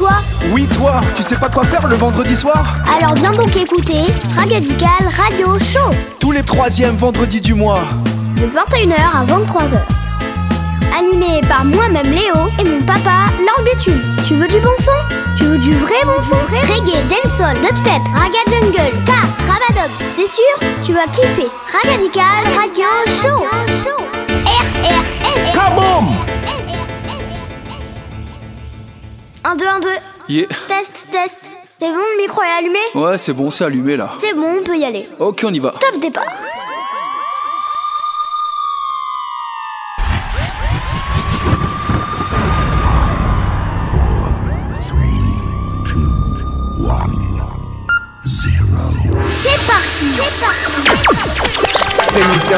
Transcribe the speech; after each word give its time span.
toi 0.00 0.12
Oui, 0.52 0.66
toi, 0.78 0.94
tu 1.14 1.22
sais 1.22 1.36
pas 1.36 1.50
quoi 1.50 1.62
faire 1.64 1.86
le 1.86 1.94
vendredi 1.94 2.34
soir 2.34 2.76
Alors 2.96 3.14
viens 3.16 3.32
donc 3.32 3.54
écouter 3.54 4.04
Ragadical 4.34 4.88
Radio 5.14 5.58
Show 5.58 5.94
Tous 6.18 6.32
les 6.32 6.42
troisièmes 6.42 6.96
vendredis 6.96 7.42
du 7.42 7.52
mois. 7.52 7.82
de 8.36 8.46
21h 8.46 8.94
à 8.96 9.24
23h. 9.26 9.78
Animé 10.98 11.42
par 11.46 11.66
moi-même 11.66 12.10
Léo 12.10 12.48
et 12.58 12.64
mon 12.64 12.80
papa 12.86 13.28
Lord. 13.40 13.66
Tu 14.26 14.34
veux 14.34 14.46
du 14.48 14.58
bon 14.60 14.70
son? 14.78 15.16
Tu 15.36 15.44
veux 15.44 15.58
du 15.58 15.70
vrai 15.72 15.96
bon 16.06 16.20
son? 16.22 16.36
Reggae, 16.50 16.96
dancehall, 17.10 17.56
dubstep, 17.56 18.00
raga 18.14 18.38
jungle, 18.48 18.90
ska, 19.04 19.20
rabadop. 19.52 19.90
C'est 20.16 20.28
sûr, 20.28 20.68
tu 20.82 20.94
vas 20.94 21.06
kiffer. 21.12 21.48
Ragadical 21.70 22.42
Radio 22.56 22.86
Show. 23.20 23.44
RRS. 24.46 25.52
Kaboom 25.54 26.06
1, 29.44 29.56
2, 29.56 29.64
1, 29.66 29.80
2. 29.80 29.88
Yeah. 30.28 30.46
Test, 30.68 31.08
test. 31.10 31.50
C'est 31.78 31.88
bon, 31.88 31.96
le 31.96 32.22
micro 32.22 32.42
est 32.42 32.58
allumé 32.58 32.78
Ouais, 32.94 33.16
c'est 33.16 33.32
bon, 33.32 33.50
c'est 33.50 33.64
allumé 33.64 33.96
là. 33.96 34.12
C'est 34.18 34.34
bon, 34.34 34.58
on 34.60 34.62
peut 34.62 34.76
y 34.76 34.84
aller. 34.84 35.08
Ok, 35.18 35.42
on 35.44 35.52
y 35.54 35.58
va. 35.58 35.70
Top 35.80 35.98
départ. 35.98 36.26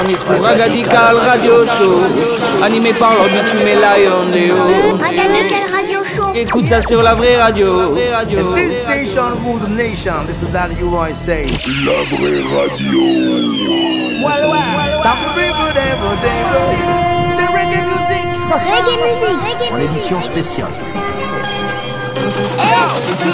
Nice 0.01 0.25
pour 0.25 0.41
Ragadical 0.41 1.17
Radio 1.19 1.67
Show 1.67 2.01
Animé 2.63 2.95
par 2.95 3.13
bitume 3.25 3.61
et 3.61 3.75
Lion 3.75 4.23
Léo 4.33 4.57
Ragadical 4.97 5.61
Radio 5.71 6.03
Show. 6.03 6.33
Écoute 6.35 6.67
ça 6.67 6.81
sur 6.81 7.03
la 7.03 7.15
vraie 7.15 7.37
radio 7.37 7.91
Vraie 7.91 8.11
radio 8.11 8.55
This 8.55 8.73
station 8.85 9.37
the 9.59 9.69
nation. 9.69 10.25
This 10.27 10.41
is 10.41 10.51
Daddy 10.51 10.77
you 10.81 10.97
I 10.97 11.13
say. 11.13 11.45
La 11.85 11.93
vraie 12.09 12.41
radio. 12.57 13.03
Well, 14.25 14.51
well. 14.51 15.03
Some 15.03 15.23
people 15.37 15.69
never 15.75 16.17
say 16.23 16.41
C'est 17.37 17.49
reggae 17.53 17.83
music 17.85 18.27
Reggae 18.51 18.97
musique. 18.97 19.73
En 19.73 19.79
édition 19.79 20.21
spéciale. 20.21 20.73
Eh, 22.35 23.15
c'est 23.15 23.29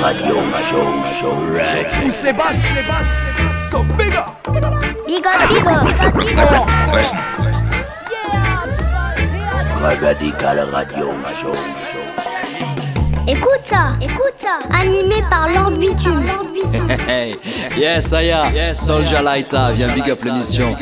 Radio 0.00 0.34
Show. 0.70 0.86
Show. 1.20 1.32
Pousse 2.00 2.22
les 2.22 2.32
basses, 2.32 2.56
les 2.74 2.82
basses. 2.82 3.06
So 3.70 3.82
big 3.96 4.14
up 4.14 4.38
Big 5.06 5.24
up, 5.26 5.48
big 5.48 5.66
up, 5.66 5.84
big 10.20 10.38
Radio 10.72 11.24
Show. 11.24 12.27
Écoute 13.26 13.60
ça, 13.62 13.92
écoute 14.00 14.34
ça. 14.36 14.58
Animé 14.78 15.16
par 15.30 15.48
Lord 15.48 15.72
Bitume. 15.72 16.24
Hey, 17.08 17.36
yes, 17.76 18.12
Aya, 18.12 18.50
yes, 18.54 18.84
Soldier 18.84 19.20
Lighta, 19.22 19.72
viens 19.72 19.88
big 19.88 20.10
up 20.10 20.22
l'émission 20.24 20.76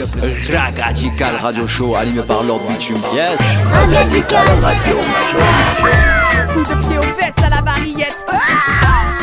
Ragadical 0.53 1.37
Radio 1.43 1.67
Show, 1.67 1.97
animé 1.97 2.23
par 2.23 2.43
Lord 2.43 2.61
Bitume. 2.69 3.01
Yes, 3.15 3.41
Ragadical. 3.73 4.47
Radio 4.63 4.97
Show. 5.31 6.53
Coup 6.53 6.63
de 6.63 6.87
pied 6.87 6.99
aux 6.99 7.03
fesses 7.19 7.45
à 7.45 7.51
la 7.51 7.61
varillette. 7.63 8.17
Attends-toi 8.29 8.97
de 9.13 9.16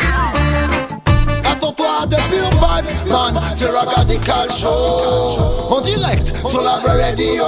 pure 2.84 3.12
man, 3.12 3.40
c'est 3.56 3.70
Radical 3.70 4.50
Show. 4.50 5.70
En 5.70 5.80
direct 5.80 6.32
sur 6.46 6.62
la 6.62 6.78
vraie 6.78 7.10
radio. 7.10 7.44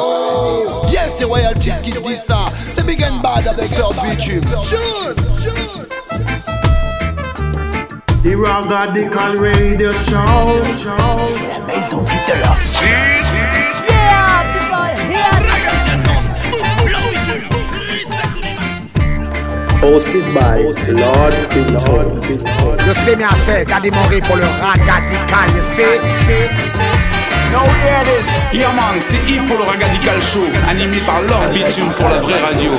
Yes, 0.91 1.17
c'est 1.19 1.25
Royalties 1.25 1.81
qui 1.83 1.93
dit 1.93 2.17
ça. 2.17 2.39
C'est 2.71 2.85
Big 2.87 3.03
and 3.05 3.17
Bad 3.23 3.49
avec 3.49 3.77
leur 3.77 3.93
bitume. 3.95 4.45
June, 4.63 5.15
June. 5.39 5.87
The 8.23 8.35
Radical 8.35 9.39
Radio 9.39 9.93
Show. 9.93 10.17
Yeah, 12.29 13.26
Hosted 19.87 20.27
by 20.35 20.63
Lord 20.99 21.33
Finton. 21.49 22.19
Je 22.21 22.93
sais 22.93 23.17
c'est 23.37 23.65
qu'a 23.65 23.79
démarré 23.79 24.21
pour 24.21 24.35
le 24.35 24.43
radical, 24.43 25.49
see, 25.63 25.83
see. 26.27 26.51
No 27.53 27.61
hear 27.61 28.03
this. 28.05 28.29
Yeah 28.53 28.73
man, 28.75 29.01
c'est 29.01 29.23
Yves 29.33 29.47
pour 29.47 29.59
le 29.59 29.63
Ragadical 29.63 30.21
Show, 30.21 30.41
animé 30.69 30.99
par 31.07 31.23
Lord 31.23 31.53
Bitume 31.55 31.93
sur 31.93 32.09
la 32.09 32.19
vraie 32.19 32.41
radio. 32.41 32.73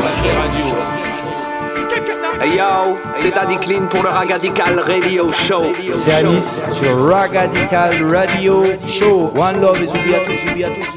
Hey 2.40 2.58
yo, 2.58 2.98
c'est 3.16 3.32
Daddy 3.32 3.58
Clean 3.58 3.88
pour 3.88 4.04
le 4.04 4.10
Ragadical 4.10 4.80
Radio 4.80 5.32
Show 5.32 5.66
C'est 6.06 6.14
Alice 6.14 6.62
sur 6.74 7.10
Radical 7.10 8.16
Radio 8.16 8.64
Show. 8.88 9.32
One 9.36 9.62
love 9.62 9.82
et 9.82 9.88
oublie 9.88 10.16
à 10.16 10.20
tous, 10.20 10.52
oublie 10.52 10.64
à 10.64 10.70
tous. 10.70 10.88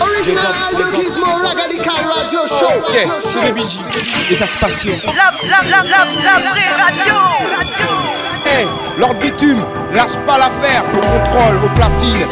Original 0.00 0.44
Radical 1.56 1.94
Radio 2.14 2.40
Show. 2.48 2.92
Yeah, 2.92 3.08
c'est 3.20 3.42
les 3.42 3.52
BG. 3.52 3.78
Et 4.30 4.34
ça 4.34 4.46
se 4.46 4.58
passe 4.58 4.84
bien. 4.84 4.94
La, 5.06 5.30
la, 5.48 5.62
la, 5.70 5.82
la, 5.84 6.04
la 6.24 6.38
vraie 6.50 6.72
radio. 6.82 7.14
Hey, 8.46 8.66
Lord 8.98 9.14
Bitume, 9.14 9.60
lâche 9.94 10.16
pas 10.26 10.38
l'affaire, 10.38 10.84
au 10.92 10.98
contrôle, 10.98 11.64
au 11.64 11.68
platine. 11.76 12.26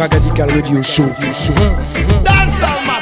Radical 0.00 0.48
Radio 0.50 0.82
Show. 0.82 1.04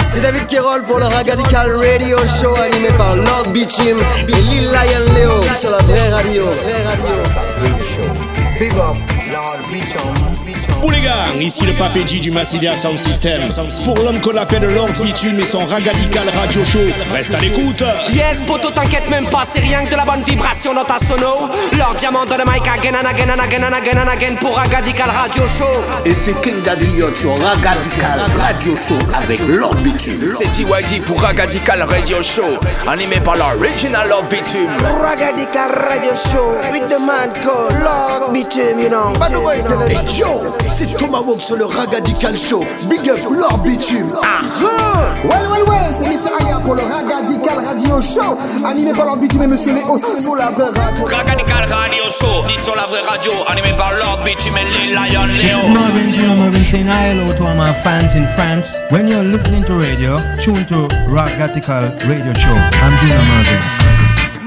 C'est 0.09 0.21
David 0.21 0.47
Kerol 0.49 0.83
pour 0.83 0.99
le 0.99 1.07
Ragadical 1.07 1.77
Radio 1.77 2.19
Show 2.19 2.57
Animé 2.57 2.89
par 2.99 3.15
Lord 3.15 3.51
Bitume 3.53 3.99
et 4.27 4.33
Lil 4.33 4.65
Lion 4.65 5.15
Léo 5.15 5.55
Sur 5.55 5.71
la 5.71 5.79
vraie 5.79 6.09
radio 6.09 6.47
Vraie 6.47 6.83
radio 6.85 7.15
Big 8.59 8.73
up, 8.73 8.97
Lord 9.31 9.59
Bitume. 9.71 10.28
Pour 10.81 10.93
les 10.93 11.01
gars, 11.01 11.27
ici 11.41 11.65
le 11.67 11.73
Papéji 11.73 12.21
du 12.21 12.31
Massilia 12.31 12.77
Sound 12.77 12.99
System. 12.99 13.43
Pour 13.85 13.99
l'homme 13.99 14.21
qu'on 14.21 14.37
appelle 14.37 14.63
Lord 14.75 14.93
Bitume 15.03 15.41
et 15.41 15.47
son 15.47 15.65
Ragadical 15.67 16.29
Radio 16.35 16.65
Show. 16.65 16.79
Reste 17.13 17.35
à 17.35 17.39
l'écoute. 17.39 17.83
Yes, 18.13 18.41
poto, 18.47 18.71
t'inquiète 18.71 19.09
même 19.11 19.27
pas, 19.27 19.43
c'est 19.45 19.61
rien 19.61 19.85
que 19.85 19.91
de 19.91 19.97
la 19.97 20.05
bonne 20.05 20.23
vibration 20.23 20.75
dans 20.75 20.85
ta 20.85 20.99
sono. 20.99 21.49
Leur 21.77 21.95
diamant 21.95 22.25
dans 22.25 22.37
le 22.37 22.45
mic 22.45 22.67
again 22.67 22.95
and 22.95 23.07
again 23.07 23.31
and 23.31 23.43
again 23.43 23.65
and 23.65 23.75
again 23.75 23.99
and 23.99 24.09
again 24.09 24.37
pour 24.41 24.57
Ragadical 24.57 25.11
Radio 25.11 25.43
Show. 25.47 25.65
Et 26.05 26.15
c'est 26.15 26.41
King 26.41 26.63
Daddy 26.65 26.89
sur 27.15 27.33
Radical 27.33 28.21
Radio 28.39 28.75
Show 28.77 28.99
avec 29.15 29.41
Lord 29.49 29.75
Bitume. 29.77 30.33
C'est 30.35 30.51
TYD 30.53 31.03
pour 31.05 31.21
Ragadical 31.21 31.83
Radio 31.83 32.23
Show, 32.23 32.59
animé 32.87 33.21
par 33.21 33.37
l'original 33.37 34.09
Lord 34.09 34.25
Bitume. 34.25 34.71
Ragadical 35.03 35.71
Radio 35.89 36.13
Show 36.15 36.57
with 36.73 36.89
the 36.89 37.01
man 37.01 37.33
called 37.43 37.73
Lord 37.83 38.33
Bitume, 38.33 38.81
you 38.81 38.89
know. 38.89 39.13
Hey 39.89 40.19
yo, 40.19 40.55
c'est 40.73 40.87
Thomas 40.97 41.21
Walk 41.21 41.41
sur 41.41 41.57
le 41.57 41.65
Ragadical 41.65 42.37
Show. 42.37 42.65
Big 42.89 43.09
up 43.09 43.19
Lord 43.31 43.59
Bitume. 43.65 44.13
Ah. 44.23 44.41
Well, 45.25 45.49
well, 45.51 45.65
well, 45.67 45.95
c'est 45.99 46.09
Mr. 46.09 46.31
Aya 46.41 46.61
pour 46.65 46.75
le 46.75 46.83
Ragadical 46.83 47.59
Radio 47.65 48.01
Show, 48.01 48.37
animé 48.65 48.93
par 48.93 49.07
l'ambitume 49.07 49.43
et 49.43 49.47
Monsieur 49.47 49.73
Léo 49.75 49.99
sur 50.19 50.35
la 50.37 50.51
vraie 50.51 50.71
radio. 50.79 51.05
Ragadical 51.07 51.67
Radio 51.71 52.03
Show, 52.11 52.45
dit 52.47 52.63
sur 52.63 52.75
la 52.77 52.83
vraie 52.83 53.03
radio, 53.09 53.33
animé 53.49 53.69
par 53.77 53.93
Lord 53.93 54.21
Bitume 54.25 54.55
et 54.57 54.87
Lil 54.87 54.95
Lion 54.95 55.27
Léo. 55.27 55.75
Marvin 55.75 56.13
Gino 56.13 56.35
Marvin 56.37 56.65
saying 56.65 56.87
hello 56.87 57.33
to 57.35 57.45
all 57.45 57.55
my 57.55 57.73
fans 57.83 58.15
in 58.15 58.27
France. 58.37 58.73
When 58.91 59.09
you're 59.09 59.25
listening 59.25 59.65
to 59.65 59.75
radio, 59.79 60.17
tune 60.43 60.65
to 60.67 60.89
Ragatical 61.09 61.91
Radio 62.07 62.33
Show. 62.35 62.57
I'm 62.83 62.97
Gino 62.99 63.17
Marvin. 63.17 63.88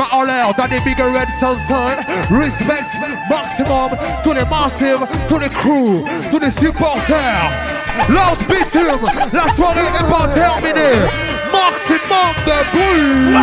Ma 0.01 0.17
en 0.17 0.23
l'air 0.23 0.51
dans 0.57 0.67
des 0.67 0.79
big 0.79 0.99
red 0.99 1.29
Sunstone. 1.39 1.99
Respect 2.31 2.97
maximum 3.29 3.91
tous 4.23 4.33
les 4.33 4.45
massives, 4.45 5.05
tous 5.27 5.37
les 5.37 5.49
crews, 5.49 6.03
tous 6.31 6.39
les 6.39 6.49
supporters. 6.49 7.51
Lord 8.09 8.37
Bitume, 8.49 9.07
la 9.31 9.53
soirée 9.53 9.83
n'est 9.83 10.09
pas 10.09 10.27
terminée. 10.33 11.05
Maximum 11.51 12.33
de 12.47 12.57
bruit. 12.71 13.35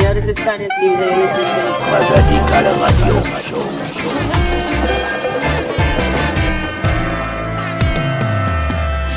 Yeah, 0.00 0.14
this 0.14 0.24
is 0.24 0.36
Spanish 0.36 0.72
music. 0.80 1.08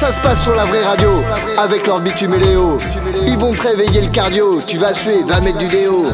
Ça 0.01 0.11
se 0.11 0.19
passe 0.19 0.41
sur 0.41 0.55
la 0.55 0.65
vraie 0.65 0.83
radio 0.83 1.21
avec 1.59 1.85
Lord 1.85 1.99
Bitume 1.99 2.33
et 2.33 2.39
Léo. 2.39 2.79
Ils 3.27 3.37
vont 3.37 3.53
te 3.53 3.61
réveiller 3.61 4.01
le 4.01 4.07
cardio. 4.07 4.59
Tu 4.65 4.77
vas 4.79 4.95
suer, 4.95 5.23
va 5.27 5.39
mettre 5.41 5.59
du 5.59 5.67
déo. 5.67 6.07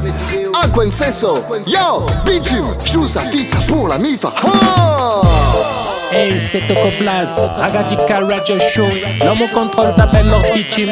Un 0.62 0.68
quincesso. 0.68 1.38
Yo, 1.66 2.06
Bitume, 2.26 2.76
joue 2.84 3.08
sa 3.08 3.22
pizza 3.22 3.56
pour 3.66 3.88
la 3.88 3.98
mifa. 3.98 4.34
Ah 4.44 5.22
Hey, 6.12 6.38
c'est 6.38 6.68
Tocoplas, 6.68 7.38
Ragadical 7.58 8.26
Radio 8.30 8.60
Show. 8.60 8.88
L'homme 9.24 9.42
au 9.44 9.48
contrôle 9.48 9.94
s'appelle 9.94 10.28
Lord 10.28 10.44
Bitume. 10.54 10.90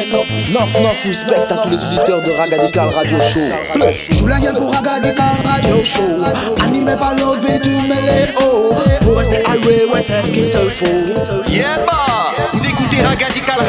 Neuf, 0.52 0.80
neuf, 0.80 1.04
respect 1.04 1.34
à 1.50 1.56
tous 1.58 1.70
les 1.70 1.84
auditeurs 1.84 2.22
de 2.22 2.32
Ragadical 2.32 2.88
Radio 2.94 3.18
Show. 3.20 3.40
Plus, 3.74 4.18
joue 4.18 4.26
la 4.26 4.40
gueule 4.40 4.56
pour 4.56 4.72
Ragadical 4.72 5.36
Radio 5.44 5.84
Show. 5.84 6.22
Animé 6.64 6.96
par 6.96 7.14
Lord 7.14 7.36
Bitume 7.36 7.92
et 7.92 8.30
Léo. 8.30 8.72
Pour 9.02 9.18
rester 9.18 9.44
highway, 9.44 9.84
ouais, 9.92 10.00
c'est 10.00 10.22
ce 10.22 10.32
qu'il 10.32 10.50
te 10.50 10.58
faut. 10.58 11.50
Yeah, 11.50 11.84
bah 11.86 12.35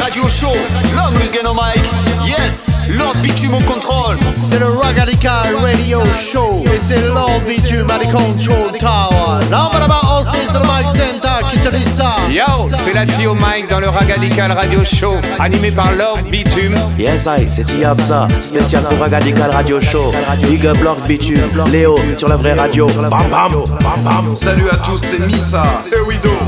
Radio 0.00 0.28
Show. 0.28 0.52
L'homme 0.96 1.14
Musgan 1.20 1.48
au 1.50 1.54
mic. 1.54 1.82
Yes, 2.26 2.70
Lord 2.88 3.16
Bitume 3.22 3.54
au 3.54 3.60
contrôle. 3.60 4.16
C'est 4.36 4.58
le 4.58 4.66
Ragadical 4.66 5.56
Radio 5.60 6.00
Show 6.14 6.62
et 6.64 6.78
c'est 6.78 7.06
Lord 7.08 7.40
Bitume 7.46 7.90
à 7.90 7.98
the 7.98 8.10
control 8.10 8.72
tower. 8.78 9.44
About 9.52 10.20
aussi 10.20 10.46
sur 10.46 10.60
le 10.60 10.66
mic 10.66 10.88
center 10.88 11.46
qui 11.50 11.58
te 11.58 11.74
dit 11.74 11.84
ça. 11.84 12.16
Yo, 12.30 12.44
c'est 12.74 12.92
la 12.92 13.06
Tio 13.06 13.34
Mike 13.34 13.68
dans 13.70 13.80
le 13.80 13.88
Ragadical 13.88 14.52
Radio 14.52 14.82
Show, 14.84 15.16
animé 15.38 15.70
par 15.70 15.92
Lord 15.92 16.18
Bitume. 16.30 16.76
Yes, 16.98 17.26
I, 17.26 17.46
c'est 17.50 17.64
Tiabza, 17.64 18.26
spécial 18.40 18.82
pour 18.82 18.98
Ragadical 18.98 19.50
Radio 19.50 19.80
Show. 19.80 20.12
Big 20.42 20.66
up 20.66 20.76
Lord 20.82 20.98
Bitume, 21.06 21.40
Léo 21.70 21.98
sur 22.16 22.28
la 22.28 22.36
vraie 22.36 22.54
radio. 22.54 22.86
Bam 22.86 23.10
bam, 23.10 23.30
bam 23.30 24.02
bam. 24.04 24.34
Salut 24.34 24.68
à 24.70 24.76
tous, 24.76 25.00
c'est 25.00 25.24
Missa. 25.24 25.62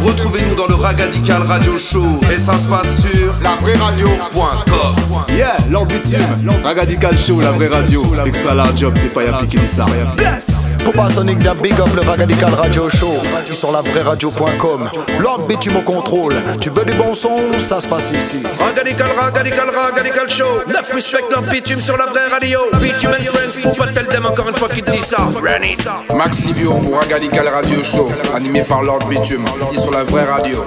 Retrouvez-nous 0.05 0.55
dans 0.55 0.67
le 0.67 0.75
Ragadical 0.75 1.43
Radio 1.43 1.79
Show. 1.79 2.21
Et 2.35 2.38
ça 2.38 2.53
se 2.55 2.69
sur 2.78 3.34
la 3.43 3.56
vraie 3.61 3.75
radio.com. 3.75 5.25
Yeah, 5.37 5.56
Lord 5.70 5.87
Bitume. 5.87 6.20
Ragadical 6.62 7.19
Show, 7.19 7.40
la 7.40 7.50
vraie 7.50 7.67
radio. 7.67 8.05
Extra 8.25 8.55
large 8.55 8.78
job, 8.78 8.94
c'est 8.96 9.08
Fire 9.08 9.34
ça. 9.67 9.87
Bless 10.17 10.70
Popa 10.84 11.08
Sonic 11.08 11.38
vient 11.38 11.55
big 11.56 11.72
up 11.72 11.88
le 11.94 12.02
Ragadical 12.02 12.55
Radio 12.55 12.88
Show 12.88 13.12
Qui 13.46 13.55
sur 13.55 13.72
la 13.72 13.81
vraie 13.82 14.02
radio.com 14.02 14.88
Lord 15.19 15.46
Bitume 15.49 15.76
au 15.76 15.82
contrôle 15.82 16.34
Tu 16.61 16.70
veux 16.70 16.84
du 16.84 16.93
bon 16.93 17.12
son? 17.14 17.40
Ça 17.58 17.81
se 17.81 17.88
passe 17.88 18.12
ici 18.12 18.43
Ragadical, 18.58 19.08
Ragadical, 19.19 19.69
Ragadical 19.70 20.31
Show. 20.31 20.62
Neuf 20.69 20.93
respect 20.94 21.25
leur 21.31 21.43
bitume 21.43 21.81
sur 21.81 21.96
la 21.96 22.06
vraie 22.06 22.28
radio. 22.28 22.61
Bitume 22.81 23.11
and 23.11 23.32
Friends 23.32 23.62
pour 23.62 23.76
pas 23.76 23.93
tel 23.93 24.06
thème 24.06 24.26
encore 24.26 24.49
une 24.49 24.56
fois 24.56 24.69
qui 24.69 24.82
te 24.82 24.90
dit 24.90 25.02
ça. 25.02 25.28
Max 26.14 26.44
Livio 26.44 26.75
pour 26.75 26.99
Ragadical 26.99 27.49
Radio 27.49 27.82
Show, 27.82 28.11
animé 28.34 28.62
par 28.62 28.82
Lord 28.82 29.00
Bitume, 29.08 29.44
dit 29.72 29.78
sur 29.78 29.90
la 29.90 30.05
vraie 30.05 30.25
radio. 30.25 30.64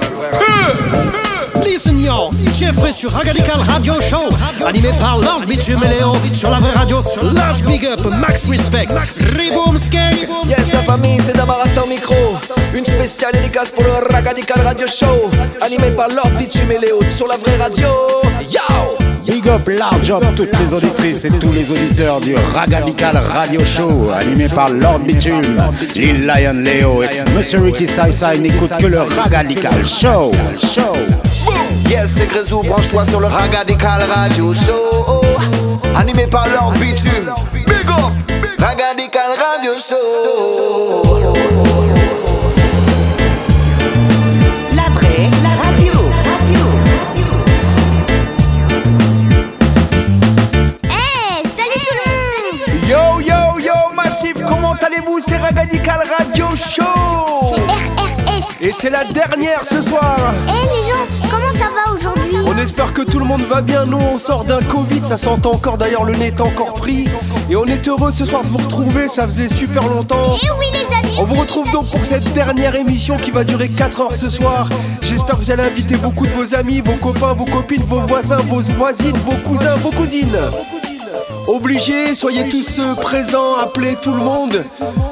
Listen 1.61 2.00
yo, 2.00 2.29
c'est 2.31 2.53
Jeffrey 2.53 2.91
sur 2.91 3.11
Ragadical 3.11 3.59
Radio 3.61 3.94
Show, 4.01 4.29
animé 4.65 4.89
par 5.00 5.17
Lord 5.19 5.41
Bitume 5.47 5.81
et 5.83 5.89
Léo 5.89 6.13
sur 6.33 6.50
la 6.50 6.59
vraie 6.59 6.71
radio. 6.71 7.00
Large 7.21 7.63
big 7.63 7.85
up, 7.85 8.01
max 8.19 8.47
respect, 8.47 8.88
reboom 9.38 9.77
skate. 9.77 10.27
Yes, 10.47 10.73
la 10.73 10.81
famille, 10.81 11.19
c'est 11.21 11.35
Damarasta 11.35 11.83
au 11.83 11.88
micro. 11.88 12.15
Une 12.73 12.85
spéciale 12.85 13.33
dédicace 13.33 13.71
pour 13.71 13.83
le 13.83 13.91
Ragadical 14.11 14.61
Radio 14.61 14.88
Show, 14.88 15.29
animé 15.61 15.91
par 15.91 16.09
Lord 16.09 16.31
Bitume 16.38 16.71
et 16.71 16.79
Léo 16.79 17.00
sur 17.11 17.27
la 17.27 17.38
vraie 17.38 17.57
radio. 17.57 17.88
Yo! 18.50 18.59
Big 19.25 19.47
up 19.47 19.67
large 19.69 20.11
up 20.11 20.23
toutes 20.35 20.51
les 20.59 20.73
auditrices 20.73 21.23
et 21.23 21.29
tous 21.29 21.51
les 21.53 21.71
auditeurs 21.71 22.19
du 22.19 22.35
Ragadical 22.53 23.15
Radio 23.15 23.61
Show, 23.63 24.09
animé 24.19 24.50
par 24.50 24.69
Lord 24.69 25.00
Bitume, 25.00 25.55
Lil 25.95 26.25
Lion 26.25 26.61
Léo 26.61 27.03
et 27.03 27.07
Monsieur 27.35 27.61
Ricky 27.61 27.88
Sai 27.88 28.11
Sai 28.11 28.38
n'écoute 28.39 28.71
que 28.77 28.88
le 28.88 29.00
Ragadical 29.00 29.85
Show. 29.85 30.31
Yes, 31.89 32.09
c'est 32.17 32.27
Grezou, 32.27 32.61
branche-toi 32.63 33.05
sur 33.05 33.19
le 33.19 33.27
Ragadical 33.27 34.03
Radio 34.09 34.53
Show. 34.53 35.21
Animé 35.95 36.27
par 36.27 36.47
Lord 36.50 36.73
Bitume. 36.73 37.33
Big 37.53 37.65
up 37.88 38.11
Ragadical 38.59 39.31
Radio 39.38 39.71
Show. 39.73 41.33
La 44.75 44.89
vraie, 44.94 45.29
la 45.44 45.50
radio. 45.63 45.94
Hey, 50.85 51.44
salut 51.55 51.81
tout 51.83 51.95
le 51.95 52.03
monde 52.07 52.89
Yo 52.89 53.21
yo 53.21 53.59
yo 53.59 53.73
Massif, 53.95 54.35
comment 54.47 54.73
allez-vous? 54.81 55.19
C'est 55.27 55.38
Ragadical 55.38 56.00
Radio 56.17 56.47
Show. 56.55 57.55
RRS 57.67 58.61
Et 58.61 58.71
c'est 58.71 58.89
la 58.89 59.03
dernière 59.05 59.61
ce 59.63 59.81
soir. 59.81 60.17
Eh 60.47 60.51
les 60.51 60.91
gens, 60.91 61.32
comment 61.53 61.65
ça 61.65 61.69
va 61.69 61.94
aujourd'hui 61.94 62.38
On 62.45 62.57
espère 62.57 62.94
que 62.94 63.01
tout 63.01 63.19
le 63.19 63.25
monde 63.25 63.41
va 63.44 63.61
bien, 63.61 63.85
nous 63.85 63.97
on 63.97 64.17
sort 64.17 64.44
d'un 64.44 64.61
Covid, 64.61 65.01
ça 65.07 65.17
s'entend 65.17 65.51
encore 65.53 65.77
d'ailleurs, 65.77 66.03
le 66.03 66.13
nez 66.13 66.27
est 66.27 66.41
encore 66.41 66.73
pris. 66.73 67.07
Et 67.50 67.55
on 67.55 67.65
est 67.65 67.88
heureux 67.88 68.11
ce 68.13 68.25
soir 68.25 68.44
de 68.44 68.50
vous 68.50 68.57
retrouver, 68.57 69.07
ça 69.07 69.25
faisait 69.25 69.50
super 69.50 69.88
longtemps. 69.88 70.38
Eh 70.41 70.47
oui 70.59 70.65
les 70.73 70.95
amis 70.95 71.15
On 71.19 71.23
vous 71.23 71.39
retrouve 71.39 71.69
donc 71.71 71.89
pour 71.89 72.03
cette 72.05 72.31
dernière 72.33 72.75
émission 72.75 73.17
qui 73.17 73.31
va 73.31 73.44
durer 73.44 73.69
4 73.69 74.01
heures 74.01 74.15
ce 74.15 74.29
soir. 74.29 74.67
J'espère 75.01 75.35
que 75.35 75.44
vous 75.44 75.51
allez 75.51 75.63
inviter 75.63 75.95
beaucoup 75.97 76.25
de 76.25 76.31
vos 76.31 76.55
amis, 76.55 76.81
vos 76.81 76.94
copains, 76.94 77.33
vos 77.33 77.45
copines, 77.45 77.83
vos 77.83 78.01
voisins, 78.01 78.38
vos 78.38 78.61
voisines, 78.61 79.17
vos 79.17 79.50
cousins, 79.50 79.75
vos 79.77 79.91
cousines. 79.91 80.38
Obligés, 81.47 82.15
soyez 82.15 82.47
tous 82.50 82.79
euh, 82.79 82.95
présents, 82.95 83.55
appelez 83.55 83.95
tout 84.01 84.13
le 84.13 84.23
monde. 84.23 84.63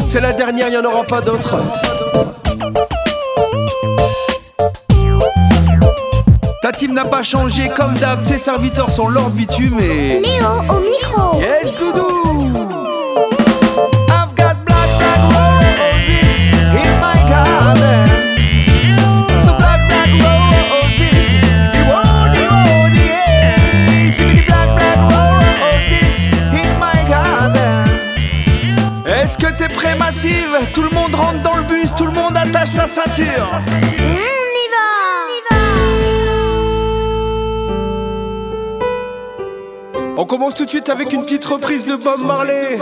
C'est 0.07 0.21
la 0.21 0.31
dernière, 0.31 0.67
il 0.67 0.71
n'y 0.71 0.77
en 0.77 0.85
aura 0.85 1.03
pas 1.03 1.21
d'autres. 1.21 1.57
Ta 6.71 6.77
team 6.77 6.93
n'a 6.93 7.03
pas 7.03 7.21
changé 7.21 7.67
comme 7.75 7.95
d'hab, 7.95 8.25
tes 8.25 8.37
serviteurs 8.37 8.89
sont 8.91 9.09
Lord 9.09 9.31
Bitume 9.31 9.77
et... 9.81 10.21
Léo 10.21 10.47
au 10.69 10.79
micro. 10.79 11.37
Yes, 11.41 11.73
Doudou. 11.77 12.47
I've 14.07 14.33
got 14.37 14.55
black, 14.63 14.87
black 14.97 15.19
roses 15.33 16.47
in 16.71 16.91
my 17.01 17.17
garden. 17.29 18.07
Roses 18.97 19.47
in 26.55 26.79
my 26.79 27.03
Est-ce 29.05 29.37
que 29.37 29.51
t'es 29.57 29.67
prêt, 29.67 29.95
Massive? 29.95 30.57
Tout 30.73 30.83
le 30.83 30.89
monde 30.91 31.15
rentre 31.15 31.41
dans 31.41 31.57
le 31.57 31.63
bus, 31.63 31.89
tout 31.97 32.05
le 32.05 32.13
monde 32.13 32.37
attache 32.37 32.69
sa 32.69 32.87
ceinture 32.87 33.59
avec 40.91 41.13
une 41.13 41.23
petite 41.23 41.45
reprise 41.45 41.85
de 41.85 41.95
Bob 41.95 42.19
Marley 42.19 42.77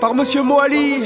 par 0.00 0.14
Monsieur 0.14 0.42
Moali. 0.42 1.04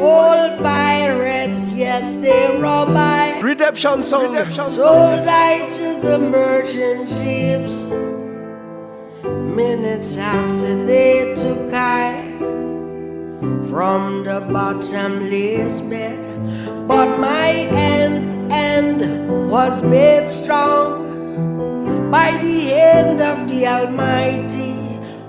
All 0.00 0.58
pirates, 0.62 1.72
yes, 1.74 2.20
they 2.20 2.58
rob 2.58 2.94
by. 2.94 3.38
Redemption 3.42 4.02
song. 4.02 4.34
Sold 4.66 5.26
I 5.28 5.60
to 5.76 6.00
the 6.00 6.18
merchant 6.18 7.06
ships. 7.06 7.92
Minutes 9.54 10.16
after 10.16 10.86
they 10.86 11.34
took 11.34 11.72
I 11.72 12.14
from 13.68 14.24
the 14.24 14.40
bottomless 14.50 15.82
bed. 15.82 16.18
But 16.88 17.18
my 17.18 17.68
end, 17.72 18.50
end 18.50 19.50
was 19.50 19.82
made 19.82 20.28
strong 20.30 21.07
by 22.10 22.32
the 22.40 22.60
hand 22.60 23.20
of 23.20 23.48
the 23.48 23.66
Almighty. 23.66 24.74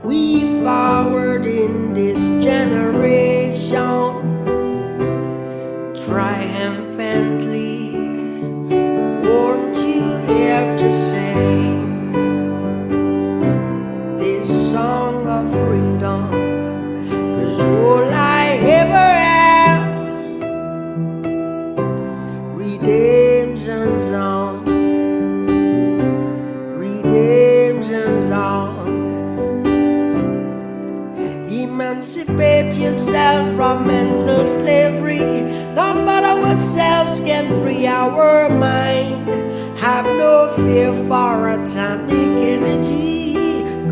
We 0.04 0.64
forward 0.64 1.46
in 1.46 1.94
this 1.94 2.24
generation 2.44 4.29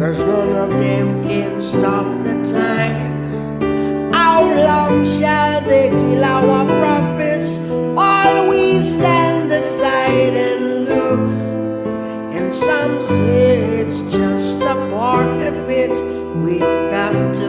Cause 0.08 0.24
none 0.24 0.56
of 0.56 0.80
them 0.80 1.22
can 1.22 1.62
stop 1.62 2.06
the 2.24 2.36
time. 2.50 4.14
How 4.14 4.42
long 4.42 5.04
shall 5.04 5.60
they 5.60 5.90
kill 5.90 6.24
our 6.24 6.66
prophets 6.80 7.58
while 7.94 8.48
we 8.48 8.82
stand 8.82 9.52
aside 9.52 10.34
and 10.34 10.86
look? 10.86 11.28
And 12.32 12.54
some 12.54 13.02
say 13.02 13.82
it's 13.82 14.00
just 14.04 14.62
a 14.62 14.76
part 14.90 15.42
of 15.42 15.70
it. 15.70 16.00
We've 16.38 16.90
got 16.90 17.36
to 17.36 17.47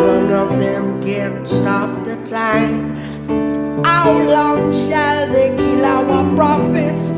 none 0.00 0.32
of 0.32 0.58
them 0.58 1.02
can 1.02 1.44
stop 1.44 1.90
the 2.04 2.16
time. 2.24 2.94
How 3.84 4.10
long 4.36 4.72
shall 4.72 5.26
they 5.34 5.48
kill 5.56 5.84
our 5.84 6.24
prophets 6.34 7.10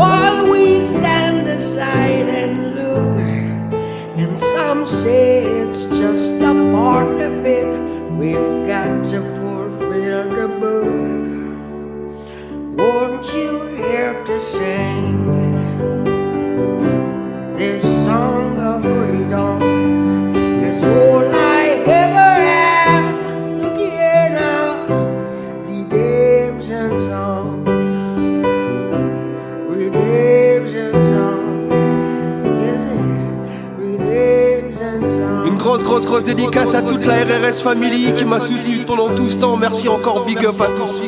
while 0.00 0.50
we 0.50 0.82
stand 0.82 1.48
aside 1.48 2.28
and 2.42 2.74
look? 2.78 3.18
And 4.22 4.36
some 4.36 4.84
say 4.84 5.44
it's 5.62 5.84
just 6.00 6.42
a 6.42 6.54
part 6.72 7.16
of 7.28 7.34
it. 7.58 7.70
We've 8.20 8.66
got 8.66 9.04
to 9.12 9.20
fulfill 9.38 10.24
the 10.40 10.48
book. 10.62 10.96
Won't 12.80 13.26
you 13.32 13.50
hear 13.80 14.12
to 14.24 14.38
sing 14.38 15.16
this 17.56 17.82
song 18.06 18.45
grosse, 36.16 36.24
dédicace 36.24 36.74
à 36.74 36.82
toute 36.82 37.06
la 37.06 37.24
RRS 37.24 37.62
Family 37.62 38.12
qui 38.14 38.24
m'a 38.24 38.40
soutenu 38.40 38.78
pendant 38.86 39.08
tout 39.14 39.28
ce 39.28 39.36
temps. 39.36 39.56
Merci 39.56 39.88
encore, 39.88 40.24
big 40.24 40.44
up 40.44 40.60
à 40.60 40.68
tous. 40.68 41.02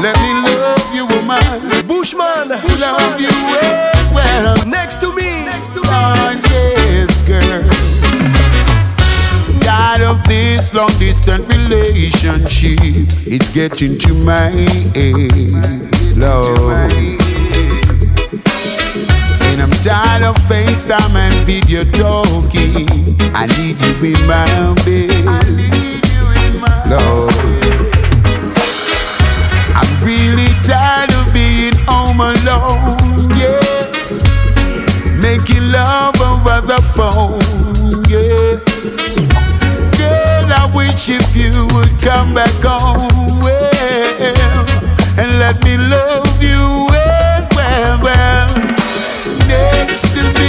Let 0.00 0.14
me 0.20 0.32
love 0.44 0.94
you, 0.94 1.06
woman. 1.06 1.86
Bushman, 1.86 2.50
love 2.50 3.20
you 3.20 3.28
well, 3.50 4.14
well. 4.14 4.66
Next 4.66 5.00
to 5.00 5.12
me, 5.12 5.44
next 5.44 5.72
to 5.74 5.80
Lord, 5.80 6.38
yes, 6.50 7.24
girl. 7.26 7.64
Tired 9.60 10.02
of 10.02 10.22
this 10.28 10.72
long 10.72 10.90
distance 11.00 11.48
relationship. 11.48 12.78
It's 13.26 13.52
getting 13.52 13.98
to 13.98 14.14
my 14.14 14.50
head, 14.94 15.97
Lord. 16.18 16.76
And 19.46 19.62
I'm 19.62 19.70
tired 19.70 20.24
of 20.24 20.36
FaceTime 20.48 21.14
and 21.14 21.34
video 21.46 21.84
talking. 21.84 22.88
I 23.34 23.46
need 23.56 23.80
you 23.80 23.94
in 24.12 24.26
my 24.26 24.74
bed, 24.84 25.24
Lord. 26.90 27.32
I'm 29.78 29.90
really 30.04 30.50
tired 30.64 31.12
of 31.12 31.32
being 31.32 31.76
home 31.86 32.20
alone, 32.20 33.30
yes. 33.38 34.22
Making 35.22 35.70
love 35.70 36.20
over 36.20 36.60
the 36.66 36.82
phone, 36.96 38.04
yes. 38.08 38.86
Girl, 39.96 40.52
I 40.52 40.70
wish 40.74 41.10
if 41.10 41.36
you 41.36 41.68
would 41.74 42.00
come 42.00 42.34
back 42.34 42.50
home, 42.62 43.37
let 45.48 45.64
me 45.64 45.78
love 45.78 46.42
you, 46.42 46.60
well, 46.90 47.48
well, 47.56 48.02
well. 48.02 48.48
Next 49.48 50.12
to 50.14 50.22
me, 50.36 50.47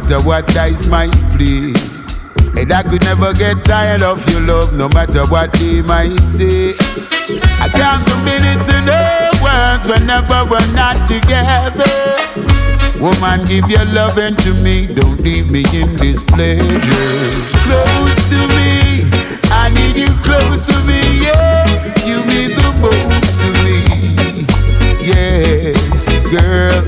matter 0.00 0.24
what 0.24 0.46
dice 0.54 0.86
might 0.86 1.10
play. 1.34 1.74
And 2.54 2.72
I 2.72 2.84
could 2.84 3.02
never 3.02 3.32
get 3.32 3.64
tired 3.64 4.00
of 4.00 4.22
your 4.30 4.42
love, 4.42 4.72
no 4.72 4.88
matter 4.90 5.26
what 5.26 5.52
they 5.54 5.82
might 5.82 6.14
say. 6.28 6.74
I 7.58 7.66
count 7.66 8.06
the 8.06 8.14
minutes 8.22 8.70
and 8.70 8.88
hours 8.88 9.88
whenever 9.90 10.46
we're 10.46 10.72
not 10.78 10.94
together. 11.08 11.90
Woman, 13.02 13.44
give 13.46 13.68
your 13.68 13.86
loving 13.86 14.36
to 14.36 14.54
me. 14.62 14.86
Don't 14.86 15.20
leave 15.20 15.50
me 15.50 15.64
in 15.74 15.96
this 15.96 16.22
pleasure. 16.22 16.62
Close 17.66 18.22
to 18.30 18.40
me. 18.54 19.02
I 19.50 19.68
need 19.74 19.96
you 19.96 20.14
close 20.22 20.68
to 20.68 20.78
me. 20.86 21.26
Yeah, 21.26 21.66
you 22.06 22.22
mean 22.22 22.54
the 22.54 22.70
most 22.86 23.34
to 23.42 23.50
me. 23.66 24.46
Yes, 25.02 26.06
girl. 26.30 26.86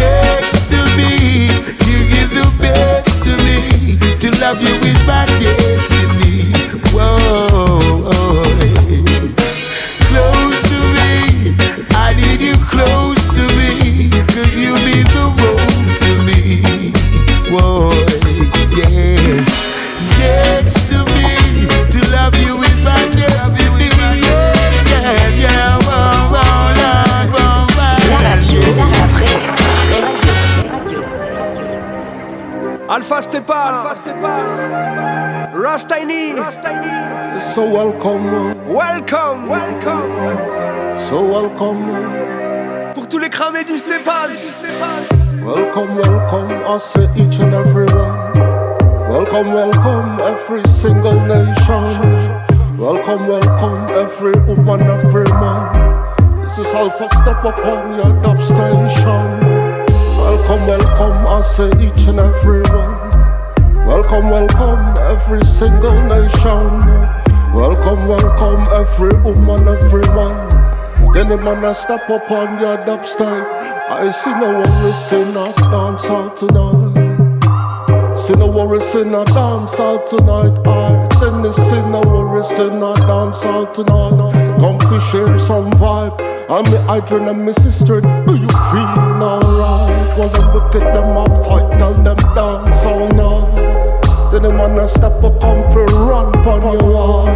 Next 0.00 0.70
to 0.70 0.80
me. 0.96 1.83
Love 4.44 4.60
you 4.60 4.74
is 4.90 5.06
my 5.06 5.33
Steppa, 33.44 33.84
Alpha 33.84 35.50
Ras 35.54 35.84
Tinny, 35.84 36.32
Rastaini. 36.32 37.40
So 37.54 37.70
welcome, 37.70 38.54
Welcome, 38.66 39.48
welcome. 39.48 40.98
so 41.08 41.22
welcome, 41.22 42.94
Pour 42.94 43.06
tous 43.08 43.18
les 43.18 43.28
cramés 43.28 43.64
du 43.64 43.76
Stepas. 43.76 44.50
welcome, 45.44 45.94
welcome. 45.96 46.48
I 46.66 46.78
say 46.78 47.08
each 47.16 47.38
and 47.40 47.54
every 47.54 47.86
one. 47.86 48.32
Welcome, 49.08 49.52
welcome, 49.52 50.18
every 50.20 50.62
single 50.68 51.20
nation. 51.20 52.78
Welcome, 52.78 53.26
welcome, 53.26 53.88
every 53.90 54.38
woman, 54.46 54.82
every 54.82 55.24
man. 55.34 56.42
This 56.44 56.58
is 56.58 56.74
Alpha 56.74 57.08
Step 57.10 57.44
upon 57.44 57.94
your 57.96 58.12
dub 58.22 58.40
station. 58.42 59.28
Welcome, 60.18 60.66
welcome, 60.66 61.26
I 61.28 61.40
say 61.42 61.68
each 61.80 62.08
and 62.08 62.18
every 62.18 62.62
one. 62.72 62.93
Welcome, 63.84 64.30
welcome, 64.30 64.96
every 65.04 65.44
single 65.44 66.00
nation. 66.08 66.72
Welcome, 67.52 68.08
welcome, 68.08 68.64
every 68.72 69.14
woman, 69.20 69.68
every 69.68 70.08
man. 70.14 71.12
Then 71.12 71.28
the 71.28 71.36
man 71.36 71.62
a 71.64 71.74
step 71.74 72.08
up 72.08 72.30
on 72.30 72.58
your 72.60 72.78
dubstep. 72.78 73.44
I 73.90 74.10
see 74.10 74.30
no 74.30 74.58
worries 74.58 75.12
in 75.12 75.36
a 75.36 75.52
dance 75.70 76.06
out 76.06 76.34
tonight. 76.34 76.96
See 78.16 78.32
no 78.32 78.48
worries 78.48 78.94
in 78.94 79.14
a 79.14 79.22
dance 79.26 79.78
out 79.78 80.06
tonight. 80.06 80.66
I 80.66 81.06
then 81.20 81.42
they 81.42 81.52
see 81.52 81.82
no 81.92 82.00
worries 82.06 82.50
in 82.52 82.82
a 82.82 82.94
dance 83.06 83.44
out 83.44 83.74
tonight. 83.74 84.32
Come 84.60 84.80
fi 84.80 84.98
share 85.10 85.38
some 85.38 85.70
vibe. 85.72 86.18
I'm 86.48 86.64
me 86.72 86.78
hydrant 86.88 87.28
and 87.28 87.44
me 87.44 87.52
sister. 87.52 88.00
Do 88.00 88.34
you 88.34 88.48
feel 88.48 89.22
alright? 89.22 90.18
Well, 90.18 90.30
them 90.30 90.54
wicked 90.54 90.82
them 90.82 91.16
a 91.16 91.26
fight, 91.44 91.78
tell 91.78 91.94
them 91.94 92.16
dance 92.34 92.82
all 92.84 93.08
night. 93.08 93.53
Then 94.34 94.42
the 94.42 94.52
man 94.52 94.76
a 94.76 94.88
stop 94.88 95.22
up 95.22 95.40
come 95.40 95.62
for 95.70 95.86
run 95.86 96.34
upon 96.34 96.62
your 96.62 96.92
wall. 96.92 97.26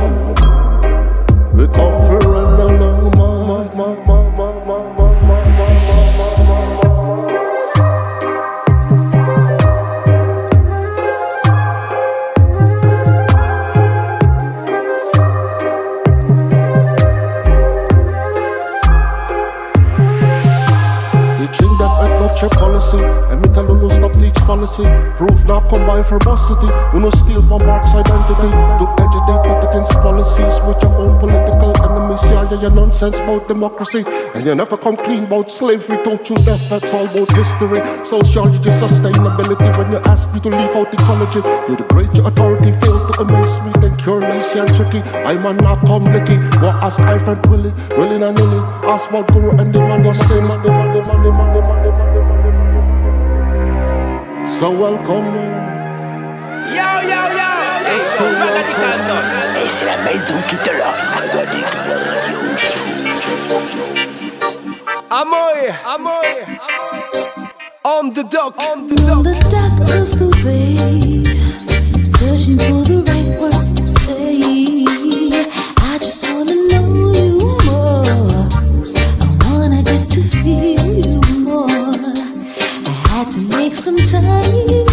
We 1.55 1.69
come 1.69 1.97
for 2.09 2.19
run 2.19 2.59
along, 2.59 3.17
man, 3.17 3.76
man, 3.76 4.05
man. 4.05 4.28
Policy 22.38 22.99
tell 23.59 23.75
you 23.75 23.83
no 23.83 23.88
stop 23.88 24.12
teach 24.12 24.38
fallacy. 24.47 24.85
Proof 25.17 25.45
not 25.45 25.69
come 25.69 25.87
by 25.87 26.00
verbosity. 26.03 26.69
We 26.93 27.00
no 27.00 27.11
steal 27.11 27.43
from 27.43 27.67
Mark's 27.67 27.93
identity. 27.95 28.50
To 28.79 28.85
agitate 29.03 29.43
Republicans' 29.50 29.91
policies 30.07 30.57
with 30.67 30.81
your 30.83 30.95
own 31.03 31.19
political 31.19 31.73
enemies. 31.83 32.23
Yeah, 32.25 32.49
yeah, 32.50 32.62
yeah, 32.62 32.69
nonsense 32.69 33.19
about 33.19 33.49
democracy. 33.49 34.05
And 34.35 34.47
you 34.47 34.55
never 34.55 34.77
come 34.77 34.97
clean 34.97 35.25
about 35.25 35.50
slavery. 35.50 35.99
Don't 36.05 36.29
you 36.29 36.37
death, 36.37 36.69
that's 36.71 36.93
all 36.95 37.07
about 37.07 37.31
history. 37.33 37.81
Sociology, 38.05 38.71
sustainability. 38.71 39.69
When 39.77 39.91
you 39.93 39.99
ask 40.05 40.33
me 40.33 40.41
to 40.41 40.50
leave 40.50 40.75
out 40.77 40.93
ecology, 40.95 41.41
you 41.69 41.77
degrade 41.77 42.15
your 42.17 42.29
authority, 42.29 42.73
fail 42.81 42.99
to 43.09 43.21
amaze 43.23 43.59
me. 43.62 43.73
Then 43.81 43.97
cure 43.97 44.21
lazy 44.21 44.59
and 44.61 44.75
tricky. 44.77 45.00
I'm 45.27 45.45
a 45.47 45.53
knock 45.55 45.83
on 45.85 46.05
Nicky. 46.05 46.37
What 46.62 46.75
ask 46.87 47.00
I 47.00 47.19
friend 47.19 47.45
Willie? 47.47 47.73
Willie 47.97 48.23
and 48.23 48.37
Nilly. 48.37 48.61
Ask 48.87 49.09
about 49.11 49.27
Guru 49.29 49.50
and 49.59 49.75
the 49.75 49.81
man, 49.81 50.05
your 50.05 50.15
stainless. 50.15 52.18
So 54.49 54.71
welcome. 54.71 55.26
Yo, 56.75 56.88
yo, 57.05 57.21
yo. 57.38 57.50
Hey, 57.85 58.00
so 58.17 58.25
radical 58.40 58.99
son. 59.07 59.23
C'est 59.69 59.85
la 59.87 59.99
maison 59.99 60.35
qui 60.49 60.57
te 60.57 60.71
l'offre. 60.71 61.23
Ammoye, 65.11 65.73
Ammoye. 65.87 66.47
On 67.85 68.11
the 68.11 68.23
dock, 68.25 68.55
on 68.59 68.88
the 68.88 68.95
dock. 68.97 69.19
On 69.19 69.23
the 69.23 69.35
dock 69.50 69.81
of 69.88 70.11
the. 70.19 70.28
Searching 72.02 72.59
for 72.59 72.83
the 72.85 72.97
right 73.07 73.38
words 73.40 73.73
to 73.75 73.83
say. 73.83 74.85
I 75.76 75.99
just 75.99 76.25
wanna 76.28 76.55
know 76.55 76.87
you 77.14 77.57
more. 77.64 78.49
I 79.21 79.52
wanna 79.52 79.83
get 79.83 80.11
to 80.11 80.21
feel 80.21 80.78
make 83.47 83.75
some 83.75 83.97
time. 83.97 84.88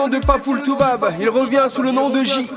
nom 0.00 0.08
de 0.08 0.18
Papoul 0.24 0.62
Toubab, 0.62 1.12
il 1.20 1.28
revient 1.28 1.66
sous 1.68 1.82
le 1.82 1.90
nom 1.90 2.08
de 2.08 2.22
J. 2.22 2.48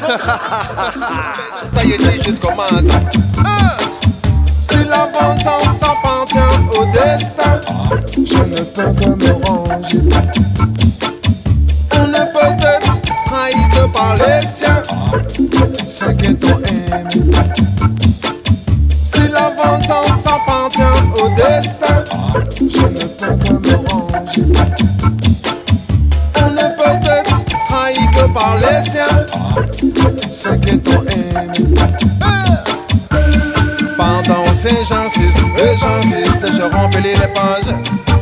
ja. 0.00 0.37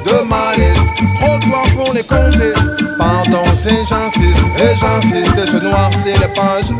de 0.05 0.25
ma 0.25 0.55
liste. 0.57 0.85
Trop 1.17 1.39
Trottoir 1.39 1.67
pour 1.77 1.95
les 1.95 2.03
compter. 2.03 2.53
Pardon, 2.99 3.45
c'est 3.55 3.71
j'insiste 3.89 4.47
et 4.59 4.77
j'insiste. 4.79 5.51
Je 5.51 5.67
noircis 5.67 6.19
les 6.21 6.29
pages 6.29 6.71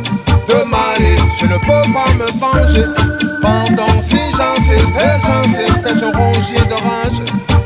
de 0.49 0.65
ma 0.69 0.99
liste. 0.99 1.35
Je 1.41 1.47
ne 1.47 1.59
peux 1.59 1.87
pas 1.93 2.13
me 2.19 2.31
venger. 2.41 2.87
Pardon, 3.43 4.01
si 4.01 4.17
j'insiste 4.37 4.95
et 4.97 5.27
j'insiste. 5.27 5.87
Je 6.01 6.17
rongis 6.17 6.67
de 6.69 6.75
rage. 6.75 7.21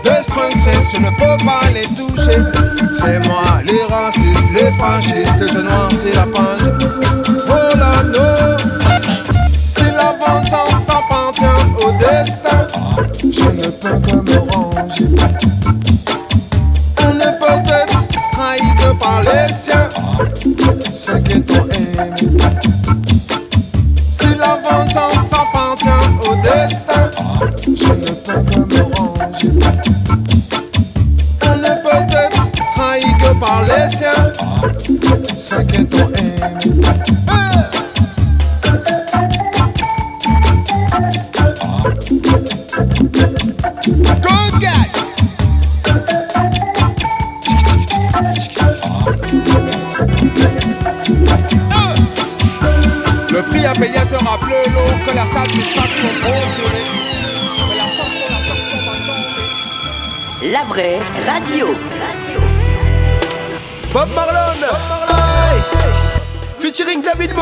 Destructrice, 0.05 0.93
je 0.95 0.99
ne 0.99 1.11
peux 1.11 1.45
pas 1.45 1.69
les 1.75 1.87
toucher. 1.97 2.41
C'est 2.91 3.21
moi, 3.27 3.61
les 3.65 3.95
racistes, 3.95 4.51
les 4.55 4.73
fascistes. 4.79 5.53
Je 5.53 5.61
noircis 5.61 6.15
la 6.15 6.27
page. 6.27 6.67
Voilà, 7.47 8.03
non. 8.05 8.70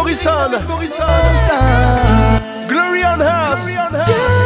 Morrisson. 0.08 0.52
Morrisson. 0.66 1.04
Glory 2.66 3.02
on 3.04 3.20
Glory 3.20 3.76
on 3.76 3.94
earth. 3.94 4.37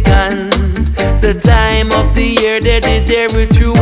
pagans. 0.00 0.90
The 1.20 1.34
time 1.34 1.92
of 1.92 2.14
the 2.14 2.24
year 2.40 2.60
they 2.60 2.80
did 2.80 3.06
their 3.06 3.28
ritual. 3.28 3.76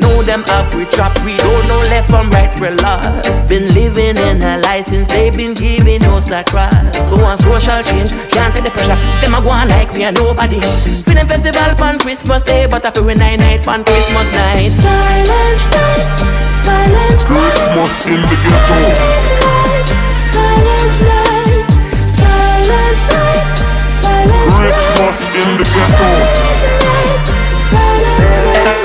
Know 0.00 0.22
them 0.22 0.42
up, 0.48 0.72
we 0.74 0.86
trapped, 0.86 1.20
we 1.24 1.36
don't 1.36 1.66
know 1.68 1.80
left 1.92 2.08
from 2.08 2.30
right, 2.30 2.52
we're 2.58 2.74
lost. 2.76 3.46
Been 3.48 3.74
living 3.74 4.16
in 4.16 4.42
a 4.42 4.56
lie 4.58 4.80
since 4.80 5.08
they've 5.08 5.36
been 5.36 5.52
giving 5.52 6.02
us 6.04 6.26
that 6.28 6.46
cross. 6.46 6.72
Go 7.10 7.20
on 7.20 7.36
social 7.36 7.82
change, 7.82 8.10
can't 8.32 8.52
take 8.54 8.64
the 8.64 8.70
pressure. 8.70 8.96
Them 9.20 9.34
a 9.34 9.42
go 9.42 9.50
on 9.50 9.68
like 9.68 9.92
we 9.92 10.04
are 10.04 10.12
nobody. 10.12 10.60
Film 11.04 11.26
festival 11.28 11.84
on 11.84 11.98
Christmas 11.98 12.42
Day, 12.42 12.66
but 12.66 12.84
a 12.86 12.90
feel 12.90 13.04
night 13.04 13.38
night 13.40 13.62
pan 13.62 13.84
Christmas 13.84 14.28
night. 14.32 14.68
Silent 14.68 15.60
night, 15.76 16.10
silent 16.64 17.20
night. 17.28 17.52
Christmas 17.76 18.06
in 18.08 18.20
the 18.30 18.36
ghetto. 18.44 18.80
Silent 20.32 20.94
night, 21.04 21.68
silent 22.16 22.56
night, 22.72 22.96
silent 22.96 23.00
night. 23.12 23.29
Christmas 24.28 25.18
in 25.40 25.48
the 25.58 25.64
ghetto. 25.74 26.10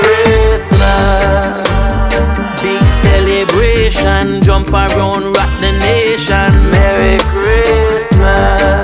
Christmas. 0.02 1.54
Big 2.62 2.84
celebration, 3.04 4.42
jump 4.42 4.68
around, 4.70 5.24
rock 5.36 5.52
the 5.60 5.72
nation. 5.80 6.50
Merry 6.70 7.18
Christmas. 7.32 8.80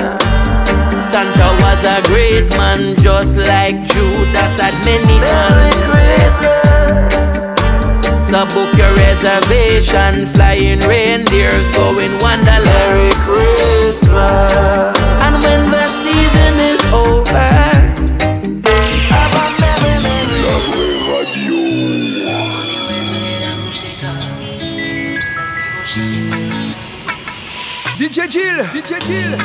Santa 1.11 1.49
was 1.63 1.81
a 1.85 2.01
great 2.09 2.49
man, 2.57 2.97
just 3.03 3.37
like 3.37 3.77
Judas 3.85 4.55
had 4.61 4.75
many. 4.85 5.19
Merry 5.21 5.73
Christmas 5.89 6.63
book 8.47 8.73
your 8.77 8.95
reservations. 8.97 10.35
Flying 10.35 10.81
reindeers 10.81 11.71
going 11.73 12.19
Wonderland. 12.19 12.65
Merry 12.65 13.11
Christmas. 13.27 14.97
And 15.25 15.43
when 15.43 15.71
the 15.71 15.87
season 15.89 16.55
is 16.61 16.85
over. 16.93 17.73
DJ 28.03 28.29
Gil, 28.29 28.65
DJ 28.75 28.99
Gil, 29.07 29.39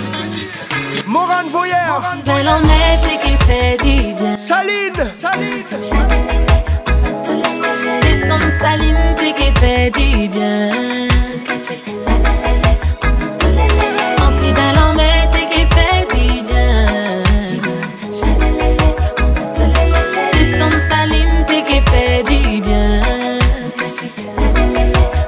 Maurane 1.05 1.47
Voyer, 1.49 1.75
Belle 2.25 2.49
en 2.49 2.62
été 2.63 3.17
qui 3.23 3.38
fait 3.45 3.77
du 3.77 4.13
bien. 4.13 4.36
Saline, 4.36 4.93
Saline, 5.13 5.63
Saline, 5.81 6.37
Saline, 8.67 9.15
t'es 9.15 9.34
qui 9.34 9.49
fait 9.53 9.91
du 9.91 10.27
bien. 10.27 10.69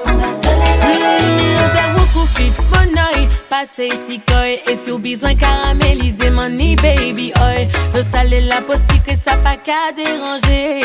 Mm, 0.04 1.56
on 1.56 1.70
t'a 1.74 1.88
beaucoup 1.96 2.26
fit 2.36 2.52
mon 2.74 2.92
oeil. 3.02 3.30
Passé 3.50 3.88
ici 3.88 4.20
coy 4.28 4.60
et 4.68 4.76
si 4.76 4.92
au 4.92 4.98
besoin 4.98 5.34
caraméliser 5.36 6.30
money 6.30 6.76
baby 6.76 7.32
oil. 7.42 7.68
De 7.94 8.02
saler 8.02 8.42
la 8.42 8.60
possible 8.62 9.04
que 9.08 9.16
ça 9.16 9.38
pas 9.38 9.56
qu'à 9.56 9.94
déranger. 9.96 10.82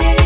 Et 0.00 0.19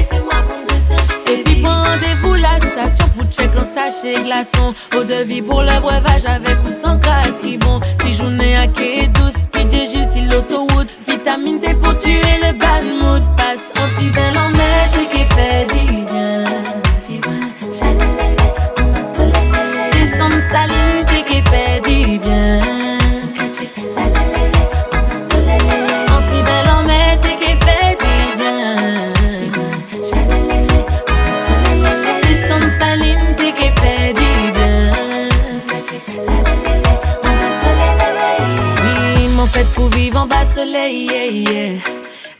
check 3.34 3.50
un 3.56 3.64
sachet 3.64 4.22
glaçon. 4.22 4.74
Eau 4.96 5.04
de 5.04 5.24
vie 5.24 5.42
pour 5.42 5.62
le 5.62 5.80
breuvage 5.80 6.24
avec 6.26 6.56
ou 6.64 6.70
sans 6.70 6.96
gaz. 6.96 7.34
Et 7.44 7.56
bon, 7.58 7.80
petit 7.98 8.12
journée 8.12 8.56
à 8.56 8.66
quai 8.66 9.08
douce. 9.08 9.48
DJ 9.54 9.90
juste 9.92 10.12
sur 10.12 10.22
l'autoroute. 10.30 10.98
Vitamine 11.06 11.58
D 11.58 11.74
pour 11.82 11.96
tuer 11.98 12.20
le 12.42 12.52
bad 12.58 12.84
mood. 12.84 13.22
Passe 13.36 13.63
pour 39.74 39.88
vivre 39.88 40.20
en 40.20 40.26
bas 40.26 40.44
soleil, 40.44 41.06
yeah, 41.06 41.26
yeah. 41.26 41.80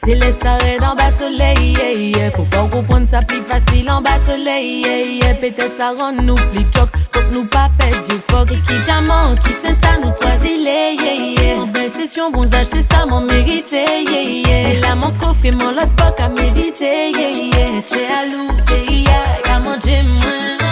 T'es 0.03 0.15
laisse 0.15 0.45
arrêt 0.45 0.79
en 0.81 0.95
bas 0.95 1.11
soleil, 1.11 1.73
yeah, 1.73 1.93
yeah. 1.93 2.31
Faut 2.31 2.45
pas 2.45 2.67
comprendre 2.71 3.07
ça 3.07 3.21
plus 3.23 3.43
facile 3.43 3.91
en 3.91 4.01
bas 4.01 4.19
soleil, 4.25 4.83
yeah, 4.83 5.03
yeah. 5.23 5.35
Peut-être 5.35 5.75
ça 5.75 5.93
rend 5.99 6.13
nous 6.13 6.35
plus 6.35 6.65
choc, 6.75 6.89
donc 7.13 7.25
nous 7.33 7.45
pas 7.47 7.71
perdre 7.79 8.07
du 8.07 8.15
et 8.53 8.57
qui 8.61 8.81
diamant, 8.81 9.35
qui 9.37 9.53
à 9.87 9.99
nous 9.99 10.11
trois 10.11 10.37
est, 10.45 10.95
yeah, 10.95 11.43
yeah. 11.43 11.61
En 11.61 11.67
belle 11.67 11.91
session, 11.91 12.31
bon 12.31 12.53
âge, 12.55 12.67
c'est 12.67 12.83
ça 12.83 13.07
mon 13.07 13.21
mérité, 13.21 13.85
yeah, 14.11 14.23
yeah. 14.23 14.69
Et 14.71 14.81
là, 14.81 14.95
mon 14.95 15.11
coffre 15.13 15.45
et 15.45 15.51
mon 15.51 15.71
lot 15.71 15.81
à 16.19 16.29
méditer, 16.29 17.11
yeah, 17.11 17.31
yeah. 17.31 17.83
T'es 17.89 18.07
à 18.07 18.25
louper, 18.27 18.93
yeah, 18.93 19.41
qu'à 19.43 19.59
manger 19.59 20.03
moins. 20.03 20.64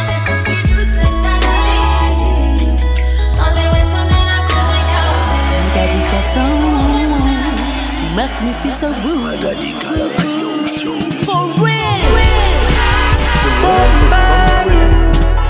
Make 8.14 8.36
me 8.42 8.52
feel 8.62 8.74
so 8.74 8.92
good. 9.02 9.40
For 11.24 11.42
real. 11.64 11.98
real. 12.12 12.52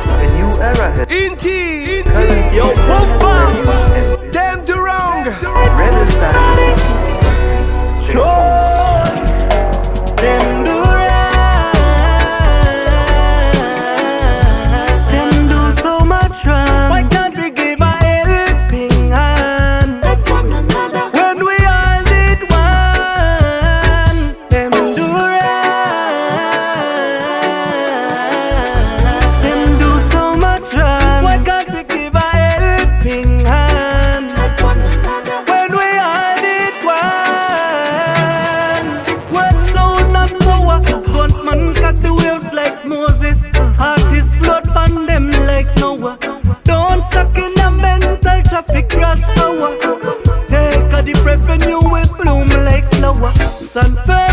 A 0.07 0.29
new 0.33 0.51
era 0.63 0.89
has. 0.93 1.07
Inti, 1.09 1.59
Inti, 1.99 2.55
Yo, 2.55 2.67
Wolfman, 2.87 3.51
Dem 4.31 4.65
Do 4.65 4.75
Wrong, 4.81 5.25
Sure. 8.01 9.12
And 51.05 51.63
you 51.65 51.81
will 51.81 52.07
bloom 52.17 52.49
like 52.65 52.89
flower. 52.93 53.35
Stand 53.35 53.99
firm 54.07 54.32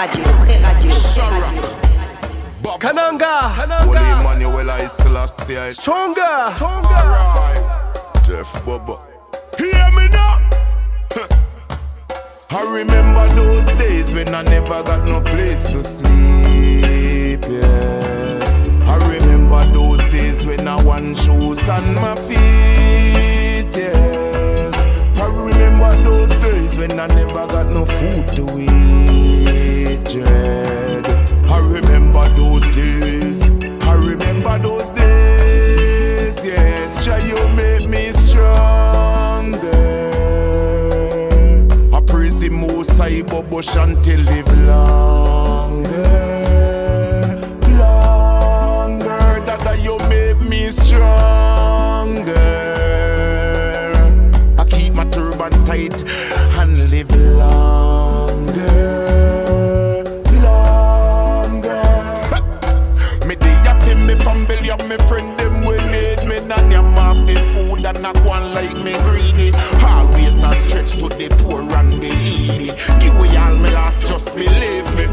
radio, 0.00 0.24
vraie 0.40 0.58
radio. 0.58 0.90
Kananga, 2.78 3.52
Holy 3.84 3.98
Emmanuel, 3.98 4.70
I 4.70 4.86
still 4.86 5.16
a 5.16 5.28
say 5.28 5.70
Stronger, 5.70 6.54
Jeff 8.24 8.64
Bubba. 8.64 8.98
Hear 9.58 9.90
me 9.92 10.08
now. 10.08 10.40
I 12.50 12.62
remember 12.78 13.28
those 13.34 13.66
days 13.78 14.14
when 14.14 14.34
I 14.34 14.42
never 14.42 14.82
got 14.82 15.04
no 15.04 15.20
place 15.20 15.64
to 15.64 15.84
sleep. 15.84 17.44
Yes. 17.50 18.60
I 18.88 18.96
remember 19.08 19.62
those 19.74 20.00
days 20.08 20.46
when 20.46 20.66
I 20.66 20.82
won 20.82 21.14
shoes 21.14 21.68
on 21.68 21.94
my 21.96 22.14
feet. 22.14 23.76
Yes. 23.76 24.74
I 25.18 25.26
remember 25.26 26.02
those 26.02 26.30
days 26.40 26.78
when 26.78 26.98
I 26.98 27.06
never 27.08 27.46
got 27.46 27.66
no 27.66 27.84
food 27.84 28.28
to 28.36 28.58
eat. 28.58 29.69
Dread. 30.04 31.06
I 31.48 31.58
remember 31.60 32.28
those 32.34 32.68
days. 32.70 33.48
I 33.82 33.94
remember 33.94 34.58
those 34.58 34.88
days. 34.90 36.36
Yes, 36.44 37.04
Jah, 37.04 37.18
you 37.18 37.36
made 37.54 37.88
me 37.88 38.10
stronger. 38.12 39.60
I 41.92 42.00
praise 42.06 42.38
the 42.40 42.48
Most 42.50 42.90
High, 42.96 43.22
Bobo 43.22 43.60
Shanti 43.60 44.16
live 44.24 44.48
longer, 44.66 46.02
Dada, 49.46 49.76
you 49.80 49.96
make 50.08 50.40
me 50.48 50.70
stronger. 50.70 52.34
I 54.58 54.64
keep 54.68 54.94
my 54.94 55.04
turban 55.10 55.52
tight 55.64 56.02
and 56.58 56.90
live 56.90 57.10
longer, 57.14 57.89
and 67.90 68.02
not 68.02 68.16
one 68.24 68.52
like 68.52 68.74
me 68.76 68.92
greedy. 69.04 69.52
Always 69.82 70.36
a 70.42 70.52
stretch 70.60 70.92
to 71.00 71.08
the 71.08 71.28
poor 71.42 71.62
and 71.62 72.00
the 72.02 72.10
needy. 72.10 72.70
Give 73.00 73.14
away 73.16 73.36
all 73.36 73.56
me 73.56 73.70
last, 73.70 74.06
just 74.06 74.34
believe 74.34 74.88
me. 74.96 75.06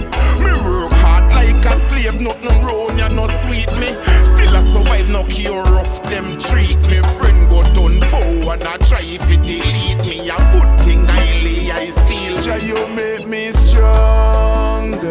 Me 0.43 0.51
work 0.65 0.93
hard 1.01 1.25
like 1.33 1.65
a 1.65 1.79
slave, 1.89 2.21
nothing 2.21 2.57
wrong, 2.65 2.97
ya 2.97 3.07
no 3.07 3.25
sweet 3.41 3.71
me. 3.81 3.89
Still 4.29 4.55
I 4.55 4.61
survive, 4.73 5.09
no 5.09 5.23
cure 5.25 5.63
rough 5.63 6.03
them 6.03 6.37
treat 6.37 6.79
me. 6.89 7.01
Friend 7.17 7.49
go 7.49 7.63
done 7.73 7.99
foe 8.09 8.51
and 8.51 8.63
I 8.63 8.77
try 8.77 9.01
if 9.01 9.29
it 9.31 9.41
delete 9.41 10.03
me. 10.05 10.29
A 10.29 10.37
good 10.53 10.71
thing 10.85 11.05
highly 11.05 11.71
I 11.71 11.85
seal. 12.05 12.41
Jah 12.43 12.57
you 12.57 12.87
make 12.95 13.27
me 13.27 13.51
stronger. 13.51 15.09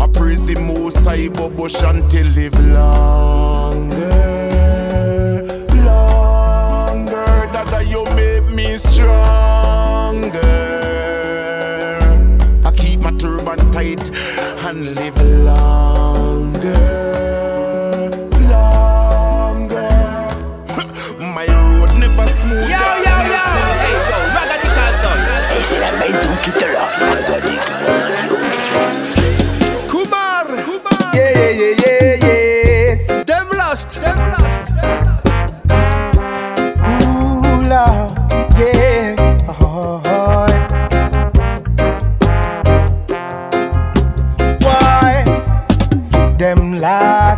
I 0.00 0.06
praise 0.08 0.44
the 0.46 0.58
most 0.60 0.98
high 1.04 1.28
Bobo 1.28 1.66
Shanti 1.66 2.22
live 2.34 2.58
longer, 2.60 3.43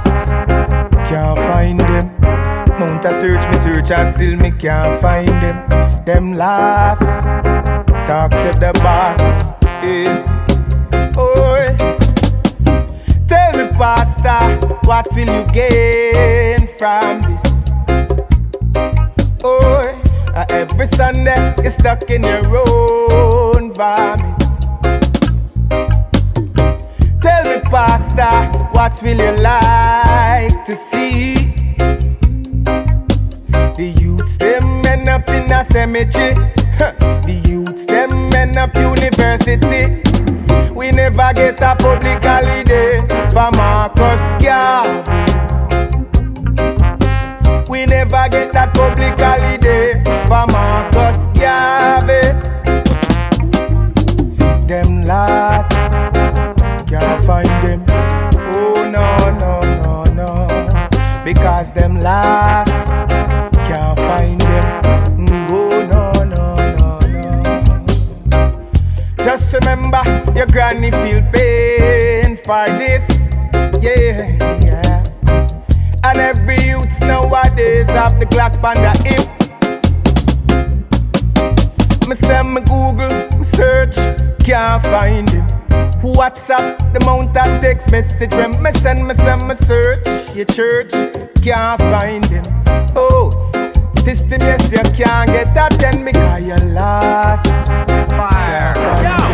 can't 0.04 1.38
find 1.38 1.80
them. 1.80 2.12
Mount 2.78 3.04
a 3.04 3.14
search, 3.14 3.48
me 3.50 3.56
search 3.56 3.90
and 3.90 4.08
still 4.08 4.36
me 4.36 4.50
can't 4.50 5.00
find 5.00 5.28
them. 5.28 6.04
Them 6.04 6.34
last 6.34 7.26
talk 8.06 8.30
to 8.30 8.52
the 8.60 8.72
boss 8.82 9.52
is. 9.82 10.38
Oh, 11.16 11.76
tell 13.26 13.52
me, 13.56 13.70
Pastor, 13.72 14.66
what 14.86 15.06
will 15.14 15.28
you 15.28 15.44
gain 15.52 16.66
from 16.78 17.22
this? 17.22 17.64
Oh, 19.42 20.46
every 20.50 20.86
Sunday 20.86 21.54
you're 21.62 21.72
stuck 21.72 22.10
in 22.10 22.22
your 22.22 22.44
own 22.68 23.72
vomit. 23.72 24.36
Tell 27.22 27.44
me, 27.44 27.60
Pastor, 27.64 28.45
what 28.76 29.02
will 29.02 29.16
you 29.16 29.32
like 29.40 30.64
to 30.66 30.76
see? 30.76 31.52
The 33.78 33.94
youths 34.00 34.36
them 34.36 34.84
end 34.84 35.08
up 35.08 35.28
in 35.30 35.50
a 35.50 35.64
cemetery. 35.64 36.34
Huh. 36.76 36.92
The 37.26 37.42
youths 37.48 37.86
them 37.86 38.12
end 38.34 38.58
up 38.58 38.76
university. 38.76 40.02
We 40.74 40.90
never 40.90 41.32
get 41.34 41.60
a 41.62 41.74
public 41.76 42.22
holiday 42.22 43.00
for 43.32 43.50
Marcus 43.56 44.22
Garvey. 44.44 45.02
We 47.70 47.86
never 47.86 48.28
get 48.28 48.52
that 48.52 48.74
public 48.74 49.18
holiday 49.18 50.02
for 50.28 50.46
Marcus 50.52 51.25
your 70.46 70.52
granny 70.52 70.90
feel 70.90 71.22
pain 71.32 72.36
for 72.36 72.66
this. 72.78 73.32
Yeah 73.80 74.36
yeah. 74.62 75.02
And 76.04 76.18
every 76.18 76.56
youth 76.56 77.00
nowadays 77.00 77.90
have 77.90 78.18
the 78.20 78.26
clock 78.26 78.52
on 78.62 78.76
the 78.76 78.92
hip. 79.04 79.26
Me 82.08 82.14
send 82.14 82.54
me 82.54 82.60
Google, 82.60 83.38
me 83.38 83.44
search, 83.44 83.96
can't 84.44 84.82
find 84.84 85.28
him. 85.30 85.46
WhatsApp, 86.02 86.78
the 86.92 87.02
amount 87.02 87.36
of 87.36 87.60
text 87.60 87.90
message 87.90 88.32
when 88.32 88.62
me 88.62 88.70
send, 88.72 89.06
me 89.06 89.14
send, 89.14 89.48
me 89.48 89.54
search. 89.54 90.06
Your 90.34 90.46
church, 90.46 90.92
can't 91.42 91.80
find 91.80 92.24
him. 92.26 92.44
Oh, 92.94 93.30
system, 93.96 94.40
yes, 94.40 94.70
you 94.70 94.78
can't 94.94 95.28
get 95.30 95.50
attend 95.56 96.04
because 96.04 96.42
you 96.42 96.56
lost. 96.72 97.88
Can't 97.88 98.76
find 98.76 99.06
him. 99.06 99.25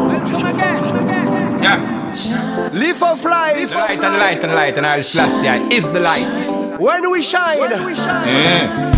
Welcome 0.00 0.46
again. 0.46 1.62
Yeah. 1.62 2.70
Leaf 2.72 3.02
of 3.02 3.24
Life. 3.24 3.74
Light 3.74 4.02
and 4.02 4.16
light 4.16 4.44
and 4.44 4.52
light 4.52 4.76
and 4.76 4.86
I'll 4.86 5.02
flash 5.02 5.42
yeah, 5.44 5.68
is 5.68 5.86
the 5.88 6.00
light. 6.00 6.78
When 6.80 7.10
we 7.10 7.22
shine. 7.22 7.58
When 7.58 7.84
we 7.84 7.94
shine. 7.96 8.26
Yeah. 8.28 8.92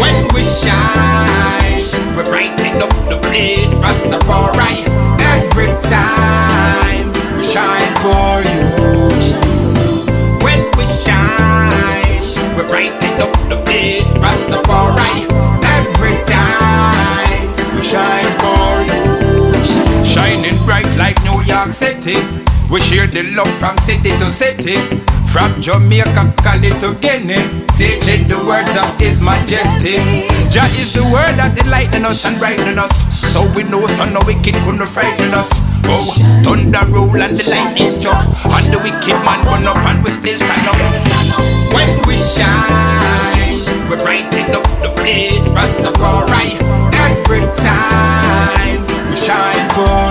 When 0.00 0.34
we 0.34 0.44
shine, 0.44 1.78
we 2.16 2.22
brighten 2.24 2.82
up 2.82 2.90
the 3.08 3.18
place, 3.22 3.72
Rastafari. 3.74 4.84
Every 5.20 5.72
time 5.88 7.12
we 7.36 7.44
shine 7.44 7.94
for 8.02 8.42
you. 8.50 8.62
When 10.44 10.60
we 10.76 10.86
shine, 10.86 12.20
we 12.56 12.64
brighten 12.68 13.22
up 13.22 13.32
the 13.48 13.62
place, 13.64 14.12
Rastafari. 14.14 15.53
Bright 20.64 20.88
like 20.96 21.16
New 21.24 21.40
York 21.44 21.72
City. 21.72 22.16
We 22.70 22.80
share 22.80 23.06
the 23.06 23.22
love 23.36 23.52
from 23.60 23.76
city 23.78 24.10
to 24.18 24.32
city. 24.32 24.76
From 25.28 25.60
Jamaica, 25.60 26.32
Cali 26.42 26.70
to 26.80 26.94
Guinea. 27.00 27.42
Teaching 27.76 28.26
the 28.28 28.38
words 28.46 28.72
of 28.76 28.88
His 28.98 29.20
Majesty. 29.20 30.26
Jah 30.48 30.66
is 30.80 30.94
the 30.94 31.04
word 31.12 31.34
that 31.36 31.58
enlightening 31.58 32.04
us 32.04 32.24
and 32.24 32.38
brightening 32.38 32.78
us. 32.78 32.94
So 33.12 33.42
we 33.54 33.64
know 33.64 33.84
so 33.98 34.06
no 34.08 34.22
wicked 34.24 34.54
couldn't 34.64 34.86
frighten 34.86 35.34
us. 35.34 35.50
Oh, 35.86 36.06
thunder 36.46 36.86
roll 36.88 37.20
and 37.20 37.36
the 37.36 37.44
lightning 37.50 37.90
struck. 37.90 38.24
And 38.46 38.72
the 38.72 38.78
wicked 38.80 39.18
man 39.26 39.44
run 39.44 39.66
up 39.66 39.82
and 39.84 40.02
we 40.02 40.10
still 40.10 40.38
stand 40.38 40.64
up. 40.70 40.78
When 41.74 41.90
we 42.06 42.16
shine, 42.16 43.52
we 43.90 43.96
brighten 44.00 44.54
up 44.54 44.64
the 44.80 44.90
place, 44.96 45.44
Rastafari. 45.52 46.56
Every 46.94 47.44
time 47.58 48.80
we 49.10 49.16
shine 49.18 49.66
for 49.74 50.03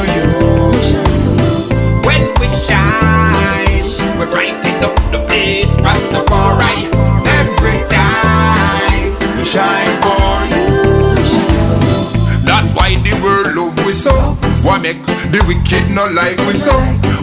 Make 14.94 15.32
the 15.32 15.44
wicked 15.48 15.89
not 15.89 16.14
like 16.14 16.38
we 16.46 16.54
so? 16.54 16.78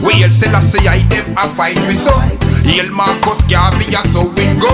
We 0.04 0.14
hail 0.14 0.30
Selassie 0.30 0.88
I 0.88 1.02
them 1.06 1.38
a 1.38 1.46
fight 1.54 1.78
we 1.86 1.94
so. 1.94 2.18
Hail 2.66 2.90
Marcus 2.90 3.42
Garvey 3.44 3.94
a 3.94 4.02
so 4.10 4.26
we 4.34 4.46
go. 4.58 4.72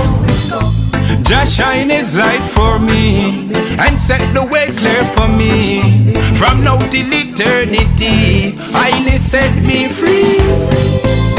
Jah 1.22 1.44
shine 1.44 1.90
his 1.90 2.16
light 2.16 2.40
for 2.40 2.78
me 2.78 3.52
and 3.78 4.00
set 4.00 4.22
the 4.32 4.44
way 4.44 4.72
clear 4.76 5.04
for 5.12 5.28
me. 5.28 6.14
From 6.36 6.64
now 6.64 6.78
till 6.88 7.12
eternity, 7.12 8.56
highly 8.72 9.18
set 9.18 9.52
me 9.62 9.88
free. 9.88 10.40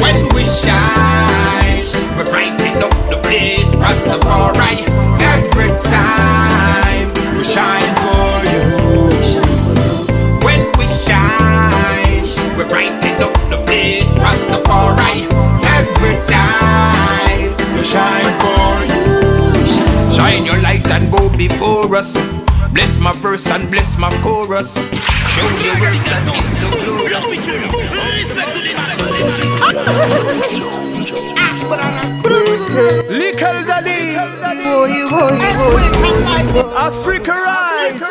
When 0.01 0.29
we 0.35 0.45
shine, 0.45 1.81
we 2.17 2.23
brighten 2.29 2.83
up 2.83 2.93
the 3.09 3.17
place, 3.23 3.73
Rastafari. 3.73 4.85
Every 5.21 5.69
time 5.89 6.46
chorus. 21.45 22.17
Bless 22.73 22.97
my 22.99 23.13
verse 23.21 23.45
and 23.47 23.69
bless 23.69 23.97
my 23.97 24.09
chorus. 24.23 24.73
Show 24.73 25.45
you 25.61 25.73
where 25.77 25.93
it 25.93 26.01
is 26.01 26.25
the 26.57 26.69
glorious. 26.81 27.21
Likkle 33.09 33.65
Danny, 33.67 34.17
Africa 36.75 37.33
Rise, 37.45 38.01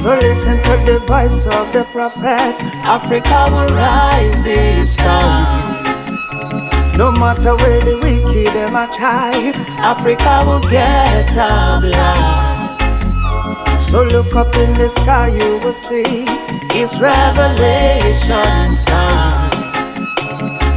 So 0.00 0.18
listen 0.18 0.62
to 0.62 0.74
the 0.86 0.98
voice 1.06 1.46
of 1.46 1.72
the 1.72 1.84
prophet. 1.90 2.62
Africa 2.86 3.48
will 3.50 3.74
rise 3.74 4.42
this 4.44 4.96
time. 4.96 5.69
No 7.00 7.10
matter 7.10 7.56
where 7.56 7.80
the 7.80 7.96
wicked 7.96 8.52
them 8.52 8.76
a 8.76 8.86
try, 8.94 9.54
Africa 9.78 10.44
will 10.46 10.60
get 10.68 11.32
a 11.32 11.80
blind. 11.80 12.76
So 13.82 14.02
look 14.04 14.36
up 14.36 14.54
in 14.56 14.76
the 14.76 14.90
sky, 14.90 15.28
you 15.28 15.58
will 15.60 15.72
see 15.72 16.26
it's 16.76 17.00
revelation 17.00 18.74
time. 18.84 19.50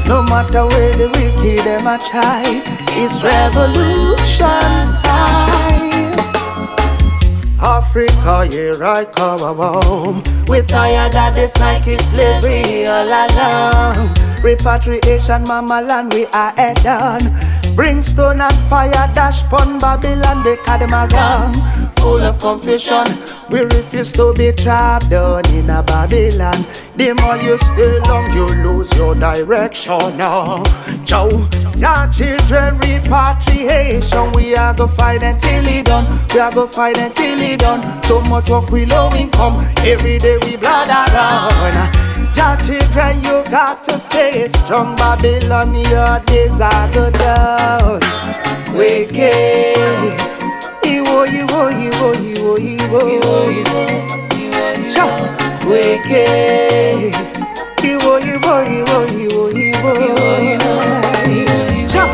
No 0.07 0.23
matter 0.23 0.65
where 0.65 0.95
the 0.95 1.09
wicked 1.09 1.65
them 1.65 1.87
a 1.87 1.97
try, 1.99 2.63
it's 2.91 3.21
revolution 3.21 4.93
time. 5.03 6.17
Africa, 7.59 8.45
here 8.45 8.81
I 8.81 9.03
come 9.03 9.57
home. 9.57 10.23
We're 10.47 10.63
tired 10.63 11.15
of 11.15 11.35
the 11.35 11.49
psychic 11.49 11.99
slavery 11.99 12.87
all 12.87 13.09
along. 13.09 14.32
Repatriation, 14.43 15.43
mama 15.45 15.81
land, 15.81 16.13
we 16.13 16.25
are 16.27 16.51
head 16.51 16.85
on. 16.85 17.21
Brimstone 17.75 18.41
and 18.41 18.55
fire 18.69 18.91
dash 19.15 19.41
pon 19.43 19.79
Babylon 19.79 20.43
because 20.43 20.79
them 20.79 20.93
are 20.93 21.07
wrong. 21.07 21.53
Full 21.95 22.21
of 22.21 22.37
confusion, 22.39 23.05
we 23.49 23.61
refuse 23.61 24.11
to 24.11 24.33
be 24.33 24.51
trapped 24.51 25.09
down 25.09 25.47
in 25.53 25.69
a 25.69 25.81
Babylon. 25.81 26.65
The 26.97 27.13
more 27.21 27.37
you 27.37 27.57
stay 27.57 27.99
long, 28.01 28.31
you 28.33 28.45
lose 28.61 28.91
your 28.97 29.15
direction. 29.15 30.17
Now, 30.17 30.61
Joe, 31.05 31.29
your 31.77 32.07
children 32.11 32.77
repatriation, 32.79 34.33
we 34.33 34.55
are 34.55 34.73
go 34.73 34.87
fight 34.87 35.23
until 35.23 35.65
it 35.67 35.85
done. 35.85 36.19
We 36.33 36.41
are 36.41 36.51
go 36.51 36.67
fight 36.67 36.97
until 36.97 37.41
it 37.41 37.61
done. 37.61 38.03
So 38.03 38.19
much 38.21 38.49
work 38.49 38.69
we 38.69 38.85
low 38.85 39.13
income, 39.15 39.65
every 39.79 40.19
day 40.19 40.37
we 40.41 40.57
blood 40.57 40.89
around. 40.89 42.12
Your 42.35 42.55
children, 42.57 43.23
you 43.23 43.43
got 43.49 43.83
to 43.83 43.99
stay 43.99 44.47
strong. 44.49 44.95
Babylon, 44.95 45.75
your 45.75 46.19
days 46.25 46.59
are 46.61 46.91
go 46.91 47.09
down. 47.11 47.99
Wicked. 48.75 49.77
Iwo, 50.83 51.25
iwo, 51.25 51.61
iwo, 51.85 52.09
iwo, 52.17 52.57
iwo. 52.57 53.01
Cha. 54.89 55.05
Wicked. 55.67 57.13
Iwo, 57.83 58.13
iwo, 58.19 58.55
iwo, 58.77 58.99
iwo, 59.13 59.43
iwo. 59.67 59.93
Cha. 61.87 62.05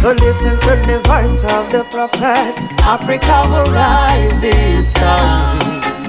So 0.00 0.12
listen 0.12 0.58
to 0.60 0.76
the 0.86 1.00
voice 1.08 1.44
of 1.44 1.70
the 1.72 1.82
prophet. 1.90 2.54
Africa 2.84 3.36
will 3.50 3.70
rise 3.72 4.38
this 4.40 4.92
time. 4.92 6.03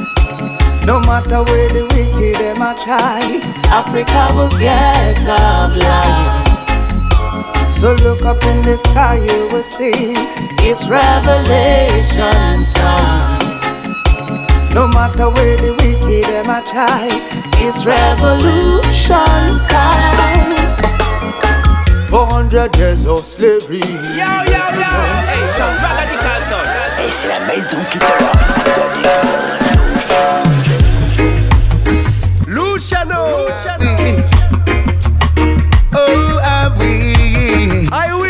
No 0.85 0.99
matter 0.99 1.41
where 1.43 1.67
the 1.69 1.83
wicked 1.95 2.35
them 2.35 2.61
a 2.61 2.75
try, 2.77 3.41
Africa 3.73 4.29
will 4.35 4.49
get 4.59 5.17
a 5.25 5.71
blind. 5.73 6.45
So 7.71 7.95
look 7.95 8.21
up 8.21 8.43
in 8.43 8.61
the 8.61 8.77
sky, 8.77 9.15
you 9.15 9.47
will 9.51 9.63
see 9.63 10.13
it's 10.61 10.87
revelation 10.87 12.61
time. 12.73 13.39
No 14.75 14.87
matter 14.87 15.29
where 15.31 15.57
the 15.57 15.73
wicked 15.73 16.25
them 16.29 16.49
a 16.51 16.61
try, 16.63 17.09
it's 17.65 17.83
revolution 17.83 19.59
time. 19.65 20.53
400 22.09 22.77
years 22.77 23.07
of 23.07 23.25
slavery. 23.25 23.79
Yo, 23.79 24.31
yo, 24.53 24.63
yo, 24.77 24.91
hey, 25.25 25.45
John 25.57 25.73
Radical 25.81 26.41
Son. 26.47 26.63
Et 27.03 27.11
c'est 27.11 27.27
la 27.27 27.39
maison 27.47 27.77
qui 27.91 27.97
te 27.97 29.44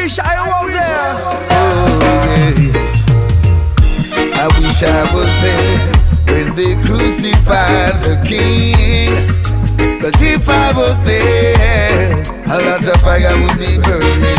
wish. 0.05 0.19
I 0.19 0.35
wish 0.35 0.37
I 0.37 0.61
was 0.61 0.71
there. 0.71 1.15
Oh, 1.49 2.03
yes. 2.61 2.93
I 4.37 4.45
wish 4.59 4.83
I 4.83 5.01
was 5.17 5.33
there 5.41 5.77
when 6.29 6.47
they 6.53 6.75
crucified 6.85 7.95
the 8.05 8.15
king. 8.21 9.09
Cause 9.99 10.21
if 10.21 10.47
I 10.47 10.73
was 10.73 11.01
there, 11.01 12.21
a 12.45 12.57
lot 12.67 12.85
of 12.85 13.01
fire 13.01 13.33
would 13.41 13.57
be 13.57 13.81
burning. 13.81 14.37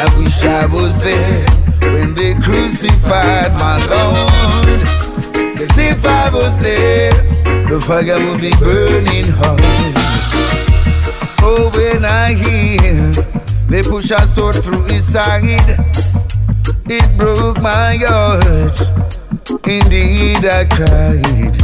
I 0.00 0.08
wish 0.16 0.44
I 0.44 0.64
was 0.66 0.98
there 0.98 1.44
when 1.92 2.14
they 2.14 2.32
crucified 2.34 3.52
my 3.60 3.76
Lord. 3.84 4.80
Cause 5.58 5.76
if 5.76 6.06
I 6.06 6.30
was 6.32 6.58
there, 6.58 7.12
the 7.68 7.78
fire 7.80 8.16
would 8.24 8.40
be 8.40 8.52
burning 8.60 9.28
hard. 9.36 9.60
Oh, 11.44 11.70
when 11.74 12.04
I 12.06 12.32
hear 12.32 13.41
they 13.72 13.82
push 13.82 14.10
a 14.10 14.26
sword 14.26 14.62
through 14.62 14.84
his 14.84 15.10
side, 15.10 15.42
it 16.84 17.16
broke 17.16 17.56
my 17.62 17.96
heart. 18.04 18.78
Indeed, 19.66 20.44
I 20.44 20.66
cried, 20.68 21.56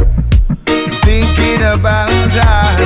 thinking 1.05 1.61
about 1.61 2.33
how 2.33 2.77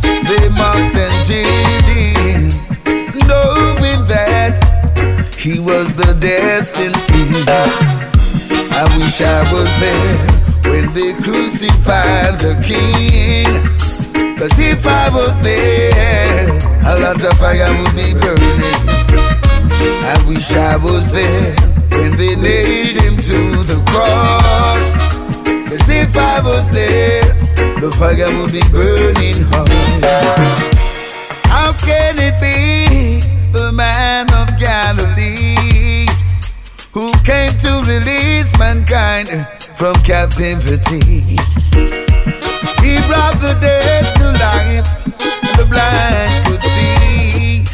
they 0.00 0.48
mocked 0.56 0.96
and 0.96 1.26
jeered 1.28 1.84
him, 1.92 2.48
knowing 3.28 4.00
that 4.08 4.56
he 5.36 5.60
was 5.60 5.94
the 5.94 6.16
destined 6.18 6.96
king. 7.08 7.44
I 8.72 8.84
wish 8.96 9.20
I 9.20 9.52
was 9.52 9.68
there 9.78 10.72
when 10.72 10.90
they 10.94 11.12
crucified 11.22 12.38
the 12.40 12.56
king. 12.64 13.93
Cause 14.44 14.60
if 14.60 14.86
I 14.86 15.08
was 15.08 15.40
there, 15.40 16.50
a 16.84 17.00
lot 17.00 17.16
of 17.16 17.32
fire 17.38 17.64
would 17.80 17.96
be 17.96 18.12
burning. 18.12 18.76
I 20.04 20.22
wish 20.28 20.52
I 20.52 20.76
was 20.76 21.10
there 21.10 21.56
when 21.96 22.14
they 22.18 22.36
nailed 22.36 22.92
him 23.00 23.16
to 23.24 23.38
the 23.64 23.82
cross. 23.88 24.98
Cause 25.66 25.88
if 25.88 26.14
I 26.14 26.42
was 26.44 26.68
there, 26.68 27.24
the 27.80 27.90
fire 27.96 28.28
would 28.36 28.52
be 28.52 28.60
burning 28.68 29.48
hard. 29.48 30.74
How 31.46 31.72
can 31.80 32.18
it 32.18 32.36
be 32.38 33.24
the 33.50 33.72
man 33.72 34.30
of 34.34 34.58
Galilee 34.60 36.06
who 36.92 37.12
came 37.24 37.56
to 37.60 37.82
release 37.88 38.58
mankind 38.58 39.48
from 39.78 39.94
captivity? 40.04 41.38
He 42.82 43.00
brought 43.08 43.40
the 43.40 43.56
dead 43.60 44.04
to 44.16 44.26
life, 44.40 44.88
the 45.56 45.66
blind 45.68 46.46
could 46.46 46.62
see. 46.62 47.64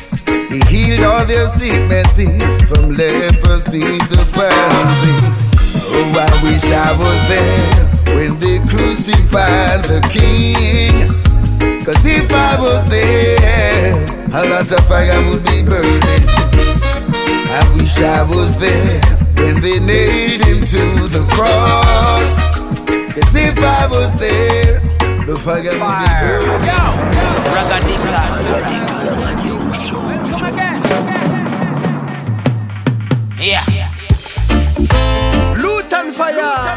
He 0.51 0.61
healed 0.66 1.05
all 1.05 1.24
their 1.24 1.47
sicknesses 1.47 2.57
from 2.68 2.95
leprosy 2.97 3.99
to 3.99 4.18
palsy. 4.34 5.14
Oh, 5.93 6.14
I 6.18 6.30
wish 6.43 6.64
I 6.72 6.91
was 6.99 7.20
there 7.28 8.14
when 8.16 8.38
they 8.38 8.59
crucified 8.68 9.84
the 9.84 10.01
King. 10.11 11.07
Cause 11.84 12.05
if 12.07 12.32
I 12.32 12.61
was 12.61 12.88
there, 12.88 13.95
a 14.32 14.49
lot 14.49 14.70
of 14.70 14.80
fire 14.86 15.22
would 15.30 15.45
be 15.45 15.62
burning. 15.62 16.26
I 17.53 17.62
wish 17.76 17.99
I 18.01 18.22
was 18.24 18.59
there 18.59 19.01
when 19.38 19.61
they 19.61 19.78
nailed 19.78 20.43
him 20.43 20.64
to 20.64 21.09
the 21.09 21.26
cross. 21.30 22.50
Cause 23.15 23.35
if 23.35 23.59
I 23.59 23.87
was 23.91 24.15
there, 24.17 24.81
the 25.27 25.37
fire 25.37 25.63
would 25.63 25.73
be 25.73 25.79
burning. 26.21 26.61
Yeah. 33.41 33.65
Lutan 35.57 36.13
Fyah. 36.13 36.77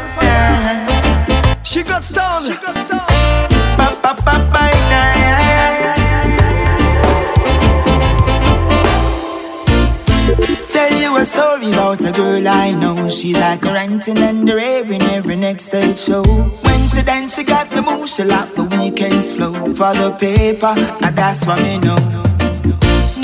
She 1.62 1.82
got 1.82 2.02
stoned. 2.04 2.46
She 2.46 2.54
got 2.54 2.76
stoned. 2.86 3.10
Tell 3.76 3.94
you 11.04 11.16
a 11.16 11.24
story 11.24 11.68
about 11.68 12.02
a 12.04 12.12
girl 12.12 12.48
I 12.48 12.72
know. 12.72 13.08
She's 13.08 13.36
like 13.36 13.64
a 13.64 13.72
ranting 13.72 14.18
and 14.18 14.48
raving 14.48 15.02
every 15.02 15.36
next 15.36 15.64
stage 15.66 15.98
show. 15.98 16.22
When 16.22 16.88
she 16.88 17.02
dance, 17.02 17.36
she 17.36 17.44
got 17.44 17.68
the 17.70 17.82
move, 17.82 18.08
she 18.08 18.24
like 18.24 18.54
the 18.54 18.64
weekends 18.64 19.32
flow. 19.32 19.52
For 19.52 19.92
the 20.00 20.16
paper, 20.18 20.74
and 21.04 21.16
that's 21.16 21.46
what 21.46 21.60
me 21.62 21.78
know. 21.78 22.00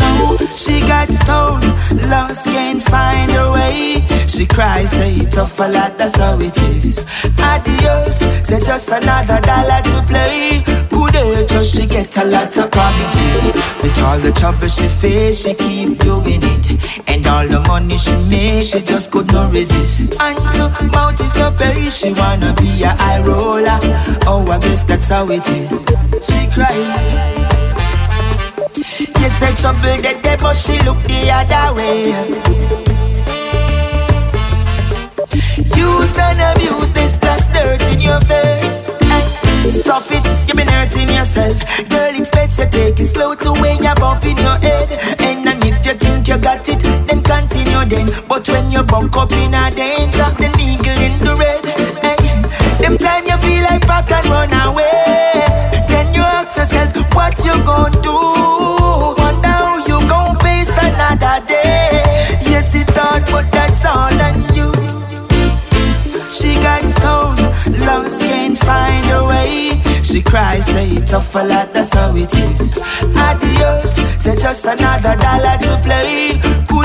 No, 0.01 0.37
she 0.57 0.81
got 0.81 1.09
stoned 1.09 1.65
lost, 2.11 2.47
can't 2.47 2.83
find 2.83 3.31
a 3.33 3.53
way. 3.53 4.05
She 4.27 4.47
cries, 4.47 4.91
say 4.91 5.15
it's 5.15 5.35
tough 5.35 5.59
a 5.61 5.69
lot, 5.69 5.97
that's 5.97 6.17
how 6.17 6.39
it 6.39 6.57
is. 6.75 6.99
Adios, 7.41 8.19
say 8.47 8.61
just 8.61 8.91
another 8.91 9.41
dollar 9.41 9.83
to 9.91 10.05
play. 10.07 10.65
Good 11.13 11.49
just 11.49 11.75
she 11.75 11.87
get 11.87 12.17
a 12.19 12.25
lot 12.25 12.57
of 12.57 12.71
promises. 12.71 13.45
With 13.83 13.99
all 14.03 14.19
the 14.19 14.33
trouble 14.33 14.69
she 14.69 14.87
face, 14.87 15.43
she 15.43 15.55
keep 15.55 15.99
doing 15.99 16.41
it. 16.43 16.71
And 17.09 17.27
all 17.27 17.47
the 17.47 17.61
money 17.67 17.99
she 17.99 18.15
make, 18.29 18.63
she 18.63 18.81
just 18.81 19.11
could 19.11 19.33
not 19.33 19.53
resist. 19.53 20.15
And 20.21 20.39
to 20.55 20.71
Mount 20.93 21.21
is 21.21 21.35
no 21.37 21.51
pay, 21.51 21.91
she 21.91 22.13
wanna 22.13 22.55
be 22.55 22.83
a 22.83 22.91
high 22.91 23.23
roller. 23.23 23.79
Oh, 24.27 24.47
I 24.49 24.59
guess 24.59 24.85
that's 24.85 25.09
how 25.09 25.29
it 25.31 25.49
is. 25.49 25.85
She 26.23 26.47
cried. 26.55 27.51
You 29.21 29.29
said 29.29 29.57
trouble 29.57 30.03
get 30.03 30.23
there, 30.23 30.37
but 30.37 30.55
she 30.55 30.79
look 30.83 30.99
the 31.05 31.31
other 31.33 31.75
way. 31.75 32.13
Use 35.77 36.19
and 36.19 36.41
abuse, 36.41 36.93
they 36.93 37.07
splash 37.07 37.45
dirt 37.53 37.83
in 37.93 38.01
your 38.01 38.21
face. 38.21 38.90
Stop 39.71 40.03
it, 40.11 40.27
you've 40.49 40.57
been 40.57 40.67
hurting 40.67 41.09
yourself. 41.09 41.57
Girl, 41.89 42.13
it's 42.13 42.31
best 42.31 42.59
to 42.59 42.69
take 42.69 42.99
it 42.99 43.07
slow 43.07 43.37
to 43.37 43.53
way 43.63 43.79
above 43.79 44.25
in 44.25 44.37
your 44.39 44.59
head. 44.59 44.91
And, 45.21 45.47
and 45.47 45.63
if 45.65 45.87
you 45.87 45.95
think 45.95 46.27
you 46.27 46.39
got 46.39 46.69
it, 46.69 46.81
then 47.07 47.23
continue 47.23 47.85
then. 47.87 48.09
But 48.29 48.49
when 48.49 48.73
you 48.73 48.83
buck 48.83 49.17
up 49.17 49.31
in 49.31 49.55
a 49.55 49.71
danger, 49.71 50.27
the 50.43 50.49
needle 50.59 50.99
in 51.07 51.19
the 51.23 51.35
red. 51.39 51.65
Hey, 52.03 52.83
them 52.83 52.99
time 52.99 53.25
you 53.27 53.37
feel 53.39 53.63
like 53.63 53.87
back 53.87 54.11
and 54.11 54.27
run 54.27 54.53
away. 54.67 54.91
Then 55.87 56.15
you 56.15 56.23
ask 56.23 56.57
yourself, 56.57 56.91
what 57.15 57.39
you 57.45 57.55
gonna 57.63 58.03
do? 58.03 58.17
Wonder 59.23 59.55
how 59.55 59.79
you 59.87 59.99
gon' 60.09 60.37
face 60.41 60.75
another 60.83 61.47
day. 61.47 62.03
Yes, 62.51 62.75
it 62.75 62.91
hard, 62.91 63.25
but 63.27 63.51
that's 63.53 63.85
all 63.85 64.21
on 64.27 64.37
you. 64.55 64.73
She 66.33 66.55
got 66.59 66.83
stoned, 66.85 67.41
loves 67.87 68.19
can't 68.19 68.59
find. 68.59 69.10
She 70.03 70.23
cries, 70.23 70.67
say 70.67 70.89
it 70.89 71.07
tough 71.07 71.35
a 71.35 71.45
lot, 71.45 71.73
that's 71.73 71.95
how 71.95 72.15
it 72.17 72.33
is. 72.35 72.75
Adios, 73.17 73.95
say 74.17 74.37
just 74.37 74.65
another 74.65 75.17
dollar 75.17 75.57
to 75.59 75.81
play. 75.85 76.41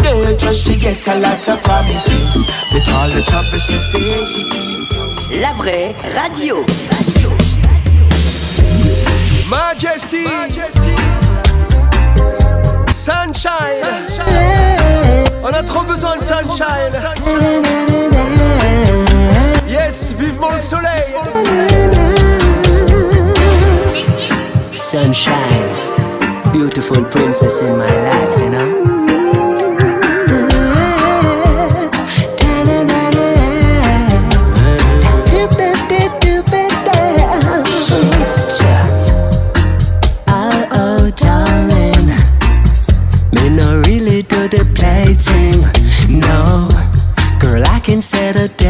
Age, 0.05 0.39
just 0.39 0.61
she 0.61 0.77
get 0.77 1.07
a 1.07 1.15
lot 1.15 1.49
of 1.49 1.63
promises. 1.63 2.35
With 2.71 2.87
all 2.93 3.09
the 3.09 3.23
trouble 3.25 3.57
she 3.57 3.77
feels, 3.91 4.31
she 4.31 5.39
La 5.41 5.51
vraie 5.53 5.95
radio. 6.13 6.63
Majesty. 9.49 10.25
Sunshine. 12.93 13.81
On 15.43 15.53
a 15.53 15.63
trop 15.63 15.85
besoin 15.85 16.17
de 16.17 16.23
sunshine. 16.23 16.93
Yes, 19.67 20.11
vivement 20.13 20.49
le 20.49 20.61
soleil. 20.61 21.15
Sunshine, 24.73 26.51
beautiful 26.51 27.03
princess 27.05 27.61
in 27.61 27.77
my 27.77 27.89
life, 28.03 28.39
you 28.39 28.49
know. 28.49 28.81
Oh, 48.37 48.64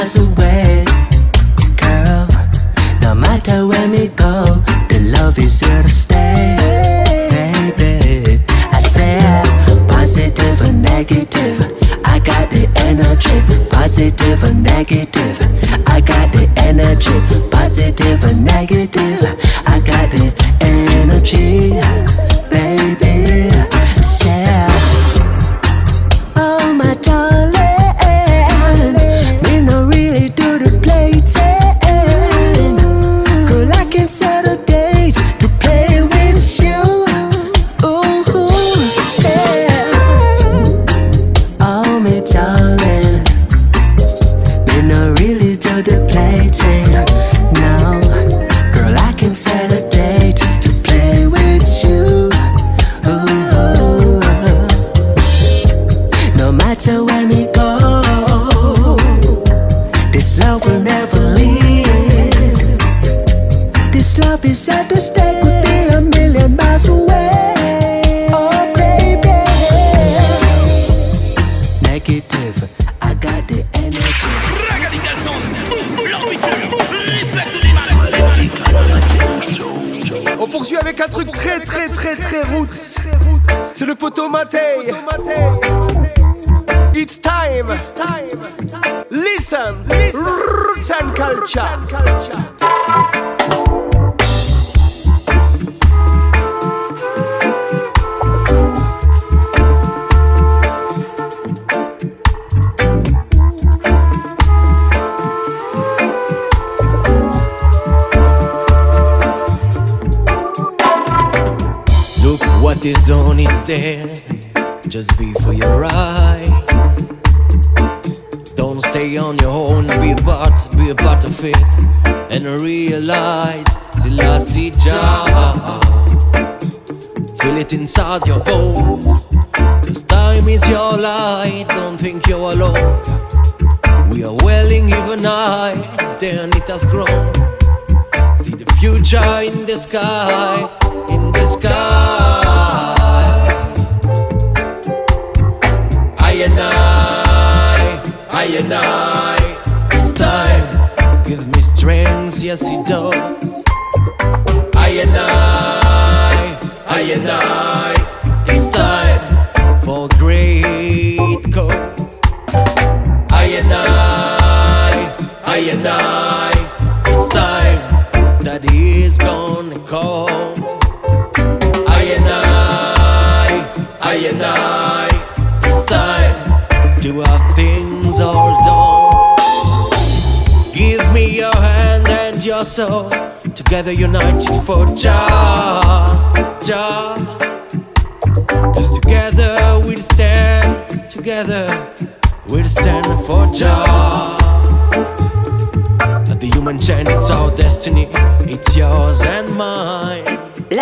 miles 0.00 0.18
away, 0.18 0.84
girl. 1.76 2.26
No 3.02 3.14
matter 3.14 3.66
where 3.66 3.88
we 3.90 4.08
go, 4.08 4.56
the 4.88 4.98
love 5.12 5.38
is 5.38 5.60
here 5.60 5.82
to 5.82 5.88
stay, 5.88 6.56
baby. 7.28 8.40
I 8.72 8.80
say, 8.80 9.20
positive 9.88 10.60
and 10.62 10.82
negative. 10.82 11.58
I 12.04 12.18
got 12.18 12.48
the 12.50 12.64
energy, 12.88 13.36
positive 13.68 14.42
and 14.44 14.62
negative. 14.62 15.36
I 15.86 16.00
got 16.00 16.32
the 16.32 16.48
energy, 16.56 17.20
positive 17.50 18.24
and 18.24 18.44
negative. 18.44 19.20
I 19.66 19.80
got 19.80 20.10
the 20.16 20.32
energy, 20.62 21.78
C'est 84.32 84.59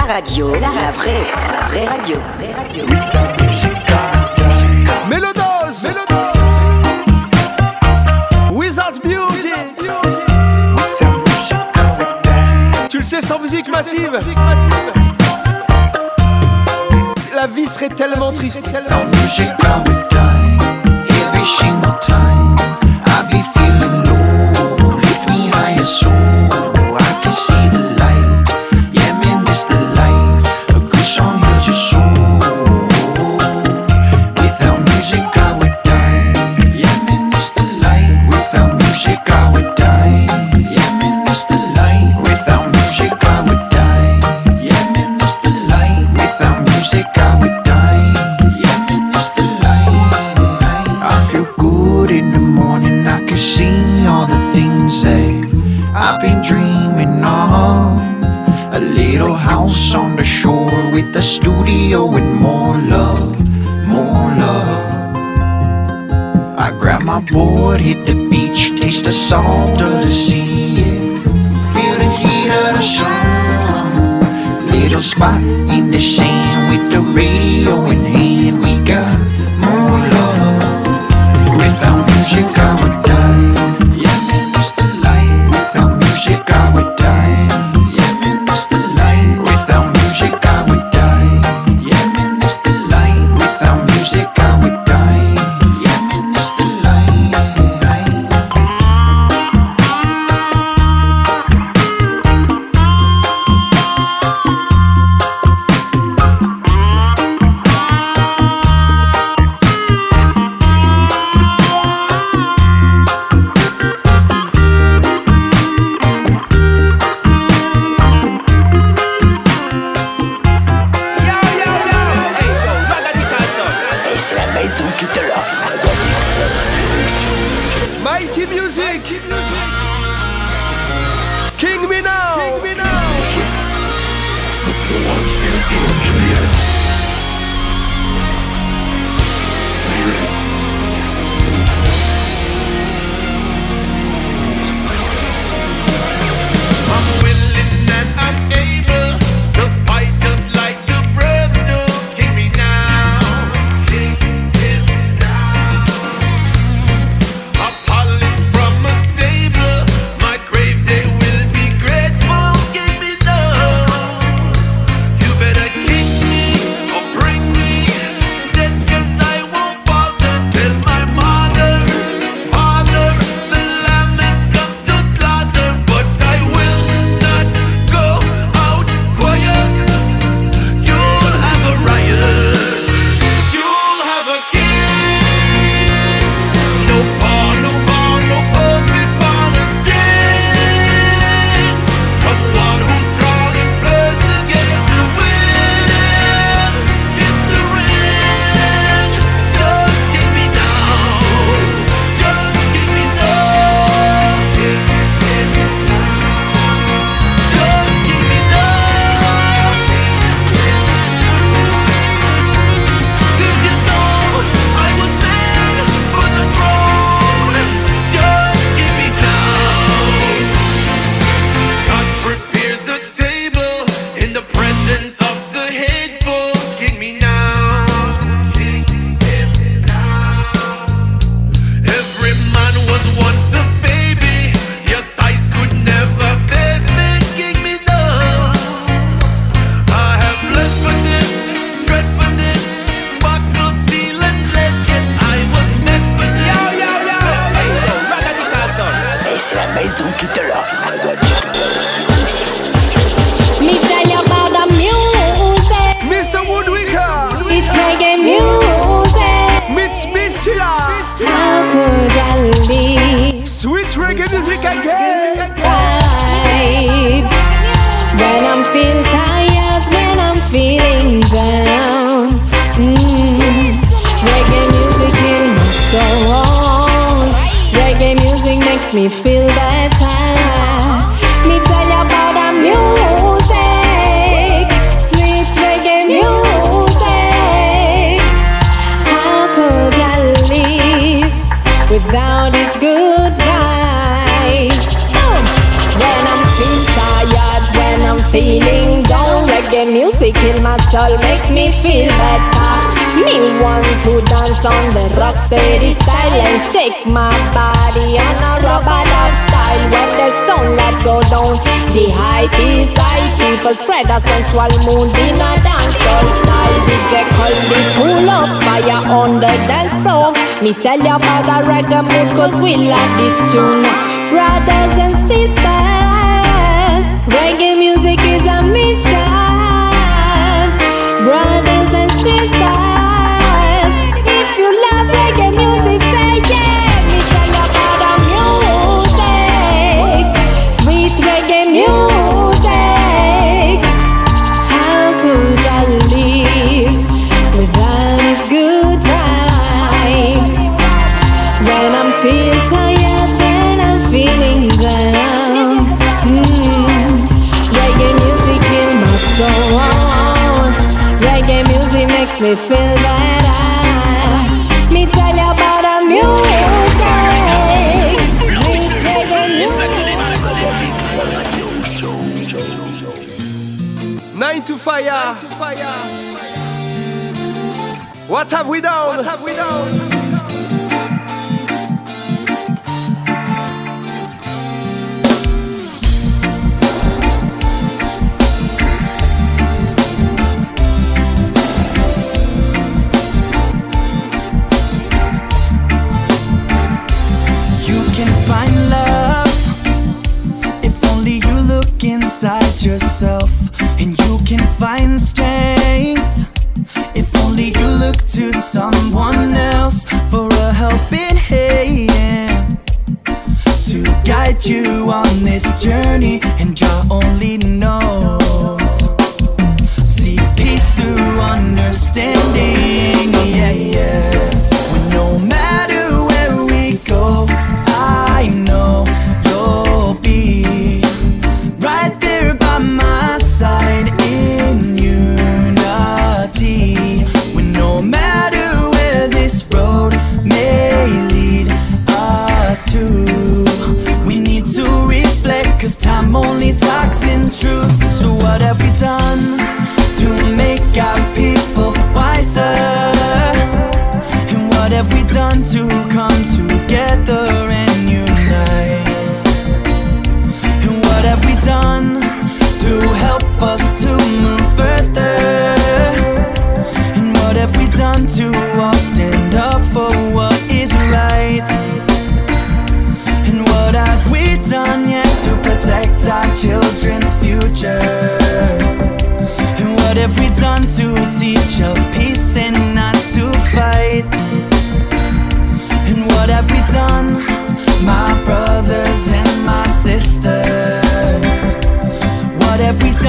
radio, 0.08 0.48
la, 0.54 0.90
vraie, 0.90 1.26
la 1.52 1.66
vraie 1.68 1.84
radio, 1.84 2.16
la 2.16 2.32
vraie 2.38 2.54
radio. 2.54 2.84
Mélodose, 5.06 5.82
Mélodose. 5.82 6.48
Wizard 8.50 8.94
Music. 9.04 9.76
Tu 12.88 12.96
le 12.96 13.02
sais, 13.04 13.20
sans 13.20 13.38
musique 13.38 13.68
massive. 13.68 14.18
La 17.34 17.46
vie 17.46 17.66
serait 17.66 17.90
tellement 17.90 18.32
triste. 18.32 18.70
the 69.08 69.14
salt 69.14 69.80
of 69.80 70.02
the 70.02 70.06
sea. 70.06 70.82
Feel 71.72 71.96
the 72.04 72.10
heat 72.20 72.50
of 72.50 72.76
the 72.76 72.82
sun. 72.82 74.66
Little 74.66 75.00
spot 75.00 75.40
in 75.40 75.90
the 75.90 75.98
sand 75.98 76.60
with 76.70 76.92
the 76.92 77.00
radio 77.00 77.86
in 77.86 78.04
hand. 78.04 78.17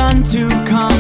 one 0.10 0.24
to 0.24 0.50
come. 0.66 0.99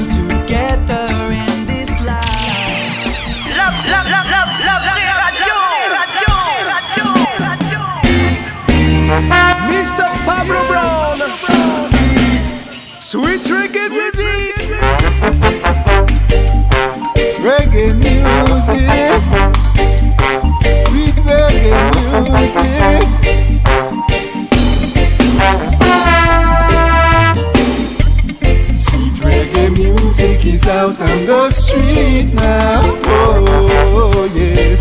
out 30.70 31.02
on 31.02 31.26
the 31.26 31.50
street 31.50 32.34
now. 32.34 32.82
Oh, 33.04 34.30
yes. 34.34 34.80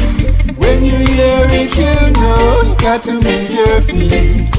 When 0.59 0.85
you 0.85 0.97
hear 0.97 1.47
it, 1.51 1.75
you 1.77 2.11
know 2.13 2.63
you 2.69 2.75
got 2.77 3.03
to 3.05 3.13
move 3.13 3.51
your 3.51 3.81
feet. 3.83 4.53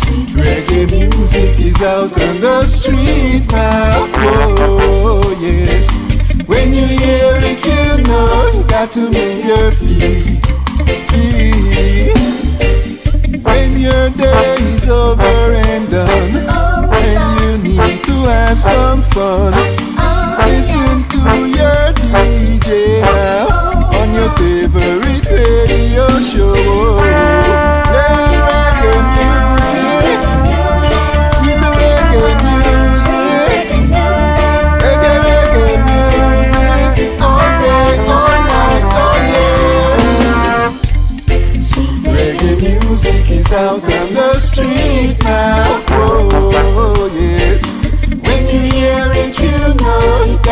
Sweet 0.00 0.30
reggae 0.36 0.86
music 0.90 1.58
is 1.60 1.80
out 1.82 2.12
on 2.22 2.40
the 2.40 2.62
street 2.64 3.46
now. 3.50 4.06
Oh, 4.16 5.36
yes. 5.40 5.88
When 6.46 6.74
you 6.74 6.86
hear 6.86 7.36
it, 7.50 7.64
you 7.64 8.02
know 8.02 8.50
you 8.54 8.62
got 8.64 8.92
to 8.92 9.00
move 9.00 9.44
your 9.44 9.72
feet. 9.72 10.44
When 13.44 13.78
your 13.78 14.10
day 14.10 14.56
is 14.74 14.88
over 14.88 15.54
and 15.54 15.90
done. 15.90 16.46
Oh, 16.50 16.77
need 17.62 18.04
to 18.04 18.12
have 18.12 18.60
some 18.60 19.02
fun. 19.14 19.52
Listen 20.46 21.02
to 21.12 21.18
your 21.58 21.92
DJ 21.94 23.00
now 23.02 23.90
on 24.00 24.12
your 24.14 24.30
favorite 24.36 25.26
radio 25.30 26.08
show. 26.20 26.87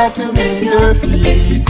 Got 0.07 0.15
to 0.15 0.27
move 0.27 0.63
your 0.63 0.95
feet. 0.95 1.67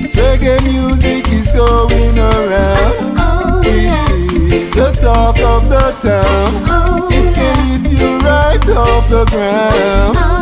This 0.00 0.14
reggae 0.14 0.62
music 0.62 1.26
is 1.28 1.50
going 1.50 2.18
around. 2.18 3.16
Oh, 3.18 3.60
it 3.64 4.52
is 4.52 4.72
the 4.74 4.92
talk 4.92 5.40
of 5.40 5.68
the 5.68 5.90
town. 6.02 6.52
Oh, 6.68 7.08
it 7.10 7.34
can 7.34 7.82
lift 7.82 8.00
you 8.00 8.18
right 8.18 8.68
off 8.68 9.08
the 9.08 9.24
ground. 9.24 10.14
Make 10.14 10.39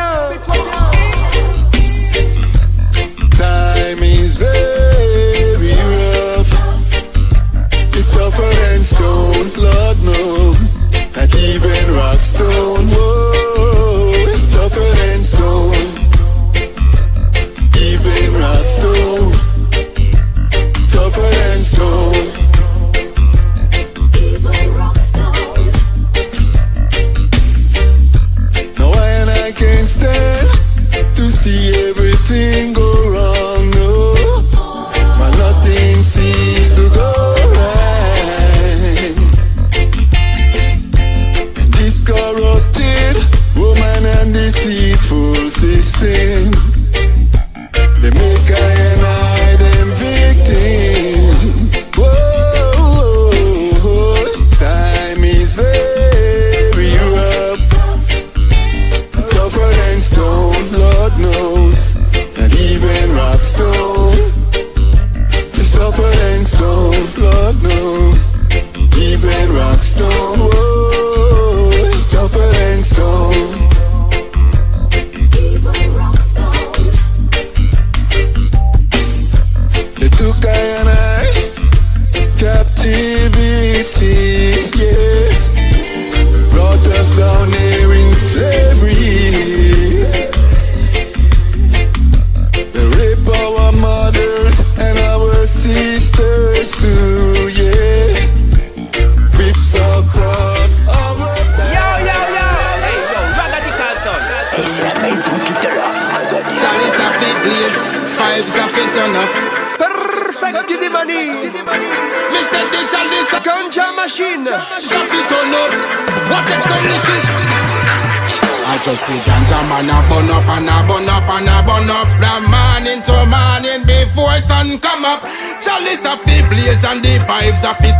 dernière, 0.00 0.59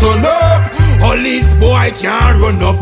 turn 0.00 0.24
up. 0.24 0.72
Police 0.98 1.52
boy 1.54 1.92
can't 1.94 2.40
run 2.40 2.62
up. 2.64 2.76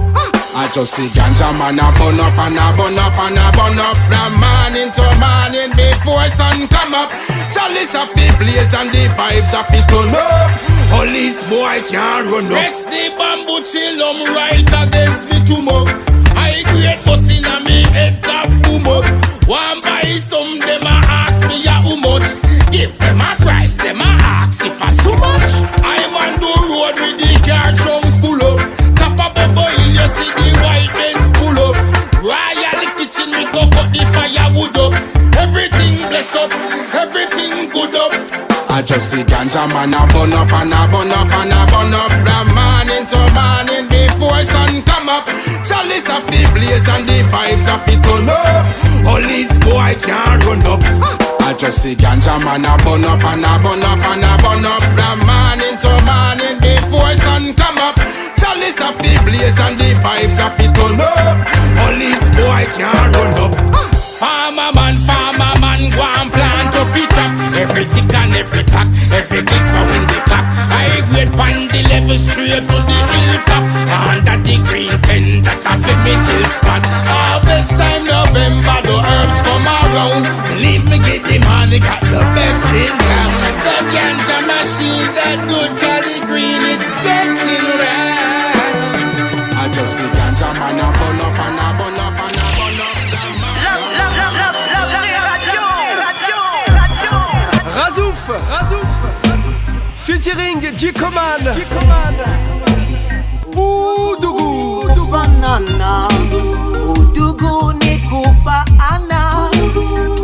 I 0.54 0.70
just 0.72 0.94
see 0.94 1.06
ganja 1.14 1.50
man 1.58 1.78
a 1.78 1.90
burn 1.98 2.18
up 2.18 2.38
and 2.38 2.56
a 2.56 2.66
burn 2.78 2.98
up 2.98 3.18
and 3.18 3.38
a 3.38 3.46
burn 3.54 3.78
up 3.78 3.98
from 4.06 4.32
morning 4.42 4.90
to 4.94 5.06
morning 5.22 5.70
before 5.74 6.26
sun 6.30 6.66
come 6.70 6.94
up. 6.94 7.10
Chalice 7.50 7.94
a 7.94 8.06
fit 8.14 8.34
blaze 8.38 8.74
and 8.74 8.90
the 8.90 9.10
vibes 9.18 9.52
a 9.54 9.62
fit 9.66 9.86
turn 9.90 10.14
up. 10.14 10.50
Police 10.94 11.42
boy 11.50 11.82
can't 11.90 12.30
run 12.30 12.46
up. 12.46 12.52
Press 12.54 12.86
the 12.86 13.10
bamboo 13.18 13.62
chill 13.66 14.02
um 14.02 14.18
right 14.34 14.66
against 14.66 15.30
me 15.30 15.62
much. 15.62 15.90
I 16.38 16.62
great 16.70 16.98
boss 17.04 17.26
in 17.30 17.44
a 17.44 17.60
me 17.60 17.82
head 17.94 18.22
I 38.78 38.82
just 38.82 39.10
see 39.10 39.24
ganja 39.24 39.66
man 39.74 39.90
a 39.90 40.06
burn 40.14 40.32
up 40.32 40.52
and 40.54 40.70
a 40.70 40.86
burn 40.86 41.10
up 41.10 41.26
and 41.34 41.50
a 41.50 41.60
burn 41.66 41.90
up 41.98 42.14
from 42.22 42.46
morning 42.54 43.04
to 43.10 43.20
morning 43.34 43.90
before 43.90 44.38
sun 44.46 44.86
come 44.86 45.10
up. 45.10 45.26
Chalice 45.66 46.06
a 46.06 46.22
fi 46.22 46.40
blaze 46.54 46.86
and 46.86 47.02
the 47.02 47.18
vibes 47.26 47.66
a 47.66 47.74
fi 47.82 47.98
turn 47.98 48.30
up. 48.30 48.62
Police 49.02 49.50
boy 49.66 49.98
can't 49.98 50.46
run 50.46 50.62
up. 50.62 50.78
I 51.42 51.58
just 51.58 51.82
see 51.82 51.96
ganja 51.98 52.38
man 52.38 52.62
a 52.62 52.78
burn 52.86 53.02
up 53.02 53.18
and 53.18 53.42
a 53.42 53.52
burn 53.58 53.82
up 53.82 53.98
and 53.98 54.22
a 54.22 54.32
burn 54.46 54.62
up 54.62 54.82
from 54.94 55.18
morning 55.26 55.76
to 55.82 55.92
morning 56.06 56.56
before 56.62 57.14
sun 57.18 57.50
come 57.58 57.82
up. 57.82 57.98
Chalice 58.38 58.78
a 58.78 58.94
fi 58.94 59.10
blaze 59.26 59.58
and 59.58 59.74
the 59.74 59.90
vibes 60.06 60.38
a 60.38 60.46
fi 60.54 60.70
turn 60.70 61.02
up. 61.02 61.34
Police 61.82 62.26
boy 62.30 62.62
can't 62.78 63.10
run 63.10 63.34
up. 63.42 63.52
Farmer 64.22 64.70
man, 64.70 64.94
farmer 65.02 65.54
man, 65.58 65.90
go 65.90 66.02
and 66.02 66.30
plant 66.30 66.57
up. 66.78 66.94
Every 67.58 67.84
tick 67.90 68.14
and 68.14 68.32
every 68.36 68.62
tack, 68.64 68.86
every 69.10 69.42
click 69.42 69.66
when 69.90 70.04
the 70.06 70.18
clap. 70.26 70.46
I 70.70 71.02
grade 71.10 71.32
pan 71.34 71.68
the 71.72 71.82
level 71.90 72.16
straight 72.16 72.62
to 72.62 72.78
the 72.86 72.98
hilltop. 73.10 73.64
Under 74.06 74.38
the 74.46 74.54
green 74.62 74.94
tent 75.02 75.44
that 75.44 75.66
a 75.66 75.74
fit 75.82 75.98
me 76.06 76.14
chill 76.22 76.44
spot. 76.54 76.82
Harvest 76.86 77.74
time 77.74 78.04
November, 78.06 78.78
the 78.86 78.94
herbs 78.94 79.38
come 79.42 79.66
around. 79.66 80.22
Believe 80.46 80.84
me, 80.86 80.98
get 81.02 81.22
the 81.26 81.38
money, 81.42 81.78
got 81.82 82.02
the 82.02 82.22
best 82.36 82.64
in 82.70 82.94
town. 82.94 83.32
The 83.64 83.76
ganja 83.90 84.38
machine, 84.46 85.10
that 85.18 85.38
good 85.50 85.72
Cali 85.82 86.18
green, 86.30 86.62
it's 86.62 86.88
getting 87.02 87.66
round. 87.74 88.58
I 89.58 89.66
just 89.72 89.92
see 89.98 90.08
ganja 90.14 90.48
man 90.54 90.78
a 90.78 90.88
burn 90.94 91.20
up 91.26 91.38
and 91.42 91.58
up 91.58 91.77
Featuring 100.28 100.60
Jhikoman. 100.76 101.40
Udugu. 103.56 104.82
Kufanana 104.94 106.08
udugu 106.98 107.72
ni 107.72 107.98
kufaana 107.98 109.50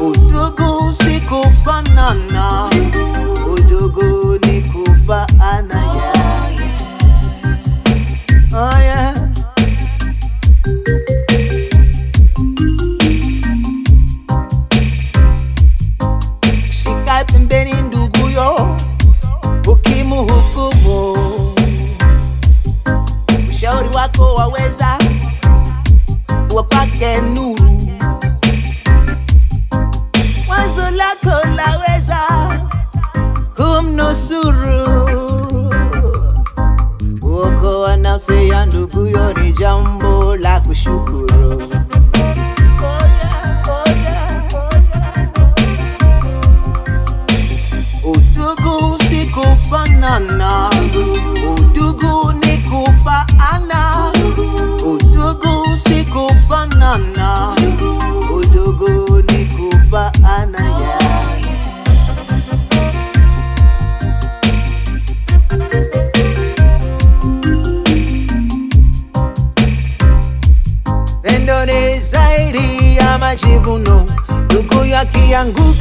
udugu 0.03 0.93
si 0.95 1.21
kufanana 1.21 2.71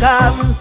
cavalo 0.03 0.52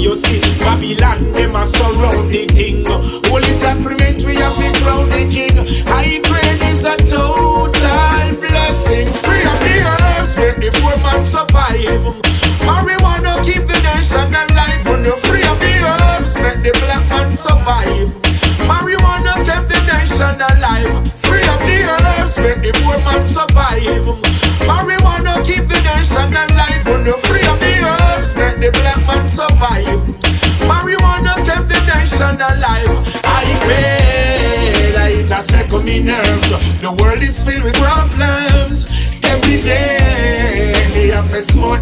you 0.00 0.16
see 0.16 0.40
Babylon, 0.58 1.19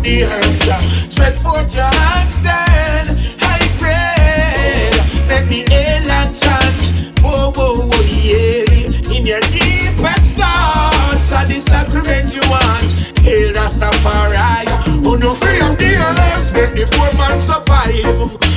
the 0.09 0.25
herbs. 0.25 0.69
Uh, 0.69 1.09
Spread 1.09 1.35
forth 1.37 1.75
your 1.75 1.85
hands 1.85 2.41
then. 2.41 3.05
I 3.41 3.59
pray 3.79 4.91
let 5.29 5.47
me 5.49 5.65
hail 5.69 6.11
and 6.11 6.35
chant. 6.35 7.21
Whoa, 7.21 7.51
whoa, 7.53 7.87
whoa, 7.89 8.03
yeah. 8.29 9.15
In 9.15 9.27
your 9.27 9.41
deepest 9.53 10.35
thoughts, 10.39 11.33
are 11.33 11.47
the 11.47 11.59
sacrament 11.59 12.35
you 12.35 12.43
want. 12.49 12.91
Hail 13.21 13.53
Rastafari. 13.53 14.65
Oh 15.05 15.15
no, 15.15 15.35
free 15.35 15.61
of 15.61 15.77
the 15.77 15.91
earth, 15.97 16.55
make 16.55 16.75
the 16.79 16.87
poor 16.97 17.13
man 17.21 17.39
survive. 17.43 18.48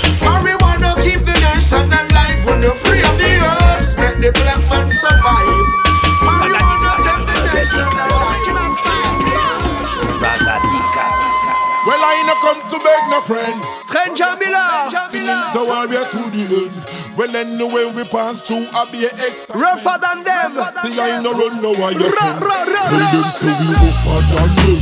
Friend. 13.27 13.61
Stranjah 13.85 14.39
Miller. 14.39 15.49
So 15.53 15.65
while 15.65 15.87
we 15.87 15.95
are 15.95 16.09
to 16.09 16.17
the 16.31 16.43
end. 16.65 17.17
Well, 17.17 17.35
anyway, 17.35 17.85
we 17.93 18.03
pass 18.09 18.41
through 18.41 18.65
a 18.73 18.89
be 18.91 19.05
X. 19.05 19.49
Rougher 19.53 19.97
than 20.01 20.23
them. 20.23 20.51
See, 20.81 20.97
I 20.99 21.21
no 21.21 21.33
run 21.33 21.61
no 21.61 21.71
wire 21.77 21.93
Ra, 21.99 22.09
fence. 22.09 22.41
ra, 22.41 22.63
ra, 22.65 22.81
Tell 22.89 22.97
ra. 22.97 23.11
them 23.13 23.29
say 23.29 23.53
we 23.61 23.73
rougher 23.77 24.21
than 24.31 24.51
them. 24.57 24.81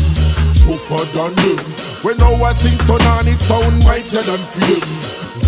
Tougher 0.63 1.03
than 1.11 1.33
them. 1.35 1.59
When 2.05 2.17
now 2.17 2.37
I 2.39 2.53
think 2.55 2.79
turn 2.87 3.01
on 3.11 3.27
it 3.27 3.39
sound 3.43 3.83
mightier 3.83 4.23
than 4.23 4.39
them. 4.39 4.87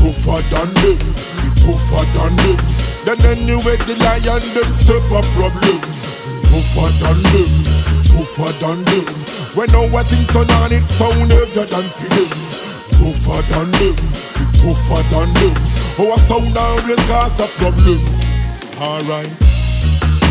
Rougher 0.04 0.42
than 0.52 0.70
them. 0.84 1.00
We 1.00 1.50
tougher 1.64 2.04
than 2.12 2.34
them. 2.36 2.60
Then 3.08 3.20
anyway, 3.24 3.78
the 3.88 3.96
lion 4.04 4.44
them 4.52 4.70
step 4.76 5.06
a 5.16 5.22
problem. 5.38 5.78
Tougher 6.50 6.90
than 7.00 7.20
them. 7.24 7.54
Tougher 8.10 8.52
than 8.60 8.84
them. 8.84 9.08
When 9.56 9.68
now 9.72 9.86
I 9.96 10.04
think 10.04 10.28
turn 10.34 10.50
on 10.60 10.72
it 10.76 10.84
sound 11.00 11.32
heavier 11.32 11.66
than 11.72 11.88
them. 11.88 12.51
Tougher 13.22 13.42
than 13.54 13.72
them. 13.72 13.96
We 14.34 14.46
tougher 14.58 15.04
than 15.14 15.34
them. 15.34 15.54
Our 16.00 16.18
sound 16.18 16.58
always 16.58 16.98
cause 17.06 17.40
a 17.40 17.48
problem. 17.62 18.02
Alright. 18.82 19.30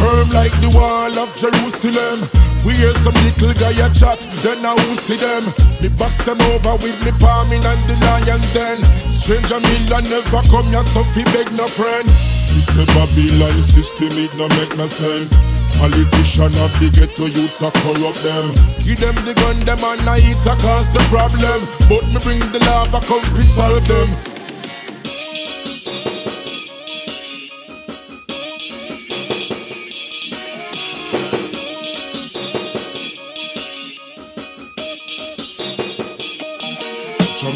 Firm 0.03 0.31
like 0.31 0.51
the 0.59 0.73
wall 0.75 1.15
of 1.19 1.31
Jerusalem. 1.37 2.27
We 2.67 2.75
hear 2.75 2.93
some 3.07 3.15
little 3.23 3.55
guy 3.55 3.79
a 3.79 3.89
chat, 3.95 4.19
then 4.43 4.67
I 4.67 4.75
will 4.75 4.97
see 4.97 5.17
them. 5.17 5.47
Me 5.81 5.89
box 5.89 6.19
them 6.25 6.41
over 6.51 6.83
with 6.83 6.99
me 7.05 7.13
palming 7.21 7.65
and 7.65 7.81
the 7.89 7.95
lions 8.03 8.53
then. 8.53 8.83
Stranger 9.09 9.61
million 9.61 10.11
never 10.11 10.43
come 10.51 10.67
here, 10.67 10.83
so 10.83 11.05
fi 11.15 11.23
beg 11.31 11.53
no 11.53 11.69
friend. 11.69 12.11
System 12.43 12.87
Babylon 12.87 13.63
system, 13.63 14.19
it 14.19 14.35
no 14.35 14.49
make 14.59 14.77
no 14.77 14.89
sense. 14.89 15.39
Politician 15.81 16.53
of 16.61 16.71
the 16.79 16.91
ghetto 16.93 17.25
youths 17.25 17.63
are 17.63 17.73
corrupt 17.73 18.23
them. 18.23 18.53
Give 18.85 19.01
them 19.01 19.17
the 19.25 19.33
gun, 19.33 19.59
them 19.65 19.81
and 19.81 20.09
I 20.09 20.21
it 20.21 20.45
a 20.45 20.55
cause 20.61 20.93
the 20.93 21.01
problem. 21.09 21.61
But 21.89 22.05
me 22.13 22.21
bring 22.21 22.41
the 22.53 22.61
lava, 22.69 23.01
come 23.07 23.25
fi 23.33 23.41
solve 23.41 23.89
them. 23.89 24.31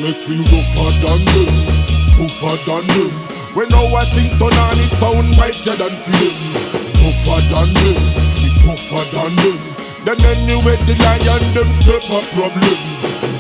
Make 0.05 0.29
we 0.29 0.37
rougher 0.37 0.91
than 1.01 1.25
them, 1.25 1.57
tougher 2.13 2.57
than 2.67 2.87
them. 2.89 3.13
When 3.55 3.69
now 3.71 3.95
I 3.95 4.05
think 4.11 4.33
turn 4.33 4.53
on 4.53 4.79
it 4.79 4.93
sound 5.01 5.31
mightier 5.31 5.77
than 5.77 5.95
them. 5.95 6.64
Rougher 7.25 7.41
than 7.49 7.73
them, 7.73 8.03
we 8.37 8.53
tougher 8.61 9.01
than 9.17 9.37
them. 9.37 9.57
Then 10.05 10.21
anyway 10.29 10.77
the 10.85 10.93
lion 11.01 11.55
them 11.57 11.73
step 11.73 12.05
a 12.13 12.21
problem. 12.37 12.79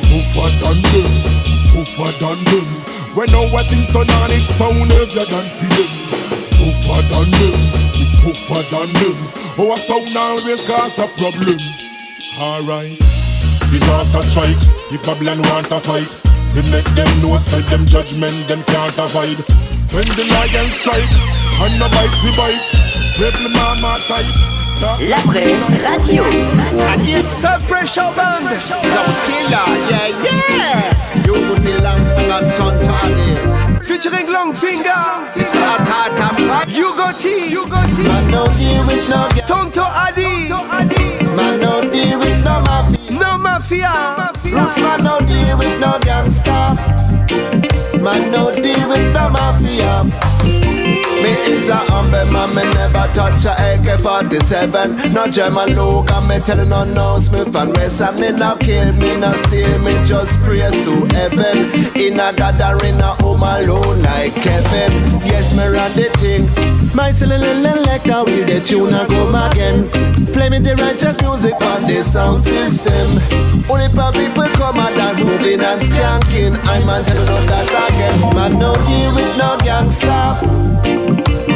Tougher 0.09 0.49
than 0.57 0.81
them, 0.89 1.13
we 1.45 1.55
tougher 1.69 2.17
than 2.17 2.41
them. 2.49 2.65
When 3.13 3.29
now 3.29 3.45
I 3.53 3.61
turn 3.93 4.09
on 4.09 4.33
it 4.33 4.49
sound 4.57 4.89
heavier 4.89 5.29
than 5.29 5.53
them. 5.53 5.89
Tougher 6.57 7.01
than 7.13 7.29
them, 7.29 7.61
we 7.93 8.05
tougher 8.25 8.65
than 8.73 8.89
them. 8.97 9.17
Our 9.61 9.77
sound 9.77 10.17
always 10.17 10.65
cause 10.65 10.99
a 10.99 11.07
problem. 11.21 11.61
Alright. 12.41 12.97
Disaster 13.69 14.23
strike, 14.25 14.65
if 14.97 15.05
Babylon 15.05 15.43
want 15.53 15.69
a 15.71 15.81
fight 15.81 16.09
It 16.57 16.65
make 16.73 16.89
them 16.97 17.11
know 17.21 17.37
say 17.37 17.61
them 17.69 17.85
judgment 17.85 18.49
them 18.49 18.63
can't 18.65 18.97
avoid. 18.97 19.45
When 19.93 20.09
the 20.17 20.25
lion 20.25 20.69
strike, 20.73 21.13
and 21.61 21.79
no 21.79 21.87
bite 21.93 22.17
we 22.25 22.33
bite. 22.33 23.04
Triple 23.17 23.49
mama 23.51 23.95
type. 24.09 24.27
La 25.09 25.19
vraie 25.19 25.55
radio. 25.81 26.25
It's 27.07 27.45
a 27.45 27.61
pressure 27.69 28.11
band. 28.17 28.49
Zotilla, 28.59 29.63
yeah, 29.89 30.09
yeah. 30.25 31.25
You 31.25 31.35
would 31.35 31.63
be 31.63 31.73
long 31.79 32.05
finger 32.17 32.43
Tontani. 32.57 33.85
Featuring 33.85 34.27
Longfingah. 34.27 35.31
It's 35.37 35.55
a 35.55 35.59
tata 35.87 36.35
Yugo 36.67 37.17
T. 37.17 37.55
Yugo 37.55 37.81
T. 37.95 38.03
Man, 38.03 38.31
no 38.33 38.49
deal 38.59 38.85
with 38.85 39.09
no 39.09 39.29
Tonto 39.47 39.85
Addi. 39.85 40.49
Man, 41.37 41.61
no 41.61 41.89
deal 41.93 42.19
with 42.19 42.43
no 42.43 42.61
mafia. 42.63 43.11
No 43.13 43.39
mafia. 43.39 44.33
Roots 44.45 44.79
man, 44.81 45.05
no 45.05 45.21
deal 45.21 45.57
with 45.57 45.79
no 45.79 45.99
gangsta. 46.01 46.75
Man, 48.03 48.33
no 48.33 48.53
deal 48.53 48.89
with 48.89 49.13
no 49.13 49.31
mafia. 49.31 50.34
Me 51.25 51.31
is 51.31 51.71
a 51.71 51.77
humble 51.77 52.31
man, 52.35 52.55
me 52.55 52.63
never 52.75 53.09
touch 53.15 53.47
a 53.47 53.53
AK-47 53.57 55.15
No 55.15 55.27
German 55.27 55.75
Logan, 55.75 56.29
me 56.29 56.39
tell 56.41 56.63
no 56.67 56.85
no 56.85 57.19
Smith 57.19 57.57
and 57.57 57.75
Wesson. 57.75 58.17
Me 58.17 58.31
no 58.31 58.55
kill, 58.59 58.93
me 58.93 59.17
no 59.17 59.33
steal, 59.45 59.79
me 59.79 60.05
just 60.05 60.39
praise 60.43 60.71
to 60.71 61.09
heaven. 61.17 61.73
In 61.97 62.21
a 62.21 62.31
gathering, 62.35 63.01
a 63.01 63.15
home 63.23 63.43
alone 63.43 64.03
like 64.03 64.35
Kevin. 64.35 64.93
Yes, 65.25 65.57
me 65.57 65.67
run 65.67 65.91
the 65.93 66.11
thing. 66.21 66.45
My 66.95 67.11
silly 67.11 67.39
little 67.39 67.89
a 67.89 68.25
wheel, 68.25 68.45
the 68.45 68.61
tune 68.61 68.93
a 68.93 69.09
go 69.09 69.25
again. 69.49 69.89
Play 70.35 70.51
me 70.51 70.59
the 70.59 70.77
righteous 70.77 71.19
music 71.23 71.55
on 71.63 71.81
the 71.89 72.05
sound 72.05 72.43
system. 72.43 73.17
Only 73.71 73.89
for 73.89 74.13
people 74.13 74.49
come 74.61 74.79
and 74.79 74.95
dance, 74.95 75.25
moving 75.25 75.63
and 75.63 75.81
skanking. 75.81 76.55
I'm 76.69 76.87
a 76.87 77.03
tell 77.03 77.17
you 77.17 77.47
that 77.49 77.73
again. 77.89 78.35
Man, 78.37 78.59
no 78.59 78.75
deal 78.75 79.15
with 79.17 79.39
no 79.39 79.57
gangsta 79.65 81.04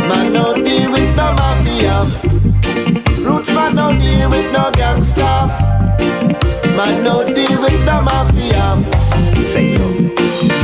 Man 0.09 0.33
no 0.33 0.55
deal 0.55 0.91
with 0.93 1.17
no 1.17 1.33
mafia. 1.35 2.01
Roots 3.23 3.51
man 3.53 3.75
no 3.75 3.87
deal 3.99 4.31
with 4.31 4.51
no 4.53 4.71
gangsta. 4.73 5.49
Man 6.77 7.03
no 7.03 7.25
deal 7.25 7.61
with 7.61 7.85
no 7.85 8.01
mafia. 8.03 8.83
Say 9.45 9.77
so. 9.77 9.87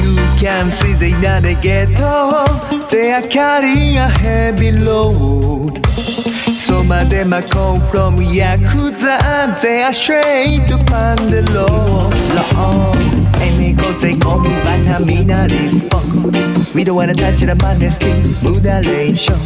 You 0.05 0.17
can 0.39 0.71
see 0.71 0.95
they 0.95 1.13
not 1.13 1.45
a 1.45 1.55
ghetto. 1.55 2.47
They 2.89 3.13
are 3.13 3.27
carrying 3.29 3.97
a 3.99 4.09
heavy 4.09 4.73
load. 4.73 5.85
Some 5.89 6.91
of 6.93 7.11
them 7.11 7.33
are 7.33 7.43
come 7.43 7.81
from 7.89 8.17
Yakuza. 8.17 9.61
They 9.61 9.83
are 9.83 9.93
straight 9.93 10.71
upon 10.71 11.17
the 11.27 11.43
law. 11.53 12.09
law. 12.35 12.53
Oh. 12.57 13.14
And 13.41 14.01
they 14.01 14.17
call 14.17 14.39
me 14.39 14.51
but 14.65 14.87
I 14.87 14.99
mean 15.05 15.31
a 15.31 15.47
response. 15.49 16.75
We 16.75 16.85
don't 16.85 16.97
wanna 16.97 17.15
touch 17.15 17.43
it 17.43 17.47
the 17.47 17.91
skin, 17.91 18.23
mutilation. 18.43 19.39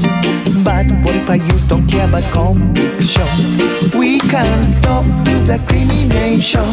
But 0.64 0.86
what 1.04 1.14
if 1.14 1.30
I, 1.30 1.36
you 1.36 1.58
don't 1.68 1.86
care 1.86 2.08
about 2.08 2.24
conviction? 2.32 3.26
We 3.98 4.18
can't 4.20 4.66
stop 4.66 5.04
the 5.24 5.62
crimination. 5.66 6.64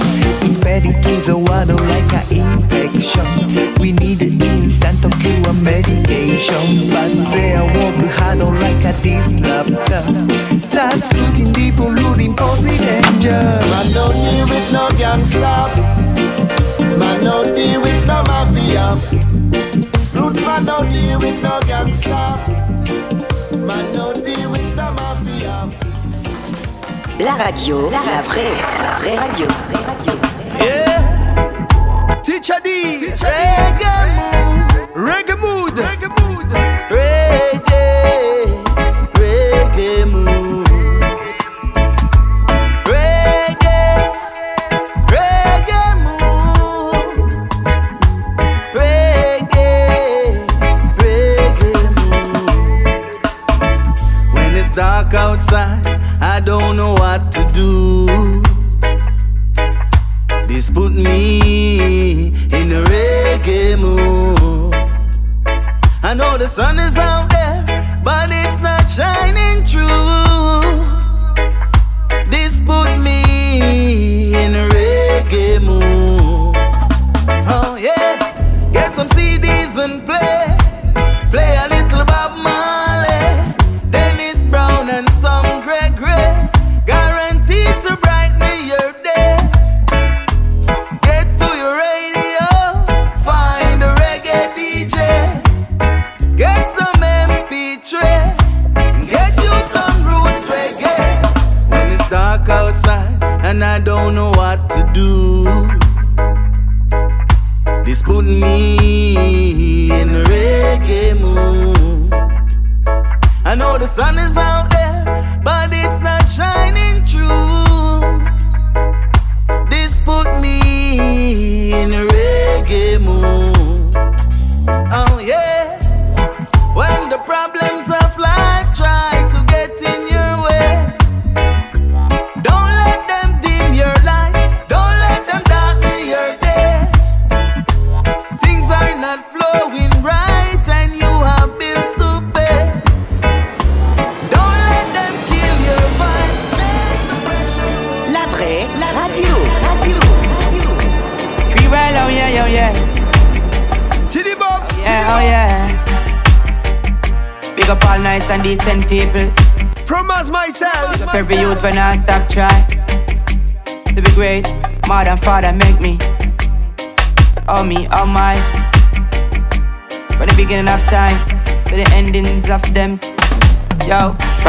It's 0.43 0.55
spreading 0.55 1.01
to 1.01 1.21
the 1.21 1.37
water 1.37 1.75
like 1.75 2.11
an 2.13 2.25
infection. 2.31 3.75
We 3.79 3.91
need 3.91 4.21
an 4.21 4.41
instant 4.41 5.01
cure 5.21 5.53
medication. 5.53 6.89
But 6.89 7.13
they 7.31 7.53
are 7.53 7.65
working 7.65 8.09
hard 8.17 8.39
like 8.39 8.83
a 8.83 8.93
disruptor. 9.01 10.03
Just 10.69 11.13
looking 11.13 11.51
deep, 11.53 11.75
polluting, 11.75 12.35
posing 12.35 12.77
danger. 12.77 13.31
Man 13.31 13.87
no 13.93 14.11
deal 14.11 14.47
with 14.49 14.71
no 14.73 14.87
gangsta. 14.99 16.34
Man 16.97 17.23
no 17.23 17.43
deal 17.55 17.81
with 17.81 18.05
no 18.05 18.23
mafia. 18.27 18.95
Roots 20.13 20.41
man 20.41 20.65
no 20.65 20.84
deal 20.89 21.19
with 21.19 21.41
no 21.43 21.59
gangsta. 21.61 22.38
Man 23.57 23.91
no 23.93 24.13
deal 24.13 24.51
with 24.51 24.76
no 24.76 24.91
mafia. 24.93 25.69
La 27.19 27.35
radio, 27.38 27.89
la 27.89 28.22
vraie, 28.22 28.55
la 28.81 28.97
vraie 28.99 29.17
radio. 29.17 29.47
Yeah. 30.59 31.01
Teacha 32.23 32.59
Dee. 32.63 33.13
Reggae 33.17 34.07
mood. 34.17 34.72
Reggae 34.95 35.35
mood. 35.38 35.73
Reggae 35.73 36.09
mood. 36.17 36.45
Reggae. 36.91 37.55
Reggae 37.61 38.34
dark 54.76 55.14
outside, 55.14 55.88
I 56.19 56.41
don't 56.41 56.76
know 56.76 56.91
what 56.95 57.31
to 57.31 57.49
do. 57.53 58.06
This 60.47 60.69
put 60.69 60.91
me 60.91 62.27
in 62.52 62.72
a 62.73 62.84
reggae 62.84 63.80
mood. 63.80 64.73
I 66.03 66.14
know 66.14 66.38
the 66.38 66.47
sun 66.47 66.77
is 66.80 66.97
out 66.97 67.30
there, 67.30 68.02
but 68.03 68.30
it's 68.31 68.60
not 68.60 68.89
shining 68.89 69.64
through. 69.64 69.88
This 72.30 72.60
put 72.60 72.99
me 72.99 74.34
in 74.35 74.56
a 74.56 74.68
reggae 74.76 75.61
mood. 75.61 76.53
Oh 77.47 77.77
yeah, 77.80 78.18
get 78.73 78.93
some 78.93 79.07
CDs 79.07 79.77
and 79.81 80.06
play, 80.06 80.57
play 81.31 81.64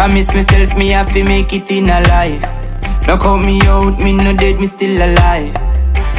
Promise 0.07 0.35
myself 0.35 0.79
me 0.79 0.91
have 0.91 1.11
to 1.15 1.25
make 1.25 1.53
it 1.53 1.69
in 1.73 1.87
a 1.91 2.01
life. 2.07 2.41
No 3.09 3.19
count 3.19 3.45
me 3.45 3.61
out, 3.63 3.99
me 3.99 4.13
no 4.13 4.37
dead, 4.37 4.61
me 4.61 4.67
still 4.69 5.03
alive. 5.03 5.53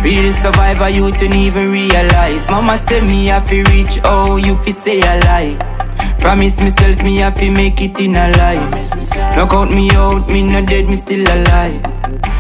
Real 0.04 0.34
survivor, 0.34 0.90
you 0.90 1.10
don't 1.12 1.32
even 1.32 1.72
realize. 1.72 2.50
Mama 2.50 2.78
say 2.80 3.00
me 3.00 3.28
have 3.28 3.48
to 3.48 3.64
reach, 3.72 4.02
oh, 4.04 4.36
you 4.36 4.58
fi 4.58 4.72
say 4.72 5.00
a 5.00 5.20
lie. 5.22 5.56
Promise 6.20 6.60
myself 6.60 6.98
me 7.02 7.16
have 7.16 7.38
to 7.40 7.50
make 7.50 7.80
it 7.82 7.98
in 8.02 8.18
a 8.18 8.28
life. 8.36 9.38
No 9.38 9.48
count 9.48 9.72
me 9.72 9.90
out, 9.92 10.28
me 10.28 10.44
no 10.44 10.66
dead, 10.66 10.90
me 10.90 10.96
still 10.96 11.22
alive. 11.26 11.82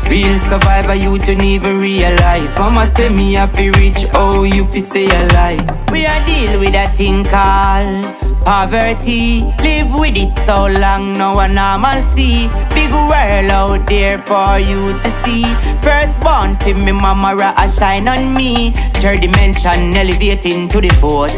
Real 0.03 0.37
survivor, 0.39 0.95
you 0.95 1.17
don't 1.17 1.39
even 1.39 1.79
realize. 1.79 2.57
Mama 2.57 2.85
say 2.87 3.07
me 3.07 3.33
have 3.35 3.53
to 3.55 3.71
reach, 3.79 4.05
oh, 4.15 4.43
you 4.43 4.65
fi 4.65 4.81
say 4.81 5.05
a 5.05 5.27
lie. 5.29 5.85
We 5.93 6.05
are 6.05 6.25
deal 6.25 6.59
with 6.59 6.75
a 6.75 6.89
thing 6.93 7.23
called 7.23 8.26
poverty. 8.47 9.43
Live 9.59 9.91
with 9.91 10.15
it 10.15 10.31
so 10.31 10.71
long, 10.71 11.17
no 11.17 11.35
one 11.35 11.53
normal 11.53 11.99
see. 12.15 12.47
Big 12.71 12.87
world 12.95 13.51
out 13.51 13.83
there 13.89 14.17
for 14.19 14.55
you 14.55 14.95
to 15.03 15.09
see. 15.19 15.43
First 15.83 16.15
born 16.23 16.55
fi 16.55 16.71
me 16.71 16.93
mama 16.93 17.35
a 17.35 17.67
shine 17.67 18.07
on 18.07 18.33
me. 18.33 18.71
Third 19.03 19.19
dimension 19.19 19.91
elevating 19.91 20.69
to 20.69 20.79
the 20.79 20.93
fourth. 20.95 21.35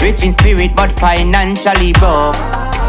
Rich 0.00 0.22
in 0.24 0.32
spirit 0.32 0.74
but 0.74 0.90
financially 0.92 1.92
broke. 2.00 2.40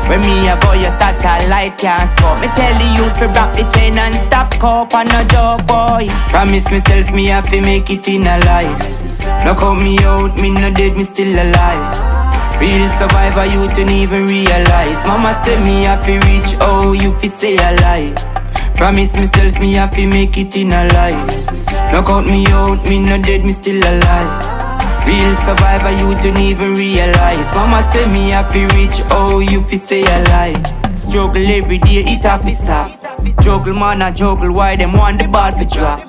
When 0.07 0.21
me 0.21 0.47
a 0.47 0.55
go, 0.63 0.71
your 0.71 0.95
satellite 0.95 1.77
can't 1.77 2.07
scope. 2.15 2.39
Me 2.39 2.47
tell 2.55 2.73
the 2.79 2.87
youth 2.95 3.19
to 3.19 3.27
rock 3.35 3.51
the 3.51 3.67
chain 3.75 3.99
and 3.99 4.15
top 4.31 4.49
cup 4.63 4.95
and 4.95 5.09
no 5.11 5.27
job 5.27 5.67
boy. 5.67 6.07
Promise 6.31 6.71
myself 6.71 7.11
me 7.11 7.25
have 7.25 7.47
to 7.51 7.59
make 7.59 7.89
it 7.89 8.07
in 8.07 8.23
a 8.23 8.39
life. 8.47 8.79
No 9.43 9.53
cut 9.55 9.75
me 9.75 9.99
out, 9.99 10.39
me 10.39 10.51
no 10.51 10.73
dead, 10.73 10.95
me 10.95 11.03
still 11.03 11.35
alive. 11.35 12.10
Real 12.61 12.87
survivor, 12.99 13.45
you 13.45 13.67
don't 13.73 13.89
even 13.89 14.27
realize. 14.27 15.03
Mama 15.03 15.33
say 15.43 15.57
me 15.63 15.83
have 15.83 16.05
to 16.05 16.13
reach, 16.29 16.55
oh, 16.61 16.93
you 16.93 17.11
fi 17.17 17.27
say 17.27 17.55
alive. 17.57 18.15
Promise 18.77 19.15
myself 19.15 19.59
me 19.59 19.73
have 19.73 19.93
to 19.95 20.07
make 20.07 20.37
it 20.37 20.55
in 20.55 20.71
a 20.71 20.85
life. 20.93 21.45
No 21.91 22.01
cut 22.03 22.25
me 22.25 22.45
out, 22.47 22.83
me 22.87 22.99
no 22.99 23.21
dead, 23.21 23.43
me 23.43 23.51
still 23.51 23.77
alive. 23.77 24.31
Real 25.07 25.33
survivor, 25.35 25.91
you 25.97 26.13
don't 26.21 26.37
even 26.37 26.75
realize. 26.75 27.51
Mama 27.55 27.81
say 27.91 28.05
me 28.11 28.29
have 28.29 28.51
to 28.53 28.67
reach, 28.75 29.01
oh, 29.09 29.39
you 29.39 29.65
fi 29.65 29.77
say 29.77 30.01
alive. 30.03 30.63
Struggle 30.97 31.45
every 31.47 31.79
day, 31.79 32.03
it 32.05 32.23
have 32.23 32.43
to 32.43 32.51
stop. 32.51 32.91
Juggle 33.41 33.73
man, 33.73 34.01
I 34.01 34.11
juggle, 34.11 34.53
why 34.53 34.75
them 34.75 34.93
want 34.93 35.19
the 35.19 35.27
ball 35.27 35.51
fi 35.51 35.65
drop? 35.65 35.99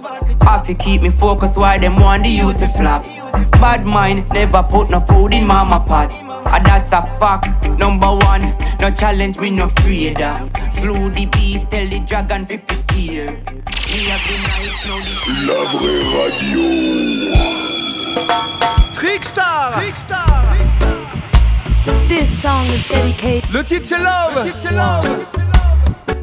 Have 0.42 0.64
to 0.66 0.74
keep 0.74 1.00
me 1.02 1.08
focused, 1.08 1.56
why 1.56 1.78
them 1.78 1.98
want 2.00 2.24
the 2.24 2.30
youth 2.30 2.58
to 2.58 2.68
flop? 2.68 3.04
Bad 3.52 3.86
mind, 3.86 4.28
never 4.30 4.62
put 4.62 4.90
no 4.90 5.00
food 5.00 5.32
in 5.34 5.46
mama 5.46 5.80
pot. 5.86 6.10
And 6.52 6.66
that's 6.66 6.92
a 6.92 7.02
fact, 7.18 7.64
number 7.78 8.08
one. 8.08 8.54
No 8.80 8.90
challenge 8.90 9.38
me, 9.38 9.50
no 9.50 9.64
afraid. 9.64 10.18
Slew 10.70 11.10
the 11.10 11.26
beast, 11.32 11.70
tell 11.70 11.86
the 11.88 12.00
dragon 12.00 12.46
fi 12.46 12.58
prepare. 12.58 13.32
Me 13.32 14.00
have 14.08 14.24
the 14.28 14.36
night, 14.48 14.74
now 14.86 14.98
the 15.00 15.12
La 15.48 15.58
vraie 15.72 16.04
radio. 16.16 16.64
Trickstar 18.94 19.72
This 22.08 22.28
song 22.42 22.66
is 22.66 22.88
dedicated. 22.88 23.50
Le 23.52 23.64
titre 23.64 23.86
c'est 23.86 23.98
Love 23.98 25.26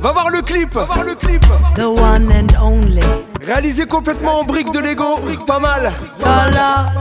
Va 0.01 0.11
voir 0.13 0.29
le 0.29 0.41
clip 0.41 0.73
Va 0.73 0.85
voir 0.85 1.03
le 1.03 1.15
clip 1.15 1.43
The 1.75 1.81
one 1.81 2.31
and 2.31 2.47
only. 2.61 3.01
Réalisé 3.45 3.85
complètement 3.85 4.39
en 4.39 4.43
briques 4.43 4.71
de 4.71 4.79
Lego 4.79 5.17
Pas 5.45 5.59
mal 5.59 5.91
Voilà. 6.19 6.93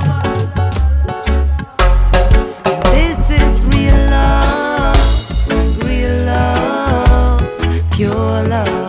Pure 7.90 8.48
love. 8.48 8.87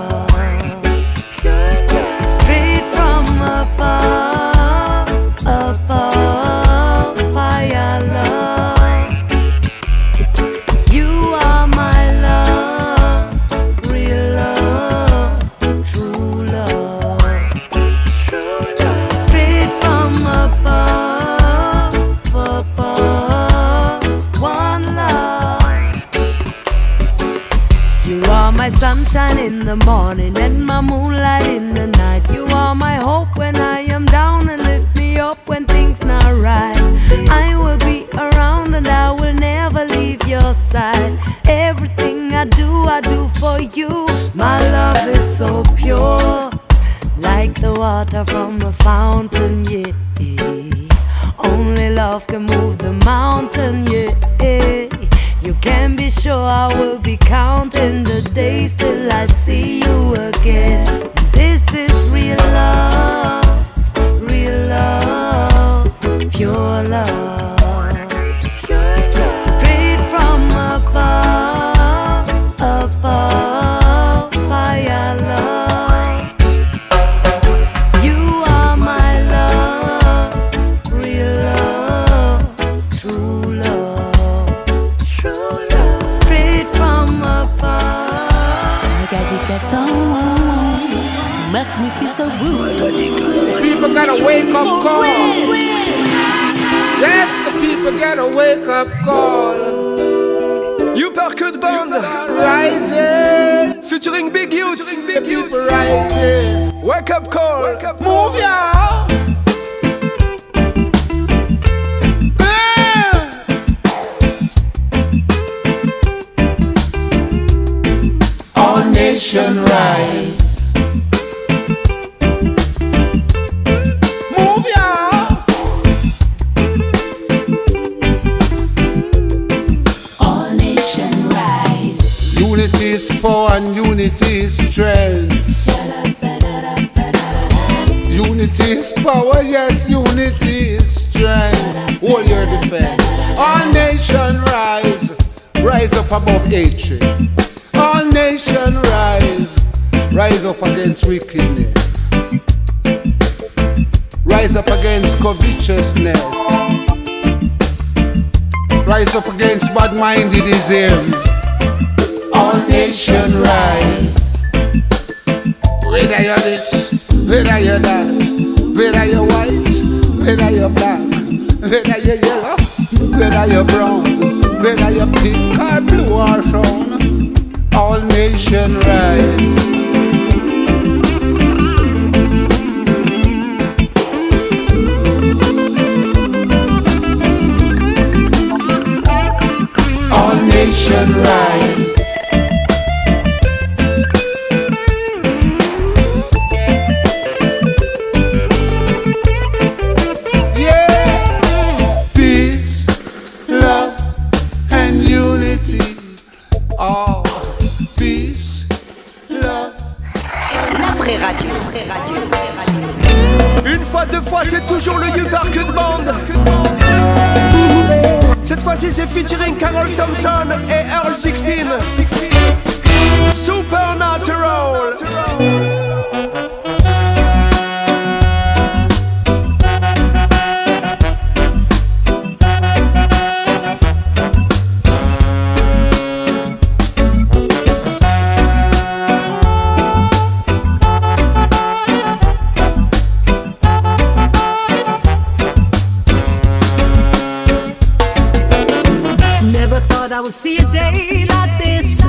will 250.29 250.33
see 250.33 250.57
a 250.59 250.71
day 250.71 251.25
like 251.25 251.57
this 251.57 251.99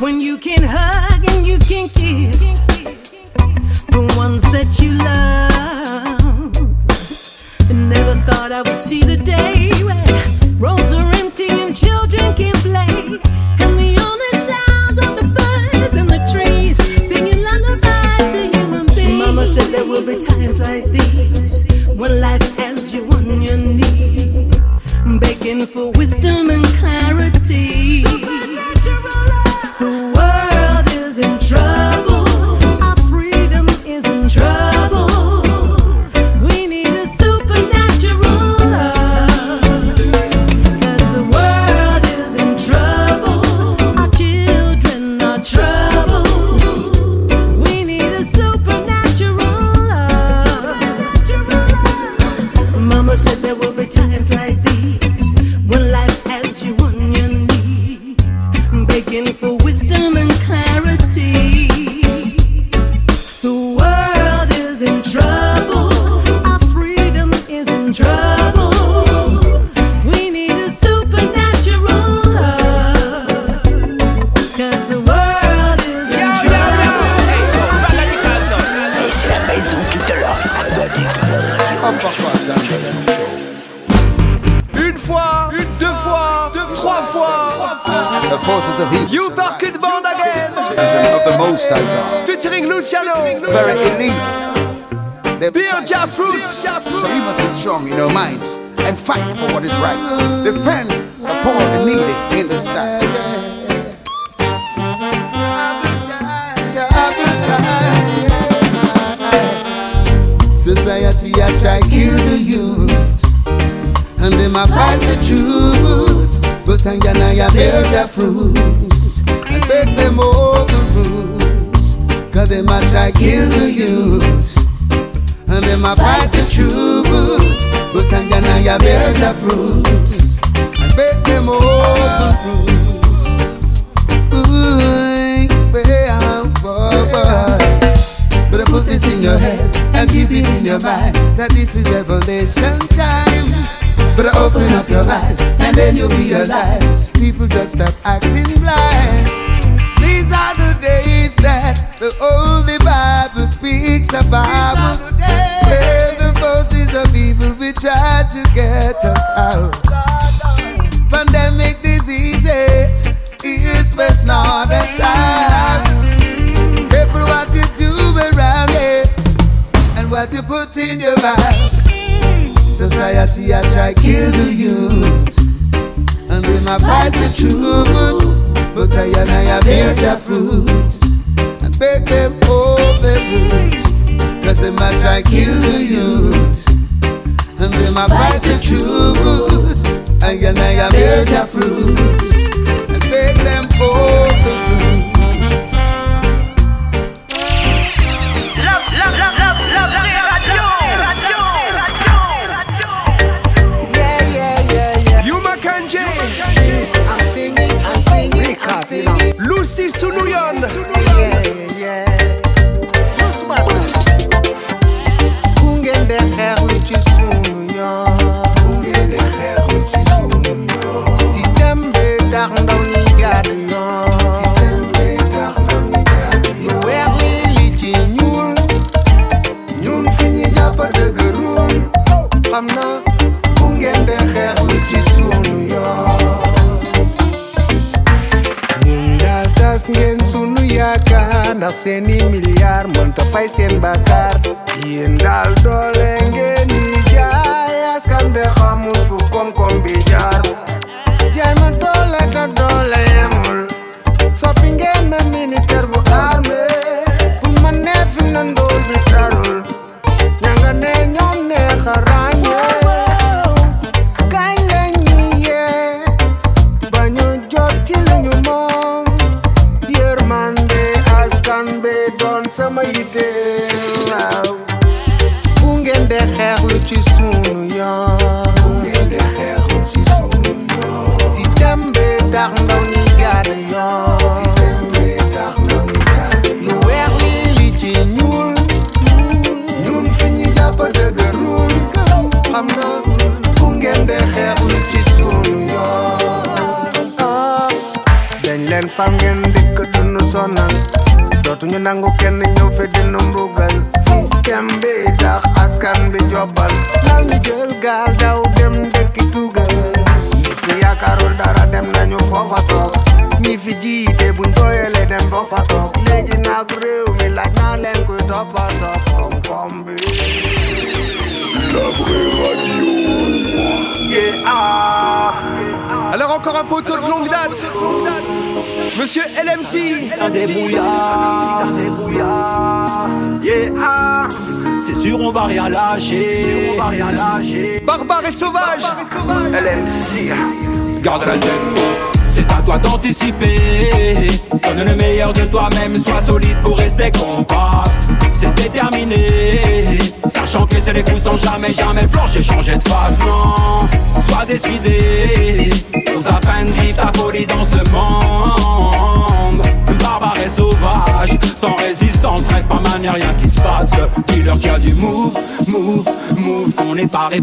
when 0.00 0.20
you 0.20 0.36
can 0.36 0.64
hug 0.64 1.24
and 1.30 1.46
you 1.46 1.60
can 1.60 1.88
kiss 1.88 2.58
the 3.88 4.14
ones 4.18 4.42
that 4.50 4.66
you 4.80 4.90
love. 4.90 6.52
Never 7.70 8.20
thought 8.22 8.50
I 8.50 8.62
would 8.62 8.74
see 8.74 9.04
the 9.04 9.16
day. 9.16 9.25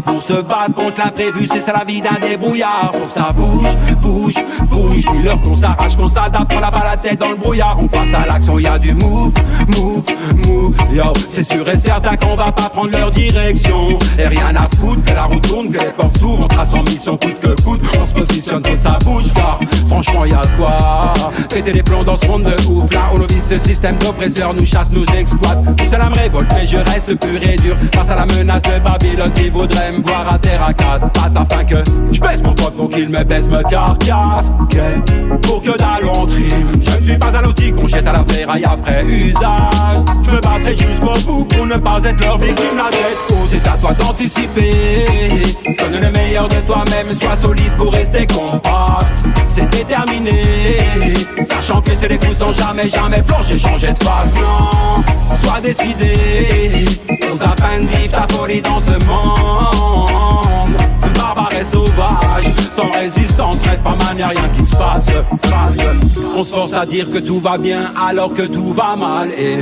Pour 0.04 0.22
se 0.22 0.32
battre 0.34 0.74
contre 0.74 1.00
l'imprévu 1.00 1.46
C'est 1.50 1.60
ça 1.60 1.72
la 1.72 1.84
vie 1.84 2.02
d'un 2.02 2.18
débrouillard. 2.20 2.92
Faut 2.92 3.08
ça 3.08 3.32
bouge, 3.32 3.76
bouge, 4.00 4.34
bouge 4.68 5.04
Dis-leur 5.16 5.40
qu'on 5.42 5.56
s'arrache, 5.56 5.96
qu'on 5.96 6.08
s'adapte 6.08 6.52
On 6.54 6.60
n'a 6.60 6.70
pas 6.70 6.84
la 6.84 6.96
tête 6.96 7.18
dans 7.18 7.30
le 7.30 7.36
brouillard. 7.36 7.76
On 7.80 7.88
passe 7.88 8.08
à 8.14 8.26
l'action, 8.26 8.58
y 8.58 8.66
a 8.66 8.78
du 8.78 8.94
move, 8.94 9.32
move, 9.68 10.04
move 10.46 10.76
Yo, 10.92 11.12
c'est 11.28 11.44
sûr 11.44 11.68
et 11.68 11.78
certain 11.78 12.16
qu'on 12.16 12.36
va 12.36 12.52
pas 12.52 12.68
prendre 12.68 12.90
leur 12.90 13.10
direction. 13.10 13.98
Et 14.18 14.26
rien 14.26 14.54
à 14.56 14.68
foutre, 14.76 15.02
que 15.04 15.14
la 15.14 15.24
route 15.24 15.46
tourne, 15.46 15.70
que 15.70 15.78
les 15.78 15.92
portes 15.92 16.18
s'ouvrent 16.18 16.44
On 16.44 16.48
trace 16.48 16.72
en 16.72 16.82
mission 16.82 17.16
coûte 17.16 17.40
que 17.40 17.62
coûte. 17.62 17.80
On 18.00 18.06
se 18.06 18.12
positionne 18.12 18.62
quand 18.62 18.80
ça 18.80 18.98
bouge 19.04 19.32
Car 19.34 19.58
franchement 19.88 20.24
y 20.24 20.32
a 20.32 20.40
de 20.40 20.56
quoi 20.56 21.12
Péter 21.48 21.72
les 21.72 21.82
plombs 21.82 22.04
dans 22.04 22.16
ce 22.16 22.26
monde 22.26 22.44
de 22.44 22.54
ouf. 22.68 22.92
Là 22.92 23.10
nos 23.14 23.26
vies, 23.26 23.40
ce 23.40 23.58
système 23.58 23.96
d'oppresseurs 23.98 24.54
nous 24.54 24.64
chasse, 24.64 24.90
nous 24.90 25.04
exploite. 25.16 25.58
Tout 25.76 25.84
cela 25.90 26.10
me 26.10 26.14
révolte 26.14 26.52
mais 26.54 26.66
je 26.66 26.76
reste 26.76 27.14
pur 27.18 27.42
et 27.42 27.56
dur. 27.56 27.76
Face 27.94 28.10
à 28.10 28.16
la 28.16 28.26
menace 28.26 28.62
de 28.62 28.78
Babylone 28.78 29.32
qui 29.32 29.50
voudrait 29.50 29.92
me 29.92 30.02
voir 30.02 30.32
à 30.32 30.38
terre 30.38 30.62
à 30.62 30.72
quatre 30.72 31.10
pattes 31.12 31.36
Afin 31.36 31.64
que 31.64 31.76
je 32.12 32.20
baisse 32.20 32.42
mon 32.42 32.54
pote 32.54 32.76
pour 32.76 32.90
qu'il 32.90 33.08
me 33.08 33.22
baisse, 33.24 33.46
me 33.46 33.62
carcasse. 33.62 34.50
Pour 35.42 35.62
que 35.62 35.76
dalle 35.76 36.04
on 36.04 36.28
Je 36.28 36.98
ne 36.98 37.02
suis 37.02 37.18
pas 37.18 37.36
un 37.36 37.44
outil 37.44 37.72
qu'on 37.72 37.86
jette 37.86 38.06
à 38.06 38.12
la 38.12 38.24
ferraille 38.24 38.64
après 38.64 39.04
usage 39.04 40.04
me 40.34 40.40
battrai 40.40 40.76
jusqu'au 40.76 41.12
bout 41.26 41.44
pour 41.44 41.66
ne 41.66 41.76
pas 41.76 42.00
être 42.04 42.20
leur 42.20 42.38
victime 42.38 42.76
La 42.76 42.90
tête 42.90 43.34
c'est 43.48 43.68
à 43.68 43.76
toi 43.76 43.92
d'anticiper. 43.92 44.70
Donne 45.78 46.00
le 46.00 46.10
meilleur 46.10 46.48
de 46.48 46.56
toi-même, 46.66 47.08
sois 47.08 47.36
solide 47.36 47.72
pour 47.76 47.92
rester 47.92 48.26
compact 48.26 49.06
C'est 49.48 49.68
déterminé. 49.70 50.42
Sachant 51.48 51.80
que 51.80 51.90
c'est 52.00 52.08
les 52.08 52.18
coups 52.18 52.38
sans 52.38 52.52
jamais, 52.52 52.88
jamais 52.88 53.22
flancher, 53.22 53.58
changer 53.58 53.92
de 53.92 54.02
phase, 54.02 54.32
non. 54.36 55.36
Sois 55.36 55.60
décidé. 55.60 56.84
Aux 57.32 57.42
afin 57.42 57.80
de 57.80 57.86
vivre 57.96 58.12
ta 58.12 58.34
folie 58.34 58.60
dans 58.60 58.80
ce 58.80 59.06
monde. 59.06 60.76
Barbare 61.14 61.50
et 61.60 61.64
sauvage 61.64 62.44
Sans 62.74 62.90
résistance, 62.90 63.58
rêve 63.68 63.80
pas 63.82 63.96
manière, 64.06 64.30
rien 64.30 64.48
qui 64.48 64.64
se 64.64 64.76
passe. 64.76 65.06
On 66.36 66.42
se 66.42 66.52
force 66.52 66.74
à 66.74 66.84
dire 66.86 67.10
que 67.10 67.18
tout 67.18 67.38
va 67.38 67.56
bien 67.58 67.92
alors 68.08 68.34
que 68.34 68.42
tout 68.42 68.72
va 68.72 68.96
mal. 68.96 69.30
Et 69.38 69.58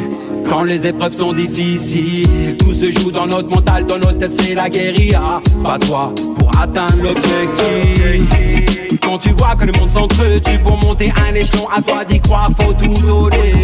quand 0.52 0.64
les 0.64 0.86
épreuves 0.86 1.14
sont 1.14 1.32
difficiles 1.32 2.58
Tout 2.58 2.74
se 2.74 2.92
joue 2.92 3.10
dans 3.10 3.26
notre 3.26 3.48
mental, 3.48 3.86
dans 3.86 3.96
notre 3.96 4.18
tête 4.18 4.32
c'est 4.38 4.54
la 4.54 4.68
guérilla. 4.68 5.40
Pas 5.64 5.78
toi 5.78 6.12
pour 6.38 6.50
atteindre 6.60 7.02
l'objectif. 7.02 8.98
Quand 9.02 9.16
tu 9.16 9.30
vois 9.30 9.54
que 9.58 9.64
le 9.64 9.72
monde 9.80 9.90
s'entretue 9.90 10.58
Pour 10.62 10.78
monter 10.82 11.10
un 11.28 11.34
échelon 11.34 11.66
à 11.74 11.80
toi 11.80 12.04
d'y 12.04 12.20
croire 12.20 12.50
faut 12.60 12.74
tout 12.74 12.94
donner. 13.06 13.54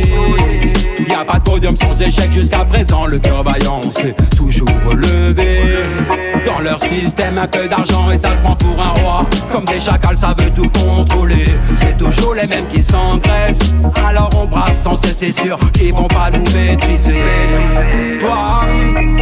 Y 1.07 1.15
a 1.15 1.25
pas 1.25 1.39
de 1.39 1.45
podium 1.45 1.77
sans 1.77 2.01
échec 2.01 2.33
jusqu'à 2.33 2.65
présent 2.65 3.05
Le 3.05 3.19
cœur 3.19 3.43
vaillant 3.43 3.83
s'est 3.95 4.15
toujours 4.37 4.69
relevé. 4.87 5.61
Dans 6.47 6.61
leur 6.61 6.81
système 6.81 7.37
un 7.37 7.47
peu 7.47 7.69
d'argent 7.69 8.11
et 8.11 8.19
ça 8.19 8.35
se 8.35 8.41
prend 8.41 8.57
pour 8.57 8.81
un 8.81 8.95
roi. 9.01 9.27
Comme 9.53 9.67
des 9.67 9.81
chacals 9.81 10.19
ça 10.19 10.35
veut 10.39 10.51
tout 10.57 10.71
contrôler. 10.71 11.45
C'est 11.77 11.99
toujours 11.99 12.35
les 12.35 12.47
mêmes 12.47 12.67
qui 12.69 12.83
s'engraissent. 12.83 13.75
Alors 14.07 14.31
on 14.41 14.47
brasse 14.47 14.83
sans 14.83 14.97
cesse 14.97 15.19
c'est 15.19 15.41
sûr 15.41 15.59
qu'ils 15.73 15.93
vont 15.93 16.07
pas 16.07 16.31
nous 16.31 16.45
Toi, 18.21 18.65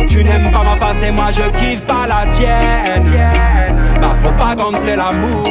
tu 0.08 0.24
n'aimes 0.24 0.50
pas 0.50 0.64
ma 0.64 0.76
face 0.76 1.02
et 1.06 1.10
moi 1.10 1.26
je 1.32 1.42
kiffe 1.58 1.82
pas 1.82 2.06
la 2.06 2.26
tienne. 2.30 3.04
Ma 4.00 4.14
propagande 4.22 4.76
c'est 4.84 4.96
l'amour. 4.96 5.44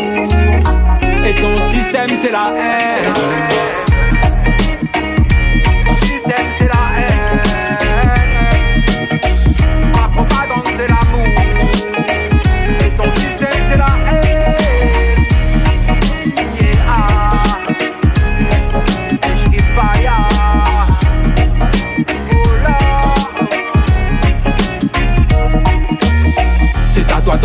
Et 1.25 1.33
ton 1.35 1.59
système 1.71 2.09
c'est 2.21 2.31
la 2.31 2.53
haine 2.55 3.84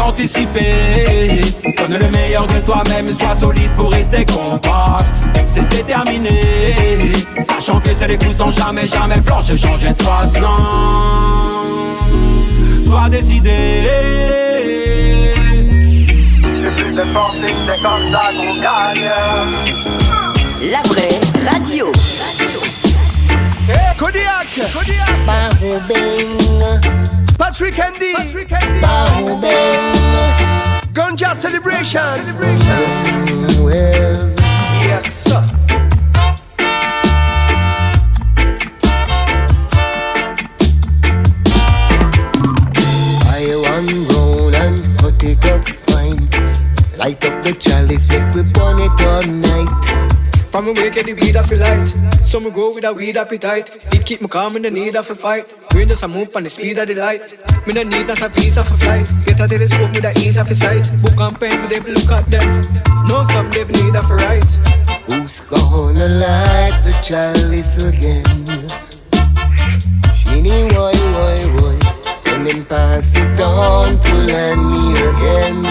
d'anticiper. 0.00 1.28
Donne 1.76 1.98
le 1.98 2.10
meilleur 2.10 2.46
de 2.46 2.58
toi-même 2.60 3.08
Sois 3.08 3.34
solide 3.34 3.70
pour 3.76 3.92
rester 3.92 4.24
compact. 4.24 5.04
C'est 5.46 5.68
déterminé. 5.68 6.40
Sachant 7.46 7.80
que 7.80 7.90
c'est 7.98 8.08
les 8.08 8.16
coups 8.16 8.36
sans 8.36 8.50
jamais, 8.50 8.88
jamais 8.88 9.20
flancher 9.24 9.58
Changer 9.58 9.90
de 9.90 10.02
face, 10.02 10.32
non 10.40 10.56
Sois 12.86 13.08
décidé. 13.10 13.50
C'est 16.62 16.74
plus 16.76 16.94
de 16.94 17.02
force 17.12 17.36
et 17.36 17.54
c'est 17.66 17.82
comme 17.82 18.04
ça 18.10 18.30
qu'on 18.36 18.54
gagne. 18.62 19.10
La 20.70 20.82
vraie 20.88 21.20
radio. 21.50 21.92
Kodiak 23.98 24.60
Patrick 27.40 27.78
Andy 27.78 28.12
Ganja 30.92 31.34
Celebration 31.34 32.20
Yes, 34.84 35.24
sir. 35.24 35.42
I 43.24 43.54
round 43.64 44.54
and 44.54 44.98
cut 44.98 45.24
it 45.24 45.46
up 45.46 45.66
fine. 45.88 46.28
Light 46.98 47.24
up 47.24 47.42
the 47.42 47.54
chalice, 47.58 48.06
make 48.06 48.34
we 48.34 48.42
burn 48.52 48.80
it 48.80 49.00
all 49.00 49.22
night. 49.22 49.49
From 50.60 50.74
me 50.74 50.90
get 50.90 51.06
the 51.06 51.14
weed 51.14 51.36
off 51.36 51.50
light. 51.52 51.88
So 52.22 52.38
me 52.38 52.50
go 52.50 52.74
with 52.74 52.84
a 52.84 52.92
weed 52.92 53.16
appetite. 53.16 53.70
It 53.94 54.04
keep 54.04 54.20
me 54.20 54.28
calm 54.28 54.56
in 54.56 54.62
the 54.62 54.70
need 54.70 54.94
of 54.94 55.08
a 55.08 55.14
fight. 55.14 55.46
Brain 55.70 55.88
just 55.88 56.02
a 56.02 56.08
move 56.08 56.36
on 56.36 56.42
the 56.42 56.50
speed 56.50 56.76
of 56.76 56.86
the 56.86 56.96
light. 56.96 57.22
Me 57.66 57.72
no 57.72 57.82
need 57.82 58.06
not 58.06 58.20
a 58.20 58.28
visa 58.28 58.62
for 58.62 58.76
flight. 58.76 59.08
Get 59.24 59.40
a 59.40 59.48
telescope 59.48 59.90
with 59.90 60.02
the 60.02 60.12
ease 60.20 60.36
of 60.36 60.50
a 60.50 60.54
sight. 60.54 60.84
Book 61.00 61.18
and 61.18 61.40
pen, 61.40 61.66
they 61.70 61.80
look 61.80 62.12
at 62.12 62.26
them. 62.26 62.60
No, 63.08 63.22
some 63.32 63.50
they 63.50 63.64
need 63.64 63.96
a 63.96 64.02
right. 64.04 64.44
Who's 65.08 65.40
gonna 65.48 66.06
light 66.20 66.76
the 66.84 66.92
chalice 67.02 67.80
again? 67.80 68.22
Sheeny 70.28 70.68
boy, 70.76 70.92
boy, 71.16 71.40
boy. 71.56 72.32
And 72.32 72.46
then 72.46 72.66
pass 72.66 73.16
it 73.16 73.40
on 73.40 73.98
to 73.98 74.12
land 74.28 74.60
me 74.68 74.92
again. 75.08 75.64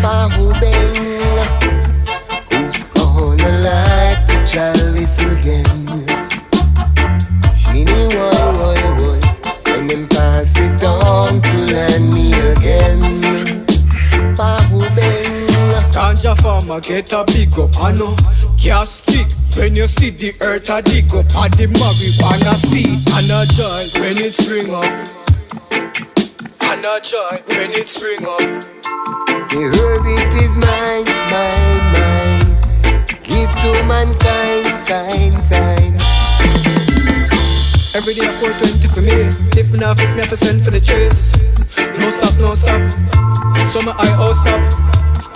Fahu 0.00 0.58
Bang. 0.58 1.87
Chalice 4.58 5.18
again? 5.18 5.86
Sheeny 7.62 8.10
boy, 8.10 8.34
boy, 8.58 8.82
boy. 8.98 9.20
And 9.70 9.88
then 9.88 10.08
pass 10.08 10.52
it 10.58 10.82
on 10.82 11.40
to 11.40 12.00
me 12.10 12.32
again. 12.32 12.98
Ganja 15.94 16.36
farmer 16.42 16.80
get 16.80 17.12
a 17.12 17.24
big 17.24 17.56
up, 17.56 17.70
I 17.80 17.92
know. 17.92 18.16
Can't 18.58 18.88
stick 18.88 19.28
when 19.56 19.76
you 19.76 19.86
see 19.86 20.10
the 20.10 20.34
earth 20.42 20.68
a 20.70 20.82
dig 20.82 21.14
up 21.14 21.26
At 21.36 21.52
the 21.52 21.66
marijuana 21.78 22.56
seed 22.56 22.98
And 23.14 23.30
a 23.30 23.46
joy 23.54 23.86
when 24.02 24.18
it 24.18 24.34
spring 24.34 24.74
up 24.74 24.84
And 26.62 26.84
a 26.84 27.00
joy 27.00 27.42
when 27.46 27.70
it 27.78 27.86
spring 27.86 28.26
up 28.26 28.40
The 29.50 29.70
herb 29.70 30.04
it 30.04 30.42
is 30.42 30.56
mine, 30.56 31.04
mine, 31.30 31.92
mine. 31.92 32.37
Give 33.38 33.54
to 33.62 33.70
mankind, 33.86 34.66
kind, 34.82 35.32
kind. 35.46 35.94
Every 37.94 38.14
day 38.18 38.26
I 38.26 38.34
420 38.34 38.88
for 38.90 39.00
me. 39.00 39.30
If 39.54 39.78
not 39.78 39.96
me 39.98 40.26
have 40.26 40.36
send 40.36 40.64
for 40.64 40.72
the 40.72 40.80
chase. 40.82 41.30
No 42.02 42.10
stop, 42.10 42.34
no 42.42 42.58
stop. 42.58 42.82
So 43.68 43.80
my 43.80 43.94
eye 43.94 44.16
all 44.18 44.34
stop. 44.34 44.58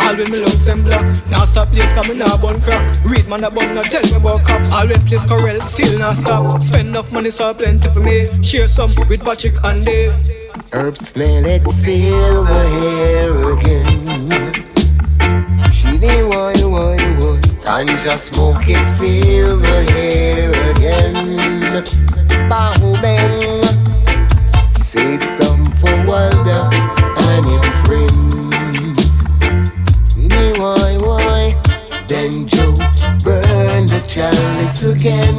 All 0.03 0.17
when 0.17 0.33
me 0.33 0.39
lungs 0.43 0.65
them 0.65 0.83
black 0.83 1.05
Now 1.31 1.45
stop 1.45 1.69
place 1.69 1.93
come 1.93 2.09
me 2.09 2.19
now 2.19 2.37
bun 2.43 2.61
crack. 2.63 2.83
Read 3.05 3.29
man 3.29 3.45
a 3.45 3.51
bun 3.53 3.73
now 3.73 3.83
tell 3.83 4.03
me 4.03 4.17
about 4.17 4.45
cops. 4.45 4.73
All 4.73 4.89
when 4.89 4.99
place 5.07 5.25
corral 5.25 5.61
still 5.61 5.97
not 6.01 6.17
stop. 6.17 6.61
Spend 6.61 6.89
enough 6.89 7.13
money 7.13 7.31
so 7.31 7.55
plenty 7.55 7.89
for 7.89 8.01
me. 8.01 8.27
Share 8.43 8.67
some 8.67 8.91
with 9.09 9.23
Patrick 9.23 9.55
and 9.63 9.87
Dave. 9.87 10.13
Herb 10.73 10.97
smell 10.97 11.47
it, 11.47 11.63
feel 11.87 12.43
the 12.43 12.63
hair 12.83 13.31
again. 13.55 14.03
She 15.73 15.99
didn't 15.99 16.29
want, 16.31 16.65
want, 16.65 17.21
want. 17.21 17.32
Ganja 17.65 18.19
smoke 18.19 18.65
it, 18.67 18.83
feel 18.99 19.57
the 19.57 19.79
hair 19.93 20.51
again. 20.73 21.85
Bahu 22.51 23.01
bang. 23.01 23.63
Save 24.75 25.23
some 25.23 25.65
for 25.79 25.95
Walda 26.05 26.71
and 27.31 27.47
your 27.47 27.69
friends. 27.87 29.23
Any 30.19 30.59
why, 30.59 30.99
why? 31.07 31.55
Then 32.09 32.49
Joe 32.49 32.75
burn 33.23 33.87
the 33.87 34.03
chalice 34.09 34.83
again. 34.83 35.39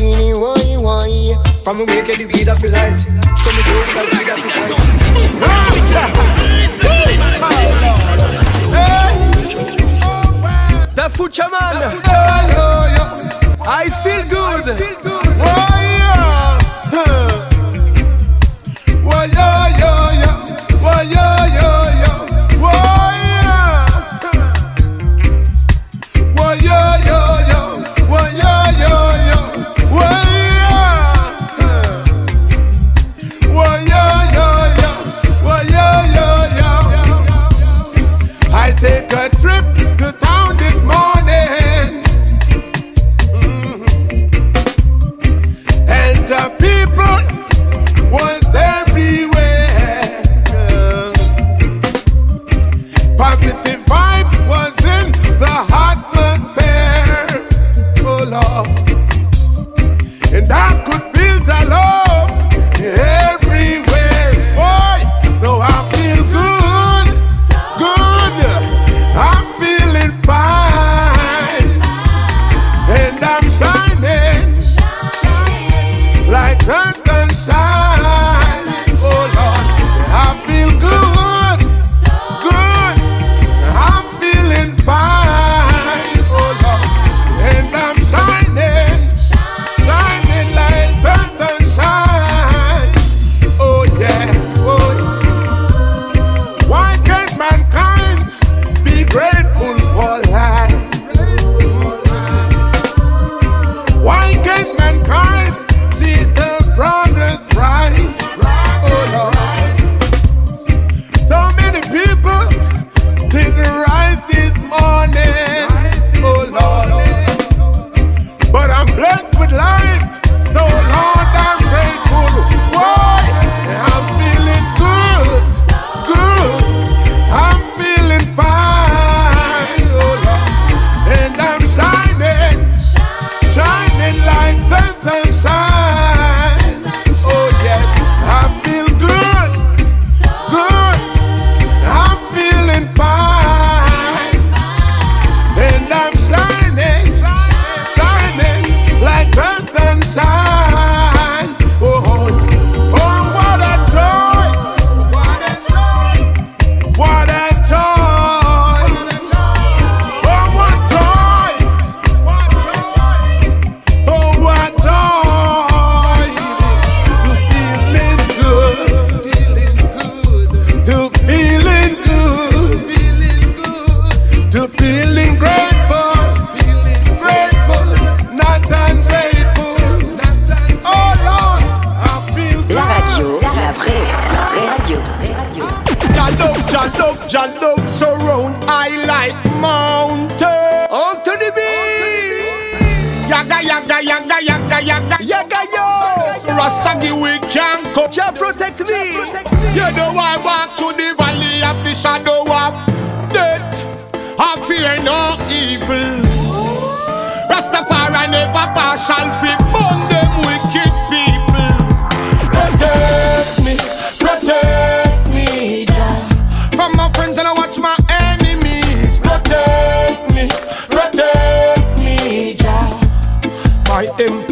Any 0.00 0.32
why, 0.32 0.76
why? 0.80 1.52
From 1.62 1.78
wake 1.78 2.06
the 2.06 2.24
weed 2.26 2.48
your 2.48 2.72
light 2.72 2.98
So 2.98 3.52
me 3.52 3.62
go 3.62 3.72
with 3.78 3.94
the 3.94 4.02
weed 8.26 8.41
off 10.98 10.98
your 10.98 11.08
Da 11.08 11.08
Fuchaman. 11.08 12.02
I 13.64 13.90
feel 14.02 14.24
good. 14.28 14.64
I 19.34 19.81
Lord. 58.32 58.66
And 60.32 60.50
I 60.50 60.82
could 60.86 61.02
feel 61.14 61.38
the 61.44 61.66
love 61.68 62.01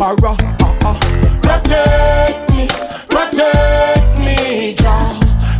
para. 0.00 0.32
Uh-uh. 0.32 0.98
Protect 1.42 2.50
me, 2.52 2.66
protect 3.10 4.18
me, 4.18 4.72
Jah. 4.72 5.12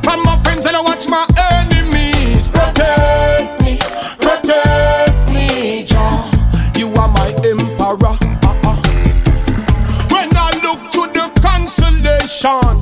From 0.02 0.22
my 0.22 0.34
friends 0.42 0.64
and 0.64 0.74
I 0.74 0.80
watch 0.80 1.06
my 1.08 1.26
enemies. 1.52 2.48
Protect 2.48 3.60
me, 3.60 3.76
protect 4.16 5.30
me, 5.30 5.84
Jah. 5.84 6.24
You 6.74 6.88
are 6.94 7.08
my 7.08 7.28
emperor. 7.44 8.16
Uh-uh. 8.48 8.76
When 10.08 10.30
I 10.34 10.50
look 10.64 10.80
to 10.96 11.02
the 11.12 11.28
consolation, 11.42 12.72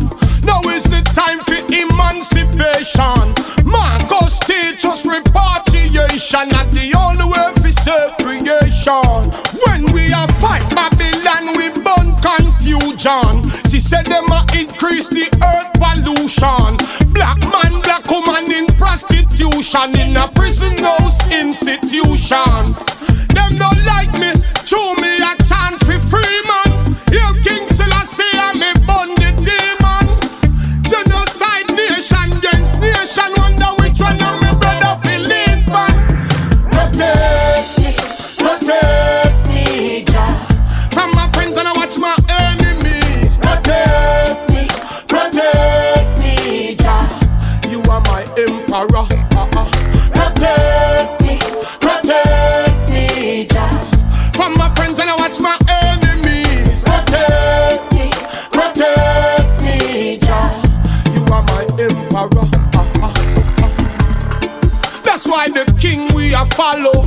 now 0.47 0.63
is 0.71 0.85
the 0.85 1.03
time 1.19 1.41
for 1.43 1.59
emancipation. 1.75 3.35
Man, 3.67 4.07
go 4.07 4.21
teach 4.47 4.85
us 4.85 5.05
repatriation. 5.05 6.51
Not 6.51 6.71
the 6.71 6.95
only 6.97 7.27
way 7.27 7.51
for 7.61 7.73
self 7.73 8.17
creation. 8.19 9.28
Confusion. 12.99 13.51
She 13.71 13.81
said 13.81 14.07
them 14.07 14.31
a 14.31 14.45
increase 14.55 15.09
the 15.09 15.29
earth 15.43 15.73
pollution. 15.79 16.77
Black 17.13 17.39
man, 17.39 17.81
black 17.83 18.09
woman 18.11 18.51
in 18.51 18.67
prostitution 18.77 19.95
in 19.99 20.17
a 20.17 20.29
prison 20.29 20.79
house 20.79 21.21
institution. 21.33 22.75
Them 23.35 23.51
don't 23.59 23.85
like 23.85 24.13
me, 24.15 24.33
follow. 66.69 67.05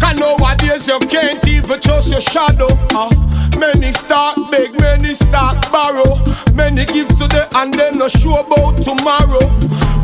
Cause 0.00 0.16
nowadays 0.16 0.86
you 0.86 0.98
can't 1.00 1.46
even 1.48 1.80
trust 1.80 2.10
your 2.10 2.20
shadow. 2.20 2.68
Uh, 2.92 3.10
many 3.58 3.92
start 3.92 4.36
beg, 4.50 4.78
many 4.80 5.14
start 5.14 5.56
borrow. 5.72 6.12
Many 6.54 6.84
give 6.84 7.08
today 7.18 7.46
and 7.54 7.72
then 7.72 7.98
no 7.98 8.08
sure 8.08 8.40
about 8.40 8.76
tomorrow. 8.76 9.46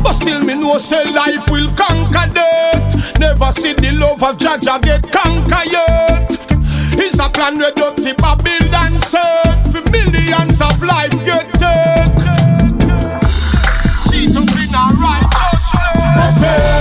But 0.03 0.13
still 0.13 0.41
me 0.43 0.55
know 0.55 0.77
say 0.77 1.03
life 1.13 1.47
will 1.49 1.69
conquer 1.75 2.27
death. 2.33 3.19
Never 3.19 3.51
see 3.51 3.73
the 3.73 3.91
love 3.91 4.23
of 4.23 4.37
Jaja 4.37 4.81
get 4.81 5.03
conquered 5.11 5.71
yet. 5.71 6.31
It's 6.97 7.19
a 7.19 7.29
plan 7.29 7.57
where 7.59 7.71
dirty 7.71 8.13
Babylon 8.13 8.99
set 8.99 9.67
for 9.71 9.83
millions 9.91 10.61
of 10.61 10.81
life 10.81 11.15
get 11.23 11.47
take. 11.61 12.17
Seat 14.05 14.35
up 14.35 14.55
in 14.61 14.73
a 14.73 14.83
righteous 14.99 15.65
Protect 16.15 16.74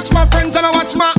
Watch 0.00 0.14
my 0.14 0.24
friends 0.30 0.56
and 0.56 0.64
I 0.64 0.70
watch 0.70 0.96
my 0.96 1.09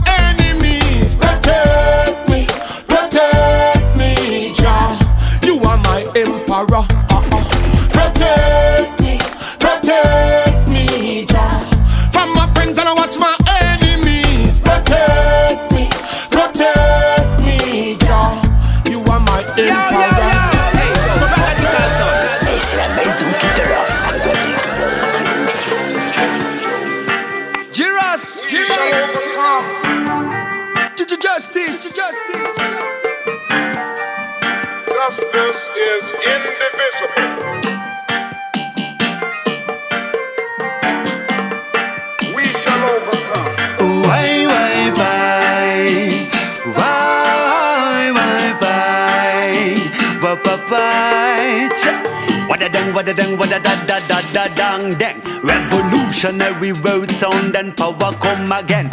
Wada 52.50 52.70
dang, 52.70 52.94
wada 52.94 53.14
dang, 53.14 53.38
wada 53.38 53.60
da 53.60 53.86
da 53.86 54.00
da 54.08 54.22
da 54.34 54.48
dang 54.56 54.92
dang. 54.98 55.22
Revolutionary 55.44 56.74
road 56.84 57.10
sound 57.12 57.56
and 57.56 57.76
power 57.76 58.12
come 58.22 58.52
again. 58.52 58.90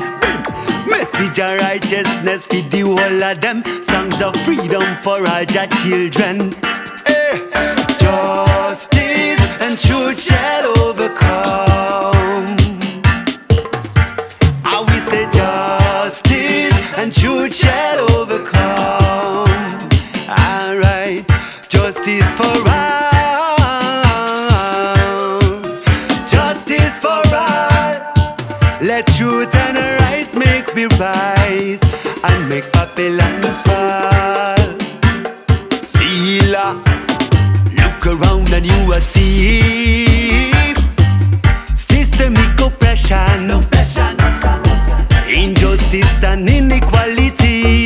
Message 0.88 1.38
of 1.40 1.58
righteousness 1.60 2.46
feed 2.46 2.70
the 2.70 2.80
whole 2.80 3.22
of 3.22 3.40
them. 3.40 3.62
Songs 3.82 4.20
of 4.22 4.34
freedom 4.44 4.96
for 5.02 5.18
all 5.28 5.42
your 5.42 5.66
children. 5.82 6.50
Eh. 7.06 7.38
Justice 7.98 9.42
and 9.60 9.78
truth 9.78 10.20
shall 10.20 10.78
overcome. 10.86 11.67
Fall. 32.98 34.56
Selah, 35.70 36.82
look 37.78 38.06
around 38.06 38.52
and 38.52 38.66
you 38.66 38.86
will 38.88 39.00
see 39.00 40.50
systemic 41.76 42.60
oppression, 42.60 43.50
oppression, 43.50 44.16
injustice 45.28 46.24
and 46.24 46.50
inequality, 46.50 47.84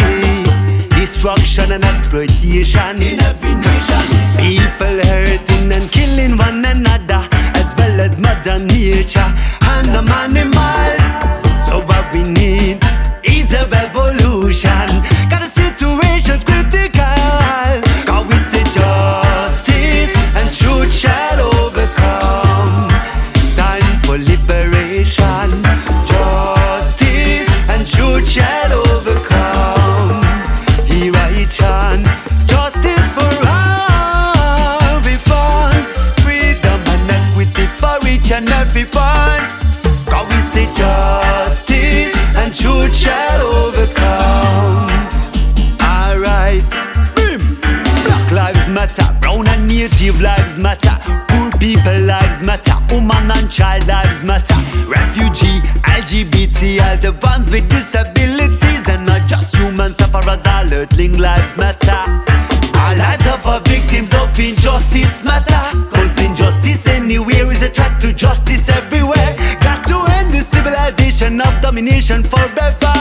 destruction 0.96 1.72
and 1.72 1.84
exploitation 1.84 3.02
in 3.02 3.20
every 3.20 3.54
nation. 3.54 4.04
People 4.40 4.96
hurting 5.12 5.72
and 5.72 5.90
killing 5.90 6.38
one 6.38 6.64
another, 6.64 7.28
as 7.60 7.74
well 7.76 8.00
as 8.00 8.18
mother 8.18 8.64
nature 8.64 9.20
and 9.20 9.88
the 9.88 10.02
animals. 10.22 10.81
Matter. 50.62 50.94
Poor 51.28 51.50
people 51.58 51.98
lives 52.06 52.46
matter. 52.46 52.78
Woman 52.94 53.30
and 53.30 53.50
child 53.50 53.86
lives 53.86 54.24
matter. 54.24 54.54
Refugee, 54.86 55.58
LGBT, 55.82 56.80
all 56.86 56.96
the 56.96 57.12
ones 57.20 57.50
with 57.50 57.68
disabilities 57.68 58.88
and 58.88 59.04
not 59.04 59.20
just 59.28 59.54
human 59.56 59.90
sufferers. 59.90 60.46
All 60.46 60.72
earthling 60.72 61.18
lives 61.18 61.58
matter. 61.58 62.00
All 62.78 62.96
lives 62.96 63.26
of 63.26 63.44
our 63.46 63.60
victims 63.66 64.14
of 64.14 64.38
injustice 64.38 65.24
matter. 65.24 65.64
Cause 65.90 66.16
injustice 66.24 66.86
anywhere 66.86 67.50
is 67.50 67.62
a 67.62 67.68
threat 67.68 68.00
to 68.00 68.12
justice 68.12 68.68
everywhere. 68.68 69.34
Got 69.60 69.86
to 69.88 69.98
end 70.18 70.32
the 70.32 70.42
civilization 70.46 71.40
of 71.40 71.60
domination 71.60 72.22
forever. 72.22 72.94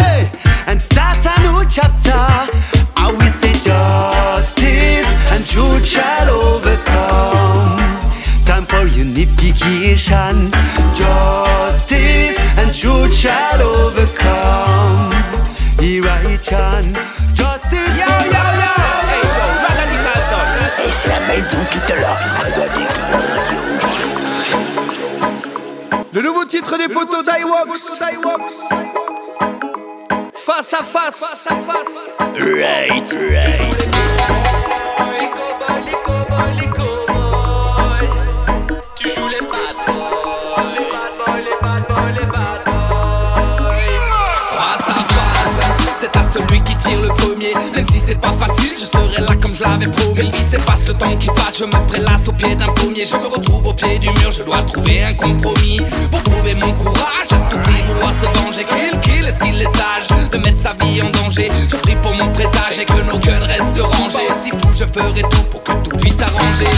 Hey, 0.00 0.30
and 0.66 0.80
start 0.80 1.20
a 1.26 1.34
new 1.44 1.68
chapter. 1.68 2.87
Truth 5.48 5.86
shall 5.86 6.30
overcome. 6.30 7.78
Time 8.44 8.66
for 8.66 8.86
unification. 8.86 10.50
Justice 10.94 12.38
and 12.58 12.74
truth 12.74 13.14
shall 13.14 13.62
overcome. 13.62 15.10
Here 15.80 16.04
I 16.04 16.36
chant. 16.42 16.94
Justice. 17.34 17.96
Yo, 17.96 18.10
yo, 18.34 18.44
yo. 18.60 18.74
Hey, 19.08 19.24
yo, 19.24 19.46
radical 19.64 20.20
sound. 20.28 20.50
Et 20.84 20.92
c'est 20.92 21.08
la 21.08 21.20
maison 21.26 21.60
qui 21.70 21.78
te 21.80 21.94
l'offre. 21.94 22.28
Le 26.12 26.22
nouveau 26.22 26.44
titre 26.44 26.76
des 26.76 26.88
potos 26.88 27.22
d'Iwox. 27.22 27.98
Face 30.34 30.74
à 30.74 30.84
face. 30.84 31.20
Face 31.20 31.46
à 31.46 31.56
face. 31.56 31.96
Right, 32.38 33.12
right. 33.12 33.97
C'est 48.08 48.20
pas 48.20 48.32
facile, 48.32 48.72
je 48.72 48.86
serai 48.86 49.20
là 49.20 49.34
comme 49.40 49.54
je 49.54 49.62
l'avais 49.62 49.86
promis. 49.86 50.30
Puis 50.32 50.42
s'efface 50.42 50.88
le 50.88 50.94
temps 50.94 51.14
qui 51.16 51.26
passe, 51.28 51.58
je 51.58 51.64
me 51.64 51.86
prélasse 51.86 52.26
au 52.28 52.32
pied 52.32 52.54
d'un 52.54 52.68
pommier. 52.68 53.04
Je 53.04 53.16
me 53.16 53.26
retrouve 53.26 53.66
au 53.66 53.74
pied 53.74 53.98
du 53.98 54.08
mur, 54.08 54.30
je 54.30 54.42
dois 54.44 54.62
trouver 54.62 55.04
un 55.04 55.12
compromis. 55.12 55.80
Pour 56.10 56.22
trouver 56.22 56.54
mon 56.54 56.72
courage, 56.72 57.30
à 57.32 57.36
tout 57.50 57.58
prix 57.58 57.82
vouloir 57.84 58.12
se 58.12 58.26
venger. 58.38 58.64
Kill, 58.64 59.00
kill, 59.00 59.26
est-ce 59.26 59.40
qu'il 59.44 59.60
est 59.60 59.76
sage 59.76 60.30
de 60.32 60.38
mettre 60.38 60.58
sa 60.58 60.72
vie 60.82 61.02
en 61.02 61.10
danger? 61.10 61.48
Je 61.70 61.76
prie 61.76 61.96
pour 61.96 62.14
mon 62.16 62.32
présage 62.32 62.78
et 62.80 62.86
que 62.86 63.02
nos 63.02 63.18
guns 63.18 63.46
restent 63.46 63.82
rangés. 63.82 64.28
Si 64.32 64.50
fou, 64.50 64.72
je 64.72 64.84
ferai 64.84 65.22
tout 65.22 65.44
pour 65.50 65.62
que 65.62 65.72
tout 65.72 65.96
puisse 65.98 66.16
s'arranger. 66.16 66.72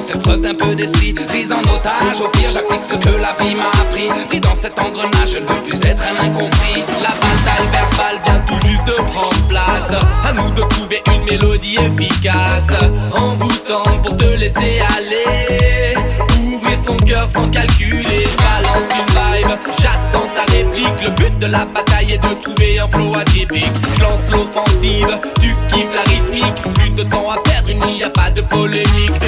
Faire 0.00 0.18
preuve 0.18 0.40
d'un 0.40 0.54
peu 0.54 0.74
d'esprit. 0.74 1.12
Prise 1.12 1.52
en 1.52 1.60
otage, 1.74 2.20
au 2.24 2.28
pire, 2.28 2.50
j'applique 2.52 2.82
ce 2.82 2.94
que 2.94 3.10
la 3.20 3.34
vie 3.42 3.54
m'a 3.54 3.68
appris. 3.82 4.08
Pris 4.28 4.40
dans 4.40 4.54
cet 4.54 4.78
engrenage, 4.80 5.32
je 5.34 5.38
ne 5.38 5.46
veux 5.46 5.62
plus 5.62 5.80
être 5.84 6.04
un 6.04 6.24
incompris. 6.24 6.84
La 7.02 7.10
bataille 7.10 7.68
verbale 7.72 8.20
vient 8.24 8.40
tout 8.40 8.66
juste 8.66 8.86
de 8.86 8.92
prendre 8.92 9.48
place. 9.48 9.92
À 10.28 10.32
nous 10.32 10.50
de 10.50 10.62
trouver 10.62 11.02
une 11.12 11.24
mélodie 11.24 11.76
efficace. 11.76 12.68
Envoûtante 13.12 14.02
pour 14.02 14.16
te 14.16 14.24
laisser 14.24 14.80
aller. 14.96 15.94
Ouvrir 16.40 16.78
son 16.84 16.96
cœur 16.96 17.28
sans 17.32 17.48
calculer. 17.48 18.26
Balance 18.38 18.88
une 18.96 19.06
vibe, 19.06 19.58
j'attends 19.80 20.28
ta 20.34 20.50
réplique. 20.52 21.02
Le 21.02 21.10
but 21.10 21.38
de 21.38 21.46
la 21.46 21.64
bataille 21.64 22.12
est 22.12 22.22
de 22.22 22.34
trouver 22.40 22.78
un 22.78 22.88
flow 22.88 23.14
atypique. 23.16 23.70
Je 23.96 24.02
lance 24.02 24.30
l'offensive, 24.30 25.18
tu 25.40 25.54
kiffes 25.68 25.94
la 25.94 26.02
rythmique. 26.10 26.72
Plus 26.74 26.90
de 26.90 27.02
temps 27.02 27.30
à 27.30 27.38
perdre, 27.42 27.70
il 27.70 27.78
n'y 27.78 28.02
a 28.02 28.10
pas 28.10 28.30
de 28.30 28.40
polémique. 28.42 29.21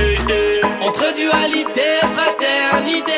Dualité, 1.17 2.01
fraternité, 2.15 3.13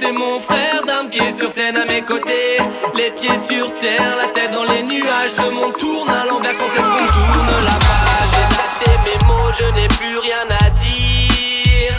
c'est 0.00 0.12
mon 0.12 0.40
frère 0.40 0.82
d'âme 0.86 1.10
qui 1.10 1.18
est 1.18 1.32
sur 1.32 1.50
scène 1.50 1.76
à 1.76 1.84
mes 1.84 2.02
côtés. 2.02 2.58
Les 2.96 3.10
pieds 3.10 3.38
sur 3.38 3.76
terre, 3.78 4.16
la 4.20 4.28
tête 4.28 4.52
dans 4.52 4.64
les 4.64 4.82
nuages. 4.82 5.32
Ce 5.32 5.50
monde 5.50 5.74
tourne 5.78 6.08
à 6.10 6.24
l'envers 6.26 6.56
quand 6.56 6.72
est-ce 6.72 6.90
qu'on 6.90 7.06
tourne 7.12 7.64
la 7.64 7.78
page. 7.78 8.30
J'ai 8.30 8.46
lâché 8.56 8.98
mes 9.04 9.26
mots, 9.26 9.52
je 9.58 9.64
n'ai 9.74 9.88
plus 9.88 10.18
rien 10.18 10.46
à 10.64 10.70
dire. 10.80 11.96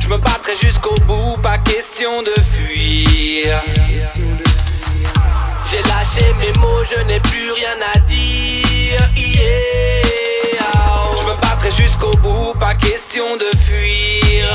Je 0.00 0.08
me 0.08 0.16
battrai 0.16 0.56
jusqu'au 0.56 0.94
bout, 1.06 1.38
pas 1.42 1.58
question 1.58 2.22
de 2.22 2.34
fuir. 2.52 3.62
J'ai 5.70 5.82
lâché 5.82 6.32
mes 6.40 6.52
mots, 6.60 6.84
je 6.84 7.00
n'ai 7.04 7.20
plus 7.20 7.52
rien 7.52 7.76
à 7.94 7.98
dire. 8.00 9.10
Yeah. 9.16 9.99
De 13.20 13.56
fuir. 13.58 14.46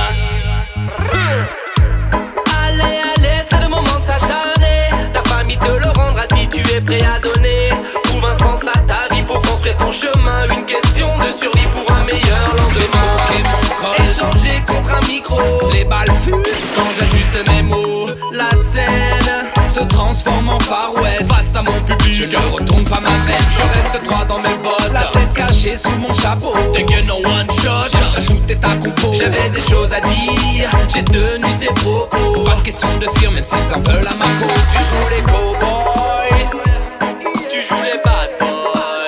Allez, 2.64 2.82
allez, 2.82 3.44
c'est 3.48 3.62
le 3.62 3.68
moment 3.68 3.84
de 3.84 4.06
s'acharner. 4.08 4.90
Ta 5.14 5.22
famille 5.30 5.58
te 5.58 5.68
le 5.68 5.86
rendra 5.96 6.24
si 6.36 6.48
tu 6.48 6.62
es 6.74 6.82
prêt 6.82 7.04
à 7.04 7.20
donner. 7.20 7.70
Trouve 8.06 8.26
un 8.26 8.38
sens 8.40 8.62
à 8.64 8.80
ta 8.80 9.14
vie 9.14 9.22
pour 9.22 9.40
construire 9.42 9.78
ton 9.78 9.92
chemin. 9.92 10.48
Une 10.50 10.66
question 10.66 11.08
de 11.18 11.32
survie 11.32 11.68
pour 11.72 11.86
un 11.96 12.06
meilleur 12.06 12.56
lendemain. 12.58 13.54
Échanger 14.00 14.64
contre 14.66 14.96
un 14.96 15.08
micro. 15.08 15.40
Les 15.72 15.86
balles 15.86 16.12
fusent 16.24 16.68
quand 16.74 16.92
j'ajuste 17.00 17.48
mes 17.48 17.62
mots. 17.62 18.10
La 18.34 18.50
scène 18.50 19.70
se 19.72 19.84
transforme 19.84 20.50
en 20.50 20.60
Far 20.60 20.92
West. 20.96 21.32
Face 21.32 21.56
à 21.56 21.62
mon 21.62 21.80
public, 21.82 22.16
je 22.16 22.26
ne 22.26 22.52
retourne 22.52 22.86
pas 22.86 23.00
ma 23.00 23.26
veste. 23.28 23.52
Je 23.52 23.62
reste 23.62 24.04
droit 24.04 24.26
dans 24.26 24.40
mes 24.40 24.58
bottes. 24.58 24.92
La 24.92 25.04
tête 25.12 25.34
cachée 25.34 25.78
sous 25.78 26.00
mon 26.00 26.14
chapeau. 26.16 26.52
One 27.24 27.44
à 27.68 28.22
shooter 28.22 28.56
ta 28.56 28.70
compo. 28.76 29.14
J'avais 29.14 29.50
des 29.50 29.62
choses 29.62 29.90
à 29.92 30.00
dire. 30.02 30.70
J'ai 30.94 31.04
tenu 31.04 31.46
ces 31.60 31.74
propos. 31.74 32.44
Pas 32.46 32.62
question 32.64 32.88
de 32.98 33.08
fuir, 33.18 33.32
même 33.32 33.44
s'ils 33.44 33.74
en 33.74 33.80
veulent 33.82 34.08
à 34.08 34.12
ma 34.14 34.26
peau. 34.40 34.54
Tu 34.72 34.78
joues 34.80 35.10
les 35.16 35.22
cowboys. 35.24 36.46
Tu 37.50 37.62
joues 37.62 37.82
les 37.84 38.00
bad 38.04 38.30
boys. 38.40 39.08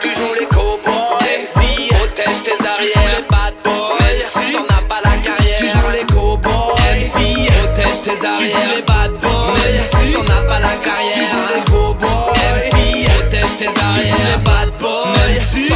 Tu 0.00 0.08
joues 0.08 0.34
les 0.38 0.46
cowboys. 0.46 1.24
MC, 1.42 1.88
protège 1.88 2.42
tes 2.42 2.50
Tu 2.50 2.56
joues 2.60 2.98
arrières. 2.98 3.16
les 3.16 3.26
bad 3.30 3.54
boys. 3.64 3.98
Même 4.00 4.20
si 4.20 4.52
t'en 4.52 4.74
as 4.74 4.82
pas 4.82 5.00
la 5.04 5.16
carrière. 5.18 5.58
Tu 5.58 5.66
joues 5.68 5.92
les 5.92 6.04
cowboys. 6.12 7.00
MC, 7.00 7.48
protège 7.52 8.00
tes 8.02 8.10
Tu 8.10 8.16
joues 8.18 8.26
arrières. 8.26 8.76
les 8.76 8.82
bad 8.82 9.10
boys. 9.20 9.54
Même 9.54 9.84
si 9.90 10.12
t'en 10.12 10.22
as 10.34 10.42
pas 10.46 10.60
la 10.60 10.76
Tu 10.76 10.84
carrière. 10.84 11.16
joues 11.16 11.48
les 11.56 11.64
cowboys. 11.70 12.36
MC, 12.56 13.08
protège 13.08 13.56
tes 13.56 13.64
Tu 13.64 13.70
joues 13.70 13.96
les 13.96 14.12
arrières. 14.12 14.38
bad 14.44 14.70
boys. 14.78 15.12
Même 15.12 15.42
si 15.50 15.68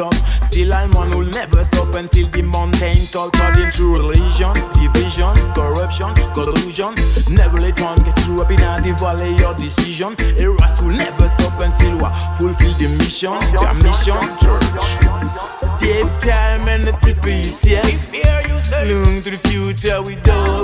up 0.00 0.14
Still 0.42 0.72
I'm 0.72 0.90
one 0.92 1.12
who'll 1.12 1.26
never 1.26 1.62
stop 1.64 1.94
until 1.94 2.28
the 2.28 2.42
mountain 2.42 2.96
top 3.06 3.30
According 3.34 3.70
to 3.72 3.94
religion, 3.94 4.54
division, 4.74 5.34
corruption, 5.54 6.14
collusion. 6.34 6.94
Never 7.28 7.60
let 7.60 7.80
one 7.80 7.98
get 8.02 8.18
through 8.20 8.42
up 8.42 8.50
in 8.50 8.56
the 8.56 8.96
valley 8.98 9.42
of 9.44 9.56
decision. 9.56 10.16
Eras 10.38 10.80
will 10.80 10.96
never 10.96 11.28
stop 11.28 11.60
until 11.60 11.94
we 11.96 12.08
fulfill 12.38 12.72
the 12.78 12.88
mission. 12.98 13.38
The 13.58 13.74
mission, 13.82 14.20
church. 14.40 14.64
Save 15.78 16.10
time 16.20 16.68
and 16.68 16.86
the 16.86 16.92
people 17.04 17.30
you 17.30 17.44
save. 17.44 18.12
Look 18.86 19.24
to 19.24 19.30
the 19.30 19.40
future 19.48 20.02
with 20.02 20.24
no 20.26 20.59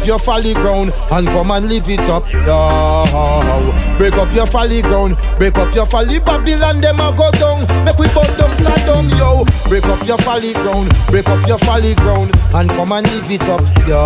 up 0.00 0.06
your 0.06 0.18
folly 0.18 0.54
ground, 0.54 0.92
and 1.12 1.26
come 1.28 1.50
and 1.50 1.68
live 1.68 1.88
it 1.88 2.00
up. 2.08 2.24
Yo, 2.32 2.40
break 3.98 4.14
up 4.14 4.32
your 4.34 4.46
folly 4.46 4.80
ground, 4.82 5.16
break 5.38 5.56
up 5.58 5.74
your 5.74 5.86
folly 5.86 6.20
Babylon, 6.20 6.80
them 6.80 7.00
a 7.00 7.12
go 7.12 7.30
down. 7.36 7.60
Make 7.84 7.98
we 7.98 8.06
burn 8.16 8.28
them 8.40 8.52
Saddam, 8.56 9.10
yo. 9.18 9.44
Break 9.68 9.84
up 9.86 10.00
your 10.06 10.18
folly 10.18 10.52
ground, 10.64 10.88
break 11.08 11.28
up 11.28 11.46
your 11.46 11.58
folly 11.58 11.94
ground, 11.96 12.32
and 12.54 12.70
come 12.70 12.92
and 12.92 13.06
live 13.12 13.30
it 13.30 13.44
up. 13.50 13.60
Yo, 13.84 14.00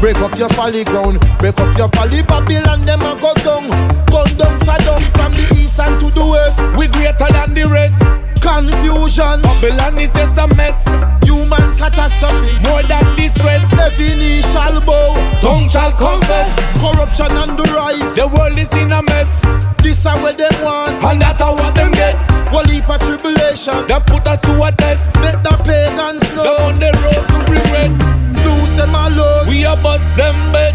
break 0.00 0.20
up 0.20 0.36
your 0.36 0.50
folly 0.50 0.84
ground, 0.84 1.20
break 1.38 1.58
up 1.58 1.72
your 1.78 1.88
folly 1.96 2.22
Babylon, 2.22 2.82
them 2.82 3.00
a 3.00 3.16
go 3.16 3.32
down. 3.40 3.64
Burn 4.12 4.28
them 4.36 4.54
Saddam 4.60 5.00
from 5.16 5.32
the 5.32 5.46
east 5.56 5.80
and 5.80 5.96
to 6.00 6.10
the 6.12 6.26
west. 6.26 6.60
We 6.76 6.88
greater 6.88 7.32
than 7.32 7.54
the 7.54 7.64
rest. 7.72 7.96
Confusion. 8.44 9.40
Babylon 9.40 9.98
is 9.98 10.10
just 10.10 10.36
a 10.36 10.46
mess. 10.56 11.09
Human 11.50 11.74
catastrophe. 11.76 12.62
More 12.62 12.82
than 12.86 13.02
distress. 13.16 13.58
Every 13.74 14.14
knee 14.14 14.40
shall 14.40 14.78
bow. 14.86 15.18
Tongue 15.42 15.66
shall 15.68 15.90
confess. 15.90 16.54
Corruption 16.78 17.26
on 17.42 17.58
the 17.58 17.66
rise. 17.74 18.14
The 18.14 18.30
world 18.30 18.54
is 18.54 18.70
in 18.78 18.92
a 18.94 19.02
mess. 19.02 19.26
This 19.82 19.98
is 19.98 20.14
what 20.22 20.38
they 20.38 20.46
want. 20.62 21.02
And 21.02 21.20
that's 21.20 21.42
what 21.42 21.74
them 21.74 21.90
get. 21.90 22.14
One 22.54 22.68
heap 22.70 22.86
of 22.86 23.02
tribulation. 23.02 23.74
They 23.90 23.98
put 24.06 24.30
us 24.30 24.38
to 24.46 24.62
a 24.62 24.70
test. 24.78 25.10
Let 25.26 25.42
the 25.42 25.50
pagans 25.66 26.22
know. 26.38 26.46
Them 26.46 26.70
on 26.70 26.74
the 26.78 26.90
road 27.02 27.24
to 27.34 27.38
regret. 27.50 27.90
Lose 28.46 28.72
them 28.78 28.94
all 28.94 29.10
lose. 29.10 29.50
We 29.50 29.66
a 29.66 29.74
bust 29.82 30.06
them 30.14 30.38
bet. 30.54 30.70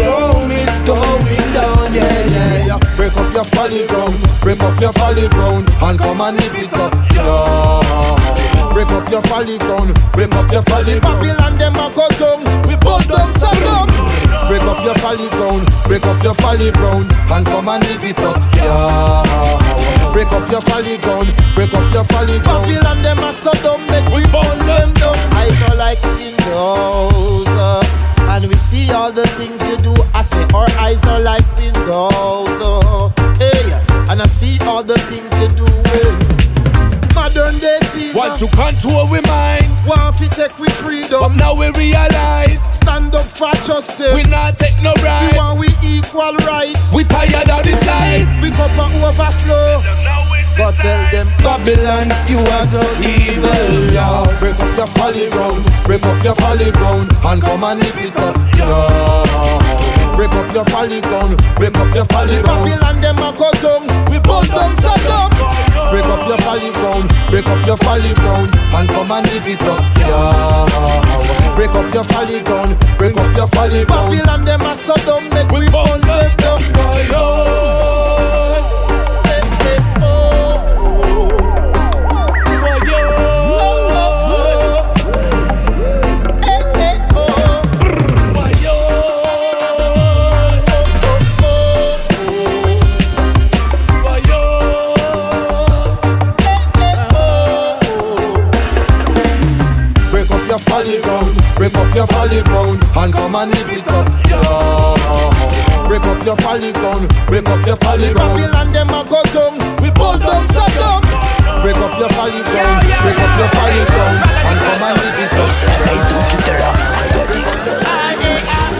Rome 0.00 0.50
is 0.50 0.80
going 0.82 1.48
down, 1.54 1.94
yeah, 1.94 2.02
yeah, 2.02 2.66
yeah. 2.74 2.78
Break 2.96 3.14
up 3.14 3.30
your 3.30 3.44
folly 3.44 3.86
ground, 3.86 4.16
break 4.42 4.58
up 4.58 4.74
your 4.80 4.92
folly 4.92 5.28
ground, 5.28 5.70
and 5.86 5.98
come 5.98 6.20
and 6.20 6.34
live 6.34 6.56
it 6.58 6.74
up, 6.74 6.90
yeah. 6.90 6.90
Break 6.90 6.90
up 6.90 7.03
your 9.14 9.22
folly 9.30 9.58
ground, 9.58 9.94
break 10.12 10.32
up 10.34 10.50
your 10.50 10.62
folly. 10.66 10.98
Babylon 10.98 11.54
them 11.54 11.78
a 11.78 11.86
go 11.94 12.02
down, 12.18 12.42
we 12.66 12.74
put 12.82 13.06
them 13.06 13.30
Saddam. 13.38 13.86
Break 14.50 14.62
up 14.66 14.82
your 14.82 14.94
folly 14.98 15.30
ground, 15.30 15.70
break 15.86 16.02
up 16.02 16.18
your 16.26 16.34
folly 16.34 16.72
ground, 16.74 17.14
and 17.30 17.46
come 17.46 17.68
and 17.70 17.78
live 17.86 18.02
it 18.02 18.18
up, 18.26 18.42
yeah. 18.58 19.22
Break 20.12 20.26
up 20.34 20.50
your 20.50 20.60
folly 20.66 20.98
ground, 20.98 21.30
break 21.54 21.70
up 21.74 21.86
your 21.94 22.02
folly 22.10 22.42
ground. 22.42 22.66
Babylon 22.66 22.98
them 23.06 23.18
a 23.22 23.30
Saddam, 23.30 23.86
make 23.94 24.08
we 24.10 24.26
burn 24.34 24.58
them 24.66 24.90
down. 24.98 25.14
Eyes 25.38 25.62
are 25.70 25.76
like 25.78 26.02
windows. 26.18 27.46
Uh, 27.54 27.82
and 28.34 28.46
we 28.46 28.54
see 28.54 28.90
all 28.90 29.12
the 29.12 29.26
things 29.38 29.62
you 29.68 29.76
do. 29.78 29.94
I 30.14 30.22
say 30.22 30.42
our 30.54 30.66
eyes 30.82 31.04
are 31.06 31.20
like 31.20 31.46
windows. 31.54 32.50
Oh, 32.58 33.12
hey, 33.38 33.62
and 34.10 34.20
I 34.20 34.26
see 34.26 34.58
all 34.66 34.82
the 34.82 34.98
things 35.06 35.30
you 35.38 35.48
do. 35.54 35.66
eh. 35.94 36.43
Modern 37.24 37.56
day 37.56 37.80
season. 37.88 38.20
Want 38.20 38.36
to 38.36 38.44
control 38.52 39.08
we 39.08 39.16
mind. 39.24 39.64
Want 39.88 40.12
to 40.20 40.28
take 40.28 40.52
we 40.60 40.68
freedom. 40.68 41.24
But 41.24 41.40
now 41.40 41.56
we 41.56 41.72
realize. 41.72 42.60
Stand 42.60 43.16
up 43.16 43.24
for 43.24 43.48
justice. 43.64 44.12
We 44.12 44.28
not 44.28 44.60
take 44.60 44.76
no 44.84 44.92
right. 45.00 45.24
We 45.24 45.32
right. 45.32 45.56
want 45.56 45.56
we 45.56 45.72
equal 45.80 46.36
rights. 46.44 46.92
We 46.92 47.00
tired 47.08 47.48
of 47.48 47.64
this 47.64 47.80
life. 47.88 48.28
We 48.44 48.52
cup 48.52 48.76
and 48.76 49.00
overflow. 49.00 49.80
But 50.60 50.76
tell 50.84 51.00
them 51.16 51.32
Babylon, 51.40 52.12
you 52.28 52.44
are 52.44 52.66
so 52.68 52.84
evil, 53.00 53.72
yeah. 53.88 54.28
Break 54.36 54.60
up 54.60 54.76
your 54.76 54.86
folly 55.00 55.32
ground, 55.32 55.64
break 55.88 56.04
up 56.04 56.22
your 56.22 56.36
folly 56.36 56.70
ground, 56.76 57.08
and 57.24 57.40
come 57.40 57.64
and 57.64 57.80
live 57.80 58.04
it 58.04 58.16
up, 58.20 58.36
yeah. 58.52 59.63
Break 60.16 60.30
up 60.30 60.46
your 60.54 60.64
folly 60.66 61.00
ground, 61.00 61.36
break 61.56 61.74
up 61.76 61.90
your 61.94 62.06
folly 62.06 62.38
ground. 62.42 62.64
Babylon, 62.64 63.00
them 63.02 63.18
a 63.18 63.28
go 63.34 63.50
down, 63.58 63.82
we 64.08 64.18
burn 64.22 64.46
them 64.46 64.72
Saddam. 64.78 65.30
Break 65.90 66.06
up 66.06 66.22
your 66.28 66.38
folly 66.38 66.70
ground, 66.72 67.10
break 67.30 67.46
up 67.48 67.66
your 67.66 67.76
folly 67.76 68.14
ground, 68.14 68.50
and 68.54 68.88
come 68.88 69.10
and 69.10 69.26
live 69.34 69.46
it 69.46 69.62
up, 69.62 69.82
yeah. 69.98 71.56
Break 71.56 71.74
up 71.74 71.92
your 71.92 72.04
folly 72.04 72.40
ground, 72.42 72.78
break 72.96 73.16
up 73.16 73.36
your 73.36 73.48
folly 73.48 73.84
ground. 73.84 74.14
Babylon, 74.14 74.44
them 74.44 74.62
a 74.62 74.74
Saddam, 74.78 75.22
make 75.34 75.50
we 75.50 75.66
burn 75.70 76.00
them 76.00 76.30
down, 76.38 76.62
boy. 76.72 77.83
And 102.96 103.12
come 103.12 103.34
and 103.34 103.50
live 103.50 103.70
it 103.70 103.88
up, 103.88 104.08
yeah. 104.30 105.88
Break 105.88 106.06
up 106.06 106.24
your 106.24 106.36
folly 106.36 106.72
ground, 106.72 107.08
break 107.26 107.46
up 107.48 107.66
your 107.66 107.76
folly 107.76 108.12
ground. 108.14 108.38
Babylon 108.38 108.72
them 108.72 108.88
a 108.88 109.04
go 109.04 109.20
down, 109.34 109.58
we 109.82 109.90
burn 109.90 110.18
down 110.22 110.46
Saddam. 110.54 111.02
Break 111.60 111.76
up 111.76 111.98
your 111.98 112.08
folly 112.16 112.42
ground, 112.48 112.86
break 113.02 113.18
up 113.18 113.32
your 113.36 113.50
folly 113.52 113.84
ground, 113.92 114.18
and 114.24 114.58
come 114.62 114.82
and 114.88 114.96
live 115.02 115.20
it 115.20 115.34
up. 115.42 115.52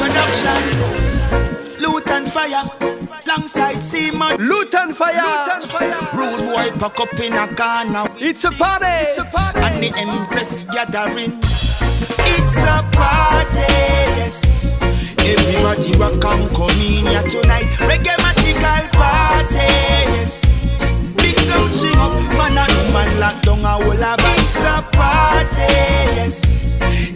Production. 0.00 0.60
Lutan 1.80 2.24
Fyah. 2.26 2.64
Alongside 3.26 3.82
Seaman. 3.82 4.38
Lutan 4.38 4.94
Fyah. 4.94 5.60
Rude 6.14 6.44
boy 6.46 6.70
pack 6.78 7.00
up 7.00 7.20
in 7.20 7.32
a 7.32 7.46
corner. 7.54 8.06
It's 8.18 8.44
a 8.44 8.50
party. 8.50 8.86
It's 8.86 9.18
a 9.18 9.24
party. 9.24 9.60
And 9.60 9.82
the 9.82 9.92
Empress 9.98 10.64
gathering. 10.64 11.40
It's 12.26 12.56
a 12.59 12.82
party, 12.92 13.66
yes. 14.18 14.80
Everybody 15.18 15.96
will 15.98 16.18
come 16.20 16.48
come 16.55 16.70
in 16.80 17.06
here 17.06 17.22
tonight. 17.28 17.66
Reggae 17.88 18.16
magical 18.24 18.88
party, 18.98 19.66
yes. 20.14 20.68
Big 21.16 21.38
sound 21.40 21.72
string 21.72 21.96
up, 21.96 22.12
man 22.38 22.59
and 22.59 22.72
woman 22.86 23.20
lock 23.20 23.42
down 23.42 23.60
a 23.64 23.72
whole 23.82 24.05
of 24.05 24.20
It's 24.38 24.64
a 24.64 24.82
party, 24.92 25.72
yes. 26.16 26.63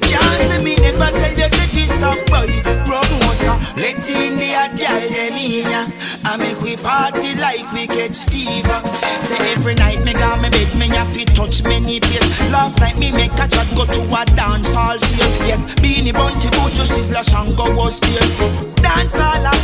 Can't 0.09 0.41
see 0.49 0.63
me 0.65 0.77
never 0.77 1.11
tell 1.21 1.33
you 1.37 1.49
say 1.49 1.69
this 1.77 1.93
stop 1.95 2.19
boy 2.27 2.49
promoter. 2.89 3.57
Let 3.77 4.09
in 4.11 4.37
the 4.41 4.49
hot 4.57 4.73
girl 4.77 5.05
them 5.09 5.37
in 5.37 5.69
ya. 5.69 5.83
I 6.25 6.37
make 6.37 6.61
we 6.61 6.77
party 6.77 7.35
like 7.37 7.71
we 7.73 7.87
catch 7.87 8.25
fever. 8.25 8.81
Say 9.21 9.53
every 9.53 9.75
night 9.75 10.03
me 10.05 10.13
got 10.13 10.41
me 10.41 10.51
bed, 10.51 10.75
me 10.77 10.89
have 10.97 11.13
to 11.13 11.25
touch 11.37 11.63
many 11.63 12.01
place. 12.01 12.29
Last 12.51 12.81
night 12.81 12.99
me 12.99 13.13
make 13.13 13.33
a 13.35 13.47
chat 13.47 13.69
go 13.77 13.85
to 13.85 14.01
a 14.17 14.25
dance 14.37 14.73
hall 14.73 14.99
field. 14.99 15.35
Yes, 15.47 15.65
Beenie 15.81 16.13
Bounty 16.13 16.49
Buju 16.57 16.85
Sizzla 16.85 17.23
Shango 17.29 17.75
was 17.77 18.01
there. 18.01 18.78
Dance 18.83 19.15
all 19.15 19.45
a 19.45 19.55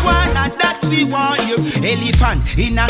and 0.44 0.52
that 0.60 0.84
we 0.88 1.04
want 1.04 1.40
you. 1.48 1.58
Elephant 1.82 2.58
in 2.58 2.78
a 2.78 2.86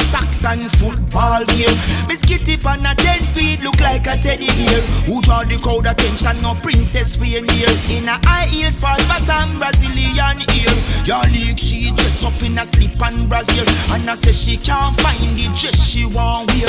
and 0.47 0.71
football 0.77 1.45
gear. 1.57 1.73
Miss 2.07 2.21
Kitty 2.25 2.59
on 2.67 2.85
a 2.85 2.95
10 2.95 3.25
speed 3.25 3.63
look 3.63 3.81
like 3.81 4.07
a 4.07 4.17
teddy 4.21 4.47
bear. 4.47 4.81
Who 5.09 5.21
draw 5.23 5.45
the 5.45 5.57
crowd 5.57 5.87
attention? 5.87 6.41
No 6.43 6.55
princess 6.63 7.19
we 7.19 7.41
near. 7.41 7.73
In 7.91 8.09
a 8.09 8.21
high 8.27 8.47
heels, 8.47 8.79
fall 8.79 8.99
bottom 9.09 9.59
Brazilian 9.59 10.45
ear. 10.53 10.75
Your 11.05 11.25
league 11.33 11.59
she 11.59 11.91
dress 11.93 12.23
up 12.25 12.41
in 12.43 12.59
a 12.59 12.65
slip 12.65 12.99
pan 12.99 13.29
Brazil. 13.29 13.65
And 13.93 14.09
I 14.09 14.15
say 14.15 14.33
she 14.33 14.57
can't 14.57 14.95
find 15.01 15.37
the 15.37 15.49
dress 15.59 15.81
she 15.81 16.05
want 16.05 16.53
wear. 16.53 16.69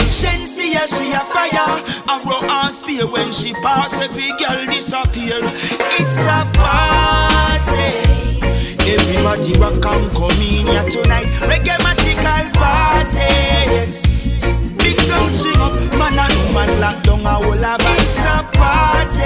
Yeah, 0.75 0.85
she 0.85 1.11
a 1.11 1.19
fire. 1.19 1.83
Arrow 2.09 2.43
and 2.43 2.73
spear 2.73 3.07
when 3.07 3.31
she 3.31 3.53
pass, 3.53 3.93
every 3.93 4.31
girl 4.39 4.65
disappear. 4.67 5.39
It's 5.99 6.19
a 6.21 6.43
party. 6.53 8.04
Everybody 8.87 9.53
rock 9.57 9.83
and 9.83 10.15
come 10.15 10.31
in 10.41 10.67
here 10.67 10.87
tonight. 10.89 11.25
Reggae 11.49 11.75
magical 11.81 12.45
party. 12.53 13.17
Yes. 13.73 14.27
Big 14.77 14.99
sound 15.01 15.33
sing 15.33 15.57
up, 15.57 15.73
man 15.97 16.19
and 16.19 16.33
woman 16.45 16.79
lock 16.79 17.01
down 17.01 17.25
a 17.25 17.33
whole 17.33 17.65
of 17.65 17.81
It's 17.81 18.19
a 18.19 18.43
party. 18.53 19.25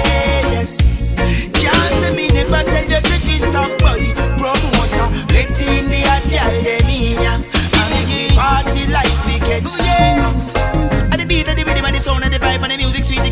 Yes. 0.56 1.14
Can't 1.52 1.92
say 2.00 2.16
me 2.16 2.28
never 2.28 2.62
tell 2.64 2.84
you 2.84 2.96
if 2.96 3.28
you 3.28 3.38
stop 3.38 3.70
boy. 3.80 4.14
Promoter, 4.40 5.08
let 5.34 5.60
in 5.60 5.90
the 5.92 6.00
hot 6.08 6.24
girl 6.32 6.62
them 6.64 6.88
in 6.88 7.18
here. 7.20 7.36
And 7.76 8.08
make 8.08 8.32
party 8.32 8.86
like 8.90 9.12
we 9.26 9.38
catch 9.44 9.76
oh, 9.78 9.84
yeah. 9.84 10.59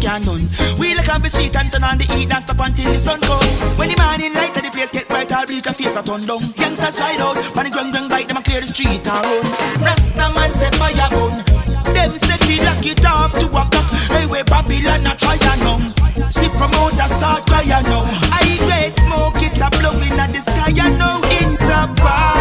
Can. 0.08 0.48
We 0.78 0.94
look 0.94 1.08
up 1.08 1.22
the 1.22 1.28
street 1.28 1.54
and 1.56 1.70
turn 1.70 1.84
on 1.84 1.98
the 1.98 2.04
heat 2.04 2.32
and 2.32 2.42
stop 2.42 2.60
until 2.60 2.92
the 2.92 2.98
sun 2.98 3.20
come. 3.20 3.44
When 3.76 3.88
the 3.92 3.96
morning 4.00 4.32
light 4.32 4.56
and 4.56 4.64
the 4.64 4.70
place 4.70 4.90
get 4.90 5.08
bright, 5.08 5.30
I'll 5.30 5.46
bleach 5.46 5.66
a 5.66 5.74
face 5.74 5.96
a 5.96 6.02
turn 6.02 6.22
down. 6.22 6.52
Gangsters 6.56 6.98
ride 7.00 7.20
out, 7.20 7.36
man 7.54 7.64
the 7.66 7.70
grung 7.70 7.92
grung 7.92 8.08
bite 8.08 8.28
them 8.28 8.38
and 8.38 8.44
clear 8.44 8.60
the 8.60 8.66
street 8.66 9.04
run. 9.06 9.44
Rasta 9.84 10.26
man 10.32 10.52
say 10.52 10.70
fire 10.80 11.08
gun. 11.12 11.44
Them 11.92 12.16
say 12.16 12.38
feel 12.46 12.64
lock 12.64 12.84
it 12.86 13.04
off 13.04 13.32
to 13.40 13.46
a 13.48 13.62
cock. 13.68 13.88
Hey, 14.12 14.26
we 14.26 14.42
Babylon 14.42 15.06
a 15.06 15.12
try 15.16 15.36
and 15.36 15.60
numb. 15.60 15.84
See 16.24 16.48
promoter 16.56 17.08
start 17.08 17.44
crying 17.46 17.84
now. 17.92 18.08
I 18.32 18.40
eat 18.48 18.64
great 18.64 18.94
smoke 18.94 19.42
it 19.44 19.60
a 19.60 19.68
blowing 19.76 20.18
at 20.18 20.32
the 20.32 20.40
sky. 20.40 20.72
I 20.72 20.88
know 20.96 21.20
it's 21.36 21.60
a 21.62 21.84
party. 22.00 22.37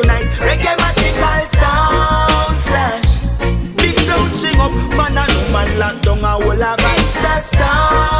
Tonight. 0.00 0.26
Reggae 0.46 0.74
magical 0.82 1.40
sound 1.58 2.56
clash. 2.66 3.20
Big 3.76 3.98
sound 4.00 4.32
sing 4.32 4.58
up, 4.58 4.72
man 4.96 5.18
and 5.18 5.32
woman 5.42 5.78
lock 5.78 6.00
down 6.02 6.24
a 6.24 6.32
whole 6.42 6.62
of 6.62 7.42
sound 7.42 8.13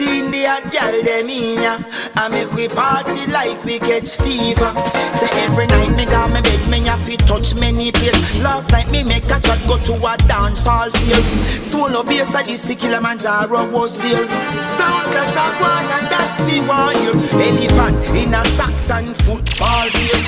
The 0.00 0.48
hot 0.48 0.64
girl 0.72 1.02
them 1.04 1.28
in 1.28 1.60
ya. 1.60 1.76
I 2.16 2.32
make 2.32 2.50
we 2.56 2.68
party 2.68 3.28
like 3.28 3.60
we 3.68 3.78
catch 3.78 4.16
fever. 4.16 4.72
Say 5.20 5.28
every 5.44 5.66
night 5.66 5.92
me 5.92 6.06
got 6.06 6.32
me 6.32 6.40
bed, 6.40 6.70
me 6.70 6.80
have 6.88 7.04
to 7.04 7.16
touch 7.28 7.54
many 7.60 7.92
place. 7.92 8.16
Last 8.40 8.70
night 8.72 8.90
me 8.90 9.04
make 9.04 9.28
a 9.28 9.36
chat 9.36 9.60
go 9.68 9.76
to 9.76 9.92
a 10.00 10.16
dance 10.24 10.64
hall 10.64 10.88
field. 10.88 11.60
Up 11.90 12.06
base 12.06 12.32
of 12.32 12.46
this 12.46 12.64
Kilimanjaro 12.80 13.68
was 13.70 13.98
there. 13.98 14.24
Sound 14.62 15.04
clash 15.12 15.36
a 15.36 15.46
go 15.60 15.68
and 15.68 16.08
that 16.08 16.38
me 16.48 16.64
want 16.64 16.96
you. 17.04 17.12
Elephant 17.36 18.00
in 18.16 18.32
a 18.32 18.40
sax 18.56 18.88
and 18.90 19.14
football 19.28 19.84
field. 19.92 20.24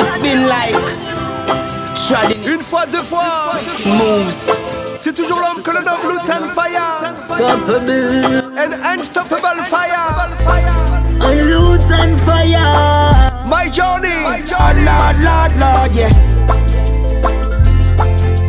It's 0.03 0.19
been 0.23 1.08
like 2.11 2.47
Une 2.47 2.61
fois, 2.61 2.87
deux 2.87 3.03
fois. 3.03 3.55
Moves 3.85 4.51
C'est 5.01 5.15
toujours 5.15 5.41
l'homme 5.41 5.63
que 5.63 5.71
l'on 5.71 5.83
nomme 5.83 6.11
Lutan 6.11 6.49
Fyah. 6.55 7.13
An 8.57 8.73
Unstoppable 8.95 9.63
Fyah. 9.71 10.29
A 11.21 11.35
Lutan 11.35 12.17
Fyah. 12.17 13.45
My 13.47 13.71
journey 13.71 14.09
Oh 14.25 14.73
Lord, 14.85 15.17
Lord, 15.23 15.53
Lord, 15.59 15.95
yeah. 15.95 16.11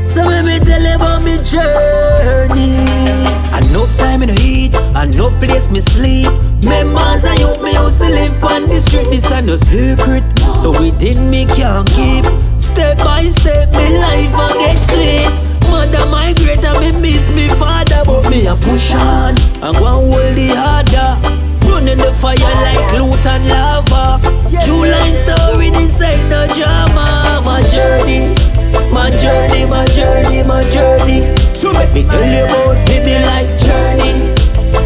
So 0.06 0.24
let 0.24 0.46
me 0.46 0.60
tell 0.60 0.82
you 0.82 0.96
about 0.96 1.24
me 1.24 1.38
journey 1.44 2.76
Enough 3.58 3.98
time 3.98 4.24
in 4.24 4.30
the 4.30 4.40
heat, 4.40 4.76
enough 4.76 5.40
place 5.40 5.70
me 5.70 5.80
sleep. 5.80 6.28
Members 6.66 7.24
and 7.24 7.40
youth 7.40 7.62
me 7.62 7.72
used 7.74 7.98
to 8.00 8.10
live 8.10 8.44
on 8.44 8.68
the 8.68 8.82
street 8.88 9.10
This 9.10 9.32
ain't 9.32 9.48
no 9.48 9.56
secret, 9.56 10.24
so 10.62 10.72
within 10.72 11.30
me 11.30 11.46
can't 11.46 11.88
keep 11.92 12.26
Step 12.72 12.98
by 13.00 13.28
step, 13.28 13.70
me 13.72 13.98
life 13.98 14.34
a 14.34 14.48
get 14.60 14.78
sweet. 14.90 15.50
Mother 15.72 16.06
migrate 16.10 16.64
and 16.66 16.80
me 16.80 16.92
miss 17.12 17.30
me 17.30 17.48
father 17.50 18.04
But 18.06 18.30
me 18.30 18.48
a 18.48 18.56
push 18.56 18.94
on 18.94 19.36
and 19.64 19.76
go 19.78 19.86
and 19.86 20.14
hold 20.14 20.36
the 20.36 20.50
harder 20.56 21.40
Running 21.68 21.98
the 21.98 22.12
fire 22.12 22.36
like 22.36 23.00
loot 23.00 23.26
and 23.26 23.48
lava. 23.48 24.20
True 24.66 24.86
life 24.86 25.16
story, 25.16 25.70
this 25.70 26.02
ain't 26.02 26.30
no 26.30 26.48
drama. 26.48 27.42
My 27.46 27.62
journey, 27.72 28.36
my 28.92 29.10
journey, 29.12 29.66
my 29.66 29.86
journey, 29.88 30.44
my 30.44 30.62
journey. 30.70 31.22
So 31.56 31.72
let 31.72 31.94
me 31.94 32.04
tell 32.04 32.26
you 32.26 32.46
about 32.46 32.90
it 32.90 33.02
be 33.06 33.16
like 33.32 33.50
journey. 33.64 34.36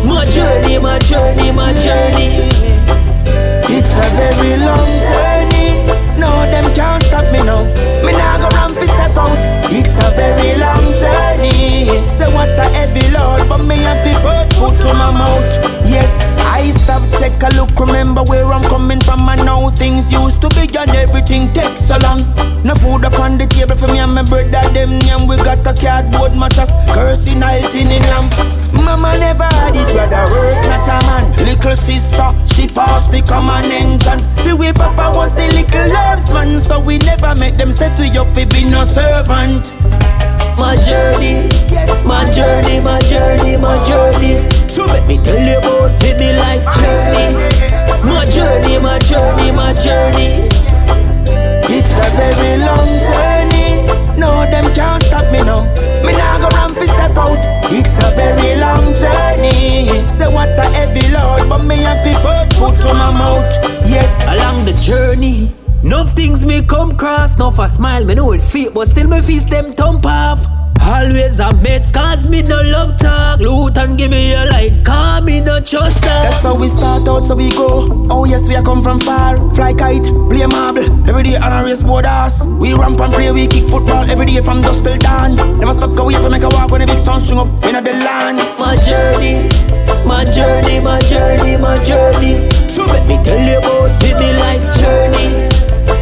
My 0.05 0.25
journey, 0.25 0.77
my 0.77 0.99
journey, 0.99 1.51
my 1.51 1.73
journey. 1.73 2.49
It's 3.75 3.93
a 3.95 4.07
very 4.15 4.57
long 4.57 4.85
journey. 5.09 5.32
Them 6.51 6.65
can't 6.75 7.03
stop 7.03 7.31
me 7.31 7.39
now. 7.39 7.63
Me 8.05 8.11
nah 8.11 8.37
go 8.37 8.49
run 8.55 8.73
fi 8.75 8.85
step 8.85 9.17
out. 9.17 9.62
It's 9.69 9.95
a 9.95 10.09
very 10.15 10.57
long 10.59 10.93
journey. 10.95 11.87
Say 12.09 12.31
what 12.33 12.49
a 12.57 12.65
heavy 12.75 13.05
load, 13.11 13.47
but 13.49 13.59
me 13.59 13.77
have 13.77 14.03
to 14.03 14.13
put 14.21 14.53
foot 14.57 14.87
to 14.87 14.93
my 14.93 15.11
mouth. 15.11 15.51
Yes, 15.87 16.19
I 16.39 16.71
stop, 16.71 17.01
take 17.19 17.41
a 17.43 17.49
look, 17.55 17.77
remember 17.79 18.23
where 18.23 18.45
I'm 18.51 18.63
coming 18.63 19.01
from. 19.01 19.27
And 19.29 19.45
now 19.45 19.69
things 19.69 20.11
used 20.11 20.41
to 20.41 20.49
be 20.49 20.63
and 20.77 20.91
everything 20.95 21.51
takes 21.53 21.87
so 21.87 21.97
long. 21.97 22.25
No 22.63 22.75
food 22.75 23.03
upon 23.03 23.37
the 23.37 23.45
table 23.45 23.75
for 23.75 23.87
me 23.87 23.99
and 23.99 24.13
my 24.13 24.23
brother. 24.23 24.63
Them 24.73 24.91
and 25.11 25.27
we 25.27 25.37
got 25.37 25.65
a 25.67 25.73
cardboard 25.73 26.35
mattress, 26.35 26.69
cursing 26.93 27.41
halting 27.41 27.91
in 27.91 28.03
lamp. 28.13 28.33
Mama 28.73 29.17
never 29.19 29.43
had 29.43 29.75
it, 29.75 29.87
brother, 29.93 30.23
worse 30.31 30.61
not 30.67 30.87
a 30.87 30.97
man. 31.07 31.23
Little 31.45 31.75
sister, 31.75 32.27
she 32.55 32.67
passed 32.67 33.11
the 33.11 33.21
common 33.21 33.71
entrance. 33.71 34.25
Feel 34.43 34.57
we 34.57 34.71
papa 34.73 35.11
was 35.15 35.33
the 35.35 35.47
little 35.51 35.87
loves 35.93 36.31
man, 36.31 36.59
so 36.59 36.79
we 36.79 36.97
never 36.99 37.35
make 37.35 37.57
them 37.57 37.71
set 37.71 37.97
we 37.99 38.09
up 38.17 38.27
fi 38.33 38.45
be 38.45 38.69
no 38.69 38.83
servant. 38.83 39.62
My 40.57 40.75
journey, 40.85 41.47
my 42.05 42.25
journey, 42.31 42.79
my 42.79 42.99
journey, 43.01 43.57
my 43.57 43.75
journey. 43.85 44.41
So 44.69 44.85
let 44.85 45.07
me 45.07 45.17
tell 45.23 45.39
you 45.39 45.57
about 45.57 45.91
it 46.03 46.17
be 46.17 46.33
like 46.37 46.63
journey. 46.79 47.29
My 48.03 48.25
journey, 48.25 48.79
my 48.79 48.99
journey, 48.99 49.51
my 49.51 49.73
journey. 49.73 50.49
It's 51.75 51.91
a 51.91 52.07
very 52.17 52.59
long 52.61 52.89
journey. 53.09 53.87
No, 54.19 54.45
them 54.51 54.65
can't 54.75 55.01
stop 55.03 55.31
me 55.31 55.39
now. 55.43 55.63
Me 56.05 56.13
nah 56.13 56.37
go 56.39 56.49
run 56.57 56.73
fi 56.73 56.85
step 56.85 57.17
out. 57.17 57.37
It's 57.71 57.95
a 58.05 58.09
very 58.15 58.59
long 58.59 58.93
journey. 58.93 60.07
Say 60.07 60.31
what 60.33 60.57
a 60.57 60.63
heavy 60.75 61.07
load, 61.11 61.49
but 61.49 61.63
me 61.63 61.77
have 61.77 62.03
to 62.05 62.13
put 62.21 62.53
foot 62.59 62.87
to 62.87 62.93
my 62.93 63.11
mouth. 63.11 63.49
Yes, 63.89 64.21
Along 64.27 64.65
the 64.65 64.73
journey, 64.73 65.49
enough 65.83 66.11
things 66.11 66.45
me 66.45 66.63
come 66.63 66.97
cross, 66.97 67.33
enough 67.35 67.59
a 67.59 67.67
smile, 67.67 68.03
me 68.05 68.15
know 68.15 68.31
it 68.31 68.41
feet, 68.41 68.73
but 68.73 68.87
still 68.87 69.07
me 69.07 69.21
face 69.21 69.45
them 69.45 69.73
thump 69.73 70.05
off. 70.05 70.45
Always 70.85 71.39
a 71.39 71.53
mates, 71.61 71.91
cause 71.91 72.27
me 72.27 72.41
no 72.41 72.61
love 72.61 72.99
talk. 72.99 73.39
Loot 73.39 73.77
and 73.77 73.97
give 73.97 74.11
me 74.11 74.33
a 74.33 74.45
light, 74.45 74.83
call 74.83 75.21
me 75.21 75.39
no 75.39 75.61
trust 75.61 76.01
that. 76.01 76.31
That's 76.31 76.43
how 76.43 76.55
we 76.55 76.67
start 76.67 77.07
out, 77.07 77.21
so 77.21 77.35
we 77.35 77.51
go. 77.51 78.07
Oh 78.11 78.25
yes, 78.25 78.49
we 78.49 78.55
are 78.55 78.63
come 78.63 78.83
from 78.83 78.99
far. 78.99 79.37
Fly 79.53 79.73
kite, 79.73 80.03
play 80.29 80.45
marble. 80.45 80.83
Every 81.07 81.23
day 81.23 81.37
on 81.37 81.53
a 81.53 81.63
race 81.63 81.81
board 81.81 82.05
ass. 82.05 82.43
We 82.45 82.73
ramp 82.73 82.99
and 82.99 83.13
play, 83.13 83.31
we 83.31 83.47
kick 83.47 83.69
football 83.69 84.09
every 84.11 84.25
day 84.25 84.41
from 84.41 84.61
dusk 84.61 84.83
till 84.83 84.97
dawn. 84.97 85.37
Never 85.57 85.71
stop, 85.71 85.95
go 85.95 86.05
we 86.05 86.13
have 86.15 86.23
to 86.23 86.29
make 86.29 86.43
a 86.43 86.49
walk 86.49 86.69
when 86.69 86.81
the 86.81 86.87
big 86.87 86.99
stone 86.99 87.21
string 87.21 87.39
up 87.39 87.47
in 87.63 87.81
the 87.81 87.93
land. 88.03 88.39
My 88.59 88.75
journey, 88.83 89.47
my 90.05 90.25
journey, 90.25 90.81
my 90.83 90.99
journey, 91.01 91.55
my 91.55 91.77
journey. 91.85 92.49
So 92.67 92.83
let 92.85 93.07
me 93.07 93.23
tell 93.23 93.39
you 93.39 93.57
about 93.59 94.03
it 94.03 94.17
be 94.19 94.33
like 94.37 94.61
journey. 94.75 95.52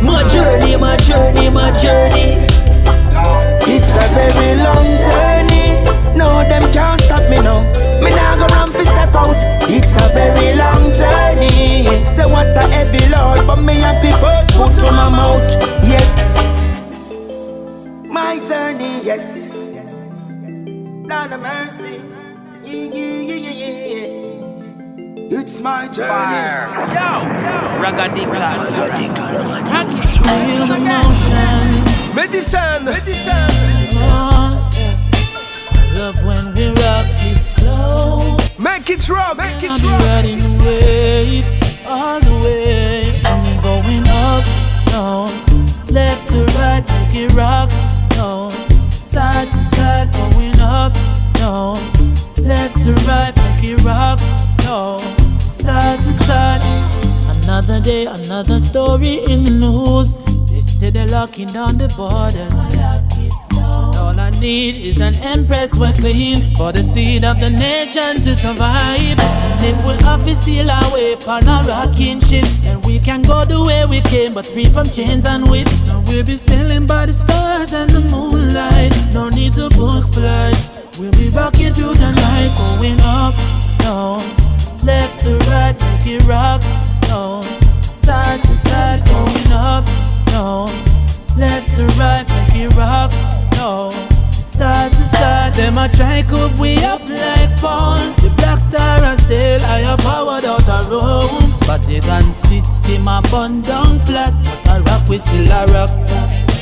My 0.03 0.23
journey, 0.33 0.75
my 0.77 0.97
journey, 0.97 1.49
my 1.49 1.71
journey. 1.71 2.37
It's 3.73 3.89
a 3.89 4.05
very 4.15 4.57
long 4.57 4.87
journey. 5.07 6.17
No, 6.17 6.43
them 6.49 6.63
can't 6.73 6.99
stop 7.01 7.23
me 7.29 7.37
now. 7.37 7.61
Me 8.01 8.09
nah 8.11 8.35
go 8.37 8.47
run 8.55 8.71
fi 8.71 8.83
step 8.83 9.15
out. 9.15 9.35
It's 9.69 9.93
a 10.03 10.07
very 10.13 10.55
long 10.57 10.91
journey. 10.93 11.85
Say 12.05 12.25
what 12.31 12.47
a 12.55 12.63
heavy 12.73 13.03
load, 13.09 13.45
but 13.47 13.57
me 13.61 13.75
have 13.75 14.01
to 14.01 14.11
put 14.19 14.51
foot 14.57 14.85
to 14.85 14.91
my 14.91 15.09
mouth. 15.09 15.49
Yes, 15.87 16.17
my 18.07 18.39
journey. 18.43 19.01
Yes, 19.03 19.47
Lord 21.09 21.31
of 21.31 21.39
mercy. 21.41 22.01
Yeah, 22.63 22.73
yeah, 22.73 23.35
yeah, 23.35 23.51
yeah. 23.51 24.30
It's 25.33 25.61
my 25.61 25.87
journey. 25.87 26.09
Yo, 26.91 27.23
yo, 27.39 27.55
Raggadikal. 27.79 28.67
Feel 30.27 30.65
the 30.67 30.79
motion 30.83 31.67
Medisun, 32.11 32.83
Medisun. 32.83 33.51
Oh, 33.95 34.59
I 35.71 35.97
love 35.97 36.19
when 36.25 36.53
we 36.53 36.67
rock 36.67 37.07
it 37.31 37.39
slow. 37.39 38.37
Make 38.59 38.89
it 38.89 39.07
rock, 39.07 39.37
make 39.37 39.63
it 39.63 39.71
I'll 39.71 39.79
be 39.79 39.87
riding 39.87 40.39
the 40.39 40.51
wave 40.65 41.45
all 41.87 42.19
the 42.19 42.35
way. 42.43 43.13
And 43.23 43.39
we're 43.47 43.61
going 43.63 44.03
up, 44.09 44.43
down, 44.87 45.31
left 45.87 46.27
to 46.31 46.43
right, 46.59 46.83
make 46.83 47.15
it 47.15 47.33
rock, 47.33 47.69
down, 48.09 48.51
side 48.91 49.49
to 49.49 49.57
side, 49.75 50.11
going 50.11 50.59
up, 50.59 50.91
down, 51.35 51.77
left 52.37 52.83
to 52.83 52.91
right, 53.07 53.33
make 53.33 53.63
it 53.63 53.81
rock, 53.85 54.19
down, 54.57 54.99
side 54.99 54.99
to 54.99 54.99
side. 54.99 55.10
Another 57.61 57.83
day, 57.83 58.05
another 58.07 58.59
story 58.59 59.21
in 59.29 59.43
the 59.43 59.51
news. 59.51 60.23
They 60.49 60.61
say 60.61 60.89
they're 60.89 61.05
locking 61.05 61.45
down 61.45 61.77
the 61.77 61.93
borders. 61.93 62.57
All 64.01 64.19
I 64.19 64.31
need 64.41 64.75
is 64.75 64.97
an 64.99 65.13
empress 65.21 65.77
we're 65.77 65.93
clean 65.93 66.55
for 66.55 66.71
the 66.71 66.81
seed 66.81 67.23
of 67.23 67.39
the 67.39 67.51
nation 67.51 68.17
to 68.23 68.35
survive. 68.35 69.13
And 69.19 69.61
if 69.61 69.77
we 69.85 69.93
have 70.03 70.25
to 70.25 70.33
steal 70.33 70.71
our 70.71 70.91
way 70.91 71.13
on 71.27 71.43
a 71.45 71.61
rocking 71.69 72.19
ship, 72.19 72.45
then 72.65 72.81
we 72.81 72.97
can 72.97 73.21
go 73.21 73.45
the 73.45 73.63
way 73.63 73.85
we 73.85 74.01
came, 74.09 74.33
but 74.33 74.47
free 74.47 74.65
from 74.65 74.87
chains 74.87 75.25
and 75.25 75.47
whips. 75.47 75.85
Now 75.85 76.03
we'll 76.07 76.25
be 76.25 76.37
sailing 76.37 76.87
by 76.87 77.05
the 77.05 77.13
stars 77.13 77.73
and 77.73 77.91
the 77.91 78.01
moonlight. 78.09 78.91
No 79.13 79.29
need 79.29 79.53
to 79.53 79.69
book 79.69 80.09
flights. 80.09 80.71
We'll 80.97 81.11
be 81.11 81.29
rocking 81.29 81.73
through 81.77 81.93
the 81.93 82.09
night, 82.09 82.51
going 82.57 82.99
up, 83.05 83.37
down, 83.77 84.17
left 84.83 85.19
to 85.25 85.37
right, 85.53 85.77
make 85.77 86.17
it 86.17 86.25
rock, 86.25 86.61
down, 87.11 87.43
side 88.11 88.43
to 88.43 88.55
side, 88.67 89.01
going 89.05 89.53
up, 89.53 89.85
down, 90.27 90.67
left 91.37 91.67
to 91.75 91.83
right, 91.99 92.27
make 92.35 92.55
it 92.63 92.75
rock, 92.75 93.09
down, 93.55 93.91
side 94.31 94.91
to 94.91 95.05
side. 95.15 95.53
Them 95.53 95.77
a 95.77 95.87
try 95.95 96.21
could 96.23 96.59
we 96.59 96.75
up 96.83 97.01
like 97.07 97.53
fall. 97.57 97.95
The 98.21 98.29
black 98.35 98.59
star 98.59 98.99
a 99.11 99.15
sail 99.27 99.61
higher 99.63 99.97
powered 100.07 100.43
out 100.43 100.67
a 100.77 100.79
room, 100.91 101.53
but 101.67 101.81
the 101.87 102.01
gun 102.01 102.33
system 102.33 103.07
a 103.07 103.21
burn 103.31 103.61
down 103.61 103.99
flat. 104.01 104.33
But 104.65 104.81
a 104.81 104.83
rock 104.83 105.07
we 105.07 105.17
still 105.17 105.49
a 105.49 105.61
rock. 105.73 106.60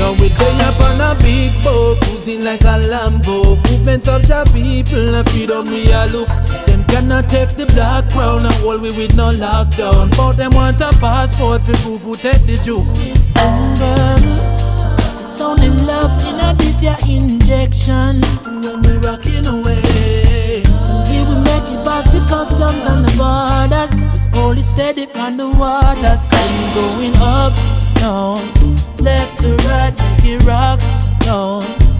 Now 0.00 0.12
we 0.12 0.30
day 0.30 0.56
up 0.64 0.80
on 0.80 0.98
a 0.98 1.14
big 1.20 1.52
boat, 1.62 2.00
cruising 2.00 2.42
like 2.42 2.62
a 2.62 2.80
Lambo. 2.88 3.60
Movements 3.68 4.08
of 4.08 4.26
your 4.26 4.44
people 4.46 5.14
and 5.14 5.28
freedom 5.30 5.64
we 5.66 5.92
a 5.92 6.06
look. 6.06 6.28
Them 6.66 6.82
cannot 6.84 7.28
take 7.28 7.50
the 7.50 7.66
black 7.66 8.08
crown 8.10 8.46
and 8.46 8.54
hold 8.64 8.80
we 8.80 8.90
with 8.96 9.14
no 9.14 9.30
lockdown. 9.30 10.10
But 10.16 10.32
them 10.40 10.52
want 10.54 10.80
a 10.80 10.90
passport 10.98 11.60
for 11.62 11.76
proof 11.84 12.00
who 12.00 12.14
take 12.16 12.40
the 12.48 12.56
juke. 12.64 12.88
Girl, 13.76 14.24
it's 15.20 15.38
only 15.40 15.68
love 15.68 16.16
in 16.24 16.40
a 16.40 16.54
this 16.56 16.82
your 16.82 16.96
injection 17.06 18.22
when 18.64 18.80
we 18.80 18.96
rocking 19.04 19.44
away. 19.44 20.64
We 21.12 21.18
will 21.28 21.42
make 21.44 21.68
it 21.68 21.84
past 21.84 22.10
the 22.12 22.24
customs 22.26 22.84
and 22.88 23.04
the 23.04 23.12
borders. 23.20 24.00
Just 24.12 24.28
hold 24.30 24.56
it 24.56 24.64
steady 24.66 25.06
on 25.14 25.36
the 25.36 25.50
waters. 25.50 26.24
We 26.24 26.74
going 26.74 27.16
up, 27.20 27.52
down, 28.00 28.40
left 28.98 29.38
to 29.42 29.54
right, 29.68 29.94
make 30.16 30.24
it 30.24 30.44
rock, 30.44 30.80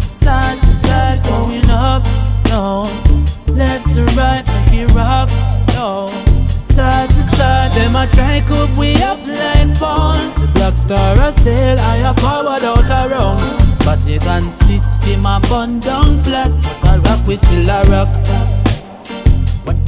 side 0.01 0.59
to 0.61 0.67
side, 0.67 1.23
going 1.25 1.71
up, 1.71 2.03
left 3.47 3.95
to 3.95 4.05
right, 4.17 4.45
make 4.47 4.83
it 4.83 4.91
rock, 4.95 5.29
side 6.49 7.09
to 7.11 7.23
side. 7.37 7.61
A 8.01 8.07
try 8.15 8.41
we. 8.79 8.95
The 10.41 10.49
black 10.55 10.77
star 10.77 11.19
a 11.19 11.33
sail 11.33 11.77
higher 11.77 12.15
forward 12.15 12.65
out 12.65 12.91
gun 14.19 14.51
system 14.51 15.27
a 15.27 15.39
burn 15.49 15.81
down 15.81 16.19
flat. 16.23 16.51
But 16.81 16.99
a 16.99 17.01
rock 17.03 17.27
we 17.27 17.37
still 17.37 17.69
a 17.69 17.83
rock. 17.91 18.50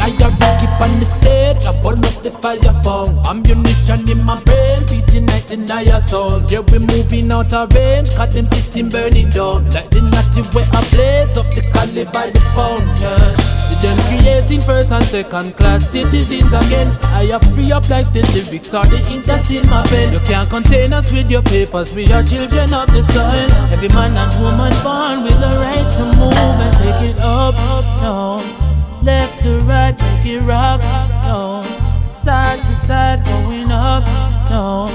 I 0.02 0.10
a 0.18 0.28
rock 0.34 0.58
up 0.66 0.80
on 0.82 0.98
the 0.98 1.06
stage, 1.06 1.62
I 1.62 1.70
burn 1.78 2.02
up 2.02 2.26
the 2.26 2.32
fire 2.42 2.74
phone. 2.82 3.14
Ammunition 3.22 4.02
in 4.10 4.26
my 4.26 4.34
brain, 4.42 4.82
beating 4.90 5.26
like 5.26 5.46
the 5.46 5.56
Naya 5.56 6.00
sound. 6.00 6.50
Yeah, 6.50 6.66
we 6.66 6.80
moving 6.80 7.30
out 7.30 7.52
of 7.52 7.72
range, 7.72 8.10
cut 8.16 8.32
them 8.32 8.44
system 8.46 8.88
burning 8.88 9.30
down. 9.30 9.70
Like 9.70 9.90
the 9.94 10.02
natty 10.02 10.42
where 10.50 10.66
I 10.74 10.82
blaze 10.90 11.38
up 11.38 11.46
the 11.54 11.62
cali 11.70 12.02
by 12.10 12.34
the 12.34 12.42
pound. 12.50 12.82
Yeah. 12.98 13.30
See 13.62 13.78
them 13.78 13.94
creating 14.10 14.66
first 14.66 14.90
and 14.90 15.06
second 15.06 15.54
class 15.54 15.86
citizens 15.86 16.50
again. 16.50 16.90
I 17.14 17.30
have 17.30 17.46
free 17.54 17.70
up 17.70 17.86
like 17.88 18.10
the 18.10 18.26
lyrics 18.34 18.74
or 18.74 18.82
the 18.90 18.98
ink 19.06 19.22
that's 19.24 19.54
in 19.54 19.62
my 19.70 19.86
pen. 19.86 20.12
You 20.12 20.18
can't 20.26 20.50
contain 20.50 20.92
us 20.92 21.12
with 21.12 21.30
your 21.30 21.42
papers, 21.46 21.94
we 21.94 22.10
are 22.10 22.26
children 22.26 22.74
of 22.74 22.90
the 22.90 23.06
sun. 23.06 23.46
Every 23.70 23.88
man 23.94 24.18
and 24.18 24.34
woman 24.42 24.74
born 24.82 25.22
with 25.22 25.38
the 25.38 25.52
right 25.62 25.86
to 25.94 26.04
move 26.18 26.34
and 26.34 26.74
take 26.82 27.14
it 27.14 27.18
up, 27.22 27.54
up, 27.54 27.86
down. 28.02 28.71
Left 29.02 29.42
to 29.42 29.58
right, 29.66 29.98
make 29.98 30.26
it 30.26 30.40
rock, 30.42 30.80
down. 30.80 31.64
Side 32.08 32.60
to 32.60 32.74
side, 32.86 33.24
going 33.24 33.72
up, 33.72 34.04
down. 34.48 34.90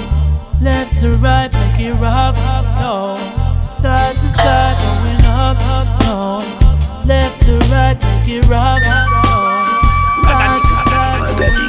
Left 0.62 0.96
to 1.02 1.10
right, 1.16 1.52
make 1.52 1.80
it 1.82 1.94
rock, 2.00 2.36
down. 2.80 3.18
Side 3.66 4.16
to 4.16 4.28
side, 4.40 4.78
going 4.80 5.26
up, 5.26 5.60
down. 6.00 6.40
Left 7.06 7.42
to 7.42 7.60
right, 7.68 8.00
make 8.00 8.30
it 8.30 8.48
rock, 8.48 8.82
down. 8.82 9.08
Side 10.24 10.62
to 10.64 10.76
side, 10.90 11.38
going 11.38 11.68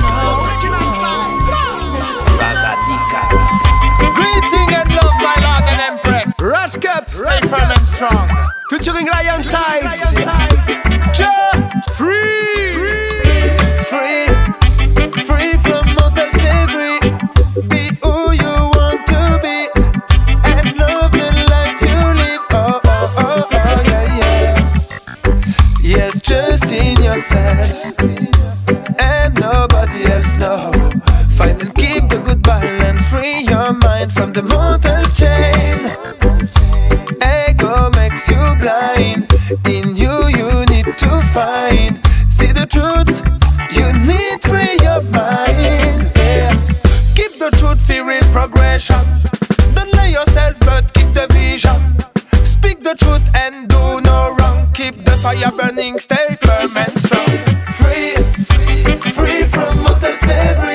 Greeting 4.15 4.75
and 4.79 4.89
love, 4.95 5.17
my 5.19 5.35
lord 5.43 5.65
and 5.67 5.81
empress. 5.81 6.35
Ras 6.41 6.77
Cup, 6.79 7.09
stay 7.09 7.41
firm 7.49 7.71
and 7.71 7.87
strong. 7.87 8.29
Featuring 8.71 9.07
Lion 9.07 9.43
Size. 9.43 9.99
Ja, 11.19 11.33
free. 11.53 11.58
Your 34.09 34.15
from 34.15 34.33
the 34.33 34.43
mortal 34.43 35.05
chain. 35.15 35.79
Ego 37.23 37.91
makes 37.97 38.29
you 38.29 38.41
blind. 38.59 39.27
In 39.67 39.97
you, 39.97 40.29
you 40.37 40.65
need 40.67 40.87
to 40.97 41.11
find. 41.33 42.01
See 42.31 42.53
the 42.53 42.67
truth. 42.67 43.23
You 43.71 43.87
need 44.07 44.43
free 44.43 44.77
your 44.85 45.03
mind. 45.13 46.13
Yeah. 46.17 46.53
Keep 47.15 47.39
the 47.39 47.51
truth, 47.59 47.81
fear 47.87 48.11
in 48.11 48.25
progression. 48.33 49.05
Don't 49.75 49.93
lie 49.95 50.09
yourself, 50.09 50.59
but 50.61 50.93
keep 50.95 51.13
the 51.15 51.27
vision. 51.31 51.79
Speak 52.45 52.83
the 52.83 52.95
truth 52.95 53.27
and 53.35 53.69
do 53.69 54.01
no 54.03 54.35
wrong. 54.39 54.71
Keep 54.75 55.05
the 55.05 55.13
fire 55.23 55.53
burning, 55.57 55.99
stay 55.99 56.37
firm 56.41 56.77
and 56.77 56.95
strong. 57.01 57.39
Free, 57.79 58.15
free, 58.51 58.83
free 59.13 59.43
from 59.45 59.79
mortal 59.83 60.13
slavery. 60.13 60.68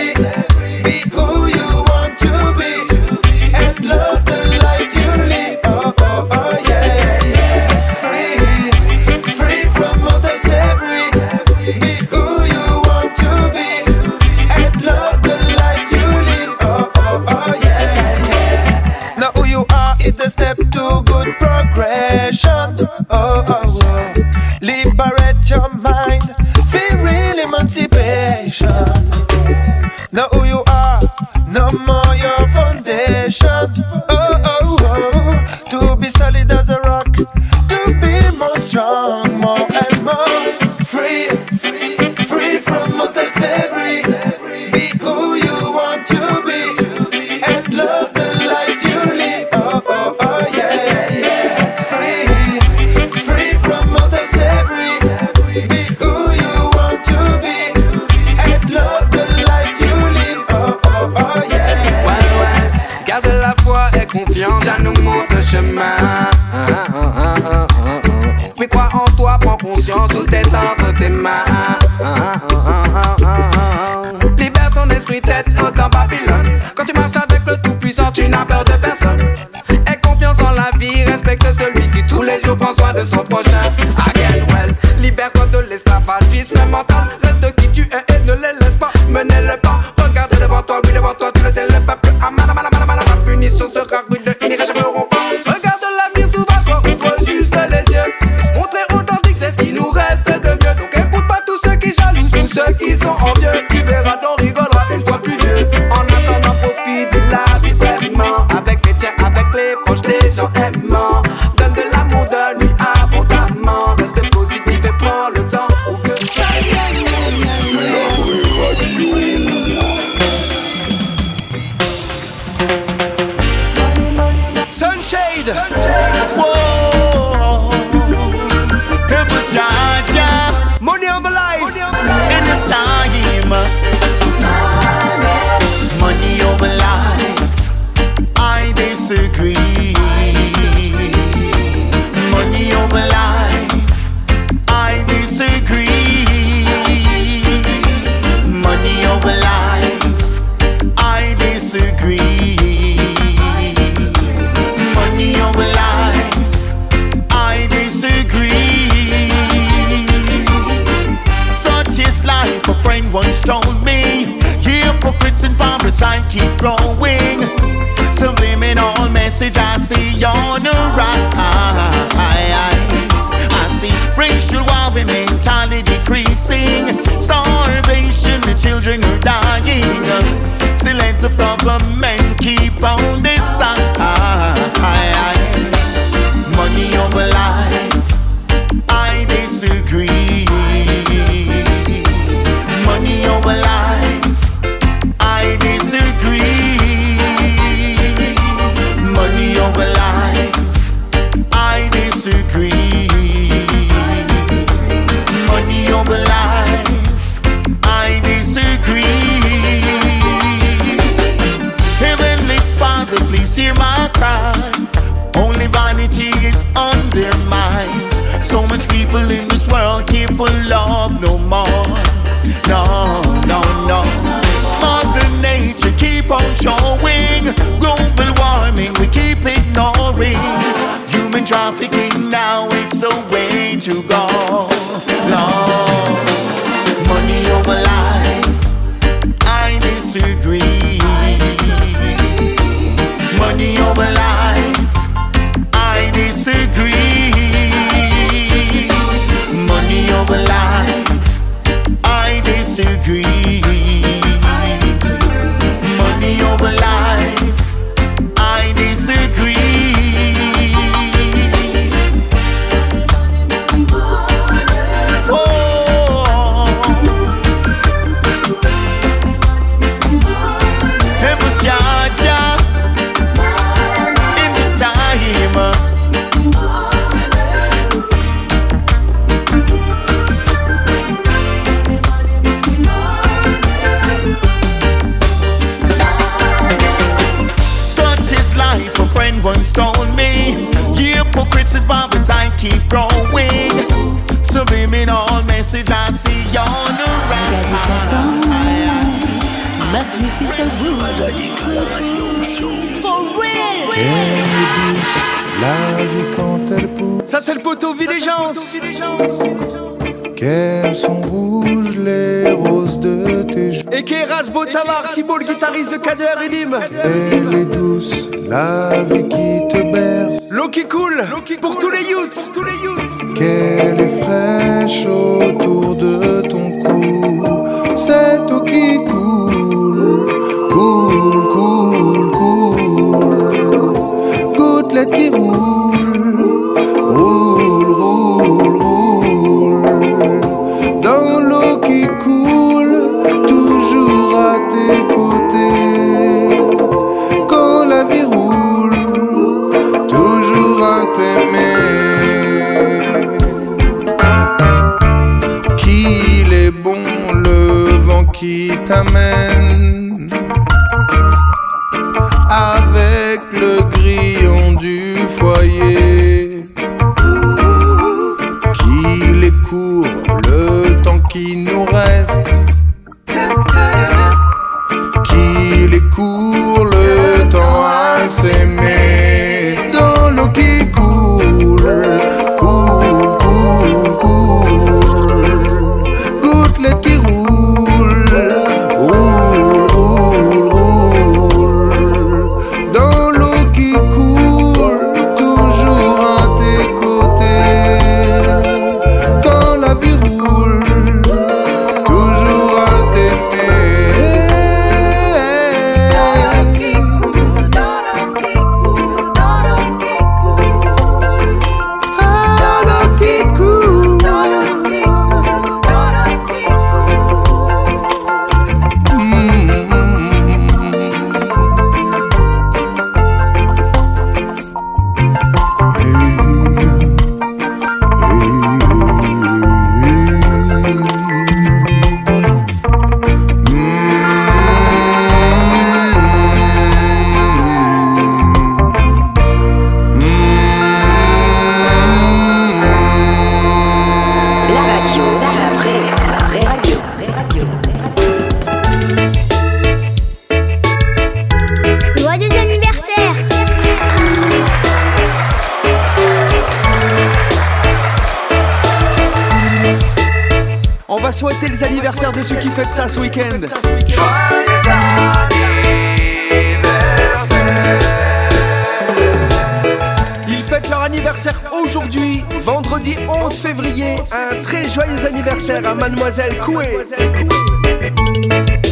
Mademoiselle 476.24 476.58
Coué. 476.60 476.98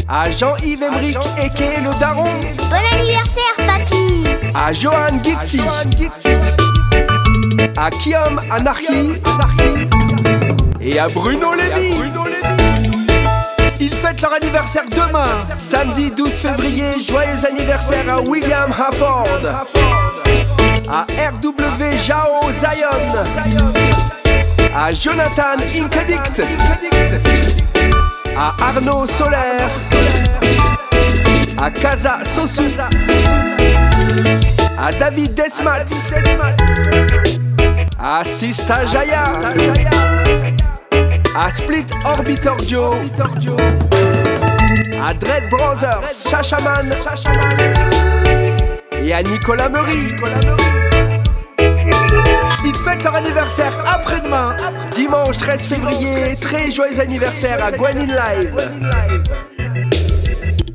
À 0.10 0.30
Jean-Yves 0.30 0.84
Emerick 0.84 1.18
et 1.38 1.82
le 1.82 1.98
Daron. 1.98 2.30
Bon 2.58 3.00
anniversaire, 3.00 3.56
papy 3.66 4.26
À 4.54 4.74
Johan 4.74 5.22
Gitsi. 5.24 5.62
À 7.78 7.90
Kiam 7.90 8.42
Anarchy. 8.52 9.14
Et 10.82 11.00
à 11.00 11.08
Bruno 11.08 11.54
Lévy. 11.54 11.94
Ils 13.80 13.94
fêtent 13.94 14.22
leur 14.22 14.34
anniversaire 14.34 14.84
demain, 14.92 15.30
samedi 15.62 16.12
12 16.12 16.30
février. 16.32 17.02
Joyeux 17.08 17.46
anniversaire 17.50 18.14
à 18.14 18.22
William 18.22 18.74
Hafford. 18.78 19.28
À 20.90 21.04
RW 21.04 21.98
Jao 22.04 22.52
Zion. 22.60 24.21
À 24.74 24.94
Jonathan 24.94 25.58
Inkedict. 25.76 26.42
À 28.38 28.54
Arnaud 28.62 29.06
Solaire. 29.06 29.70
À 31.58 31.70
Kaza 31.70 32.20
Sosu. 32.24 32.72
À 34.80 34.92
David 34.94 35.34
Desmats. 35.34 35.86
À 38.00 38.24
Sista 38.24 38.86
Jaya. 38.88 39.34
À 41.38 41.50
Split 41.54 41.86
Orbiter 42.06 42.52
Joe. 42.68 42.96
À 45.06 45.14
Dread 45.14 45.50
Brothers, 45.50 46.04
Chachaman. 46.30 46.94
Et 49.04 49.14
à 49.14 49.22
Nicolas 49.22 49.68
Meury. 49.68 50.14
Leur 53.00 53.16
anniversaire 53.16 53.74
après-demain, 53.88 54.56
dimanche 54.94 55.38
13 55.38 55.66
février. 55.66 56.36
Très 56.40 56.72
joyeux 56.72 57.00
anniversaire 57.00 57.64
à 57.64 57.72
Gwen 57.72 57.98
in 57.98 58.06
Live. 58.06 58.54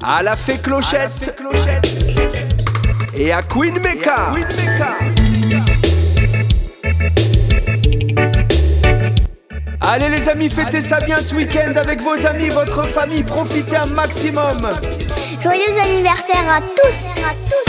À 0.03 0.23
la 0.23 0.35
Fée 0.35 0.59
Clochette. 0.59 1.41
Et 3.15 3.31
à 3.33 3.43
Queen 3.43 3.79
Mecca. 3.81 4.35
Allez 9.81 10.09
les 10.09 10.29
amis, 10.29 10.49
fêtez 10.49 10.81
ça 10.83 11.01
bien 11.01 11.19
ce 11.19 11.35
week-end 11.35 11.75
avec 11.77 12.01
vos 12.01 12.27
amis, 12.27 12.49
votre 12.49 12.89
famille, 12.89 13.23
profitez 13.23 13.77
un 13.77 13.87
maximum. 13.87 14.69
Joyeux 15.43 15.79
anniversaire 15.81 16.51
à 16.51 16.61
tous 16.61 17.21
À 17.23 17.35
tous 17.49 17.66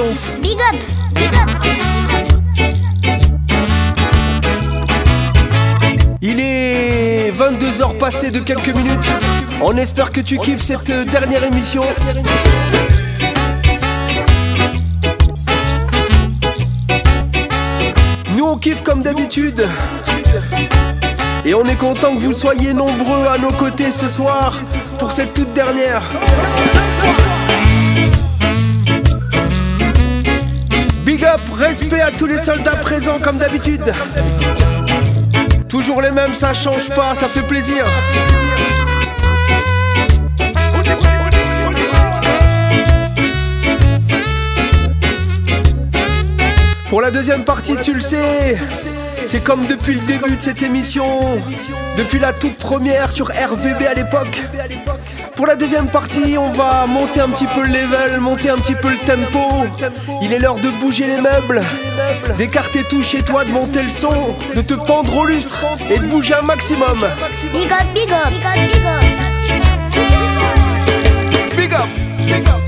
donf. 0.00 0.36
Big 0.40 0.56
up 0.72 0.80
Big 1.14 1.34
up 1.34 1.50
Il 6.22 6.40
est 6.40 7.30
22h 7.32 7.98
passées 7.98 8.30
de 8.30 8.40
quelques 8.40 8.74
minutes. 8.74 9.10
On 9.62 9.76
espère 9.76 10.10
que 10.12 10.20
tu 10.20 10.38
kiffes 10.38 10.62
cette 10.62 10.90
dernière 11.10 11.44
émission. 11.44 11.82
Nous 18.36 18.44
on 18.44 18.56
kiffe 18.56 18.82
comme 18.82 19.02
d'habitude. 19.02 19.66
Et 21.44 21.54
on 21.54 21.64
est 21.64 21.76
content 21.76 22.14
que 22.14 22.20
vous 22.20 22.34
soyez 22.34 22.72
nombreux 22.72 23.26
à 23.26 23.38
nos 23.38 23.52
côtés 23.52 23.90
ce 23.90 24.08
soir 24.08 24.54
pour 24.98 25.10
cette 25.12 25.34
toute 25.34 25.52
dernière. 25.52 26.02
Respect 31.60 32.00
à 32.00 32.10
tous 32.10 32.26
les 32.26 32.38
soldats 32.38 32.76
présents 32.76 33.18
comme 33.18 33.36
d'habitude. 33.36 33.92
Toujours 35.68 36.00
les 36.00 36.10
mêmes, 36.10 36.34
ça 36.34 36.54
change 36.54 36.88
pas, 36.88 37.14
ça 37.14 37.28
fait 37.28 37.46
plaisir. 37.46 37.84
Pour 46.88 47.02
la 47.02 47.10
deuxième 47.10 47.44
partie, 47.44 47.76
tu 47.76 47.92
le 47.94 48.00
sais, 48.00 48.56
C'est 49.26 49.44
comme 49.44 49.66
depuis 49.66 49.94
le 49.94 50.00
début 50.06 50.30
de 50.30 50.40
cette 50.40 50.62
émission, 50.62 51.20
depuis 51.96 52.18
la 52.18 52.32
toute 52.32 52.56
première 52.56 53.10
sur 53.10 53.26
RVB 53.26 53.86
à 53.88 53.94
l'époque. 53.94 54.42
Pour 55.40 55.46
la 55.46 55.56
deuxième 55.56 55.86
partie, 55.86 56.36
on 56.36 56.50
va 56.50 56.84
monter 56.86 57.18
un 57.18 57.30
petit 57.30 57.46
peu 57.46 57.62
le 57.62 57.68
level, 57.68 58.20
monter 58.20 58.50
un 58.50 58.56
petit 58.56 58.74
peu 58.74 58.90
le 58.90 58.98
tempo. 58.98 59.48
Il 60.20 60.34
est 60.34 60.38
l'heure 60.38 60.56
de 60.56 60.68
bouger 60.68 61.06
les 61.06 61.18
meubles, 61.18 61.62
d'écarter 62.36 62.84
tout 62.90 63.02
chez 63.02 63.22
toi, 63.22 63.42
de 63.46 63.50
monter 63.50 63.82
le 63.82 63.88
son, 63.88 64.36
de 64.54 64.60
te 64.60 64.74
pendre 64.74 65.16
au 65.16 65.24
lustre 65.24 65.64
et 65.90 65.98
de 65.98 66.04
bouger 66.04 66.34
un 66.34 66.42
maximum. 66.42 66.98
Big 67.54 67.72
up, 67.72 67.86
big 67.94 68.12
up, 68.12 68.28
big 68.28 68.44
up, 68.44 68.58
big 68.70 68.84
up. 68.84 69.02
Big 71.56 71.72
up, 71.72 71.88
big 72.26 72.46
up. 72.46 72.59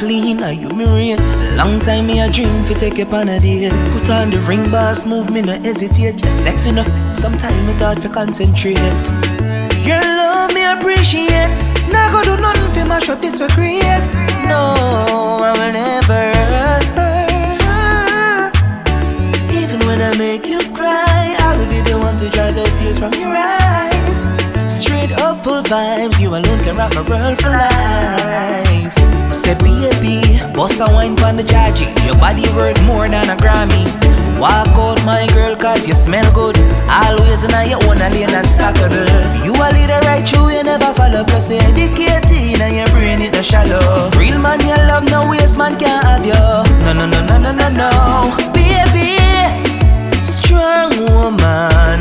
Clean, 0.00 0.42
are 0.42 0.52
you 0.52 0.68
married? 0.70 1.20
Long 1.60 1.78
time 1.78 2.06
me 2.06 2.20
a 2.20 2.30
dream 2.30 2.64
fi 2.64 2.72
take 2.72 2.96
you 2.96 3.04
on 3.12 3.28
a 3.28 3.38
date. 3.38 3.70
Put 3.92 4.08
on 4.08 4.30
the 4.30 4.38
ring 4.48 4.70
boss, 4.70 5.04
move 5.04 5.30
me 5.30 5.42
no 5.42 5.52
hesitate. 5.52 6.18
You're 6.22 6.30
sexy 6.30 6.70
enough, 6.70 6.88
sometime 7.14 7.66
me 7.66 7.74
thought 7.74 7.98
fi 7.98 8.08
concentrate. 8.08 8.80
Your 9.84 10.00
love 10.00 10.54
me 10.54 10.64
appreciate. 10.64 11.52
Now 11.92 12.06
go 12.12 12.24
do 12.24 12.40
nothing 12.40 12.72
fi 12.72 12.82
mash 12.88 13.10
up 13.10 13.20
this 13.20 13.36
for 13.38 13.48
create. 13.48 14.08
No, 14.48 14.72
I 15.48 15.52
will 15.58 15.72
never. 15.80 16.24
Even 19.60 19.80
when 19.86 20.00
I 20.00 20.16
make 20.16 20.46
you 20.46 20.60
cry, 20.72 21.36
I'll 21.44 21.68
be 21.68 21.80
the 21.88 21.98
one 21.98 22.16
to 22.16 22.30
dry 22.30 22.50
those 22.52 22.74
tears 22.74 22.98
from 22.98 23.12
your 23.20 23.36
eyes. 23.36 24.18
Straight 24.72 25.12
up 25.20 25.44
full 25.44 25.62
vibes, 25.62 26.18
you 26.18 26.30
alone 26.30 26.60
can 26.64 26.76
rock 26.78 26.94
my 26.94 27.02
world 27.02 27.38
for 27.38 27.50
life. 27.50 29.19
Say 29.40 29.54
baby, 29.54 30.20
bust 30.52 30.80
a 30.80 30.92
wine 30.92 31.16
pon 31.16 31.36
the 31.36 31.42
chargy. 31.42 31.88
Your 32.06 32.16
body 32.16 32.44
worth 32.54 32.80
more 32.84 33.08
than 33.08 33.30
a 33.30 33.36
Grammy. 33.36 33.84
Walk 34.38 34.68
out 34.76 35.04
my 35.04 35.26
girl 35.32 35.56
cause 35.56 35.86
you 35.88 35.94
smell 35.94 36.30
good. 36.34 36.56
Always 36.88 37.44
in 37.44 37.50
your 37.68 37.80
own 37.88 37.96
lane 37.96 38.28
and 38.28 38.46
stackable. 38.46 39.08
You 39.44 39.52
a 39.52 39.68
leader 39.72 40.00
right 40.04 40.26
through, 40.28 40.50
you 40.50 40.62
never 40.62 40.92
follow. 40.92 41.24
Plus 41.24 41.50
you 41.50 41.56
educated 41.56 42.60
and 42.60 42.76
your 42.76 42.88
brain 42.88 43.22
it 43.22 43.32
no 43.32 43.42
shallow. 43.42 44.10
Real 44.18 44.38
man 44.38 44.60
you 44.60 44.76
love, 44.88 45.04
no 45.10 45.28
waste 45.30 45.56
man 45.56 45.78
can't 45.78 46.04
have 46.04 46.24
you. 46.24 46.32
No, 46.84 46.92
no, 46.92 47.06
no, 47.06 47.24
no, 47.24 47.36
no, 47.38 47.52
no, 47.52 47.68
no. 47.80 47.90
Baby, 48.52 49.16
strong 50.22 50.92
woman. 51.08 52.00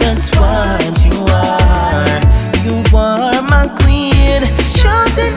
That's 0.00 0.28
what 0.36 1.04
you 1.04 1.24
are. 1.24 2.20
You 2.64 2.84
are 2.94 3.42
my 3.42 3.68
queen, 3.80 4.44
shouting 4.76 5.36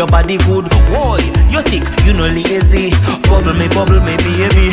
Your 0.00 0.08
body 0.08 0.38
good, 0.48 0.64
boy. 0.88 1.20
You 1.52 1.60
thick, 1.60 1.84
you 2.06 2.14
no 2.14 2.24
lazy. 2.24 2.88
Bubble 3.28 3.52
me, 3.52 3.68
bubble 3.68 4.00
me, 4.00 4.16
baby. 4.24 4.72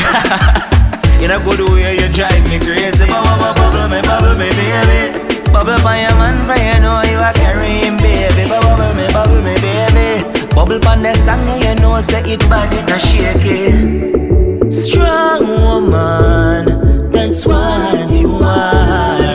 In 1.22 1.32
a 1.32 1.40
good 1.44 1.60
way, 1.68 2.00
you 2.00 2.08
drive 2.16 2.48
me 2.48 2.58
crazy. 2.58 3.06
Bubble, 3.08 3.52
bubble, 3.60 3.90
me, 3.90 4.00
bubble 4.04 4.40
me, 4.40 4.48
baby. 4.56 5.52
Bubble 5.52 5.84
by 5.84 6.00
your 6.00 6.16
man, 6.16 6.48
for 6.48 6.56
you 6.56 6.80
know 6.80 7.02
you 7.04 7.18
are 7.18 7.34
carrying, 7.34 7.98
baby. 7.98 8.48
Bubble 8.48 8.96
me, 8.96 9.06
bubble 9.12 9.42
me, 9.44 9.56
baby. 9.60 10.24
Bubble 10.56 10.80
pan 10.80 11.04
the 11.04 11.14
song, 11.16 11.46
you 11.62 11.76
know 11.76 12.00
say 12.00 12.22
it 12.24 12.40
bad, 12.48 12.74
it 12.74 12.88
not 12.88 13.02
shaky. 13.02 14.72
Strong 14.72 15.46
woman, 15.46 17.12
that's 17.12 17.46
what 17.46 18.10
you 18.12 18.34
are. 18.42 19.27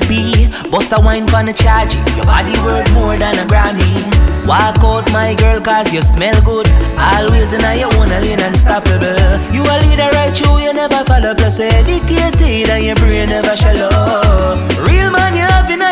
Baby, 0.00 0.48
bust 0.70 0.92
a 0.92 1.00
wine 1.00 1.26
pon 1.26 1.46
the 1.46 1.52
charge. 1.52 1.94
Your 2.16 2.24
body 2.24 2.52
worth 2.64 2.90
more 2.92 3.16
than 3.16 3.38
a 3.38 3.46
Grammy. 3.48 3.92
Walk 4.46 4.78
out 4.84 5.10
my 5.12 5.34
girl 5.34 5.60
cause 5.60 5.92
you 5.92 6.02
smell 6.02 6.36
good. 6.42 6.68
Always 6.98 7.52
in 7.52 7.60
your 7.78 7.92
own 7.96 8.08
lane 8.08 8.40
unstoppable. 8.40 9.18
You 9.50 9.62
a 9.62 9.76
leader 9.82 10.10
right 10.14 10.34
through, 10.36 10.60
you 10.60 10.72
never 10.72 11.02
follow. 11.04 11.34
Plus 11.34 11.60
educated 11.60 12.70
and 12.70 12.84
your 12.84 12.96
brain 12.96 13.28
never 13.28 13.56
shallow. 13.56 14.54
Real 14.86 15.10
man 15.10 15.34
you 15.34 15.42
have 15.42 15.70
in 15.70 15.82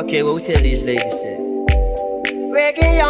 Okay, 0.00 0.22
what 0.22 0.36
we 0.36 0.42
tell 0.42 0.62
these 0.62 0.82
ladies 0.82 1.12
say? 1.20 1.36
Reggae 2.56 3.02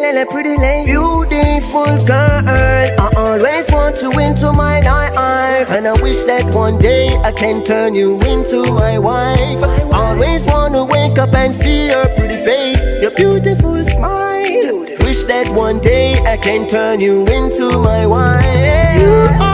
le, 0.00 0.12
le, 0.14 0.26
pretty 0.26 0.56
lady. 0.56 0.92
Beautiful 0.92 1.84
girl. 2.06 2.48
I 2.48 3.10
always 3.18 3.70
want 3.70 4.00
you 4.00 4.10
into 4.12 4.50
my 4.54 4.80
life. 4.80 5.70
And 5.70 5.86
I 5.86 5.92
wish 6.00 6.22
that 6.22 6.54
one 6.54 6.78
day 6.78 7.18
I 7.18 7.32
can 7.32 7.62
turn 7.62 7.92
you 7.92 8.18
into 8.22 8.72
my 8.72 8.98
wife. 8.98 9.62
I 9.62 9.82
Always 9.92 10.46
want 10.46 10.74
to 10.74 10.84
wake 10.84 11.18
up 11.18 11.34
and 11.34 11.54
see 11.54 11.88
your 11.88 12.06
pretty 12.16 12.36
face. 12.36 12.82
Your 13.02 13.10
beautiful 13.10 13.84
smile. 13.84 14.86
Wish 15.04 15.24
that 15.24 15.50
one 15.54 15.80
day 15.80 16.14
I 16.24 16.38
can 16.38 16.66
turn 16.66 17.00
you 17.00 17.26
into 17.26 17.78
my 17.78 18.06
wife. 18.06 19.02
You 19.02 19.47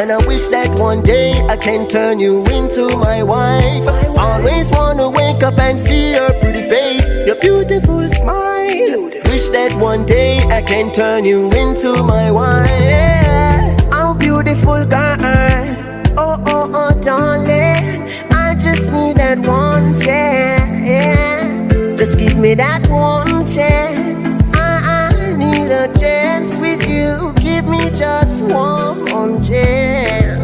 And 0.00 0.10
I 0.10 0.16
wish 0.26 0.46
that 0.46 0.78
one 0.78 1.02
day 1.02 1.32
I 1.46 1.58
can 1.58 1.86
turn 1.86 2.18
you 2.18 2.46
into 2.46 2.88
my 2.96 3.22
wife. 3.22 3.86
Always 4.16 4.70
wanna 4.70 5.10
wake 5.10 5.42
up 5.42 5.58
and 5.58 5.78
see 5.78 6.12
your 6.12 6.32
pretty 6.40 6.62
face, 6.62 7.06
your 7.26 7.36
beautiful 7.36 8.08
smile. 8.08 9.02
Wish 9.28 9.50
that 9.50 9.74
one 9.74 10.06
day 10.06 10.38
I 10.48 10.62
can 10.62 10.90
turn 10.90 11.24
you 11.24 11.52
into 11.52 12.02
my 12.02 12.30
wife. 12.30 13.88
Oh, 13.92 14.16
beautiful 14.18 14.86
girl. 14.86 15.18
Oh, 16.16 16.42
oh, 16.46 16.70
oh, 16.72 16.98
darling. 17.02 18.08
I 18.32 18.54
just 18.58 18.90
need 18.90 19.18
that 19.18 19.38
one 19.40 20.00
chance. 20.00 21.74
Just 22.00 22.18
give 22.18 22.38
me 22.38 22.54
that 22.54 22.88
one 22.88 23.46
chance. 23.46 24.50
I, 24.54 25.10
I 25.12 25.36
need 25.36 25.70
a 25.70 25.88
chance. 25.88 25.99
Just 28.00 28.48
chance. 29.46 29.46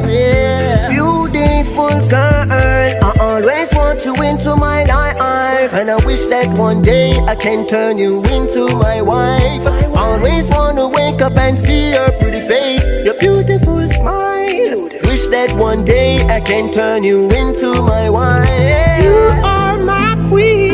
Yeah. 0.07 0.91
Beautiful 0.91 1.89
girl. 2.07 2.53
I 2.53 3.17
always 3.19 3.73
want 3.73 4.05
you 4.05 4.15
into 4.23 4.55
my 4.57 4.85
life. 4.85 5.73
And 5.73 5.89
I 5.91 5.97
wish 6.05 6.27
that 6.27 6.49
one 6.59 6.83
day 6.83 7.13
I 7.25 7.35
can 7.35 7.67
turn 7.67 7.97
you 7.97 8.23
into 8.27 8.69
my 8.77 9.01
wife. 9.01 9.67
Always 9.97 10.51
wanna 10.51 10.87
wake 10.87 11.23
up 11.23 11.39
and 11.39 11.59
see 11.59 11.93
your 11.93 12.11
pretty 12.21 12.41
face, 12.47 12.87
your 13.07 13.19
beautiful 13.19 13.89
smile. 13.89 14.91
Wish 15.09 15.27
that 15.29 15.51
one 15.57 15.83
day 15.83 16.21
I 16.29 16.41
can 16.41 16.71
turn 16.71 17.05
you 17.05 17.31
into 17.31 17.73
my 17.81 18.11
wife. 18.11 19.03
You 19.03 19.17
are 19.43 19.79
my 19.79 20.15
queen 20.29 20.66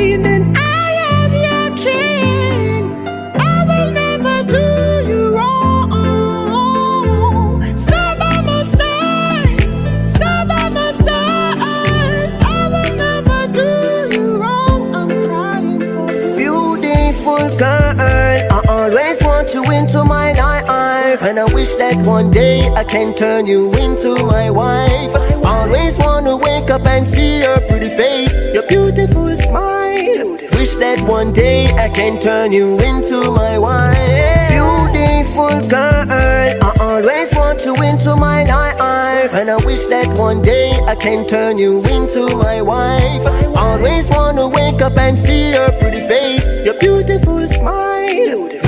and 21.33 21.41
I 21.41 21.55
wish 21.55 21.75
that 21.77 21.97
one 22.07 22.31
day 22.31 22.61
I 22.75 22.85
can 22.85 23.15
turn 23.15 23.47
you 23.47 23.73
into 23.77 24.23
my 24.27 24.51
wife. 24.51 25.15
Always 25.43 25.97
wanna 25.97 26.37
wake 26.37 26.69
up 26.69 26.85
and 26.85 27.09
see 27.09 27.39
your 27.39 27.59
pretty 27.69 27.89
face, 27.89 28.35
your 28.53 28.67
beautiful 28.67 29.35
smile. 29.39 30.29
Wish 30.59 30.77
that 30.77 31.01
one 31.09 31.33
day 31.33 31.73
I 31.73 31.89
can 31.89 32.21
turn 32.21 32.53
you 32.53 32.79
into 32.81 33.31
my 33.31 33.59
wife. 33.59 34.51
Beautiful 34.53 35.55
girl, 35.71 36.05
I 36.69 36.71
always 36.81 37.35
want 37.35 37.65
you 37.65 37.77
into 37.77 38.15
my 38.15 38.45
life, 38.45 39.33
and 39.33 39.49
I 39.49 39.57
wish 39.65 39.87
that 39.87 40.09
one 40.19 40.43
day 40.43 40.73
I 40.87 40.95
can 40.95 41.27
turn 41.27 41.57
you 41.57 41.83
into 41.87 42.23
my 42.37 42.61
wife. 42.61 43.25
Always 43.57 44.11
wanna 44.11 44.49
wake 44.49 44.83
up 44.83 44.99
and 44.99 45.19
see 45.19 45.53
your 45.53 45.71
pretty 45.81 46.01
face, 46.01 46.45
your 46.67 46.75
beautiful 46.75 47.49
smile. 47.49 47.72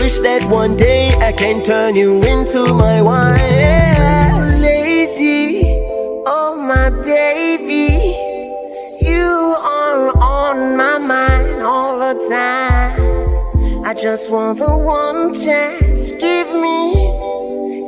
Wish 0.04 0.20
that 0.20 0.44
one 0.50 0.76
day 0.76 1.14
I 1.14 1.32
can 1.32 1.62
turn 1.64 1.94
you 1.94 2.22
into 2.24 2.74
my 2.74 3.00
wife. 3.00 3.40
Lady, 4.60 5.62
oh 6.26 6.62
my 6.68 6.90
baby, 6.90 8.12
you 9.00 9.56
are 9.64 10.12
on 10.20 10.76
my 10.76 10.98
mind 10.98 11.62
all 11.62 11.98
the 11.98 12.12
time. 12.28 13.86
I 13.86 13.94
just 13.94 14.30
want 14.30 14.58
the 14.58 14.76
one 14.76 15.32
chance. 15.32 16.10
Give 16.10 16.50
me, 16.52 16.92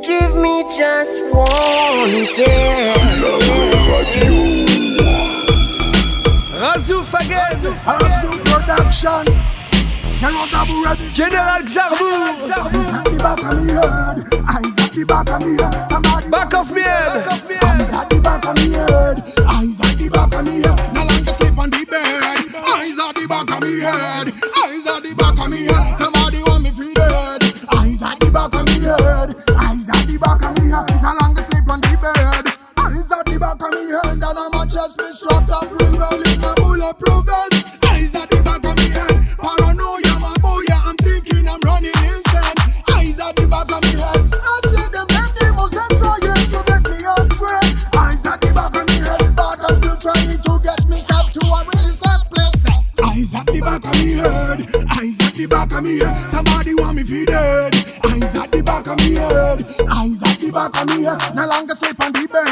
give 0.01 0.33
me 0.35 0.63
just 0.75 1.23
one 1.31 2.25
chance. 2.33 2.97
Again. 4.09 4.41
Razoof 6.57 7.13
production. 8.43 9.56
General 10.17 11.61
Xarbour. 11.65 11.97
Eyes 12.57 12.93
at 12.93 13.05
the 13.05 13.17
back 13.21 13.37
of 13.37 13.53
me 13.53 13.69
head. 13.69 14.17
Eyes 14.49 14.77
at 14.81 14.93
the 14.93 15.05
back 15.05 15.29
of 15.29 15.41
me 15.41 15.53
head. 15.57 15.87
Somebody 15.89 16.29
back 16.29 16.53
of 16.53 16.69
me 16.73 16.81
head. 16.81 17.25
Eyes 17.61 17.93
at 17.93 18.09
the 18.09 18.17
back 18.21 18.45
of 18.45 18.55
me 18.57 18.73
head. 18.73 19.17
Eyes 19.45 19.81
at 19.81 19.97
the 19.97 20.09
back 20.09 20.33
of 20.33 20.45
me 20.45 20.61
head. 20.61 20.93
No 20.93 21.05
longer 21.05 21.33
sleep 21.37 21.57
on 21.57 21.69
the 21.69 21.85
bed. 21.85 22.37
Eyes 22.77 22.97
at 22.97 23.13
the 23.13 23.25
back 23.29 23.49
of 23.49 23.61
me 23.61 23.81
head. 23.81 24.29
Eyes 24.65 24.85
at 24.89 25.05
the 25.05 25.13
back 25.17 25.37
of 25.37 25.49
me 25.53 25.69
head. 25.69 25.97
Somebody 25.97 26.41
want 26.49 26.63
me 26.65 26.71
free 26.73 26.93
dead. 26.97 27.41
Eyes 27.77 28.01
at 28.01 28.17
the 28.17 28.29
back 28.33 28.53
of 28.57 28.65
me 28.65 28.77
head. 28.81 29.37
Eyes 29.53 29.89
at 29.89 30.01
the 30.05 30.17
back 30.17 30.41
of 30.41 30.53
me 30.57 30.65
head. 30.69 30.97
No 31.01 31.13
longer 31.13 31.45
sleep 31.45 31.69
on 31.69 31.81
the 31.81 31.93
bed. 31.97 32.45
Eyes 32.81 33.09
at 33.13 33.21
the 33.25 33.37
back 33.37 33.61
of 33.61 33.69
me 33.69 33.85
head. 33.89 34.17
And 34.17 34.25
on 34.25 34.49
my 34.49 34.65
chest 34.65 34.97
me 34.97 35.09
strapped 35.13 35.53
up 35.53 35.69
real 35.69 35.93
well 35.93 36.21
in 36.25 36.41
a 36.41 36.51
bulletproof 36.57 37.21
vest. 37.25 37.85
Eyes 37.85 38.17
at 38.17 38.29
the 38.29 38.41
back 38.41 38.65
of 38.65 38.73
me 38.73 38.76
head. 38.76 38.76
Back 53.67 53.83
of 53.83 53.99
me 53.99 54.15
head. 54.15 54.59
Eyes 54.95 55.19
at 55.19 55.33
the 55.35 55.45
back 55.47 55.71
of 55.75 55.83
me 55.83 55.99
head. 55.99 56.29
Somebody 56.31 56.73
want 56.75 56.95
me 56.95 57.03
feed 57.03 57.27
dead. 57.27 57.75
Eyes 58.07 58.35
at 58.35 58.51
the 58.51 58.63
back 58.63 58.87
of 58.87 58.97
me 58.97 59.15
head. 59.19 59.59
Eyes 59.91 60.23
at 60.23 60.39
the 60.39 60.49
back 60.55 60.71
of 60.79 60.87
me 60.87 61.03
head. 61.03 61.35
No 61.35 61.43
longer 61.47 61.75
sleep 61.75 61.99
on 61.99 62.11
the 62.13 62.23
bed. 62.31 62.47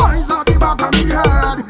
Eyes 0.00 0.30
at 0.30 0.46
the 0.46 0.56
back 0.58 0.80
of 0.80 0.92
me 0.96 1.04
head. 1.12 1.65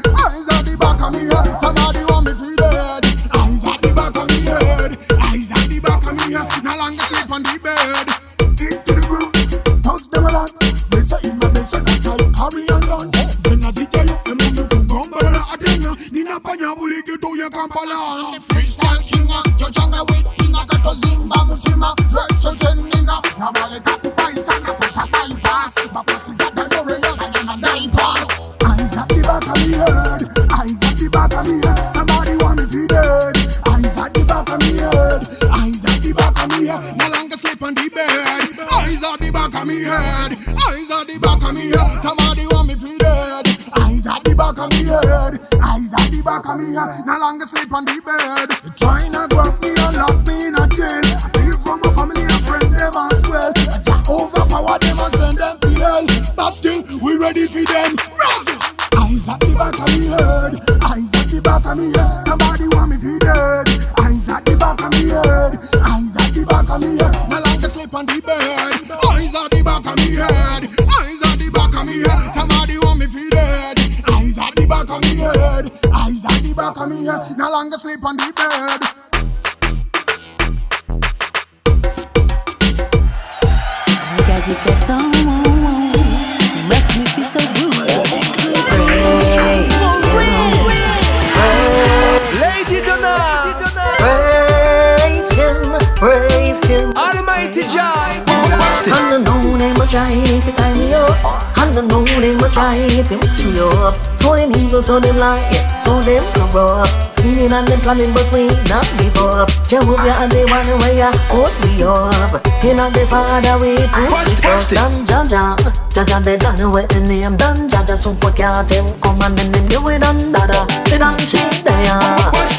So 104.87 105.01
them 105.01 105.17
lie, 105.17 105.41
so 105.83 105.99
them 106.01 106.23
corrupt 106.33 106.89
Scheming 107.11 107.51
and 107.51 107.67
them 107.67 107.79
planning 107.81 108.13
but 108.13 108.31
we 108.31 108.47
not 108.69 108.87
give 108.97 109.17
up. 109.17 109.49
Jehovah 109.67 110.15
and 110.23 110.31
they 110.31 110.45
want 110.45 110.81
way 110.81 110.97
ya 110.97 111.11
hold 111.27 111.51
me 111.65 111.83
up 111.83 112.56
In 112.67 112.75
the 112.75 113.07
Father 113.09 113.55
we 113.63 113.79
put 113.95 114.27
the 114.27 114.41
trust 114.41 114.73
and 114.73 115.07
Jaja. 115.07 115.55
Jaja 115.95 116.21
they 116.21 116.35
done 116.35 116.59
away 116.59 116.85
in 116.95 117.05
name 117.05 117.37
done. 117.37 117.69
Jaja 117.69 117.95
super 117.95 118.29
cat 118.31 118.69
him 118.69 118.83
come 118.99 119.21
and 119.21 119.37
then 119.37 119.53
them 119.53 119.67
do 119.67 119.87
it 119.87 119.99
done 119.99 120.33
dada. 120.33 120.67
They 120.83 120.97
done 120.97 121.17
shit 121.17 121.63
there. 121.63 121.95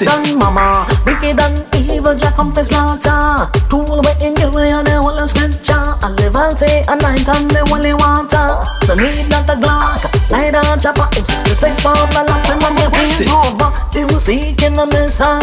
Done 0.00 0.38
mama, 0.38 0.88
wicked 1.04 1.38
and 1.38 1.60
evil 1.76 2.16
come 2.32 2.50
for 2.50 2.64
slaughter. 2.64 3.52
Tool 3.68 4.00
away 4.00 4.16
in 4.22 4.34
you 4.40 4.48
and 4.56 4.86
the 4.86 4.96
whole 4.96 5.26
scripture. 5.28 5.76
I 5.76 6.08
live 6.16 6.36
all 6.36 6.56
faith 6.56 6.88
and 6.88 7.02
night 7.02 7.28
and 7.28 7.50
the 7.50 7.60
holy 7.68 7.92
water. 7.92 8.64
The 8.88 8.96
need 8.96 9.28
not 9.28 9.46
the 9.46 9.60
Glock. 9.60 10.17
Light 10.30 10.54
on 10.54 10.78
chopper. 10.78 11.08
If 11.16 11.26
66 11.26 11.80
for 11.80 11.96
the 12.12 12.22
lap 12.28 12.44
and 12.52 12.60
then 12.60 12.76
you 12.76 12.88
pay 12.92 13.28
over. 13.32 13.72
You 13.96 14.20
seeking 14.20 14.76
a 14.76 14.84
missile. 14.86 15.40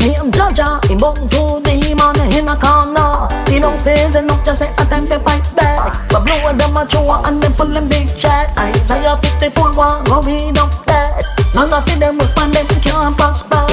Name 0.00 0.30
Jaja. 0.30 0.78
He 0.86 0.94
born 0.94 1.28
to 1.28 1.60
demon 1.66 2.14
in 2.30 2.48
a 2.48 2.54
corner. 2.54 3.26
He 3.50 3.58
don't 3.58 3.80
face 3.82 4.14
enough 4.14 4.44
just 4.44 4.60
say 4.62 4.70
attempt 4.78 5.10
to 5.10 5.18
fight 5.18 5.42
back. 5.56 6.08
But 6.10 6.24
blue 6.24 6.38
and 6.46 6.60
them 6.60 6.76
a 6.76 6.86
chew 6.86 7.02
and 7.02 7.42
them 7.42 7.52
full 7.52 7.76
of 7.76 7.88
big 7.88 8.08
chat. 8.16 8.56
Isaiah 8.56 9.16
54 9.16 9.74
one 9.74 10.04
go 10.04 10.22
read 10.22 10.58
up 10.58 10.70
that. 10.86 11.24
None 11.54 11.72
of 11.72 11.84
them 11.98 12.18
with 12.18 12.38
and 12.38 12.54
them 12.54 12.66
can't 12.80 13.16
prosper. 13.16 13.68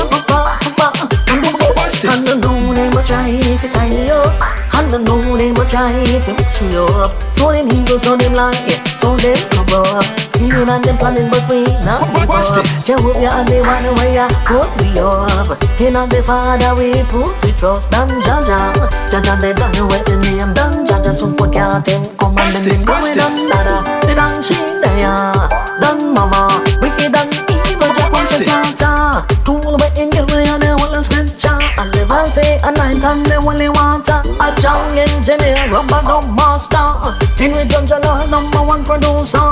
And 2.07 2.21
the 2.21 2.35
know 2.35 2.73
they 2.73 2.89
will 2.89 3.03
try 3.03 3.29
to 3.31 3.67
tie 3.69 3.87
you 3.87 4.13
up. 4.13 4.64
And 4.75 4.91
the 4.91 4.99
know 4.99 5.23
they 5.37 5.51
will 5.51 5.65
try 5.71 5.91
to 5.91 6.31
mix 6.35 6.61
you 6.61 6.83
up. 6.99 7.15
So 7.31 7.51
them 7.51 7.71
evil, 7.71 7.99
so 7.99 8.15
them 8.17 8.33
lie, 8.33 8.55
so 8.99 9.15
them 9.15 9.39
cover 9.55 9.87
up. 9.95 10.05
Scheming 10.31 10.67
and 10.67 10.83
them 10.83 10.97
planning, 10.99 11.31
but 11.31 11.47
we 11.47 11.63
not 11.87 12.03
give 12.11 12.29
up. 12.29 12.65
Jehovah 12.83 13.39
and 13.39 13.47
they 13.47 13.61
want 13.63 13.87
way 13.95 14.15
ya 14.19 14.27
put 14.43 14.67
me 14.83 14.99
up. 14.99 15.55
In 15.79 15.95
the 15.95 16.19
Father 16.27 16.75
we 16.75 16.91
put 17.07 17.31
we 17.43 17.51
trust 17.55 17.93
and 17.95 18.11
Jaja. 18.23 18.75
Jaja 19.07 19.39
they 19.39 19.53
done 19.53 19.75
away 19.79 20.03
the 20.03 20.19
name 20.19 20.53
done. 20.53 20.85
Jaja 20.85 21.13
super 21.13 21.47
cat 21.47 21.87
him 21.87 22.03
come 22.17 22.37
and 22.37 22.55
them 22.55 22.79
go 22.83 22.99
with 22.99 23.15
them 23.15 23.47
dada. 23.47 23.79
They 24.05 24.15
done 24.15 24.43
shit 24.43 24.83
there, 24.83 25.31
done 25.79 26.13
mama. 26.13 26.63
Wicked 26.83 27.15
and 27.15 27.31
evil, 27.47 27.91
Jack 27.95 28.11
wants 28.11 28.35
to 28.35 28.43
slaughter. 28.43 29.23
Tool 29.47 29.75
away 29.75 29.91
in 29.95 30.09
the 30.11 30.27
way 30.35 30.47
and 30.47 30.74
the 30.95 31.03
scripture. 31.03 31.59
And 31.75 31.91
the 31.91 32.07
Valve 32.07 32.39
and 32.39 32.77
night 32.77 33.03
and 33.03 33.25
the 33.27 33.35
holy 33.43 33.67
water. 33.67 34.23
A 34.39 34.47
young 34.63 34.95
engineer, 34.95 35.67
rubber 35.67 35.99
dub 36.07 36.27
master. 36.31 37.11
In 37.43 37.51
with 37.51 37.67
return, 37.67 37.85
Jala 37.85 38.23
number 38.31 38.63
one 38.63 38.83
producer. 38.83 39.43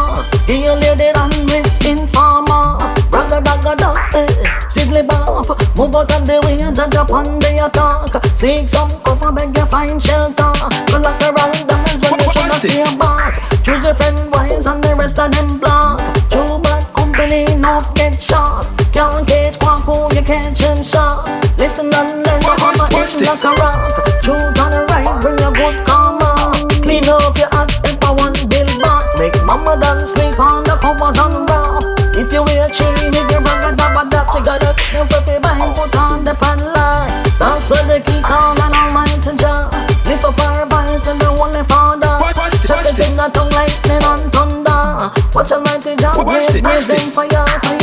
He 0.47 0.63
a 0.65 0.75
lady 0.75 1.11
done 1.11 1.35
with 1.51 1.67
informer. 1.83 2.79
Ragga 3.11 3.43
dagga 3.43 3.75
dog, 3.75 3.99
eh. 4.15 4.31
Sizzly 4.71 5.03
bop. 5.03 5.51
Move 5.75 5.95
out 5.95 6.11
of 6.11 6.23
the 6.25 6.39
way, 6.47 6.57
judge 6.57 6.95
upon 6.95 7.39
the 7.39 7.51
attack. 7.59 8.13
Seek 8.37 8.69
some 8.69 8.91
cover, 9.03 9.31
beg 9.31 9.55
you 9.55 9.65
find 9.65 10.01
shelter. 10.01 10.53
Good 10.87 11.01
luck 11.01 11.21
around 11.27 11.59
them 11.67 11.83
is 11.91 11.99
when 12.07 12.19
you 12.23 12.31
should 12.31 12.47
not 12.47 12.61
stay 12.63 12.87
back. 12.95 13.33
Choose 13.63 13.83
your 13.83 13.93
friend 13.93 14.31
wise 14.31 14.65
and 14.65 14.83
the 14.83 14.95
rest 14.95 15.19
of 15.19 15.31
them 15.31 15.59
block. 15.59 15.99
Too 16.31 16.59
bad 16.63 16.83
company, 16.93 17.43
enough 17.51 17.93
get 17.95 18.15
shot. 18.21 18.82
Can't 18.93 19.27
catch 19.27 19.57
Quaco, 19.57 20.13
you 20.13 20.21
catch 20.21 20.61
and 20.61 20.85
shot. 20.85 21.25
Listen 21.57 21.89
and 21.93 22.21
learn, 22.21 22.39
mama, 22.45 22.85
it's 23.01 23.17
like 23.19 23.43
a 23.43 23.51
rock. 23.57 23.89
Truth 24.21 24.59
on 24.61 24.69
the 24.69 24.85
right, 24.93 25.09
bring 25.19 25.41
a 25.41 25.49
good 25.49 25.81
karma. 25.85 26.53
Clean 26.85 27.03
up 27.09 27.35
your 27.35 27.49
act 27.57 27.81
if 27.89 27.97
I 28.05 28.11
want 28.13 28.37
build 28.49 28.69
back. 28.85 29.09
Make 29.17 29.33
mama 29.45 29.81
done 29.81 30.05
sleep 30.05 30.39
on 30.39 30.63
the 30.63 30.77
covers 30.77 31.17
and 31.17 31.49
rock. 31.49 31.83
If 32.13 32.31
you 32.31 32.45
wear 32.45 32.69
chill, 32.69 32.93
if 32.93 33.17
you 33.17 33.41
a 33.41 33.73
dab 33.73 33.97
a 33.97 34.05
dab, 34.05 34.29
you 34.37 34.45
gotta 34.45 34.77
you 34.93 35.03
fifty 35.09 35.41
bind, 35.41 35.73
put 35.73 35.95
on 35.97 36.23
the 36.23 36.37
pan 36.37 36.61
line. 36.61 37.09
That's 37.41 37.69
what 37.73 37.89
they 37.89 37.97
keep 37.97 38.29
on 38.29 38.61
and 38.61 38.77
almighty 38.77 39.33
Jah. 39.41 39.73
Lift 40.05 40.23
up 40.23 40.37
our 40.37 40.69
voice 40.69 41.01
to 41.09 41.17
the 41.17 41.33
Holy 41.33 41.65
Father. 41.65 42.21
Check 42.61 42.85
the 42.85 42.93
thing 42.93 43.17
that 43.17 43.33
tongue 43.33 43.49
lightning 43.57 44.05
and 44.05 44.29
thunder. 44.29 45.09
Watch 45.33 45.51
almighty 45.51 45.97
raise, 45.97 46.61
raising 46.61 47.09
fire, 47.09 47.41
fire, 47.41 47.57
fire. 47.57 47.82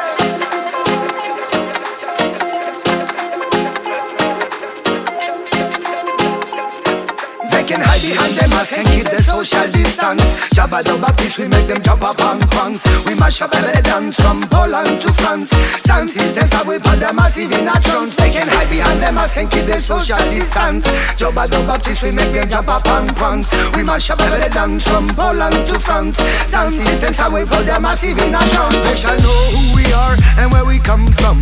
mask 8.51 8.73
and 8.73 8.87
keep 8.87 9.05
the 9.09 9.19
social 9.23 9.67
distance. 9.71 10.51
Jabba 10.53 10.83
the 10.83 10.95
Baptist, 10.97 11.37
we 11.37 11.47
make 11.47 11.67
them 11.67 11.81
jump 11.81 12.03
up 12.03 12.21
on 12.21 12.39
punks. 12.53 12.83
We 13.05 13.15
mash 13.15 13.41
up 13.41 13.53
every 13.55 13.81
dance 13.81 14.15
from 14.19 14.41
Poland 14.47 15.01
to 15.01 15.13
France. 15.13 15.49
Sound 15.81 16.09
systems 16.09 16.53
how 16.53 16.63
we 16.67 16.77
put 16.79 16.99
them 16.99 17.15
massive 17.15 17.51
in 17.51 17.67
a 17.67 17.75
trance. 17.79 18.15
They 18.15 18.31
can 18.31 18.47
hide 18.47 18.69
behind 18.69 19.01
them 19.01 19.15
mask 19.15 19.37
and 19.37 19.49
keep 19.49 19.65
the 19.65 19.79
social 19.79 20.21
distance. 20.29 20.87
Jabba 21.17 21.49
the 21.49 21.59
Baptist, 21.65 22.03
we 22.03 22.11
make 22.11 22.33
them 22.33 22.47
jump 22.47 22.67
up 22.67 22.87
on 22.87 23.07
punks. 23.15 23.49
We 23.75 23.83
mash 23.83 24.09
up 24.09 24.21
every 24.21 24.49
dance 24.49 24.87
from 24.87 25.07
Poland 25.09 25.67
to 25.67 25.79
France. 25.79 26.17
Sound 26.47 26.75
systems 26.75 27.17
how 27.17 27.33
we 27.33 27.45
put 27.45 27.65
them 27.65 27.81
massive 27.81 28.17
in 28.17 28.35
a 28.35 28.41
trance. 28.53 28.77
They 28.85 28.95
shall 28.95 29.17
know 29.17 29.41
who 29.55 29.75
we 29.75 29.85
are 29.93 30.15
and 30.37 30.51
where 30.51 30.65
we 30.65 30.79
come 30.79 31.07
from. 31.19 31.39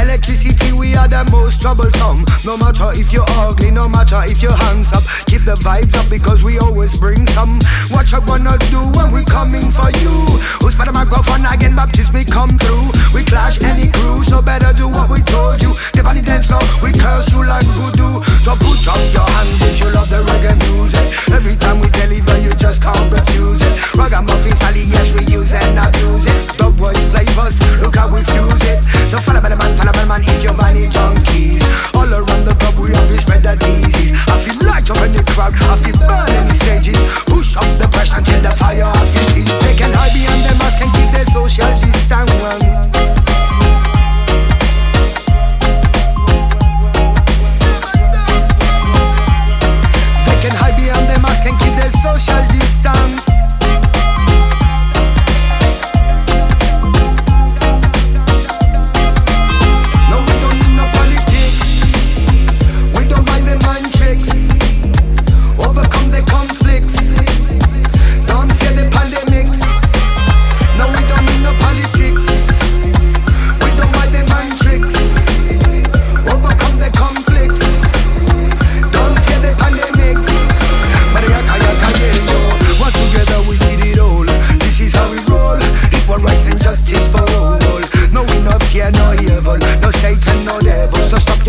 Electricity, 0.00 0.72
we 0.72 0.96
are 0.96 1.08
the 1.08 1.24
most 1.30 1.60
troublesome. 1.60 2.24
No 2.44 2.56
matter 2.56 2.90
if 2.98 3.12
you're 3.12 3.28
ugly, 3.36 3.70
no 3.70 3.88
matter 3.88 4.20
if 4.24 4.42
you're 4.42 4.54
hands 4.54 4.88
up, 4.92 5.02
keep 5.26 5.44
the 5.44 5.56
vibes 5.60 5.94
up 5.96 6.08
because 6.08 6.42
we 6.42 6.49
always 6.58 6.98
bring 6.98 7.26
some. 7.28 7.58
What 7.90 8.10
you 8.10 8.20
gonna 8.26 8.56
do 8.72 8.80
when 8.98 9.12
we 9.12 9.24
coming 9.24 9.70
for 9.70 9.90
you? 10.02 10.14
Who's 10.60 10.74
better 10.74 10.92
microphone 10.92 11.46
again? 11.46 11.76
Baptist, 11.76 12.12
we 12.12 12.24
come 12.24 12.50
through. 12.58 12.90
We 13.14 13.24
clash 13.24 13.62
any 13.62 13.90
crew, 13.90 14.24
so 14.24 14.42
better 14.42 14.72
do 14.72 14.88
what 14.88 15.10
we 15.10 15.22
told 15.22 15.62
you. 15.62 15.70
Step 15.70 16.06
on 16.06 16.16
the 16.16 16.22
dance 16.22 16.46
floor, 16.48 16.62
we 16.82 16.92
curse 16.92 17.30
you 17.32 17.44
like 17.44 17.66
voodoo. 17.78 18.24
So 18.42 18.56
put 18.58 18.82
up 18.88 19.00
your 19.12 19.28
hands 19.28 19.62
if 19.62 19.78
you 19.80 19.90
love 19.92 20.10
the 20.10 20.24
reggae 20.26 20.56
music. 20.66 21.06
Every 21.34 21.56
time 21.56 21.80
we 21.80 21.88
deliver, 21.90 22.38
you 22.38 22.50
just 22.56 22.82
can't 22.82 23.12
refuse 23.12 23.60
it. 23.62 23.74
Ragamuffin 23.94 24.56
Sally, 24.56 24.84
yes, 24.88 25.06
we 25.14 25.22
use 25.30 25.52
and 25.52 25.78
abuse 25.78 26.24
it. 26.24 26.58
Dub 26.58 26.76
boys 26.76 26.98
flavors, 27.12 27.54
look 27.78 27.96
how 27.96 28.08
we 28.08 28.24
fuse 28.24 28.64
it. 28.66 28.82
So 29.10 29.18
follow 29.18 29.40
the 29.40 29.56
man, 29.56 29.76
follow 29.78 29.92
the 29.92 30.06
man 30.06 30.22
if 30.24 30.42
you're 30.42 30.54
vanity 30.54 30.88
junkies. 30.88 31.62
All 31.94 32.10
around 32.10 32.44
the 32.44 32.54
club, 32.58 32.76
we 32.80 32.90
to 32.90 33.16
spread 33.22 33.42
the 33.42 33.54
disease. 33.56 34.12
I 34.26 34.34
feel 34.42 34.58
light 34.66 34.88
up 34.90 35.02
in 35.04 35.12
the 35.12 35.22
crowd, 35.32 35.54
I 35.54 35.76
feel 35.82 35.98
burn 36.06 36.39
Push 37.26 37.56
up 37.56 37.64
the 37.78 37.88
pressure 37.92 38.16
until 38.16 38.40
the 38.42 38.50
fire. 38.56 38.92
They 39.34 39.74
can 39.76 39.92
hide 39.94 40.12
behind 40.12 40.44
the 40.44 40.54
mask 40.58 40.80
and 40.80 40.92
keep 40.94 41.10
their 41.12 41.26
social 41.26 41.70
distance. 41.80 42.30
They 50.26 50.36
can 50.42 50.54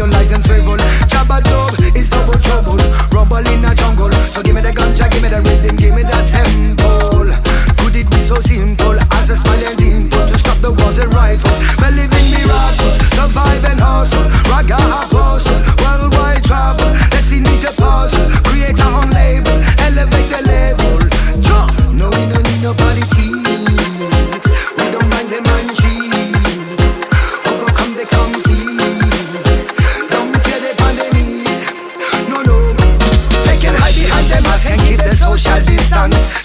your 0.01 0.09
lies 0.09 0.31
and 0.31 0.43
frivol. 0.43 0.77
Jabba 1.13 1.37
job 1.45 1.95
is 1.95 2.09
double 2.09 2.39
trouble. 2.41 2.77
Rumble 3.13 3.45
in 3.53 3.63
a 3.65 3.75
jungle. 3.75 4.11
So 4.33 4.41
give 4.41 4.55
me 4.55 4.61
the 4.61 4.73
ganja, 4.73 5.05
give 5.11 5.21
me 5.21 5.29
the 5.29 5.41
rhythm, 5.45 5.75
give 5.75 5.93
me 5.93 6.01
the 6.01 6.19
temple. 6.33 7.29
Could 7.77 7.95
it 7.95 8.09
be 8.09 8.19
so 8.25 8.41
simple 8.41 8.97
as 8.97 9.29
a 9.29 9.35
smile 9.37 9.63
and 9.69 9.77
dimple 9.77 10.25
to 10.25 10.35
stop 10.39 10.57
the 10.57 10.71
wars 10.71 10.97
and 10.97 11.13
rifles? 11.13 11.59
Believing 11.77 12.27
miracles, 12.33 12.95
surviving 13.13 13.77
hustle. 13.77 14.25
ragga 14.49 14.79
apostle, 14.81 15.61
worldwide 15.85 16.43
travel. 16.43 16.89
Let's 17.13 17.29
Destiny 17.29 17.55
to 17.61 17.71
pass. 17.77 18.10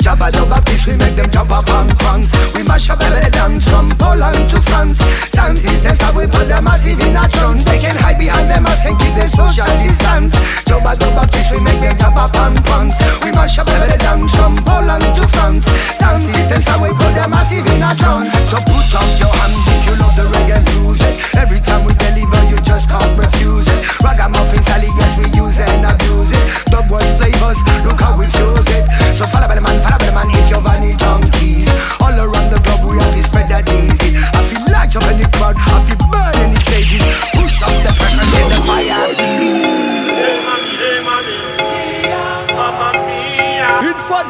Jabba 0.06 0.30
jabba 0.30 0.62
fish, 0.62 0.86
we 0.86 0.94
make 1.02 1.16
them 1.16 1.28
jump 1.34 1.50
up 1.50 1.68
on 1.68 1.90
crumbs 1.98 2.30
We 2.54 2.62
mash 2.62 2.88
up 2.90 3.02
every 3.02 3.28
dance 3.28 3.66
from 3.66 3.90
Poland 3.98 4.38
to 4.54 4.62
France. 4.62 5.02
Sound 5.34 5.58
system 5.58 5.96
stop, 5.98 6.14
we 6.14 6.30
put 6.30 6.46
the 6.46 6.62
massive 6.62 7.02
in 7.02 7.16
our 7.18 7.26
trunks 7.26 7.66
They 7.66 7.82
can 7.82 7.96
hide 7.98 8.14
behind 8.14 8.46
their 8.46 8.62
mask 8.62 8.86
and 8.86 8.94
keep 9.02 9.18
the 9.18 9.26
social 9.26 9.66
distance. 9.82 10.30
Jabba 10.62 10.94
jabba 10.94 11.26
fish, 11.34 11.50
we 11.50 11.58
make 11.58 11.82
them 11.82 11.98
jump 11.98 12.22
up 12.22 12.38
on 12.38 12.54
crumbs 12.62 12.94
We 13.18 13.34
mash 13.34 13.58
up 13.58 13.66
every 13.66 13.98
dance 13.98 14.30
from 14.38 14.54
Poland 14.62 15.02
to 15.02 15.26
France. 15.26 15.66
Sound 15.98 16.22
system 16.22 16.62
stop, 16.62 16.86
we 16.86 16.94
put 16.94 17.10
the 17.10 17.26
massive 17.26 17.66
in 17.66 17.82
our 17.82 17.98
trunks 17.98 18.30
So 18.46 18.62
put 18.62 18.86
up 18.94 19.10
your 19.18 19.34
hands 19.34 19.58
if 19.74 19.90
you 19.90 19.94
love 19.98 20.14
the 20.14 20.30
reggae 20.30 20.62
music. 20.78 21.18
Every 21.34 21.58
time 21.58 21.82
we 21.82 21.90
deliver, 21.98 22.46
you 22.46 22.62
just 22.62 22.86
can't 22.86 23.10
refuse 23.18 23.66
it. 23.66 23.82
Ragamuffin 24.06 24.62
Sally, 24.70 24.86
yes, 25.02 25.18
we 25.18 25.26
use 25.34 25.58
and 25.58 25.82
abuse 25.82 26.30
it. 26.30 26.70
Dub 26.70 26.86
world 26.94 27.10
flavors, 27.18 27.58
look 27.82 27.98
how 27.98 28.14
we 28.14 28.30
fuse 28.30 28.70
it. 28.70 28.86
So 29.18 29.26
follow 29.26 29.48
by 29.48 29.54
the 29.56 29.65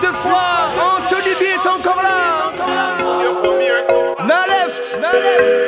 Une 0.03 0.13
fois, 0.13 0.69
deux 0.75 1.17
Anthony 1.17 1.35
B 1.35 1.43
est 1.43 1.67
encore 1.67 2.03
là. 2.03 2.53
Na 4.27 4.47
left, 4.47 4.99
na 5.01 5.13
left. 5.13 5.63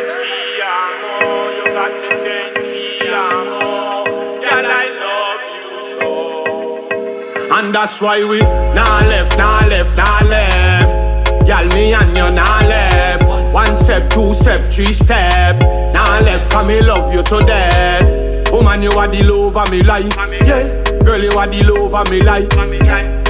And 7.51 7.75
that's 7.75 8.01
why 8.01 8.23
we 8.25 8.41
nah 8.75 9.01
left, 9.09 9.39
nah 9.39 9.67
left, 9.67 9.97
nah 9.97 10.21
left. 10.29 11.49
Y'all 11.49 11.67
me 11.75 11.95
and 11.95 12.17
you 12.17 12.31
nah 12.31 12.61
left. 12.67 13.25
One 13.53 13.75
step, 13.75 14.11
two 14.11 14.35
step, 14.35 14.71
three 14.71 14.93
step. 14.93 15.59
Nah 15.93 16.21
left, 16.21 16.53
cause 16.53 16.69
me 16.69 16.81
love 16.83 17.13
you 17.15 17.23
to 17.23 17.41
death. 17.41 18.53
Woman, 18.53 18.83
you 18.83 18.91
are 18.93 19.09
the 19.09 19.23
love 19.25 19.57
of 19.57 19.71
me 19.71 19.83
life. 19.83 20.15
Yeah, 20.47 20.83
girl, 21.05 21.23
you 21.23 21.33
are 21.33 21.47
the 21.47 21.63
love 21.65 21.95
of 21.95 22.11
me 22.11 22.21
life. 22.23 22.49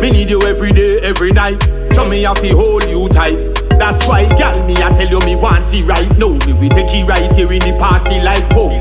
Me 0.00 0.10
need 0.10 0.30
you 0.30 0.40
every 0.42 0.72
day, 0.72 1.00
every 1.00 1.32
night. 1.32 1.62
So 1.92 2.08
me 2.08 2.22
have 2.22 2.40
to 2.40 2.48
hold 2.54 2.84
you 2.88 3.08
tight. 3.08 3.38
That's 3.78 4.06
why, 4.06 4.26
girl, 4.36 4.66
me 4.66 4.74
I 4.74 4.90
tell 4.90 5.08
you 5.08 5.20
me 5.20 5.36
want 5.36 5.72
it 5.72 5.84
right 5.84 6.10
now. 6.18 6.34
Me 6.46 6.52
we 6.52 6.68
take 6.68 6.90
it 6.90 7.06
right 7.06 7.30
here 7.34 7.52
in 7.52 7.60
the 7.60 7.76
party 7.78 8.20
like 8.20 8.44
home. 8.52 8.78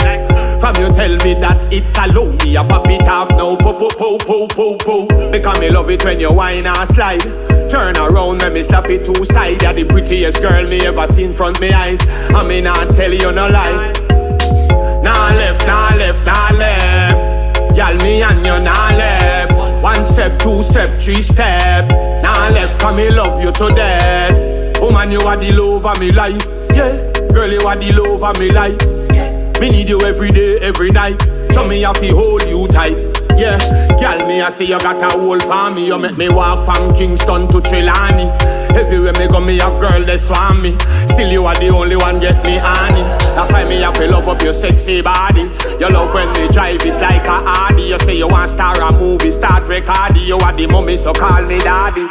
From 0.60 0.76
you 0.78 0.90
tell 0.94 1.14
me 1.24 1.34
that 1.36 1.72
it's 1.72 1.98
alone, 1.98 2.38
me 2.44 2.56
a 2.56 2.64
pop 2.64 2.88
it 2.88 3.08
off 3.08 3.30
now, 3.30 3.56
po 3.56 3.74
po 3.74 3.90
po 3.90 4.18
po 4.18 4.48
po 4.48 4.76
po. 4.78 5.32
Because 5.32 5.60
me 5.60 5.70
love 5.70 5.90
it 5.92 6.04
when 6.04 6.20
you 6.20 6.34
whine 6.34 6.66
and 6.66 6.88
slide. 6.88 7.22
Turn 7.70 7.96
around, 7.98 8.42
let 8.42 8.54
me 8.54 8.64
slap 8.64 8.90
it 8.90 9.06
two 9.06 9.24
side. 9.24 9.62
You're 9.62 9.74
the 9.74 9.86
prettiest 9.86 10.42
girl 10.42 10.66
me 10.68 10.86
ever 10.86 11.06
seen 11.06 11.34
front 11.34 11.62
me 11.62 11.72
eyes. 11.72 12.02
I 12.34 12.44
me 12.44 12.62
not 12.62 12.96
tell 12.96 13.14
you 13.14 13.32
no 13.32 13.48
lie. 13.48 13.94
Nah 15.04 15.30
left, 15.36 15.68
nah 15.68 15.94
left, 15.96 16.26
nah 16.26 16.52
left. 16.58 17.17
Y'all 17.78 17.96
me 17.98 18.24
and 18.24 18.44
you 18.44 18.58
nah 18.58 18.90
left. 18.90 19.54
One 19.84 20.04
step, 20.04 20.40
two 20.40 20.64
step, 20.64 21.00
three 21.00 21.22
step. 21.22 21.88
Nah 22.24 22.50
left, 22.50 22.82
cause 22.82 22.98
me 22.98 23.12
love 23.12 23.40
you 23.44 23.52
to 23.52 23.70
death. 23.70 24.82
Woman, 24.82 25.12
you 25.12 25.20
are 25.20 25.38
the 25.38 25.52
love 25.52 25.86
of 25.86 26.00
me 26.00 26.12
life. 26.12 26.44
Yeah, 26.74 27.12
girl, 27.32 27.52
you 27.52 27.62
are 27.68 27.78
the 27.78 27.92
love 27.94 28.24
of 28.24 28.40
me 28.40 28.50
life. 28.50 28.82
Me 29.62 29.70
need 29.70 29.90
you 29.90 30.02
every 30.02 30.32
day, 30.32 30.58
every 30.58 30.90
night. 30.90 31.22
So 31.52 31.68
me 31.68 31.82
have 31.82 32.00
to 32.00 32.16
hold 32.16 32.42
you 32.48 32.68
tight. 32.68 33.07
Yeah, 33.38 33.58
girl, 34.02 34.26
me 34.28 34.42
I 34.42 34.50
see 34.50 34.66
you 34.66 34.80
got 34.80 35.02
a 35.02 35.18
hold 35.18 35.44
for 35.44 35.70
me. 35.70 35.86
You 35.88 36.00
make 36.00 36.18
me 36.18 36.28
walk 36.30 36.66
from 36.66 36.92
Kingston 36.94 37.48
to 37.50 37.62
Trelawney. 37.62 38.34
Everywhere 38.74 39.14
me 39.14 39.28
go, 39.28 39.40
me 39.40 39.58
have 39.60 39.80
girl 39.80 40.04
they 40.04 40.18
swarm 40.18 40.62
me. 40.62 40.76
Still 41.10 41.32
you 41.32 41.46
are 41.46 41.56
the 41.56 41.70
only 41.70 41.96
one 41.96 42.20
get 42.20 42.44
me 42.44 42.58
honey. 42.58 43.02
That's 43.38 43.52
why 43.52 43.66
me 43.66 43.82
have 43.82 43.94
to 43.96 44.10
love 44.10 44.28
up 44.28 44.42
your 44.42 44.54
sexy 44.54 45.02
body. 45.02 45.50
You 45.80 45.90
love 45.90 46.14
when 46.14 46.30
me 46.34 46.48
drive 46.50 46.82
it 46.82 46.98
like 47.00 47.28
a 47.28 47.38
Audi. 47.46 47.84
You 47.84 48.00
say 48.00 48.18
you 48.18 48.28
want 48.28 48.50
star 48.50 48.74
a 48.82 48.92
movie, 48.92 49.30
start 49.30 49.68
recording. 49.68 50.26
You 50.26 50.38
are 50.38 50.54
the 50.54 50.68
mommy, 50.68 50.98
so 50.98 51.14
call 51.14 51.46
me 51.46 51.60
daddy. 51.60 52.06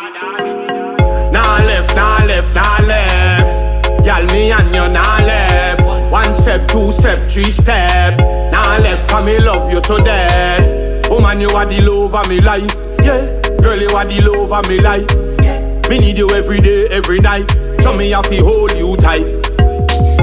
Nah 1.33 1.59
left, 1.67 1.97
nah 1.97 2.25
left, 2.25 2.55
nah 2.55 2.79
left. 2.87 4.07
Y'all 4.07 4.25
me 4.27 4.53
and 4.53 4.69
you 4.75 4.89
nah 4.89 5.19
left. 5.27 5.83
One 6.13 6.33
step, 6.33 6.69
two 6.69 6.93
step, 6.93 7.29
three 7.29 7.51
step. 7.51 8.19
Nah 8.53 8.79
left, 8.79 9.11
cause 9.11 9.27
me 9.27 9.39
love 9.41 9.73
you 9.73 9.81
to 9.81 9.99
death. 9.99 10.76
Woman, 11.09 11.41
you 11.41 11.51
are 11.51 11.67
the 11.67 11.81
love 11.83 12.15
of 12.15 12.29
me 12.29 12.41
life. 12.41 12.75
Yeah, 13.03 13.41
girl, 13.63 13.79
you 13.81 13.89
are 13.91 14.05
the 14.05 14.21
love 14.23 14.53
of 14.53 14.69
me 14.69 14.81
life. 14.81 15.07
Yeah. 15.41 15.81
Me 15.89 15.99
need 15.99 16.19
you 16.19 16.29
every 16.31 16.61
day, 16.61 16.89
every 16.91 17.21
night. 17.21 17.51
So 17.81 17.97
me 17.97 18.11
have 18.11 18.29
to 18.29 18.43
hold 18.43 18.73
you 18.77 18.97
tight. 18.97 19.25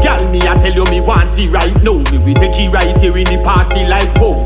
Girl, 0.04 0.30
me 0.30 0.40
I 0.42 0.60
tell 0.60 0.74
you 0.74 0.84
me 0.92 1.00
want 1.00 1.40
it 1.40 1.50
right 1.50 1.74
now. 1.82 2.04
Me 2.12 2.18
we 2.20 2.34
take 2.34 2.60
it 2.60 2.72
right 2.74 3.00
here 3.00 3.16
in 3.18 3.24
the 3.24 3.40
party 3.44 3.86
like 3.88 4.12
home. 4.18 4.44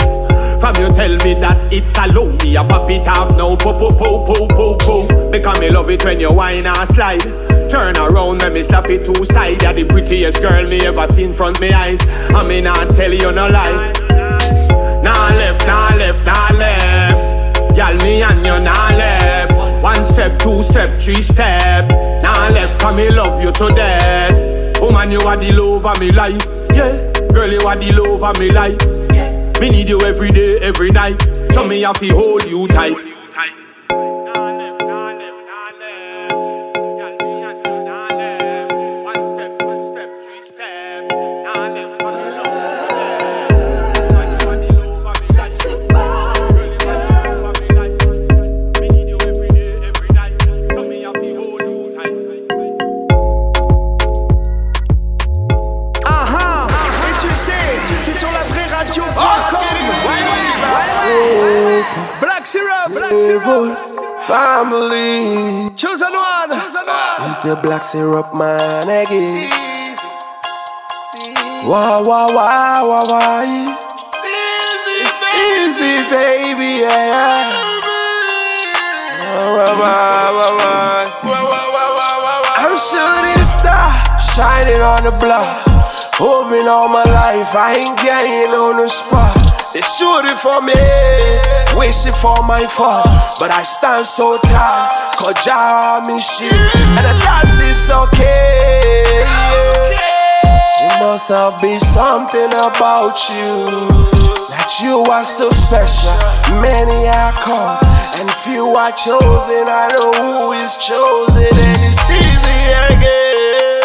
From 0.62 0.76
you 0.78 0.94
tell 0.94 1.10
me 1.26 1.34
that 1.42 1.74
it's 1.74 1.98
alone, 1.98 2.38
me 2.44 2.56
a 2.56 2.64
pop 2.64 2.90
it 2.90 3.08
off 3.08 3.36
now, 3.36 3.56
po 3.56 3.74
po 3.74 3.92
po 3.92 4.26
po 4.26 4.48
po 4.48 4.78
po. 4.78 5.30
Because 5.32 5.60
me 5.60 5.70
love 5.70 5.90
it 5.90 6.04
when 6.06 6.20
you 6.20 6.32
whine 6.32 6.68
and 6.68 6.88
slide. 6.88 7.22
Turn 7.70 7.98
around, 7.98 8.42
let 8.42 8.54
me 8.54 8.62
slap 8.62 8.88
it 8.90 9.06
two 9.06 9.26
side. 9.26 9.62
You're 9.64 9.74
the 9.74 9.86
prettiest 9.86 10.42
girl 10.42 10.68
me 10.68 10.86
ever 10.86 11.08
seen 11.08 11.34
front 11.34 11.60
me 11.60 11.74
eyes. 11.74 12.00
I 12.30 12.44
me 12.48 12.62
not 12.62 12.96
tell 12.96 13.12
you 13.12 13.32
no 13.32 13.48
lie. 13.48 14.07
Nah 15.08 15.30
left, 15.30 15.66
nah 15.66 15.96
left, 15.96 16.26
nah 16.26 16.50
left. 16.58 17.78
Y'all 17.78 17.96
me 18.04 18.22
and 18.22 18.46
you 18.46 18.60
nah 18.60 18.90
left. 18.90 19.54
One 19.82 20.04
step, 20.04 20.38
two 20.38 20.62
step, 20.62 21.00
three 21.00 21.22
step. 21.22 21.88
Nah 22.22 22.50
left, 22.50 22.82
cause 22.82 22.98
me 22.98 23.10
love 23.10 23.42
you 23.42 23.54
to 23.54 23.70
death. 23.70 24.82
Woman, 24.82 25.10
you 25.12 25.22
are 25.22 25.38
the 25.38 25.54
love 25.54 25.86
of 25.86 25.98
me 26.02 26.12
life. 26.12 26.46
Yeah, 26.74 26.92
girl, 27.34 27.50
you 27.50 27.62
are 27.62 27.78
the 27.78 27.94
love 27.94 28.22
of 28.22 28.38
me 28.38 28.52
life. 28.52 28.82
Yeah. 29.14 29.54
Me 29.62 29.70
need 29.70 29.88
you 29.88 30.02
every 30.02 30.32
day, 30.32 30.60
every 30.60 30.92
night. 30.92 31.22
So 31.54 31.66
me 31.66 31.82
have 31.84 32.00
to 32.00 32.10
hold 32.10 32.44
you 32.44 32.68
tight. 32.68 33.17
Evil 63.12 63.74
family. 64.28 65.70
Chosen 65.76 66.12
one. 66.12 66.52
It's 66.52 67.38
the 67.38 67.58
black 67.64 67.84
syrup 67.84 68.34
man 68.36 68.90
again. 68.90 69.50
Wah 71.66 72.04
wah 72.04 72.28
wah 72.28 72.84
wah 72.84 73.06
wah. 73.08 73.44
It's 75.00 75.20
easy, 75.56 76.04
baby, 76.10 76.84
yeah. 76.84 77.48
Wah 79.24 79.80
wah 79.80 80.32
wah 80.36 80.58
wah. 80.60 80.88
I'm 82.60 82.76
shooting 82.76 83.44
star, 83.44 83.88
shining 84.20 84.82
on 84.82 85.04
the 85.04 85.12
block. 85.20 85.48
Moving 86.20 86.68
all 86.68 86.90
my 86.90 87.04
life, 87.04 87.56
I 87.56 87.76
ain't 87.80 87.98
getting 88.00 88.52
on 88.52 88.78
the 88.78 88.88
spot. 88.90 89.36
They 89.74 89.82
shooting 89.82 90.36
for 90.36 90.62
me, 90.62 90.74
wishing 91.78 92.14
for 92.14 92.42
my 92.44 92.66
fall. 92.66 93.06
But 93.40 93.52
I 93.54 93.62
stand 93.62 94.06
so 94.06 94.38
tall, 94.42 94.90
cause 95.16 95.38
Jah 95.46 96.02
me 96.06 96.20
shit. 96.20 96.52
And 96.52 97.18
that 97.22 97.48
is 97.62 97.90
okay. 97.94 99.24
It 100.84 101.00
must 101.00 101.30
have 101.30 101.62
been 101.62 101.80
something 101.80 102.50
about 102.52 103.16
you. 103.30 103.66
That 104.50 104.82
you 104.82 105.06
are 105.06 105.24
so 105.24 105.50
special. 105.52 106.18
Many 106.60 107.08
are 107.08 107.32
called, 107.46 107.86
and 108.20 108.30
few 108.44 108.74
are 108.76 108.92
chosen. 108.92 109.70
I 109.70 109.88
know 109.94 110.12
who 110.12 110.52
is 110.54 110.76
chosen, 110.82 111.54
and 111.54 111.78
it's 111.86 112.02
easy 112.10 112.60
again. 112.92 113.84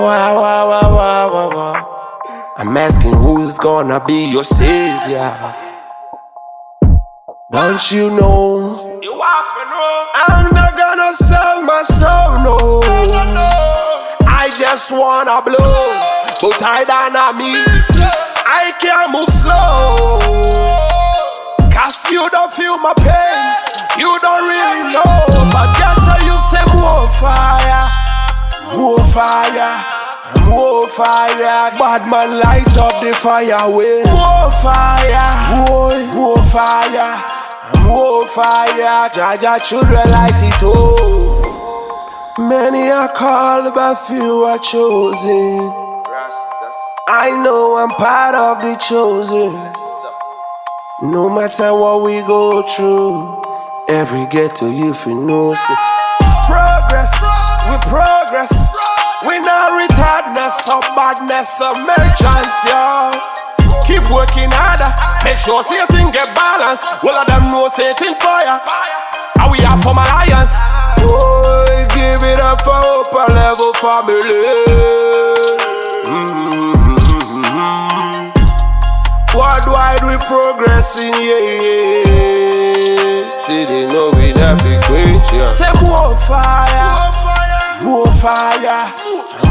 Wow, 0.00 0.40
wow, 0.40 0.68
wow, 0.68 0.90
wow, 0.96 1.32
wow, 1.32 1.50
wow. 1.54 2.52
I'm 2.56 2.76
asking 2.76 3.12
who's 3.12 3.58
gonna 3.58 4.02
be 4.04 4.30
your 4.30 4.44
savior. 4.44 5.69
Don't 7.50 7.90
you 7.90 8.10
know? 8.10 9.00
You 9.02 9.20
I'm 9.20 10.54
not 10.54 10.76
gonna 10.78 11.12
sell 11.12 11.62
my 11.62 11.82
soul, 11.82 12.38
no. 12.46 12.80
I 14.22 14.54
just 14.56 14.92
wanna 14.92 15.42
blow, 15.42 15.58
but 16.38 16.62
I 16.62 16.84
don't 16.86 17.38
me. 17.38 17.58
I 18.46 18.70
can't 18.78 19.10
move 19.10 19.28
slow. 19.34 20.22
Cause 21.74 22.06
you 22.12 22.22
don't 22.30 22.52
feel 22.52 22.78
my 22.78 22.94
pain, 23.02 23.42
you 23.98 24.14
don't 24.22 24.46
really 24.46 24.94
know. 24.94 25.26
But 25.50 25.74
get 25.74 25.98
to 26.06 26.16
you 26.22 26.38
say 26.54 26.62
more 26.78 27.10
fire, 27.18 27.82
more 28.78 29.04
fire. 29.06 29.96
More 30.46 30.86
fire, 30.88 31.70
bad 31.78 32.08
man 32.10 32.38
light 32.40 32.76
up 32.76 33.02
the 33.02 33.12
fire 33.14 33.70
way. 33.76 34.02
More 34.06 34.50
fire, 34.50 35.66
more, 35.66 36.14
more 36.14 36.44
fire, 36.44 37.39
more 37.78 38.26
fire. 38.28 39.08
Jaja 39.10 39.62
children 39.62 40.10
light 40.10 40.42
it 40.42 40.62
up. 40.62 42.38
Many 42.38 42.90
are 42.90 43.12
called, 43.12 43.74
but 43.74 43.96
few 43.96 44.44
are 44.44 44.58
chosen. 44.58 45.72
I 47.08 47.30
know 47.42 47.76
I'm 47.76 47.90
part 47.90 48.34
of 48.34 48.62
the 48.62 48.76
chosen. 48.76 49.52
No 51.02 51.28
matter 51.28 51.72
what 51.74 52.02
we 52.02 52.20
go 52.22 52.62
through, 52.62 53.42
every 53.88 54.26
ghetto 54.26 54.70
youth 54.70 55.06
you 55.06 55.14
know 55.14 55.54
see. 55.54 55.74
Progress, 56.46 57.12
we 57.68 57.76
progress. 57.88 58.52
We 59.26 59.38
not 59.40 59.72
retardness 59.76 60.66
or 60.68 60.80
badness 60.96 61.60
or 61.60 61.74
merchant, 61.74 62.48
yo. 62.64 63.39
Keep 63.90 64.06
working 64.06 64.46
harder, 64.54 64.86
make 65.26 65.42
sure 65.42 65.66
say 65.66 65.82
thing 65.90 66.14
get 66.14 66.30
balance. 66.38 66.86
All 67.02 67.10
of 67.10 67.26
them 67.26 67.50
know 67.50 67.66
say 67.66 67.90
thing 67.98 68.14
fire. 68.22 68.54
And 69.42 69.50
we 69.50 69.58
are 69.66 69.74
from 69.82 69.98
alliance. 69.98 70.54
Oh, 71.02 71.66
give 71.90 72.22
it 72.22 72.38
up 72.38 72.62
for 72.62 72.78
hope 72.78 73.10
level 73.34 73.74
family. 73.82 74.22
Mm-hmm. 76.06 76.70
Worldwide 79.34 80.06
we 80.06 80.14
progressing, 80.30 81.10
yeah, 81.18 82.06
yeah. 82.06 83.26
See 83.26 83.64
they 83.66 83.90
know 83.90 84.10
we 84.14 84.30
big 84.62 84.80
great, 84.86 85.18
yeah. 85.34 85.50
Say 85.50 85.72
more 85.82 86.14
fire, 86.30 86.94
more 86.94 87.10
fire, 87.10 87.19
more 87.84 88.12
fire. 88.14 88.92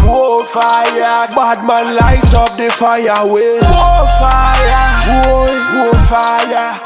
More 0.06 0.46
fire. 0.46 1.28
Bad 1.36 1.66
man 1.66 1.96
light 1.96 2.34
up 2.34 2.56
the 2.58 2.70
fire 2.72 3.26
way. 3.32 3.60
More 3.62 4.08
fire, 4.20 4.86
more, 5.10 5.54
more 5.74 6.00
fire, 6.06 6.80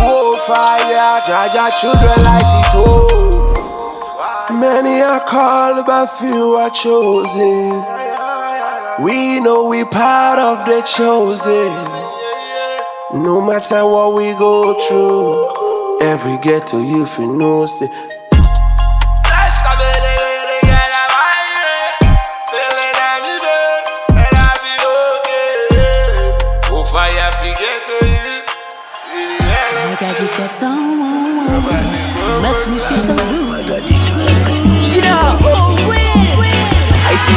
more 0.00 0.36
fire. 0.46 1.20
Jaja 1.26 1.70
children 1.80 2.18
light 2.24 2.52
it 2.60 2.74
up. 2.74 3.24
Many 4.52 5.00
are 5.00 5.20
called, 5.26 5.86
but 5.86 6.06
few 6.06 6.54
are 6.56 6.70
chosen. 6.70 7.82
We 9.04 9.40
know 9.40 9.66
we 9.68 9.84
part 9.84 10.38
of 10.38 10.64
the 10.66 10.82
chosen. 10.82 11.72
No 13.22 13.40
matter 13.40 13.84
what 13.86 14.14
we 14.14 14.32
go 14.38 14.78
through, 14.78 16.00
every 16.00 16.38
ghetto 16.38 16.78
youth 16.80 17.18
you 17.18 17.36
know 17.36 17.66
say. 17.66 17.88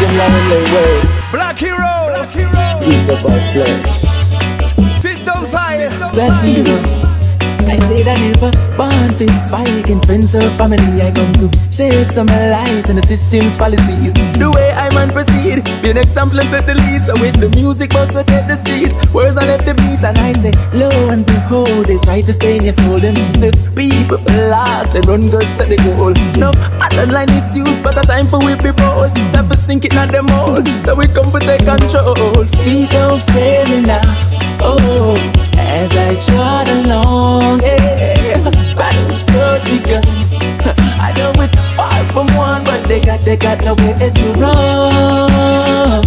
I 0.08 0.12
see 0.12 0.16
them 0.16 0.18
lying 0.18 0.50
their 0.50 0.64
way. 0.74 1.02
Black 1.32 1.58
hero, 1.60 1.78
black 2.08 2.32
hero. 2.32 2.52
Eat 2.84 3.10
up 3.10 3.26
our 3.26 3.42
flesh. 3.54 5.02
Fit 5.02 5.28
on 5.28 5.46
fire. 5.48 5.90
Black 6.14 6.46
hero. 6.46 7.17
I 7.70 7.78
said 7.88 8.08
I 8.08 8.16
never 8.16 8.52
born 8.78 9.14
fist 9.16 9.44
fight 9.50 9.68
against 9.84 10.06
friends 10.06 10.36
or 10.36 10.48
family. 10.56 11.02
I 11.02 11.12
come 11.12 11.34
to 11.44 11.48
shed 11.72 12.10
some 12.12 12.28
light 12.28 12.88
on 12.90 12.96
the 12.96 13.02
system's 13.04 13.56
policies. 13.58 14.14
The 14.40 14.52
way 14.56 14.72
I 14.72 14.88
man 14.94 15.12
proceed, 15.12 15.64
be 15.82 15.92
an 15.92 15.98
example 15.98 16.40
and 16.40 16.50
set 16.50 16.66
the 16.66 16.76
lead. 16.76 17.04
So 17.04 17.14
with 17.22 17.36
the 17.40 17.50
music 17.60 17.92
bus, 17.92 18.16
we 18.16 18.24
take 18.24 18.48
the 18.48 18.56
streets. 18.56 18.96
Words 19.14 19.38
I 19.38 19.46
left 19.46 19.66
the 19.66 19.76
beat 19.76 20.00
and 20.00 20.18
I 20.18 20.32
say, 20.40 20.54
lo 20.72 20.90
and 21.10 21.26
behold, 21.26 21.88
they 21.88 21.98
try 22.00 22.22
to 22.22 22.34
stay 22.34 22.58
in 22.58 22.64
your 22.64 22.74
soul. 22.74 23.00
They 23.00 23.12
meet 23.12 23.36
the 23.44 23.52
people 23.76 24.18
for 24.18 24.48
last. 24.48 24.94
They 24.94 25.02
run 25.04 25.30
good, 25.30 25.48
set 25.60 25.68
the 25.68 25.78
goal. 25.84 26.16
No, 26.40 26.52
I 26.80 26.88
don't 26.90 27.12
underline 27.12 27.28
misuse, 27.28 27.82
but 27.82 27.98
a 27.98 28.04
time 28.08 28.28
for 28.28 28.40
we 28.40 28.56
be 28.56 28.72
bold. 28.72 29.12
Time 29.34 29.48
for 29.48 29.56
sink 29.56 29.86
it, 29.86 29.94
not 29.94 30.12
them 30.12 30.28
all. 30.40 30.64
So 30.88 30.96
we 30.96 31.08
come 31.08 31.32
for 31.32 31.40
take 31.40 31.66
control. 31.66 32.16
Feet 32.64 32.90
don't 32.92 33.22
fail 33.32 33.66
me 33.68 33.82
now. 33.82 34.37
Oh, 34.60 35.16
as 35.58 35.92
I 35.96 36.16
trot 36.16 36.68
along, 36.68 37.62
yeah, 37.62 38.50
battles 38.76 39.26
just 39.26 39.66
begun. 39.66 40.04
I 41.00 41.14
know 41.18 41.32
it's 41.36 41.56
far 41.76 42.04
from 42.12 42.28
one, 42.38 42.64
but 42.64 42.88
they 42.88 43.00
got, 43.00 43.22
they 43.22 43.38
got 43.38 43.60
nowhere 43.64 44.12
to 44.12 44.34
run, 44.34 46.02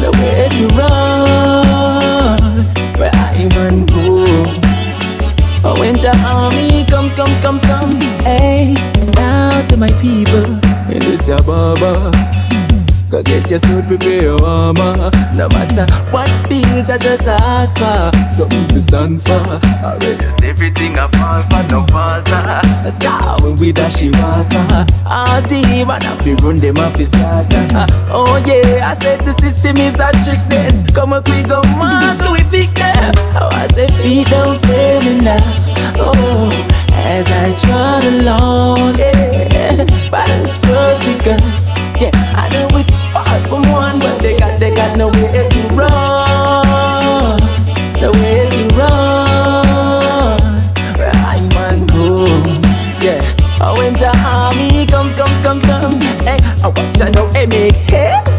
nowhere 0.00 0.48
to 0.48 0.66
run. 0.76 2.40
Where 2.98 3.10
I 3.12 3.48
man 3.54 3.86
go? 3.86 4.24
Oh, 5.64 5.74
when 5.78 5.96
your 5.96 6.16
army 6.26 6.84
comes, 6.86 7.12
comes, 7.14 7.38
comes, 7.38 7.62
comes, 7.62 7.96
hey, 8.24 8.74
now 9.14 9.62
to 9.66 9.76
my 9.76 9.90
people 10.00 10.44
in 10.90 11.00
this 11.00 11.28
Ababa. 11.28 12.10
Go 13.12 13.22
get 13.22 13.50
your 13.50 13.58
suit, 13.58 13.84
prepare 13.88 14.22
your 14.22 14.42
armor. 14.42 15.10
No 15.36 15.46
matter 15.52 15.84
what 16.08 16.30
field 16.48 16.88
I 16.88 16.96
just 16.96 17.28
ask 17.28 17.76
for, 17.76 18.08
something 18.32 18.66
to 18.68 18.80
stand 18.80 19.20
for. 19.20 19.36
I 19.84 19.92
Already 20.00 20.24
everything 20.48 20.96
I 20.98 21.08
fall 21.12 21.44
for, 21.52 21.62
no 21.68 21.84
falter. 21.92 22.40
Down 23.04 23.36
with 23.60 23.76
a 23.76 23.90
she 23.92 24.08
water. 24.16 24.64
All 25.04 25.42
the 25.44 25.84
man 25.86 26.00
have 26.00 26.24
to 26.24 26.34
run 26.40 26.56
them 26.56 26.78
off 26.78 26.96
his 26.96 27.10
starter. 27.10 27.84
Oh 28.08 28.40
yeah, 28.46 28.88
I 28.88 28.94
said 28.94 29.20
the 29.20 29.34
system 29.34 29.76
is 29.76 30.00
a 30.00 30.08
trick 30.24 30.40
then. 30.48 30.86
Come 30.94 31.12
on, 31.12 31.22
we 31.28 31.42
go 31.42 31.60
march, 31.76 32.24
we 32.32 32.40
fix 32.48 32.72
them. 32.72 33.12
Oh, 33.36 33.50
I 33.52 33.68
said 33.76 33.92
feet 34.00 34.28
don't 34.28 34.58
fail 34.64 35.02
me 35.04 35.20
now. 35.20 35.36
Oh, 36.00 36.48
as 36.96 37.28
I 37.28 37.52
trot 37.60 38.04
along, 38.08 38.96
yeah, 38.96 39.84
battles 40.08 40.62
just 40.62 41.04
begun. 41.04 41.72
Yeah, 42.00 42.10
I 42.34 42.48
know 42.48 42.78
it's 42.78 42.91
far 43.32 43.48
from 43.48 43.72
one, 43.72 43.98
but 43.98 44.20
they 44.20 44.36
got 44.36 44.58
they 44.58 44.74
got 44.74 44.96
nowhere 44.96 45.48
to 45.48 45.62
run, 45.74 47.38
nowhere 48.00 48.50
to 48.50 48.62
run. 48.76 50.38
Where 50.98 51.12
I 51.14 51.40
man 51.54 51.86
go, 51.86 52.24
yeah. 53.00 53.20
Oh, 53.60 53.74
when 53.78 53.94
the 53.94 54.10
army 54.26 54.86
comes, 54.86 55.14
comes, 55.14 55.40
comes, 55.40 55.66
comes, 55.66 56.02
hey, 56.24 56.38
I 56.62 56.68
watch 56.68 57.00
I 57.00 57.10
know 57.10 57.28
they 57.32 57.46
make 57.46 57.74
hits. 57.74 58.31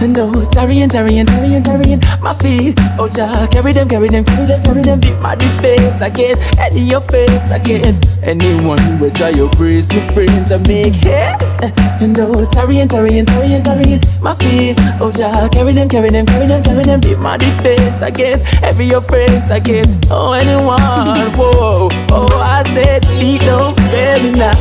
No, 0.00 0.44
tarrying, 0.50 0.88
tarrying, 0.88 1.26
tarrying, 1.26 1.62
tarrying, 1.62 2.00
my 2.22 2.34
feet. 2.34 2.78
Oh, 2.98 3.08
Jah, 3.08 3.48
carry 3.50 3.72
them, 3.72 3.88
carry 3.88 4.08
them, 4.08 4.24
carry 4.24 4.46
them, 4.46 4.62
carry 4.62 4.82
them. 4.82 5.00
Beat 5.00 5.18
my 5.20 5.34
defense 5.34 6.00
against 6.00 6.42
any 6.60 6.92
offense 6.92 7.50
against 7.50 8.22
anyone 8.22 8.78
who 8.98 9.10
try 9.10 9.32
to 9.32 9.48
brace 9.56 9.90
my 9.92 10.00
friends 10.12 10.50
and 10.50 10.66
make 10.68 10.94
hits. 10.94 11.56
No, 12.00 12.44
tarrying, 12.46 12.88
tarrying, 12.88 13.24
tarrying, 13.24 13.62
tarrying, 13.62 14.00
my 14.22 14.34
feet. 14.36 14.76
Oh, 15.00 15.10
Jah, 15.10 15.48
carry 15.50 15.72
them, 15.72 15.88
carry 15.88 16.10
them, 16.10 16.26
carry 16.26 16.46
them, 16.46 16.62
carry 16.62 16.84
them. 16.84 17.00
Beat 17.00 17.18
my 17.18 17.36
defense 17.36 18.00
against 18.02 18.44
every 18.62 18.90
offense 18.92 19.50
against 19.50 20.08
oh 20.10 20.32
anyone. 20.32 21.32
Whoa, 21.36 21.88
oh, 22.10 22.28
I 22.38 22.62
said 22.74 23.04
feet 23.18 23.40
don't 23.40 23.78
fail 23.80 24.22
me 24.22 24.38
now. 24.38 24.52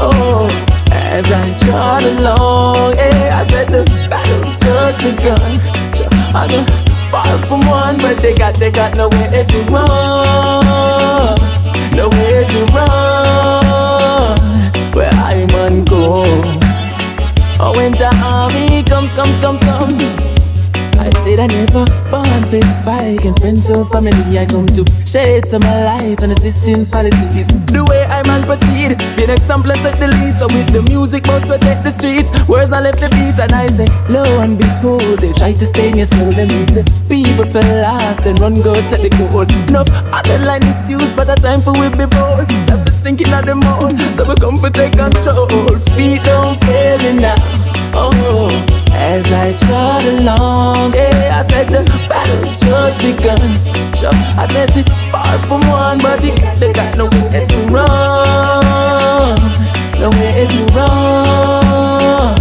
Oh. 0.00 0.79
As 1.10 1.26
I 1.26 1.52
trot 1.58 2.04
along, 2.04 2.94
yeah, 2.94 3.40
I 3.42 3.46
said 3.50 3.68
the 3.68 3.82
battle's 4.08 4.58
just 4.60 5.00
begun. 5.02 5.58
I 6.32 6.46
go 6.46 6.62
far 7.10 7.38
from 7.48 7.60
one, 7.68 7.96
but 7.98 8.22
they 8.22 8.32
got 8.32 8.54
they 8.54 8.70
got 8.70 8.94
nowhere 8.94 9.44
to 9.44 9.58
run, 9.64 11.36
against 23.20 23.40
friends 23.40 23.68
or 23.68 23.84
family. 23.84 24.38
I 24.40 24.46
come 24.46 24.66
to 24.72 24.82
shed 25.04 25.44
some 25.46 25.60
light 25.60 26.16
on 26.24 26.32
the 26.32 26.40
policies. 26.90 27.46
The 27.68 27.84
way 27.84 28.02
I 28.08 28.24
man 28.26 28.48
proceed, 28.48 28.96
be 29.16 29.28
an 29.28 29.36
example 29.36 29.70
and 29.72 29.80
set 29.84 30.00
the 30.00 30.08
lead. 30.08 30.34
So 30.40 30.48
with 30.48 30.72
the 30.72 30.82
music, 30.88 31.24
bust 31.24 31.44
we 31.52 31.60
take 31.60 31.84
the 31.84 31.92
streets. 31.92 32.32
Words 32.48 32.72
I 32.72 32.80
left 32.80 33.00
the 33.04 33.12
beat 33.12 33.36
and 33.36 33.52
I 33.52 33.68
say, 33.68 33.86
lo 34.08 34.24
and 34.40 34.56
be 34.56 34.64
behold, 34.80 35.20
they 35.20 35.32
try 35.36 35.52
to 35.52 35.66
stay 35.68 35.92
in 35.92 36.00
your 36.00 36.08
soul. 36.08 36.32
They 36.32 36.48
the 36.72 36.82
people 37.08 37.44
for 37.44 37.64
last 37.84 38.24
and 38.24 38.40
run 38.40 38.62
go 38.64 38.72
set 38.88 39.04
the 39.04 39.12
goal. 39.12 39.44
Enough 39.68 39.92
underline 40.08 40.64
misuse, 40.64 41.12
but 41.14 41.28
a 41.28 41.36
time 41.36 41.60
for 41.60 41.76
we 41.76 41.92
be 41.92 42.08
bold. 42.08 42.48
Time 42.66 42.80
for 42.80 42.92
sinking 42.92 43.32
at 43.36 43.44
the 43.44 43.54
mold, 43.54 44.00
so 44.16 44.24
we 44.24 44.34
come 44.40 44.56
for 44.56 44.72
take 44.72 44.96
control. 44.96 45.68
Feet 45.92 46.24
don't 46.24 46.56
fail 46.64 46.96
me 47.04 47.20
now. 47.20 47.36
Oh, 47.92 48.79
as 49.00 49.24
I 49.32 49.54
trot 49.56 50.04
along, 50.04 50.92
yeah, 50.94 51.40
I 51.40 51.46
said 51.48 51.68
the 51.68 51.82
battle's 52.08 52.60
just 52.60 53.00
begun. 53.00 53.40
Sure, 53.96 54.12
I 54.36 54.46
said 54.52 54.68
the 54.70 54.84
far 55.10 55.38
from 55.48 55.62
one, 55.72 55.98
but 55.98 56.20
they, 56.20 56.36
they 56.60 56.72
got 56.72 56.96
nowhere 56.96 57.46
to 57.46 57.58
run, 57.72 59.36
nowhere 59.98 60.46
to 60.46 60.60
run. 60.76 62.36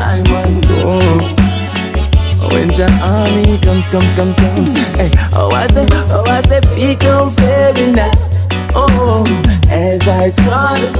I 0.00 0.22
want 0.32 0.64
to 0.64 0.74
go. 0.80 2.48
when 2.54 2.70
your 2.72 2.88
army 3.02 3.58
comes, 3.58 3.86
comes, 3.88 4.12
comes, 4.14 4.34
comes. 4.36 4.70
Hey, 4.96 5.10
oh 5.34 5.50
I 5.52 5.66
say, 5.68 5.86
oh 6.10 6.24
I 6.26 6.40
say, 6.42 6.60
feet 6.74 7.00
don't 7.00 7.30
fail 7.36 7.76
in 7.78 7.94
that. 7.96 8.16
Oh, 8.74 9.24
as 9.70 10.06
I 10.08 10.30
trod, 10.30 10.96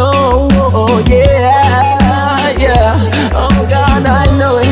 Oh 0.00 0.48
oh 0.72 1.04
yeah, 1.08 2.50
yeah. 2.58 3.30
Oh 3.34 3.66
God, 3.68 4.06
I 4.08 4.24
know 4.38 4.58
it. 4.58 4.66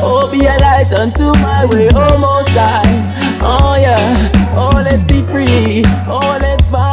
Oh, 0.00 0.28
be 0.30 0.44
a 0.46 0.56
light 0.58 0.92
unto 0.92 1.32
my 1.40 1.66
way, 1.72 1.88
almost 1.94 2.48
die. 2.54 2.82
Oh 3.40 3.76
yeah, 3.80 4.30
oh 4.54 4.82
let's 4.84 5.06
be 5.06 5.22
free. 5.22 5.82
Oh 6.06 6.38
let's 6.40 6.64
vibe, 6.64 6.91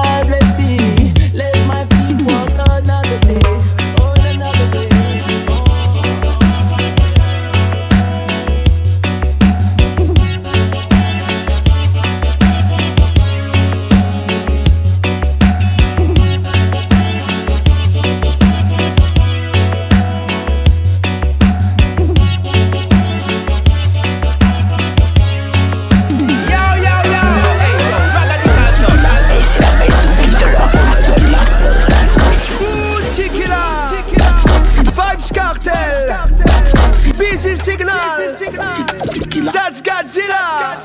That's 39.46 39.82
Godzilla. 39.82 40.76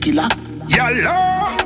Killer. 0.00 0.28
Yalla. 0.68 1.56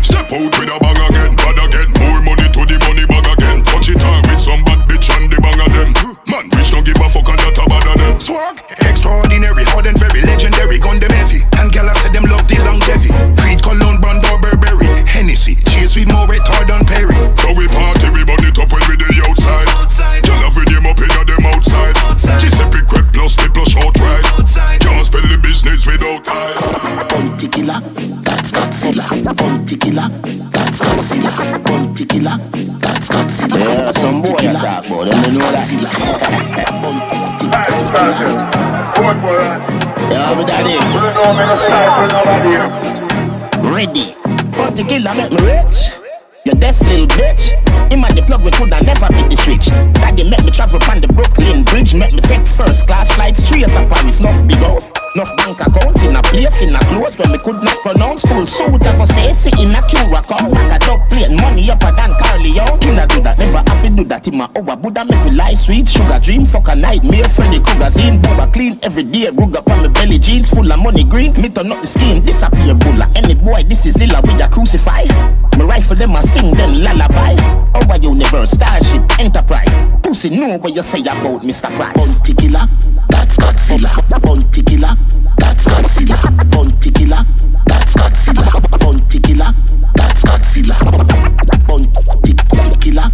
Step 0.00 0.32
out 0.32 0.40
with 0.40 0.64
a 0.64 0.78
bang 0.80 1.00
again, 1.08 1.36
bad 1.36 1.60
again. 1.60 1.88
More 2.00 2.22
money 2.24 2.48
to 2.48 2.64
the 2.64 2.78
money 2.88 3.04
bag 3.04 3.28
again. 3.36 3.62
Touch 3.64 3.90
it 3.90 4.02
off 4.04 4.24
with 4.26 4.40
some 4.40 4.64
bad 4.64 4.88
bitch 4.88 5.12
and 5.12 5.30
the 5.30 5.36
bang 5.44 5.60
of 5.60 5.72
them. 5.72 5.92
Man, 6.28 6.48
rich 6.56 6.72
don't 6.72 6.84
give 6.84 6.96
a 6.96 7.08
fuck 7.08 7.28
and 7.28 7.38
that 7.38 7.58
a 7.60 7.64
bad 7.68 7.86
of 7.86 7.96
them. 8.00 8.18
Swag, 8.18 8.64
extraordinary, 8.80 9.64
hard 9.68 9.86
and 9.86 9.98
very 9.98 10.22
legendary, 10.22 10.78
gun 10.78 10.98
them 11.00 11.12
heavy. 11.12 11.44
And 11.60 11.70
gyal 11.70 11.88
I 11.88 11.92
said 12.00 12.12
them 12.12 12.24
love 12.24 12.48
the 12.48 12.56
longevity. 12.64 13.12
Creed, 13.40 13.62
Cologne, 13.62 14.00
Brand, 14.00 14.24
or 14.32 14.40
Burberry. 14.40 14.88
Hennessy, 15.04 15.56
chase 15.68 15.96
with 15.96 16.08
more 16.08 16.26
retard 16.26 16.68
than 16.68 16.84
Perry. 16.88 17.16
So 17.36 17.52
we 17.52 17.68
party, 17.68 18.08
we 18.08 18.24
burn 18.24 18.40
it 18.44 18.56
up 18.56 18.72
when 18.72 18.82
we 18.88 18.96
the 18.96 19.20
outside. 19.28 19.71
Giuseppe 23.22 23.22
Crep 23.22 23.22
plus 23.22 23.36
the 23.36 23.50
plus 23.52 23.70
short 23.70 23.98
ride. 24.00 24.24
Can't 24.80 25.06
spell 25.06 25.22
the 25.22 25.38
business 25.38 25.86
without 25.86 26.24
time. 26.24 27.08
Bounty 27.08 27.48
killer, 27.48 27.80
that's 28.22 28.50
Godzilla. 28.50 29.06
Bounty 29.36 29.76
killer, 29.76 30.08
that's 30.50 30.80
Godzilla. 30.80 31.30
Bounty 31.64 32.04
killer, 32.06 32.36
that's 32.80 33.08
Godzilla. 33.08 33.58
Yeah, 33.58 33.92
some 33.92 34.22
boy 34.22 34.34
I 34.38 34.52
talk 34.52 34.86
about 34.86 35.04
them, 35.06 35.22
you 35.30 35.38
know 35.38 35.52
that. 35.52 35.70
Yeah, 40.10 40.34
but 40.34 40.46
daddy. 40.46 40.76
Ready. 43.70 44.14
Bounty 44.50 44.82
killer 44.84 45.14
make 45.14 45.30
me 45.30 45.36
rich. 45.38 46.01
You 46.44 46.54
deaf 46.54 46.80
little 46.80 47.06
bitch. 47.06 47.52
And 47.92 48.18
the 48.18 48.22
plug 48.26 48.42
we 48.42 48.50
coulda 48.50 48.82
never 48.82 49.06
beat 49.14 49.30
the 49.30 49.36
switch. 49.36 49.70
Daddy 49.94 50.28
make 50.28 50.42
me 50.42 50.50
travel 50.50 50.80
on 50.90 51.00
the 51.00 51.06
Brooklyn 51.06 51.62
Bridge. 51.62 51.94
Make 51.94 52.12
me 52.12 52.20
take 52.20 52.44
first 52.44 52.86
class 52.86 53.12
flight 53.12 53.36
straight 53.36 53.70
to 53.70 53.86
Paris. 53.86 54.18
Nuff 54.18 54.36
big 54.48 54.58
house, 54.58 54.90
nuff 55.14 55.30
bank 55.38 55.60
account 55.60 56.02
in 56.02 56.16
a 56.16 56.22
place 56.22 56.60
in 56.60 56.74
a 56.74 56.80
close 56.90 57.16
where 57.16 57.30
me 57.30 57.38
could 57.38 57.62
not 57.62 57.78
pronounce. 57.80 58.26
Full 58.26 58.46
suit 58.46 58.82
a 58.82 59.06
say 59.06 59.30
in 59.62 59.70
a 59.70 59.80
cure 59.86 60.02
Curacao. 60.10 60.50
Like 60.50 60.72
a 60.74 60.78
dog 60.82 61.08
plane, 61.08 61.36
money 61.36 61.70
upper 61.70 61.94
than 61.94 62.10
Corleone. 62.18 62.80
Killer 62.80 63.06
do 63.06 63.20
that, 63.22 63.38
never 63.38 63.62
have 63.62 63.82
to 63.84 63.90
do 63.90 64.04
that 64.04 64.26
in 64.26 64.36
my 64.36 64.50
hour. 64.56 64.76
Buddha 64.76 65.04
make 65.04 65.24
me 65.24 65.30
life 65.30 65.58
sweet, 65.58 65.88
sugar 65.88 66.18
dream, 66.18 66.44
fuck 66.44 66.68
a 66.68 66.74
nightmare. 66.74 67.28
Freddy 67.30 67.60
Krueger 67.62 67.88
zine, 67.88 68.20
Bubba 68.20 68.52
clean 68.52 68.80
every 68.82 69.04
day. 69.04 69.30
Rug 69.30 69.54
up 69.56 69.70
on 69.70 69.82
my 69.82 69.88
belly 69.88 70.18
jeans, 70.18 70.48
full 70.48 70.70
of 70.72 70.78
money 70.78 71.04
green. 71.04 71.32
Me 71.40 71.48
turn 71.48 71.70
up 71.70 71.80
the 71.80 71.86
scheme, 71.86 72.24
disappear 72.24 72.74
bulla. 72.74 73.08
Any 73.14 73.34
boy, 73.34 73.62
this 73.62 73.86
is 73.86 74.02
illa, 74.02 74.20
we 74.24 74.34
a 74.42 74.48
crucify. 74.48 75.06
Me 75.56 75.64
rifle 75.64 75.96
them, 75.96 76.16
I 76.16 76.20
sing 76.20 76.54
them 76.54 76.80
lullaby. 76.82 77.34
Our 77.74 77.96
universe, 77.98 78.50
starship, 78.52 79.02
enterprise. 79.18 79.74
Pussy 80.02 80.30
know 80.30 80.58
what 80.58 80.74
you 80.74 80.82
say 80.82 81.00
about 81.00 81.42
Mr. 81.42 81.74
Price. 81.74 81.94
Bounty 81.96 82.34
killer, 82.34 82.68
that's 83.08 83.36
Godzilla. 83.36 83.92
Bounty 84.22 84.62
killer, 84.62 84.96
that's 85.36 85.66
Godzilla. 85.66 86.50
Bounty 86.50 86.90
killer, 86.90 87.24
that's 87.66 87.94
Godzilla. 87.94 88.78
Bounty 88.78 89.20
killer, 89.20 89.52
that's 89.94 90.22
Godzilla. 90.22 90.76
Bounty 91.66 91.98
killer. 92.00 92.22
Bounty 92.24 92.74
killer. 92.80 93.10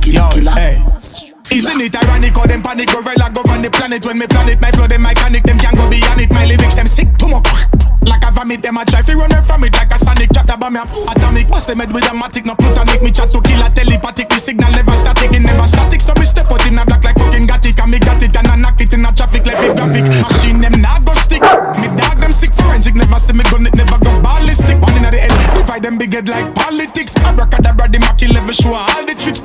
Killer. 0.00 0.28
Killer. 0.32 1.29
Isn't 1.50 1.80
it 1.80 1.96
ironic 1.98 2.36
how 2.36 2.46
them 2.46 2.62
panic 2.62 2.86
gorilla 2.94 3.26
govern 3.34 3.62
the 3.62 3.70
planet. 3.70 4.06
When 4.06 4.18
me 4.18 4.26
planet 4.30 4.60
my 4.62 4.70
flow 4.70 4.86
them 4.86 5.02
mechanic 5.02 5.42
them 5.42 5.58
can 5.58 5.74
go 5.74 5.82
beyond 5.90 6.20
it. 6.22 6.30
My 6.30 6.46
lyrics 6.46 6.78
them 6.78 6.86
sick 6.86 7.10
to 7.18 7.26
muck 7.26 7.42
Like 8.06 8.22
a 8.22 8.30
vomit 8.30 8.62
them 8.62 8.78
a 8.78 8.86
try 8.86 9.02
fi 9.02 9.14
run 9.14 9.34
from 9.42 9.64
it. 9.66 9.74
Like 9.74 9.90
a 9.90 9.98
sonic 9.98 10.30
chat 10.32 10.46
about 10.46 10.70
me 10.70 10.78
a 10.78 10.86
atomic. 11.10 11.48
Bust 11.50 11.66
them 11.66 11.82
with 11.82 12.06
a 12.06 12.14
matic 12.14 12.46
no 12.46 12.54
plutonic. 12.54 13.02
Me 13.02 13.10
chat 13.10 13.34
to 13.34 13.42
kill 13.42 13.66
a 13.66 13.68
telepathic. 13.68 14.28
The 14.30 14.38
signal 14.38 14.70
never 14.70 14.94
static 14.94 15.34
it 15.34 15.42
never 15.42 15.66
static. 15.66 16.00
So 16.00 16.14
me 16.14 16.24
step 16.24 16.46
out 16.54 16.62
in 16.70 16.78
a 16.78 16.86
black 16.86 17.02
like 17.02 17.18
fucking 17.18 17.46
got 17.50 17.66
it 17.66 17.80
And 17.80 17.90
me 17.90 17.98
got 17.98 18.22
it 18.22 18.36
and 18.36 18.46
I 18.46 18.54
knock 18.54 18.80
it 18.80 18.94
in 18.94 19.04
a 19.04 19.10
traffic 19.10 19.42
like 19.42 19.58
a 19.58 19.74
graphic 19.74 20.06
Machine 20.06 20.62
them 20.62 20.78
nah 20.78 21.02
go 21.02 21.14
stick. 21.18 21.42
Me 21.82 21.90
dog 21.98 22.22
them 22.22 22.30
sick 22.30 22.54
forensic. 22.54 22.94
Never 22.94 23.18
see 23.18 23.34
me 23.34 23.42
gun 23.50 23.66
it 23.66 23.74
never 23.74 23.98
go 23.98 24.14
ballistic. 24.22 24.78
One 24.78 24.94
in 24.94 25.02
the 25.02 25.18
head 25.18 25.34
divide 25.58 25.82
them 25.82 25.98
big 25.98 26.14
head 26.14 26.28
like 26.28 26.54
politics. 26.54 27.16
I 27.18 27.34
rock 27.34 27.50
Abracadabra 27.50 27.90
the 27.90 27.98
Machi 27.98 28.30
level 28.30 28.54
show 28.54 28.70
all 28.70 29.02
the 29.02 29.18
tricks. 29.18 29.42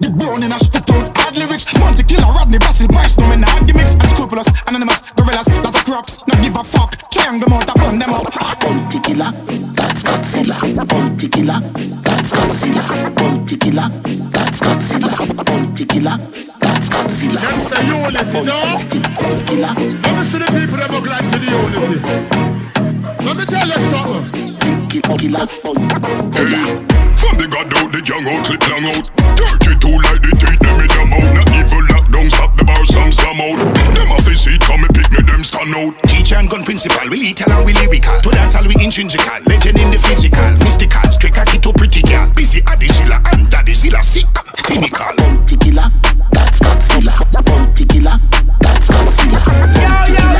The 0.00 0.08
brown 0.08 0.42
in 0.42 0.50
a 0.50 0.58
spit 0.58 0.88
out 0.90 1.21
hard 1.32 1.48
lyrics 1.48 1.64
Bounty 1.72 2.02
killer, 2.02 2.32
Rodney, 2.32 2.58
Basil, 2.58 2.88
Price 2.88 3.16
No 3.18 3.28
me 3.28 3.36
nah 3.36 3.60
gimmicks 3.60 3.94
Unscrupulous, 3.94 4.48
anonymous, 4.66 5.02
gorillas 5.16 5.48
Lot 5.48 5.66
of 5.66 5.84
crocs, 5.84 6.26
not 6.26 6.42
give 6.42 6.56
a 6.56 6.64
fuck 6.64 6.96
Triangle 7.10 7.48
them 7.48 7.58
out, 7.58 7.70
I 7.70 7.74
burn 7.78 7.98
them 7.98 8.10
up 8.10 8.32
Bounty 8.60 9.00
killer, 9.00 9.32
that's 9.74 10.02
Godzilla. 10.02 10.58
Bounty 10.86 11.28
killer, 11.28 11.60
that's 12.02 12.30
Godzilla. 12.30 13.14
Bounty 13.14 13.56
killer, 13.56 13.88
that's 14.30 14.60
Godzilla. 14.60 15.44
Bounty 15.44 15.84
killer, 15.84 16.16
that's 16.60 16.88
Godzilla. 16.88 17.40
Them 17.40 17.58
say 17.58 17.86
unity, 17.86 18.42
no? 18.42 18.58
Killer, 19.46 19.74
Let 19.74 20.16
me 20.16 20.24
see 20.24 20.38
the 20.38 20.46
people 20.46 20.76
that 20.78 20.90
look 20.90 21.06
like 21.06 21.24
for 21.24 21.38
the 21.38 21.48
unity. 21.50 21.98
Let 23.24 23.36
me 23.36 23.44
tell 23.44 23.66
you 23.66 23.90
something. 23.90 24.51
Killer, 25.00 25.46
Hey, 26.36 26.52
from 27.16 27.34
the 27.40 27.48
god 27.48 27.72
out, 27.80 27.88
the 27.92 28.02
young 28.04 28.26
out, 28.28 28.44
clip 28.44 28.60
long 28.68 28.84
out. 28.92 29.08
32 29.40 29.88
like 29.88 30.20
the 30.20 30.32
teeth, 30.36 30.60
them 30.60 30.76
in 30.76 30.88
the 30.90 31.02
mouth. 31.08 31.32
Not 31.32 31.48
evil 31.48 31.82
lockdown, 31.88 32.28
stop 32.28 32.52
the 32.58 32.64
bar, 32.64 32.84
some 32.84 33.12
slam 33.12 33.40
out. 33.40 33.56
Them 33.96 34.12
off 34.12 34.26
his 34.26 34.44
seat, 34.44 34.60
come 34.60 34.84
and 34.84 34.92
pick 34.92 35.08
me, 35.12 35.22
them 35.24 35.44
stand 35.44 35.72
out. 35.72 35.96
Teacher 36.08 36.36
and 36.36 36.50
gun 36.50 36.64
principal, 36.64 37.08
we 37.08 37.32
lethal 37.32 37.52
and 37.52 37.64
we 37.64 37.72
lyrical. 37.72 38.20
To 38.20 38.30
dance 38.30 38.54
all 38.54 38.68
we 38.68 38.76
intrinsical, 38.84 39.40
legend 39.48 39.80
in 39.80 39.88
the 39.94 39.98
physical, 39.98 40.44
mystical, 40.60 41.08
straight 41.08 41.34
cocky 41.34 41.58
to 41.58 41.72
pretty 41.72 42.02
girl. 42.02 42.28
Busy 42.36 42.60
Addy 42.66 42.88
Zilla 42.92 43.22
and 43.32 43.48
Daddy 43.48 43.72
Zilla 43.72 44.02
sick, 44.02 44.28
clinical. 44.68 45.16
Bounty 45.16 45.56
killer, 45.56 45.88
that's 46.36 46.60
Godzilla. 46.60 47.16
Bounty 47.40 47.84
killer, 47.88 48.18
that's 48.60 48.92
Godzilla. 48.92 49.40
Bounty 49.40 50.12
killer, 50.12 50.31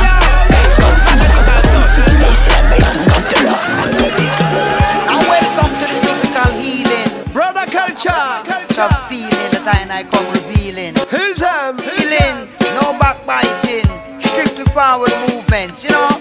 Some 8.73 8.91
feeling 9.07 9.29
that 9.53 9.69
I 9.69 9.83
and 9.83 9.93
I 9.93 10.03
come 10.03 10.25
revealing. 10.33 10.95
Hill 11.13 11.35
them. 11.37 11.77
Healing, 11.77 12.49
no 12.81 12.97
backbiting. 12.99 13.85
Strictly 14.19 14.65
forward 14.73 15.13
movements, 15.29 15.85
you 15.85 15.91
know. 15.91 16.12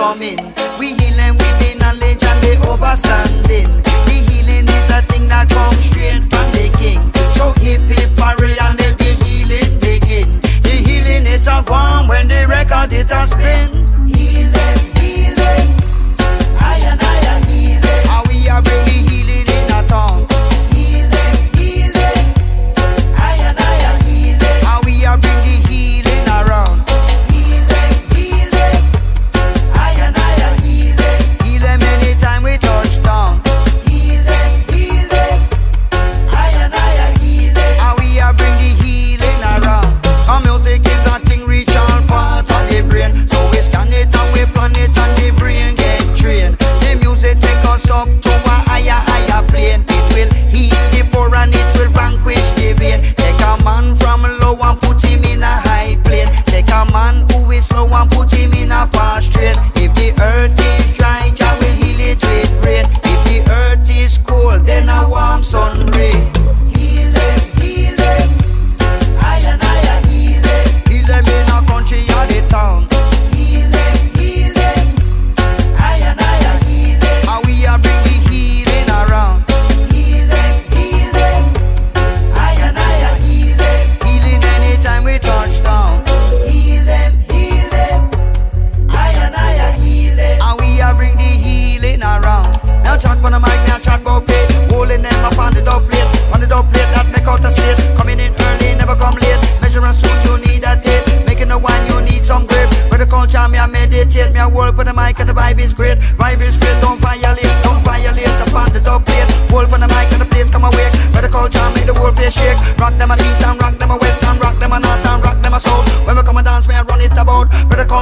Coming. 0.00 0.38
We 0.78 0.94
healing 0.94 1.36
with 1.36 1.56
the 1.60 1.76
knowledge 1.78 2.22
and 2.24 2.40
the 2.40 2.56
overstanding. 2.64 3.70
The 4.08 4.16
healing 4.28 4.66
is 4.66 4.90
a 4.90 5.02
thing 5.02 5.28
that 5.28 5.48
comes 5.50 5.84
straight 5.84 6.24
from 6.30 6.46
the 6.56 6.66
king. 6.80 7.00
So 7.36 7.52
hip 7.60 7.82
hip 7.82 8.16
hurry 8.18 8.56
and 8.58 8.78
let 8.78 8.96
the 8.96 9.12
healing 9.24 9.72
begin. 9.78 10.40
The 10.62 10.74
healing 10.86 11.26
it 11.26 11.46
a 11.46 11.62
gone 11.62 12.08
when 12.08 12.28
the 12.28 12.46
record 12.48 12.92
it 12.92 13.10
a 13.10 13.26
spin. 13.26 14.19
Put 58.86 58.94
him 58.94 59.09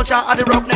culture, 0.08 0.24
and 0.28 0.40
the 0.40 0.44
rock 0.46 0.67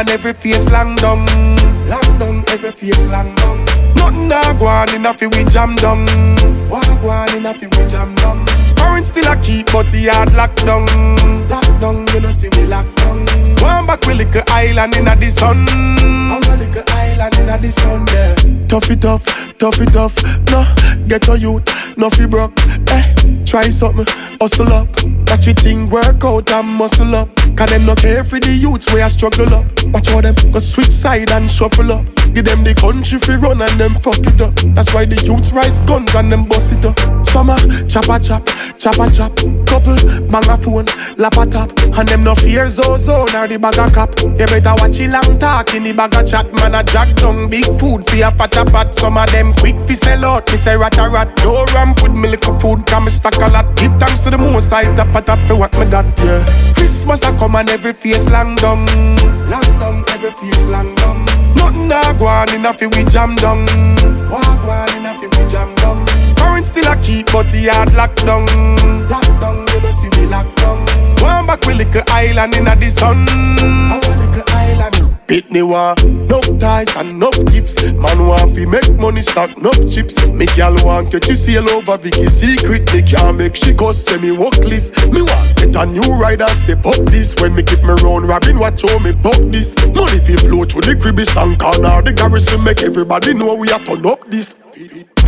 and 0.00 0.10
every 0.10 0.32
face 0.32 0.66
long 0.70 0.96
down, 0.96 1.26
long 1.86 2.18
down, 2.18 2.42
every 2.48 2.72
face 2.72 3.04
long 3.06 3.34
down. 3.34 3.58
Nothing 3.96 4.32
a 4.32 4.58
go 4.58 4.66
on 4.66 4.94
in 4.94 5.04
a 5.04 5.12
fi 5.12 5.26
we 5.26 5.44
jam 5.44 5.74
down. 5.76 6.06
What 6.70 6.86
go 7.02 7.10
on 7.10 7.36
in 7.36 7.44
a 7.44 7.52
fi 7.52 7.66
we 7.66 7.86
jam 7.86 8.14
down. 8.14 8.46
Foreign 8.76 9.04
still 9.04 9.30
a 9.30 9.36
keep, 9.42 9.70
but 9.70 9.92
he 9.92 10.06
hard 10.06 10.32
lock 10.32 10.54
down. 10.56 10.86
Lock 11.50 11.68
down, 11.80 12.06
you 12.14 12.20
know 12.20 12.30
see 12.30 12.48
we 12.56 12.64
lock 12.66 12.86
down. 12.96 13.26
One 13.60 13.86
back 13.86 14.06
we 14.06 14.14
little 14.14 14.42
island 14.48 14.96
in 14.96 15.06
a 15.06 15.14
the 15.14 15.30
sun. 15.30 15.68
Our 15.68 16.56
little 16.56 16.82
island 16.96 17.34
in 17.38 17.48
a 17.50 17.58
the 17.58 17.70
sun, 17.70 18.06
yeah. 18.08 18.68
Tough 18.68 18.90
it 18.90 19.02
tough, 19.02 19.26
tough 19.58 19.80
it 19.82 19.92
tough. 19.92 20.16
No, 20.50 20.64
get 21.08 21.28
a 21.28 21.38
youth, 21.38 21.68
no 21.98 22.08
fi 22.08 22.24
broke. 22.24 22.58
Eh, 22.88 23.44
try 23.44 23.68
something, 23.68 24.06
hustle 24.40 24.72
up. 24.72 24.88
Watch 25.28 25.46
it 25.46 25.60
thing 25.60 25.90
work 25.90 26.24
out 26.24 26.50
and 26.52 26.68
muscle 26.68 27.14
up. 27.14 27.28
Cause 27.56 27.68
them 27.70 27.84
no 27.84 27.94
care 27.94 28.24
for 28.24 28.40
the 28.40 28.50
youths 28.50 28.90
where 28.92 29.04
I 29.04 29.08
struggle 29.08 29.52
up. 29.52 29.66
Watch 29.92 30.08
how 30.08 30.20
them 30.20 30.34
go 30.52 30.58
switch 30.58 30.90
side 30.90 31.30
and 31.30 31.50
shuffle 31.50 31.92
up. 31.92 32.04
Give 32.34 32.44
them 32.44 32.62
the 32.62 32.74
country 32.74 33.18
fi 33.18 33.34
run 33.34 33.60
and 33.60 33.74
them 33.74 33.94
fuck 33.98 34.22
it 34.22 34.40
up. 34.40 34.54
That's 34.76 34.94
why 34.94 35.04
the 35.04 35.18
youths 35.26 35.52
rise 35.52 35.80
guns 35.80 36.14
and 36.14 36.30
them 36.30 36.46
bust 36.46 36.72
it 36.72 36.84
up. 36.84 36.94
Summer, 37.26 37.58
chopper 37.90 38.22
chop, 38.22 38.46
chopper 38.78 39.10
chop. 39.10 39.34
Couple, 39.66 39.98
bang 40.30 40.46
a 40.46 40.56
phone, 40.56 40.86
lap 41.18 41.34
a 41.34 41.46
tap. 41.46 41.74
And 41.98 42.06
them 42.06 42.22
no 42.22 42.34
fear 42.34 42.68
zozo 42.70 43.26
nor 43.32 43.48
the 43.48 43.58
bag 43.58 43.78
a 43.78 43.90
cap. 43.90 44.14
You 44.22 44.46
better 44.46 44.74
watch 44.78 45.00
it 45.00 45.10
long 45.10 45.38
talk 45.38 45.74
in 45.74 45.82
the 45.82 45.92
bag 45.92 46.14
a 46.14 46.22
chat. 46.22 46.46
Man 46.54 46.74
a 46.74 46.84
jack 46.84 47.16
down 47.16 47.50
big 47.50 47.66
food 47.82 48.06
for 48.06 48.22
a 48.22 48.30
fat 48.30 48.56
a 48.56 48.64
pot. 48.64 48.94
Some 48.94 49.18
of 49.18 49.26
them 49.32 49.52
quick 49.54 49.74
fi 49.86 49.94
sell 49.94 50.24
out. 50.24 50.46
Me 50.50 50.56
say 50.56 50.76
rat 50.76 50.98
a 50.98 51.10
rat. 51.10 51.34
No 51.42 51.66
ramp 51.74 52.02
with 52.02 52.14
me 52.14 52.28
little 52.28 52.54
food. 52.60 52.86
Come 52.86 53.06
me 53.06 53.10
stack 53.10 53.42
a 53.42 53.50
lot. 53.50 53.66
Give 53.74 53.92
thanks 53.98 54.20
to 54.20 54.30
the 54.30 54.38
most 54.38 54.72
I 54.72 54.86
tap 54.94 55.14
a 55.14 55.20
tap 55.20 55.40
for 55.48 55.56
what 55.56 55.72
me 55.74 55.86
got, 55.90 56.06
yeah. 56.22 56.72
Christmas 56.74 57.22
a 57.24 57.36
come 57.38 57.56
and 57.56 57.68
every 57.70 57.92
face 57.92 58.28
long 58.30 58.54
down. 58.54 58.86
Long 59.50 59.66
down, 59.78 60.04
every 60.10 60.30
face 60.32 60.64
long 60.66 60.94
down. 60.96 61.24
Nothing 61.56 61.92
a 61.92 62.18
go 62.18 62.26
on 62.26 62.54
in 62.54 62.66
a 62.66 62.72
fi 62.72 62.86
we 62.86 63.04
jam 63.04 63.34
down. 63.36 63.66
What 64.30 64.44
go 64.64 64.70
on 64.70 64.90
in 64.96 65.06
a 65.06 65.14
fi 65.18 65.26
we 65.26 65.50
jam 65.50 65.74
down. 65.76 66.06
Foreign 66.36 66.64
still 66.64 66.90
a 66.90 66.96
keep, 67.02 67.30
but 67.32 67.52
he 67.52 67.68
hard 67.68 67.94
lock 67.94 68.14
down. 68.16 68.46
Lock 69.08 69.26
down, 69.40 69.66
you 69.68 69.80
know 69.80 69.90
see 69.90 70.08
we 70.18 70.26
lock 70.26 70.46
down. 70.56 70.78
One 71.20 71.46
back 71.46 71.64
we 71.66 71.74
little 71.74 72.02
island 72.08 72.54
in 72.56 72.66
a 72.66 72.76
the 72.76 72.90
sun. 72.90 73.26
Island. 73.28 74.09
Pitney 75.30 75.62
want 75.62 76.02
enough 76.02 76.58
ties 76.58 76.96
and 76.96 77.10
enough 77.10 77.38
gifts. 77.52 77.80
Man 77.84 78.26
want 78.26 78.52
fi 78.52 78.66
make 78.66 78.90
money 78.98 79.22
stack 79.22 79.56
enough 79.58 79.78
chips. 79.88 80.26
Me 80.26 80.44
gal 80.56 80.74
want 80.84 81.12
catch 81.12 81.26
she 81.26 81.36
sail 81.36 81.70
over 81.70 81.96
Vicky 81.98 82.26
secret. 82.26 82.92
Me 82.92 83.00
can't 83.00 83.38
make 83.38 83.54
she 83.54 83.72
go 83.72 83.92
semi 83.92 84.32
walkless. 84.32 84.90
Me 85.06 85.22
want 85.22 85.56
get 85.56 85.76
a 85.76 85.86
new 85.86 86.02
rider 86.18 86.48
step 86.48 86.84
up 86.84 86.98
this. 87.14 87.40
When 87.40 87.54
me 87.54 87.62
keep 87.62 87.78
me 87.84 87.94
round 88.02 88.26
Robin 88.26 88.58
watch 88.58 88.82
how 88.82 88.98
me 88.98 89.12
buck 89.12 89.38
this. 89.54 89.76
Money 89.94 90.18
fi 90.18 90.34
flow 90.34 90.64
through 90.64 90.82
the 90.82 90.98
cribby 91.00 91.22
and 91.38 91.56
corner. 91.60 92.02
The 92.02 92.12
garrison 92.12 92.64
make 92.64 92.82
everybody 92.82 93.32
know 93.32 93.54
we 93.54 93.70
a 93.70 93.78
turn 93.78 94.04
up 94.06 94.28
this. 94.28 94.56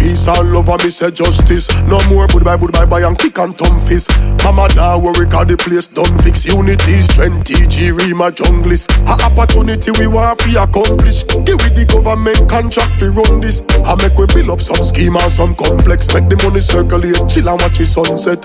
Peace 0.02 0.26
and 0.26 0.52
love 0.52 0.68
and 0.68 0.82
me 0.82 0.90
say 0.90 1.10
justice. 1.12 1.70
No 1.86 1.98
more 2.10 2.26
goodbye, 2.26 2.56
goodbye, 2.56 2.84
bye 2.84 3.06
and 3.06 3.16
kick 3.16 3.38
and 3.38 3.56
thumb 3.56 3.80
fist. 3.80 4.10
Mama 4.42 4.66
da 4.74 4.98
worry 4.98 5.30
cause 5.30 5.46
the 5.46 5.56
place 5.56 5.86
done 5.86 6.10
fix. 6.26 6.44
Unity, 6.44 7.00
strength, 7.06 7.46
TG, 7.46 7.94
Rima, 7.96 8.32
junglist. 8.32 8.90
A 9.06 9.14
opportunity 9.22 9.92
we 10.02 10.08
want 10.08 10.42
fi 10.42 10.58
accomplish. 10.62 11.22
Give 11.46 11.54
with 11.62 11.78
the 11.78 11.86
government 11.86 12.50
contract 12.50 12.98
fi 12.98 13.06
run 13.06 13.40
this. 13.40 13.62
I 13.86 13.94
make 14.02 14.18
we 14.18 14.26
build 14.26 14.50
up 14.50 14.60
some 14.60 14.82
scheme 14.84 15.14
and 15.16 15.30
some 15.30 15.54
complex. 15.54 16.12
Make 16.12 16.28
the 16.28 16.36
money 16.42 16.60
circulate, 16.60 17.22
chill 17.30 17.48
and 17.48 17.60
watch 17.62 17.78
the 17.78 17.86
sunset. 17.86 18.42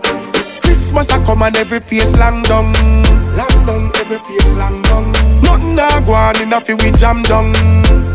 Christmas 0.62 1.10
a 1.10 1.18
come 1.26 1.42
and 1.42 1.58
every 1.58 1.80
face 1.80 2.14
long 2.18 2.44
down 2.44 2.74
Long 3.34 3.66
down, 3.66 3.90
every 3.96 4.20
face 4.20 4.52
long 4.52 4.82
down 4.84 5.12
Nothing 5.42 5.80
a 5.80 6.06
go 6.06 6.12
on 6.12 6.42
in 6.42 6.52
a 6.52 6.60
fi 6.60 6.74
we 6.74 6.92
jam 6.92 7.24
down 7.24 7.54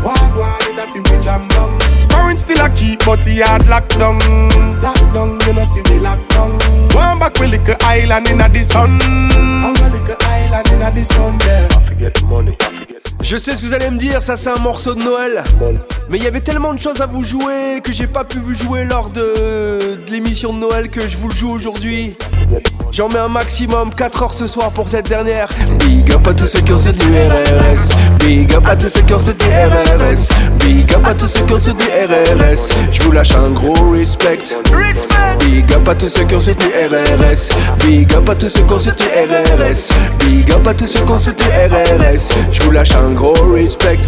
What 0.05 0.21
go 0.31 0.43
on 0.43 0.61
in 0.69 0.77
a 0.77 0.85
fi 0.85 0.99
we 1.01 1.23
jam 1.23 1.47
down 1.49 1.92
Foreign 2.33 2.37
still 2.37 2.65
a 2.65 2.69
keep, 2.75 3.05
but 3.05 3.25
he 3.25 3.41
hard 3.41 3.67
lock 3.67 3.87
down. 3.89 4.17
Lock 4.81 4.97
down, 5.13 5.39
you 5.45 5.53
know 5.53 5.63
see 5.65 5.81
me 5.93 5.99
lock 5.99 6.19
down. 6.29 6.51
One 6.93 7.19
back 7.19 7.39
we 7.39 7.47
little 7.47 7.75
island 7.81 8.27
in 8.29 8.41
a 8.41 8.49
the 8.49 8.59
the 8.59 8.63
sun. 8.63 8.99
I'm 9.01 9.75
a 9.75 9.89
little 9.89 10.15
island 10.21 10.67
in 10.71 10.79
the 10.79 11.03
sun 11.03 11.37
there. 11.39 11.67
I 11.69 11.81
forget 11.83 12.13
the 12.15 12.25
money. 12.25 13.02
Je 13.23 13.37
sais 13.37 13.55
ce 13.55 13.61
que 13.61 13.67
vous 13.67 13.73
allez 13.73 13.89
me 13.89 13.97
dire, 13.97 14.21
ça 14.21 14.35
c'est 14.35 14.49
un 14.49 14.59
morceau 14.59 14.95
de 14.95 15.03
Noël. 15.03 15.43
Mais 16.09 16.17
il 16.17 16.23
y 16.23 16.27
avait 16.27 16.41
tellement 16.41 16.73
de 16.73 16.79
choses 16.79 16.99
à 16.99 17.05
vous 17.05 17.23
jouer 17.23 17.79
que 17.81 17.93
j'ai 17.93 18.05
pas 18.05 18.25
pu 18.25 18.39
vous 18.39 18.53
jouer 18.53 18.83
lors 18.83 19.09
de, 19.09 19.95
de 20.05 20.11
l'émission 20.11 20.53
de 20.53 20.59
Noël 20.59 20.89
que 20.89 21.07
je 21.07 21.15
vous 21.15 21.29
le 21.29 21.35
joue 21.35 21.49
aujourd'hui. 21.49 22.15
J'en 22.91 23.07
mets 23.07 23.17
un 23.17 23.29
maximum 23.29 23.91
4 23.91 24.21
heures 24.21 24.33
ce 24.33 24.45
soir 24.45 24.69
pour 24.71 24.87
cette 24.87 25.09
dernière. 25.09 25.49
Big 25.79 26.11
up 26.11 26.27
à 26.27 26.33
tous 26.33 26.47
ceux 26.47 26.59
qui 26.59 26.73
ont 26.73 26.77
du 26.77 26.89
RRS. 26.91 27.95
Big 28.19 28.53
up 28.53 28.67
à 28.67 28.75
tous 28.75 28.89
ceux 28.89 29.01
qui 29.01 29.13
ont 29.13 29.17
du 29.17 29.31
RRS. 29.31 30.29
Big 30.59 30.93
up 30.93 31.01
à 31.03 31.13
tous 31.15 31.27
ceux 31.27 31.43
qui 31.45 31.53
ont 31.53 31.57
du 31.57 31.71
RRS. 31.71 32.69
Je 32.91 33.01
vous 33.01 33.11
lâche 33.11 33.35
un 33.35 33.49
gros 33.49 33.89
respect. 33.89 34.37
Big 35.39 35.73
up 35.73 35.87
à 35.87 35.95
tous 35.95 36.09
ceux 36.09 36.25
qui 36.25 36.35
ont 36.35 36.39
du 36.39 36.51
RRS. 36.51 37.49
Big 37.79 38.13
up 38.13 38.29
à 38.29 38.35
tous 38.35 38.49
ceux 38.49 38.61
qui 38.63 38.73
ont 38.73 38.77
du 38.77 38.89
RRS. 38.89 39.89
Big 40.19 40.51
up 40.51 40.67
à 40.67 40.73
tous 40.75 40.87
ceux 40.87 41.03
qui 41.03 41.11
ont 41.11 41.17
du 41.17 41.31
RRS. 41.31 42.29
Je 42.51 42.61
vous 42.61 42.71
lâche 42.71 42.95
un 42.95 43.12
gros 43.13 43.35
respect. 43.53 43.99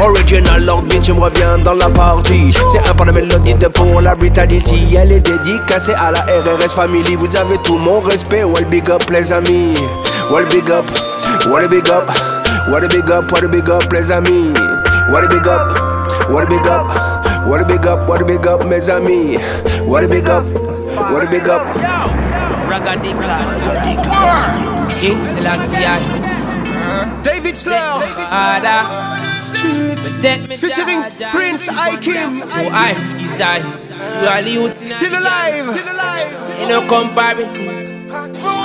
Original 0.00 0.64
Lord 0.64 0.82
Bitch 0.84 1.08
me 1.08 1.20
revient 1.20 1.62
dans 1.64 1.74
la 1.74 1.88
partie. 1.88 2.54
C'est 2.72 2.88
un 2.88 2.94
par 2.94 3.06
la 3.06 3.12
mélodie 3.12 3.54
de 3.54 3.68
pour 3.68 4.00
la 4.00 4.14
brutality. 4.14 4.96
Elle 4.96 5.12
est 5.12 5.20
dédicacée 5.20 5.94
à 5.94 6.10
la 6.10 6.20
RRS 6.20 6.74
Family. 6.74 7.16
Vous 7.16 7.36
avez 7.36 7.56
tout 7.64 7.78
mon 7.78 8.00
respect. 8.00 8.44
Well 8.44 8.64
big 8.70 8.90
up 8.90 9.02
les 9.10 9.32
amis. 9.32 9.74
Well 10.30 10.46
big 10.50 10.70
up. 10.70 10.84
What 11.48 11.64
a 11.64 11.68
big 11.68 11.88
up. 11.88 12.08
What 12.68 12.84
a 12.84 12.88
big 12.88 13.10
up. 13.10 13.30
What 13.32 13.44
a 13.44 13.48
big 13.48 13.68
up 13.68 13.92
les 13.92 14.10
amis. 14.10 14.52
What 15.10 15.24
a 15.24 15.28
big 15.28 15.46
up. 15.46 15.98
What 16.30 16.44
a 16.44 16.46
big 16.46 16.66
up. 16.66 17.46
What 17.46 17.62
a 17.62 17.64
big 17.64 17.86
up. 17.86 18.06
What 18.08 18.20
a 18.20 18.24
big 18.24 18.46
up 18.46 18.66
mes 18.66 18.90
amis. 18.90 19.38
What 19.86 20.04
a 20.04 20.08
big 20.08 20.28
up. 20.28 20.44
What 21.10 21.24
a 21.24 21.30
big 21.30 21.48
up. 21.48 21.66
Ragadika. 22.68 23.38
King 25.00 25.22
Selassie. 25.22 26.27
David 27.22 27.56
Slow. 27.56 28.02
Ada. 28.02 28.86
Featuring 30.58 31.02
Prince 31.30 31.68
Ikim. 31.68 32.46
So 32.46 32.62
I 32.70 32.94
is 33.22 33.40
I. 33.40 33.58
You 34.22 34.28
are 34.28 34.42
the 34.42 34.50
youth 34.50 34.82
in 34.82 34.88
Still 34.88 35.18
alive. 35.18 35.64
Still 35.64 35.92
alive. 35.92 36.30
In 36.60 36.68
no 36.68 36.86
comparison. 36.88 38.57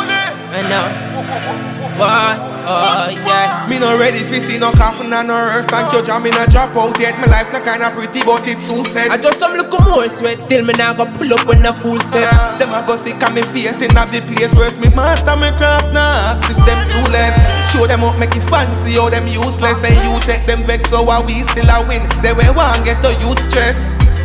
I 0.54 0.62
know. 0.70 0.86
Uh, 1.18 1.98
why? 1.98 2.38
Oh 2.64 3.10
yeah. 3.26 3.66
Me 3.66 3.80
not 3.82 3.98
ready 4.00 4.22
to 4.22 4.38
see 4.42 4.58
no 4.62 4.72
coffin 4.72 5.12
and 5.12 5.28
no 5.28 5.34
hearse. 5.34 5.66
Thank 5.66 5.92
you, 5.94 6.06
Jam. 6.06 6.22
Me 6.22 6.30
not 6.30 6.50
drop 6.54 6.78
out 6.78 6.94
yet. 7.02 7.18
My 7.18 7.26
life 7.26 7.50
not 7.52 7.66
kinda 7.66 7.90
pretty, 7.90 8.22
but 8.22 8.46
it's 8.46 8.70
soon 8.70 8.86
said. 8.86 9.10
I 9.10 9.18
just 9.18 9.40
some 9.40 9.58
look 9.58 9.74
more 9.82 10.08
sweat. 10.08 10.42
Still 10.42 10.64
me 10.64 10.74
now 10.78 10.94
go 10.94 11.10
pull 11.10 11.34
up 11.34 11.46
when 11.50 11.62
the 11.66 11.74
full 11.74 12.00
set. 12.00 12.30
Them 12.60 12.70
a 12.70 12.86
go 12.86 12.96
sick 12.96 13.18
of 13.26 13.34
me 13.34 13.42
facing 13.42 13.98
up 13.98 14.14
the 14.14 14.22
place 14.22 14.54
Where's 14.54 14.78
me 14.78 14.94
master 14.94 15.36
me 15.42 15.50
craft 15.58 15.90
now 15.92 16.38
If 16.46 16.58
them 16.66 16.80
too 16.86 17.06
less 17.12 17.34
Show 17.74 17.88
them 17.88 18.04
up 18.04 18.18
make 18.20 18.36
it 18.36 18.46
fancy 18.46 18.94
How 18.94 19.10
them 19.10 19.26
useless 19.28 19.82
And 19.82 19.98
you 20.06 20.14
take 20.22 20.46
them 20.46 20.62
vex 20.64 20.90
So 20.90 21.02
why 21.04 21.22
we 21.26 21.42
still 21.42 21.66
a 21.66 21.82
win 21.88 22.06
They 22.22 22.34
way 22.34 22.50
one 22.54 22.78
get 22.86 23.02
the 23.02 23.18
youth 23.20 23.42
stress 23.42 23.78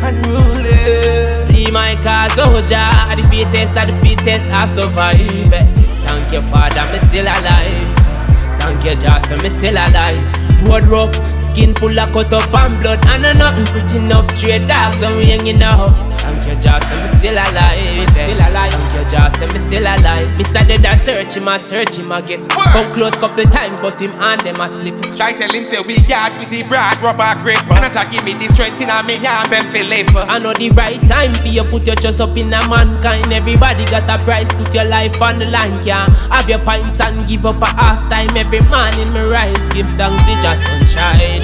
Unruly 0.05 1.49
Be 1.49 1.71
my 1.71 1.97
cause, 2.05 2.37
oh 2.37 2.61
Jah, 2.61 3.15
the 3.17 3.25
fittest, 3.29 3.73
the 3.73 3.93
fittest, 4.01 4.47
I 4.51 4.65
survive. 4.67 5.88
Thank 6.29 6.43
you, 6.43 6.51
Father, 6.51 6.93
me 6.93 6.99
still 6.99 7.25
alive. 7.25 8.61
Thank 8.61 8.83
you, 8.83 8.95
Jah, 8.95 9.19
me 9.41 9.49
still 9.49 9.73
alive. 9.73 10.48
Road 10.67 10.85
rough, 10.85 11.15
skin 11.39 11.73
full 11.75 11.97
of 11.97 12.11
cut 12.13 12.33
up 12.33 12.53
and 12.53 12.81
blood, 12.81 13.05
and 13.07 13.25
I 13.25 13.33
nothing 13.33 13.65
pretty 13.65 13.97
enough 13.97 14.27
straight 14.27 14.67
dogs, 14.67 14.99
so 14.99 15.15
we 15.17 15.25
hanging 15.25 15.61
out. 15.61 16.19
Thank 16.19 16.45
you, 16.45 16.61
Jah, 16.61 16.79
so 16.79 16.95
me 17.01 17.07
still 17.07 17.33
alive. 17.33 18.09
Still 18.11 18.37
alive. 18.37 18.73
Thank 18.73 18.93
you, 18.93 19.09
Jah, 19.09 19.29
so 19.31 19.47
me 19.47 19.59
still 19.59 19.81
alive. 19.81 20.37
Me 20.37 20.43
said 20.43 20.67
that 20.67 20.85
I 20.85 20.95
search 20.95 21.35
him, 21.35 21.47
I 21.47 21.57
search 21.57 21.97
him, 21.97 22.11
I 22.11 22.21
guess. 22.21 22.47
Come 22.47 22.93
close 22.93 23.17
couple 23.17 23.43
times, 23.45 23.79
but 23.79 23.99
him 23.99 24.11
and 24.11 24.39
them 24.41 24.61
a 24.61 24.69
slip. 24.69 24.93
Try 25.15 25.33
tell 25.33 25.49
him 25.49 25.65
say 25.65 25.81
we 25.81 25.97
got 26.05 26.31
with 26.37 26.49
the 26.49 26.63
broad 26.63 26.95
rubber 27.01 27.33
grip 27.41 27.59
And 27.71 27.85
I 27.85 27.89
try 27.89 28.05
give 28.07 28.23
me 28.23 28.33
the 28.33 28.47
strength 28.53 28.81
in 28.81 28.89
a 28.89 29.01
me 29.03 29.17
arms 29.25 29.51
and 29.51 29.65
feel 29.67 29.87
live 29.87 30.07
I 30.15 30.39
know 30.39 30.53
the 30.53 30.69
right 30.71 30.99
time 31.09 31.33
for 31.33 31.47
you 31.47 31.63
put 31.63 31.85
your 31.87 31.95
trust 31.95 32.21
up 32.21 32.35
in 32.37 32.53
a 32.53 32.61
mankind. 32.69 33.31
Everybody 33.33 33.85
got 33.85 34.09
a 34.09 34.21
price, 34.23 34.53
put 34.53 34.73
your 34.73 34.85
life 34.85 35.19
on 35.21 35.39
the 35.39 35.47
line. 35.49 35.81
Can't 35.83 36.13
have 36.29 36.47
your 36.47 36.59
pints 36.59 36.99
and 37.01 37.27
give 37.27 37.45
up 37.45 37.61
a 37.61 37.69
half 37.73 38.09
time. 38.09 38.29
Every 38.37 38.61
man 38.69 38.93
in 38.99 39.11
me 39.13 39.21
rise, 39.21 39.69
give 39.73 39.89
thanks 39.97 40.21
to 40.45 40.48
just 40.55 40.65
sunshine. 40.67 41.41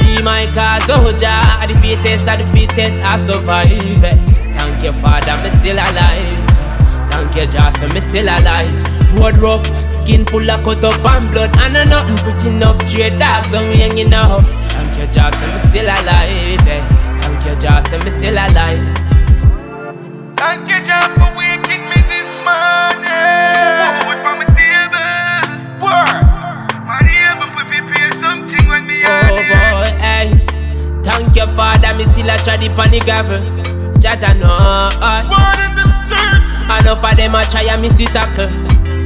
Be 0.00 0.22
my 0.22 0.46
cause, 0.54 0.88
oh 0.90 1.12
Jah, 1.12 1.66
the 1.66 1.74
fittest, 1.80 2.26
the 2.26 2.44
fittest, 2.52 2.98
I 3.02 3.16
survive. 3.16 3.70
Thank 4.56 4.82
you, 4.82 4.92
Father, 4.94 5.36
me 5.42 5.50
still 5.50 5.76
alive. 5.76 6.34
Thank 7.12 7.36
you, 7.36 7.46
Jah, 7.46 7.70
so 7.72 7.86
me 7.88 8.00
still 8.00 8.24
alive. 8.26 8.72
Road 9.18 9.36
rough, 9.38 9.66
skin 9.90 10.24
full 10.26 10.48
of 10.50 10.62
cut 10.64 10.84
up 10.84 11.04
and 11.04 11.30
blood, 11.32 11.56
and 11.58 11.76
I 11.78 11.84
nothing 11.84 12.16
pretty 12.16 12.48
enough 12.48 12.78
straight 12.78 13.18
dogs, 13.18 13.50
so 13.50 13.58
we 13.68 13.76
hanging 13.76 14.12
out. 14.14 14.44
Thank 14.72 14.98
you, 14.98 15.06
Jah, 15.06 15.30
so 15.32 15.46
me 15.46 15.58
still 15.58 15.84
alive. 15.86 16.68
eh. 16.68 17.20
Thank 17.22 17.44
you, 17.46 17.54
Jah, 17.60 17.80
so 17.88 17.98
me 17.98 18.10
still 18.10 18.34
alive. 18.34 18.96
Thank 20.36 20.68
you, 20.68 20.80
Jah, 20.82 21.08
for 21.16 21.30
waking 21.38 21.84
me 21.90 22.00
this 22.08 22.38
morning. 22.44 23.97
Thank 31.08 31.36
you, 31.36 31.46
Father, 31.56 31.94
me 31.96 32.04
still 32.04 32.28
a 32.28 32.36
try 32.38 32.56
the 32.60 32.68
the 32.68 33.00
gravel. 33.00 33.40
Jaja 33.98 34.36
no, 34.38 34.46
uh. 34.52 35.24
Born 35.24 35.58
in 35.64 35.72
the 35.74 35.86
street. 35.88 36.44
Enough 36.68 37.02
of 37.02 37.16
them 37.16 37.34
a 37.34 37.44
try 37.44 37.62
and 37.64 37.80
miss 37.82 37.98
it 37.98 38.08
tackle. 38.12 38.44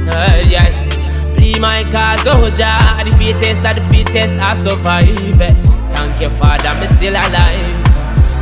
Uh, 0.09 0.43
yeah. 0.51 0.67
Please 1.35 1.59
my 1.59 1.83
cause, 1.85 2.27
oh 2.27 2.49
Jah, 2.51 3.01
the 3.03 3.11
fittest 3.17 3.65
of 3.65 3.75
the 3.75 3.81
fittest, 3.89 4.35
I 4.37 4.53
survive. 4.53 5.15
Thank 5.95 6.19
you, 6.21 6.29
Father, 6.31 6.79
me 6.79 6.87
still 6.87 7.13
alive. 7.15 7.71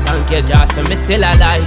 Thank 0.10 0.32
you, 0.32 0.42
Jah, 0.42 0.66
so 0.74 0.84
me 0.84 0.96
still 0.96 1.22
alive. 1.22 1.64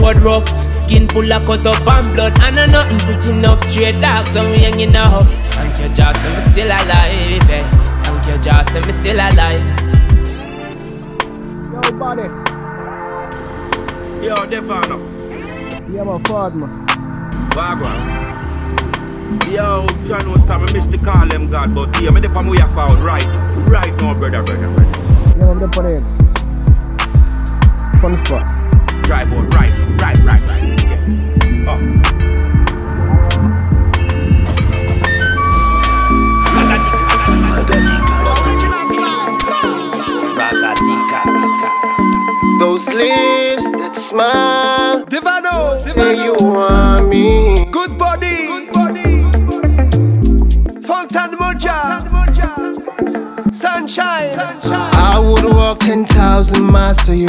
Road 0.00 0.18
rough, 0.18 0.48
skin 0.72 1.08
full 1.08 1.32
of 1.32 1.44
cut 1.46 1.66
up 1.66 1.86
and 1.88 2.14
blood, 2.14 2.38
and 2.40 2.60
I 2.60 2.66
nothing 2.66 2.98
pretty 2.98 3.30
enough 3.30 3.60
straight 3.60 4.00
dogs, 4.00 4.30
so 4.30 4.40
we 4.50 4.58
hanging 4.58 4.94
out. 4.94 5.24
Thank 5.54 5.78
you, 5.80 5.88
Jah, 5.94 6.12
so 6.12 6.28
me 6.28 6.40
still 6.40 6.66
alive. 6.68 7.50
eh. 7.50 7.64
Thank 8.04 8.26
you, 8.28 8.38
Jah, 8.38 8.64
so 8.70 8.80
me 8.80 8.92
still 8.92 9.16
alive. 9.16 9.87
Yo, 11.84 11.92
buddy. 11.98 12.22
Yo, 14.24 14.34
Defano. 14.50 14.98
Yeah, 15.92 16.02
my 16.02 16.18
father. 16.22 16.66
Wagwan. 17.54 17.98
Yo, 19.52 19.86
John 20.04 20.30
was 20.32 20.44
time 20.44 20.64
I 20.64 20.72
missed 20.72 20.90
the 20.90 20.98
call 20.98 21.26
them 21.28 21.50
God, 21.50 21.74
but 21.74 22.00
yeah, 22.00 22.10
me 22.10 22.20
the 22.20 22.28
palm 22.30 22.48
we 22.48 22.58
have 22.58 22.72
found 22.74 22.98
right, 22.98 23.24
right 23.68 23.94
now, 24.00 24.14
brother, 24.14 24.42
brother, 24.42 24.68
brother. 24.72 25.38
Yeah, 25.38 25.50
I'm 25.50 25.60
the 25.60 25.68
parade. 25.68 26.02
Fun 28.00 28.24
spot. 28.24 28.44
Drive 29.04 29.32
on, 29.32 29.48
right, 29.50 29.70
right, 30.00 30.18
right, 30.24 30.42
right. 30.48 30.82
Yeah. 30.82 31.68
Oh. 31.68 32.07
Those 42.58 42.84
lips 42.86 43.62
that 43.62 44.08
smile. 44.10 45.04
Devano. 45.06 45.80
Say 45.94 46.24
you 46.24 46.34
want 46.40 47.08
me. 47.08 47.54
Good 47.70 47.96
body. 47.96 48.46
Good 48.46 48.72
body. 48.72 49.22
Fontan 50.82 51.36
Moja. 51.38 52.02
Sunshine. 53.54 54.30
Sunshine. 54.34 54.92
I 54.92 55.20
would 55.20 55.44
walk 55.44 55.78
10,000 55.78 56.60
miles 56.64 57.00
for 57.00 57.14
you. 57.14 57.28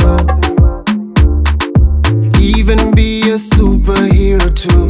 Even 2.39 2.95
be 2.95 3.21
a 3.29 3.37
superhero 3.37 4.49
too. 4.55 4.87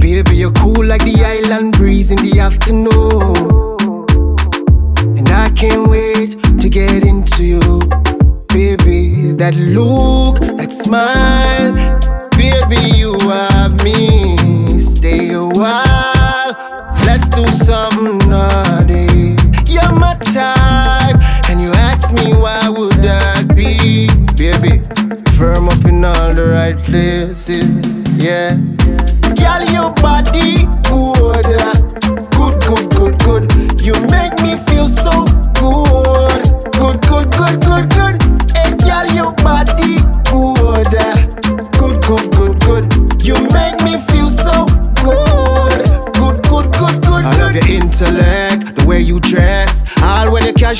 Baby, 0.00 0.36
you're 0.36 0.52
cool 0.52 0.84
like 0.86 1.04
the 1.04 1.22
island 1.22 1.76
breeze 1.76 2.10
in 2.10 2.16
the 2.16 2.40
afternoon. 2.40 3.36
And 5.18 5.28
I 5.28 5.50
can't 5.50 5.86
wait 5.90 6.42
to 6.60 6.68
get 6.70 7.04
into 7.04 7.44
you. 7.44 8.19
Baby, 8.60 9.32
that 9.40 9.54
look, 9.54 10.38
that 10.58 10.70
smile. 10.70 11.72
Baby, 12.36 12.94
you 12.94 13.18
have 13.20 13.82
me. 13.82 14.78
Stay 14.78 15.32
a 15.32 15.42
while. 15.42 16.52
Let's 17.06 17.30
do 17.30 17.46
something 17.64 18.18
naughty. 18.28 19.34
You're 19.64 19.94
my 19.98 20.14
type. 20.20 21.16
And 21.48 21.62
you 21.62 21.72
ask 21.72 22.12
me 22.12 22.34
why 22.34 22.68
would 22.68 22.92
that 23.00 23.56
be? 23.56 24.08
Baby, 24.36 24.84
firm 25.38 25.70
up 25.70 25.82
in 25.86 26.04
all 26.04 26.34
the 26.34 26.52
right 26.52 26.76
places. 26.84 28.02
Yeah. 28.22 28.60
Girl, 29.40 29.64
your 29.72 29.90
body 30.04 30.66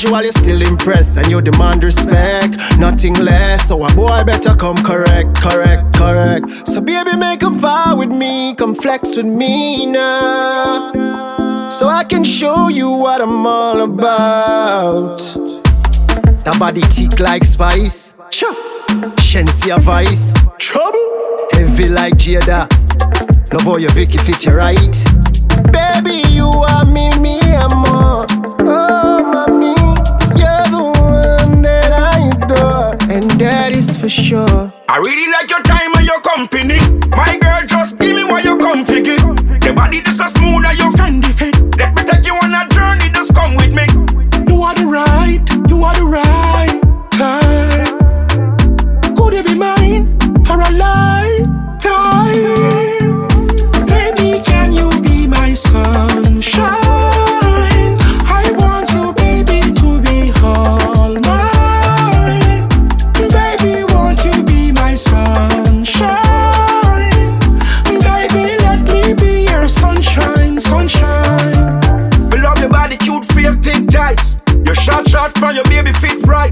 casual, 0.01 0.23
you 0.23 0.31
still 0.31 0.61
impress 0.61 1.17
and 1.17 1.29
you 1.29 1.41
demand 1.41 1.83
respect. 1.83 2.55
Nothing 2.79 3.13
less, 3.15 3.67
so 3.67 3.85
a 3.85 3.93
boy 3.93 4.23
better 4.23 4.55
come 4.55 4.77
correct, 4.77 5.35
correct, 5.41 5.93
correct. 5.95 6.67
So 6.67 6.81
baby, 6.81 7.15
make 7.15 7.43
a 7.43 7.49
vow 7.49 7.95
with 7.95 8.09
me, 8.09 8.55
come 8.55 8.73
flex 8.75 9.15
with 9.15 9.25
me 9.25 9.85
now. 9.85 11.69
So 11.69 11.87
I 11.87 12.03
can 12.03 12.23
show 12.23 12.67
you 12.67 12.89
what 12.89 13.21
I'm 13.21 13.45
all 13.45 13.81
about. 13.81 15.19
That 16.45 16.55
body 16.59 16.81
tick 16.81 17.19
like 17.19 17.45
spice. 17.45 18.13
Cha. 18.29 18.51
Shenseea 19.17 19.79
vice. 19.79 20.33
Trouble. 20.57 20.99
Heavy 21.51 21.89
like 21.89 22.15
Jada. 22.15 22.67
Love 23.53 23.63
how 23.63 23.77
your 23.77 23.91
Vicky 23.91 24.17
fit 24.17 24.45
you 24.45 24.53
right. 24.53 25.05
Baby, 25.71 26.23
you 26.29 26.47
are 26.47 26.85
me, 26.85 27.11
me, 27.19 27.39
and 27.41 27.75
more. 27.75 28.25
Oh, 28.63 29.23
mommy, 29.23 29.75
for 34.01 34.09
sure. 34.09 34.73
I 34.89 34.97
really 34.97 35.31
like 35.31 35.49
your 35.51 35.61
time 35.61 35.93
and 35.95 36.03
your 36.05 36.19
company. 36.21 36.79
My 37.11 37.37
girl, 37.37 37.61
just 37.67 37.99
give 37.99 38.15
me 38.15 38.23
what 38.23 38.43
you 38.43 38.57
come 38.57 38.83
to 38.85 38.99
give. 38.99 39.21
The 39.61 39.73
body 39.75 40.01
just 40.01 40.17
so 40.17 40.25
smooth 40.25 40.65
and 40.65 40.75
your 40.77 40.91
friendly 40.93 41.29
fit. 41.29 41.55
Let 41.77 41.93
me 41.93 42.01
take 42.03 42.25
you 42.25 42.33
on 42.33 42.51
a 42.51 42.67
journey, 42.73 43.11
just 43.13 43.35
come 43.35 43.53
with 43.55 43.73
me. 43.73 43.85
You 44.49 44.61
are 44.63 44.73
the 44.73 44.87
right, 44.87 45.45
you 45.69 45.83
are 45.83 45.93
the 45.93 46.05
right 46.17 46.81
time. 47.11 47.97
Could 49.15 49.33
you 49.35 49.43
be 49.43 49.53
mine 49.53 50.17
for 50.45 50.59
a 50.59 50.71
lifetime? 50.71 51.51
Baby, 53.85 54.41
can 54.43 54.73
you 54.73 54.89
be 55.03 55.27
my 55.27 55.53
sunshine? 55.53 55.90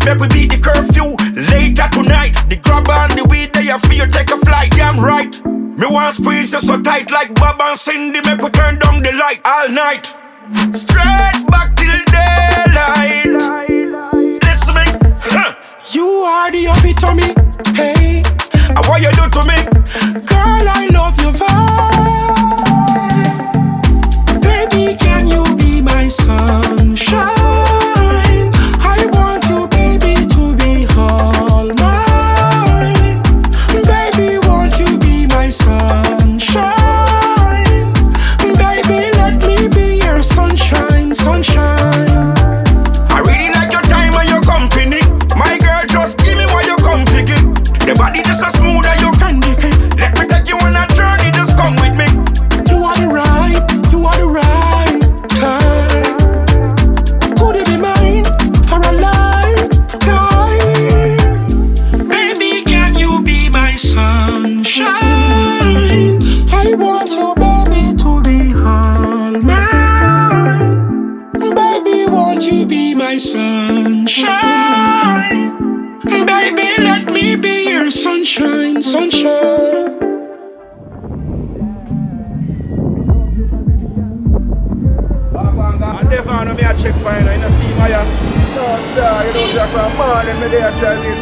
Make 0.10 0.22
we 0.22 0.28
beat 0.30 0.50
the 0.50 0.58
curfew 0.58 1.14
later 1.38 1.88
tonight. 1.94 2.34
The 2.50 2.56
grab 2.56 2.90
and 2.90 3.14
the 3.14 3.26
weed 3.26 3.54
they 3.54 3.70
are 3.70 3.78
feel 3.82 4.08
take 4.08 4.32
a 4.32 4.38
flight. 4.38 4.72
Damn 4.72 5.00
right. 5.00 5.40
Me 5.46 5.86
want 5.86 6.16
squeeze 6.16 6.52
you 6.52 6.60
so 6.60 6.82
tight 6.82 7.12
like 7.12 7.36
Bob 7.36 7.62
and 7.62 7.78
Cindy. 7.78 8.20
Make 8.26 8.42
we 8.42 8.50
turn 8.50 8.80
down 8.80 9.04
the 9.04 9.12
light 9.12 9.40
all 9.46 9.70
night. 9.70 10.08
Straight 10.74 11.46
back 11.54 11.76
till 11.78 12.02
daylight. 12.10 13.28
Listen 14.46 14.74
me. 14.74 14.86
Huh. 15.22 15.54
You 15.92 16.08
are 16.26 16.50
the 16.50 16.66
epitome, 16.74 17.30
hey. 17.76 18.24
And 18.68 18.86
what 18.88 19.04
you 19.04 19.12
do 19.12 19.30
to 19.30 19.46
me? 19.46 19.62
Girl, 20.26 20.66
I 20.74 20.90
love 20.92 21.22
your 21.22 21.34
vibe. 21.34 21.69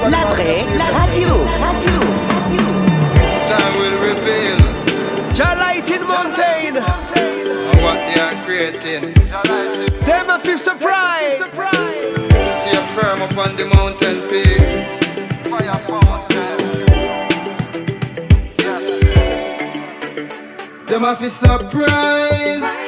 La 0.10 0.26
vraie, 0.26 0.66
la 0.78 0.88
radio, 1.00 1.32
radio. 1.64 1.98
Time 3.48 3.74
will 3.80 3.98
reveal 4.02 4.60
Jah 5.34 5.56
in 5.96 6.04
mountain. 6.06 6.76
what 7.84 8.00
they 8.08 8.20
are 8.20 8.36
creating. 8.44 9.14
Them 10.04 10.30
a 10.30 10.40
feel 10.40 10.58
surprise. 10.58 11.38
Stay 11.38 12.82
firm 12.96 13.22
upon 13.22 13.56
the 13.56 13.66
mountain 13.74 14.18
peak. 14.28 14.62
Fire 15.48 15.80
fountain. 15.88 16.60
Yes. 18.60 18.86
Them 20.88 21.04
a 21.06 21.16
fi 21.16 21.30
surprise. 21.30 22.88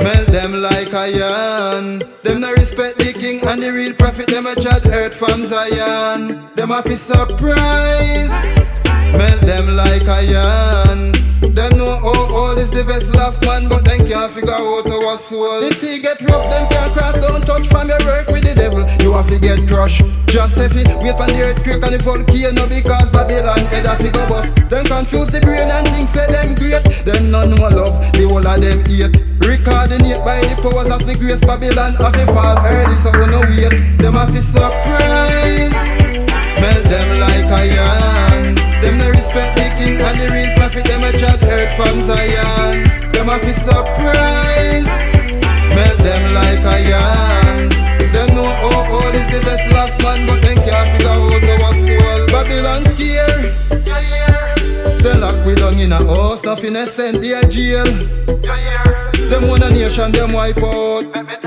Melt 0.00 0.26
them 0.28 0.52
like 0.54 0.92
iron. 0.92 2.02
Them 2.22 2.40
no 2.40 2.50
respect 2.54 2.96
the 2.98 3.01
king 3.01 3.01
and 3.44 3.62
the 3.62 3.72
real 3.72 3.94
prophet. 3.94 4.26
Them 4.26 4.46
a 4.46 4.54
judge 4.54 4.86
earth 4.86 5.14
from 5.14 5.46
Zion. 5.46 6.48
Them 6.54 6.70
a 6.70 6.82
fi 6.82 6.96
surprise. 6.96 8.81
Melt 9.12 9.40
them 9.44 9.76
like 9.76 10.08
iron. 10.08 11.12
Them 11.52 11.76
know 11.76 11.92
how 12.00 12.32
old 12.32 12.56
is 12.56 12.70
the 12.70 12.80
vessel 12.86 13.18
of 13.20 13.36
man, 13.44 13.68
but 13.68 13.84
them 13.84 14.08
can't 14.08 14.32
figure 14.32 14.56
out 14.56 14.88
our 14.88 15.18
soul. 15.20 15.60
The 15.60 15.68
sea 15.74 16.00
get 16.00 16.16
rough, 16.24 16.48
them 16.48 16.64
can't 16.72 16.92
cross. 16.96 17.20
Don't 17.20 17.44
touch 17.44 17.68
from 17.68 17.92
your 17.92 18.00
work 18.08 18.32
with 18.32 18.40
the 18.40 18.56
devil. 18.56 18.80
You 19.04 19.12
have 19.12 19.28
to 19.28 19.36
get 19.36 19.60
crushed. 19.68 20.00
Just 20.32 20.56
fi 20.56 20.80
wait 21.04 21.12
on 21.20 21.28
the 21.28 21.44
earthquake 21.44 21.84
and 21.84 21.92
the 21.92 22.00
volcano 22.00 22.64
because 22.72 23.12
Babylon 23.12 23.60
head 23.68 23.84
a 23.84 23.92
figure 24.00 24.24
bust. 24.32 24.64
Them 24.72 24.88
confuse 24.88 25.28
the 25.28 25.44
brain 25.44 25.68
and 25.68 25.84
think 25.92 26.08
say 26.08 26.24
them 26.32 26.56
great. 26.56 26.80
Them 27.04 27.28
none 27.28 27.52
know 27.52 27.68
love, 27.68 28.00
the 28.16 28.24
whole 28.24 28.40
of 28.40 28.56
them 28.56 28.80
hate. 28.88 29.12
Recoordinate 29.44 30.24
by 30.24 30.40
the 30.48 30.56
powers 30.64 30.88
of 30.88 31.04
the 31.04 31.20
grace 31.20 31.44
Babylon 31.44 31.92
have 32.00 32.16
to 32.16 32.24
fall 32.32 32.56
early, 32.64 32.96
so 32.96 33.12
we 33.12 33.28
no 33.28 33.44
wait. 33.44 33.76
Them 34.00 34.16
have 34.16 34.32
to 34.32 34.40
surprise. 34.40 35.76
Melt 36.64 36.84
them 36.88 37.11
and 40.12 40.20
the 40.20 40.28
real 40.32 40.52
prophet. 40.56 40.84
Them 40.84 41.02
a 41.02 41.10
chat 41.16 41.40
earth 41.48 41.72
from 41.76 41.96
Zion. 42.04 42.84
Them 43.12 43.28
have 43.32 43.40
to 43.40 43.52
surprise. 43.64 44.90
Melt 45.72 45.98
them 46.04 46.24
like 46.36 46.60
iron. 46.60 47.72
Them 48.12 48.28
know 48.36 48.44
how 48.44 48.92
old 48.92 49.14
is 49.16 49.28
the 49.32 49.40
vessel 49.40 49.76
of 49.80 49.90
man, 50.04 50.26
but 50.28 50.40
them 50.44 50.58
can't 50.60 50.88
figure 50.92 51.08
out 51.08 51.32
our 51.32 51.72
soul. 51.80 52.20
Babylon 52.28 52.82
scare. 52.84 53.40
They 55.02 55.16
lock 55.18 55.44
we 55.46 55.54
down 55.54 55.78
in 55.80 55.90
a 55.90 55.96
house, 55.96 56.44
nothing 56.44 56.76
is 56.76 56.92
sent 56.92 57.22
their 57.22 57.42
jail. 57.48 57.84
Them 59.30 59.48
one 59.48 59.62
a 59.62 59.70
nation, 59.70 60.12
them 60.12 60.32
wipe 60.32 60.58
out. 60.58 61.41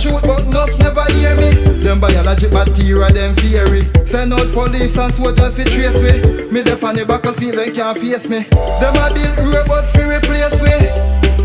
Me 0.00 0.08
truth, 0.08 0.24
but 0.24 0.40
enough 0.48 0.72
never 0.80 1.04
hear 1.12 1.36
me. 1.36 1.76
Them 1.76 2.00
biologic 2.00 2.56
material, 2.56 3.12
them 3.12 3.36
fiery. 3.36 3.84
Send 4.08 4.32
out 4.32 4.48
police 4.56 4.96
and 4.96 5.12
soldiers 5.12 5.52
fi 5.52 5.64
trace 5.68 6.00
me. 6.00 6.48
Me 6.48 6.64
the 6.64 6.72
battlefield, 6.80 7.60
they 7.60 7.68
can't 7.68 7.98
face 8.00 8.24
me. 8.32 8.40
Them 8.80 8.96
a 8.96 9.12
build 9.12 9.36
robots 9.52 9.92
fi 9.92 10.08
replace 10.08 10.56
we. 10.64 10.72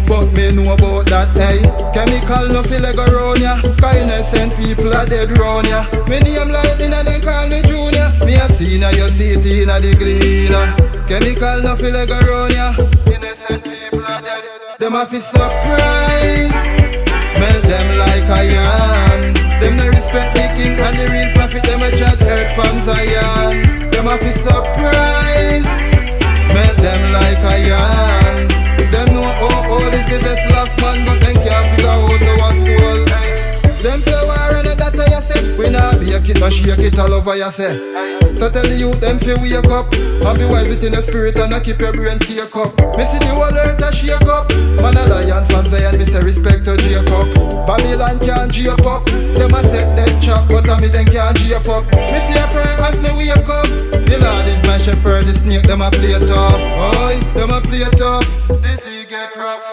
But 0.07 0.31
me 0.31 0.55
know 0.55 0.71
about 0.71 1.11
that, 1.11 1.35
hey 1.35 1.59
Chemical 1.91 2.47
no 2.53 2.61
feel 2.63 2.85
like 2.85 2.95
around 2.95 3.41
ya 3.41 3.57
Cause 3.81 3.97
innocent 3.97 4.53
people 4.53 4.93
are 4.93 5.03
dead 5.03 5.33
round 5.33 5.65
ya 5.65 5.81
Me 6.05 6.21
name 6.21 6.53
lightning 6.53 6.93
and 6.93 7.09
they 7.09 7.17
call 7.25 7.49
me 7.49 7.57
junior 7.65 8.13
Me 8.21 8.37
a 8.37 8.45
senior, 8.45 8.93
you 8.93 9.09
see 9.09 9.33
it 9.33 9.41
in 9.49 9.65
a 9.65 9.81
the 9.81 9.97
cleaner 9.97 10.69
Chemical 11.09 11.65
no 11.65 11.73
feel 11.73 11.97
like 11.97 12.13
around 12.13 12.53
ya 12.53 12.77
Innocent 13.09 13.65
people 13.65 14.05
are 14.05 14.21
dead 14.21 14.45
Them 14.77 14.93
a 14.93 15.09
fi 15.09 15.17
surprise 15.17 16.54
them 17.67 17.97
like 17.97 18.27
iron 18.29 19.33
Them 19.59 19.77
no 19.77 19.87
respect 19.89 20.35
the 20.35 20.45
king 20.57 20.77
and 20.77 20.95
the 20.97 21.05
real 21.11 21.31
prophet 21.33 21.63
Them 21.63 21.81
a 21.81 21.89
chat 21.91 22.21
earth 22.21 22.51
from 22.53 22.75
Zion. 22.85 23.89
Them 23.91 24.07
a 24.07 24.17
fi 24.17 24.31
surprise 24.33 25.04
it 36.47 36.99
all 36.99 37.13
over 37.13 37.35
you. 37.35 37.49
So 38.37 38.49
tell 38.51 38.61
the 38.61 38.77
youth 38.77 39.01
them 39.01 39.17
fi 39.17 39.33
wake 39.41 39.65
up 39.73 39.89
and 39.97 40.35
be 40.37 40.45
wise 40.45 40.69
within 40.69 40.93
the 40.93 41.01
spirit 41.01 41.39
and 41.41 41.53
a 41.53 41.57
keep 41.57 41.79
your 41.81 41.93
brain 41.93 42.19
take 42.21 42.53
up. 42.53 42.69
Me 42.93 43.01
see 43.01 43.17
the 43.17 43.33
whole 43.33 43.49
earth 43.49 43.81
a 43.81 43.89
shake 43.89 44.29
up. 44.29 44.45
Man 44.77 44.93
a 44.93 45.03
lion 45.09 45.41
from 45.49 45.65
Zion, 45.65 45.97
me 45.97 46.05
say 46.05 46.21
respect 46.21 46.67
to 46.69 46.77
Jacob. 46.85 47.25
Babylon 47.65 48.21
can't 48.21 48.51
jape 48.53 48.77
up. 48.85 49.07
Them 49.09 49.57
a 49.57 49.61
set 49.65 49.89
them 49.97 50.11
chop, 50.21 50.45
but 50.45 50.69
a 50.69 50.77
me 50.77 50.91
them 50.91 51.07
can't 51.09 51.33
jape 51.41 51.65
up. 51.65 51.87
Me 51.89 52.17
see 52.21 52.37
a 52.37 52.45
prayer 52.53 52.77
as 52.85 52.97
me 53.01 53.09
wake 53.17 53.49
up. 53.49 53.65
The 54.05 54.15
Lord 54.21 54.45
is 54.45 54.61
my 54.69 54.77
shepherd, 54.77 55.25
the 55.25 55.33
snake 55.33 55.65
them 55.65 55.81
a 55.81 55.89
play 55.89 56.13
tough. 56.29 56.61
Oi, 56.61 57.17
them 57.33 57.49
a 57.49 57.59
play 57.63 57.89
tough. 57.97 58.27
This 58.61 58.85
he 58.85 59.09
get 59.09 59.33
rough. 59.33 59.65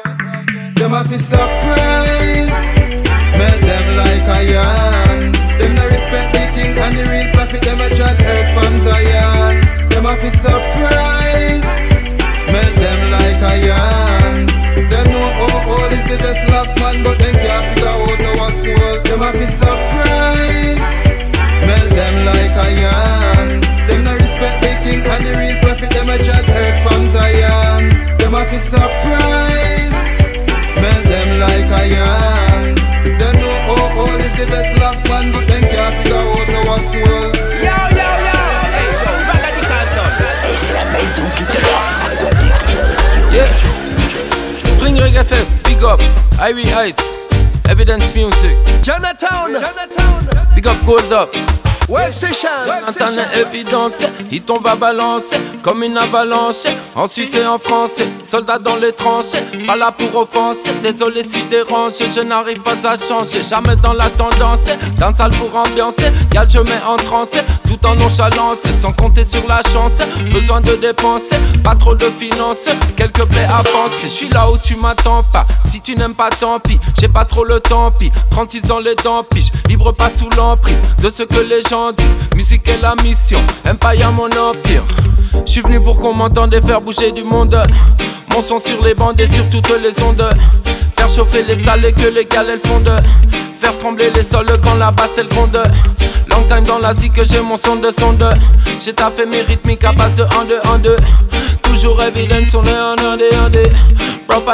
Them 0.79 0.97
a 0.97 1.05
fi 1.05 1.21
surprise. 1.21 1.83
Melt 2.03 2.22
Big 45.13 45.83
up. 45.85 46.01
Ivy 46.41 46.65
Heights, 46.65 47.19
Evidence 47.69 48.15
Music. 48.15 48.57
Jonathan, 48.83 49.53
Jonathan, 49.61 50.55
Big 50.55 50.67
up, 50.67 50.87
Gold 50.87 51.13
Up. 51.13 51.62
Web 51.93 52.11
Session, 52.11 52.49
est 53.35 53.39
évidence, 53.39 53.93
il 54.31 54.41
tombe 54.41 54.67
à 54.67 54.75
balancer 54.75 55.37
comme 55.63 55.83
une 55.83 55.99
avalanche. 55.99 56.65
En 56.95 57.07
Suisse 57.07 57.35
et 57.35 57.45
en 57.45 57.59
France, 57.59 57.91
soldats 58.27 58.59
dans 58.59 58.77
les 58.77 58.93
tranchées, 58.93 59.43
pas 59.67 59.77
là 59.77 59.93
pour 59.93 60.23
offenser. 60.23 60.73
Désolé 60.83 61.23
si 61.23 61.43
je 61.43 61.49
dérange, 61.49 61.93
je 62.15 62.21
n'arrive 62.21 62.61
pas 62.61 62.77
à 62.89 62.97
changer. 62.97 63.45
Jamais 63.45 63.77
dans 63.77 63.93
la 63.93 64.09
tendance, 64.09 64.65
dans 64.97 65.11
le 65.11 65.15
salle 65.15 65.33
pour 65.33 65.55
ambiancer. 65.55 66.11
Gal, 66.31 66.49
je 66.49 66.61
mets 66.61 66.81
en 66.87 66.97
transe, 66.97 67.33
tout 67.65 67.87
en 67.87 67.95
nonchalance, 67.95 68.63
sans 68.81 68.93
compter 68.93 69.25
sur 69.25 69.47
la 69.47 69.61
chance. 69.63 69.93
Besoin 70.31 70.63
de 70.63 70.75
dépenser, 70.77 71.37
pas 71.63 71.75
trop 71.75 71.95
de 71.95 72.11
finances, 72.19 72.69
quelques 72.97 73.27
plaies 73.27 73.49
à 73.51 73.63
penser. 73.65 74.05
Je 74.05 74.09
suis 74.09 74.29
là 74.31 74.51
où 74.51 74.57
tu 74.57 74.77
m'attends 74.77 75.25
pas, 75.31 75.47
si 75.67 75.83
tu 75.83 75.95
n'aimes 75.95 76.15
pas, 76.15 76.31
tant 76.31 76.59
pis. 76.59 76.81
J'ai 76.99 77.09
pas 77.09 77.27
trop 77.27 77.45
le 77.45 77.61
temps, 77.61 77.91
pis 77.91 78.11
36 78.31 78.63
dans 78.63 78.81
les 78.81 78.95
dents, 78.95 79.25
pis 79.25 79.43
je 79.43 79.69
livre 79.71 79.93
pas 79.93 80.09
sous 80.09 80.31
l'emprise 80.39 80.81
de 81.03 81.11
ce 81.11 81.23
que 81.23 81.41
les 81.41 81.61
gens 81.69 81.82
Musique 82.37 82.69
est 82.69 82.81
la 82.81 82.95
mission, 83.03 83.41
Empire 83.69 84.13
mon 84.13 84.27
empire. 84.27 84.85
Je 85.45 85.51
suis 85.51 85.63
venu 85.63 85.81
pour 85.81 85.99
qu'on 85.99 86.15
m'entende 86.15 86.55
faire 86.65 86.81
bouger 86.81 87.11
du 87.11 87.25
monde. 87.25 87.61
Mon 88.33 88.43
son 88.43 88.61
sur 88.61 88.81
les 88.83 88.95
bandes 88.95 89.21
et 89.21 89.27
sur 89.27 89.49
toutes 89.51 89.69
les 89.83 90.01
ondes. 90.05 90.29
Faire 90.97 91.09
chauffer 91.09 91.43
les 91.43 91.57
salles 91.57 91.85
et 91.85 91.93
que 91.93 92.07
les 92.07 92.25
gales 92.25 92.51
elles 92.51 92.61
fondent. 92.71 92.97
Faire 93.61 93.77
trembler 93.79 94.11
les 94.15 94.23
sols 94.23 94.47
quand 94.63 94.75
la 94.75 94.93
basse 94.93 95.11
elle 95.19 95.29
gronde. 95.29 95.61
Long 96.31 96.43
time 96.49 96.65
dans 96.65 96.79
l'Asie 96.79 97.11
que 97.11 97.25
j'ai 97.25 97.41
mon 97.41 97.57
son 97.57 97.77
de 97.77 97.91
sonde. 97.91 98.29
J'ai 98.81 98.93
taffé 98.93 99.27
mes 99.27 99.43
rythmiques 99.43 99.83
à 99.85 99.93
base 99.93 100.17
de 100.17 100.23
1, 100.23 100.27
2, 100.45 100.59
1, 100.75 100.79
2. 100.79 100.97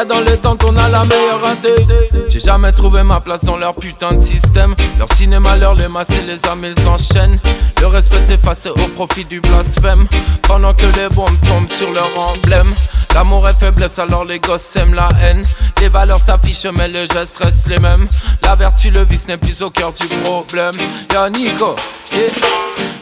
Dans 0.08 0.20
le 0.20 0.36
temps 0.36 0.56
a 0.76 0.88
la 0.88 1.04
meilleure 1.04 1.44
indé. 1.44 1.74
J'ai 2.28 2.38
jamais 2.38 2.70
trouvé 2.70 3.02
ma 3.02 3.20
place 3.20 3.44
dans 3.44 3.56
leur 3.56 3.74
putain 3.74 4.14
de 4.14 4.20
système. 4.20 4.74
Leur 4.96 5.12
cinéma, 5.12 5.56
leur 5.56 5.74
les 5.74 5.88
masses 5.88 6.10
et 6.10 6.24
les 6.24 6.46
âmes, 6.46 6.64
ils 6.64 6.80
s'enchaînent. 6.82 7.38
Le 7.80 7.88
respect 7.88 8.24
s'efface 8.24 8.66
au 8.66 8.88
profit 8.94 9.24
du 9.24 9.40
blasphème. 9.40 10.06
Pendant 10.44 10.72
que 10.72 10.86
les 10.86 11.08
bombes 11.14 11.36
tombent 11.46 11.68
sur 11.68 11.90
leur 11.92 12.08
emblème. 12.16 12.72
L'amour 13.12 13.48
est 13.48 13.58
faiblesse, 13.58 13.98
alors 13.98 14.24
les 14.24 14.38
gosses 14.38 14.76
aiment 14.76 14.94
la 14.94 15.08
haine. 15.20 15.42
Les 15.80 15.88
valeurs 15.88 16.20
s'affichent, 16.20 16.72
mais 16.78 16.88
les 16.88 17.06
gestes 17.08 17.36
restent 17.38 17.68
les 17.68 17.78
mêmes. 17.78 18.08
La 18.44 18.54
vertu, 18.54 18.90
le 18.90 19.02
vice 19.02 19.26
n'est 19.26 19.36
plus 19.36 19.60
au 19.62 19.70
cœur 19.70 19.92
du 19.92 20.06
problème. 20.22 20.74
Y'a 21.12 21.28
Nico, 21.28 21.74
yeah, 22.12 22.28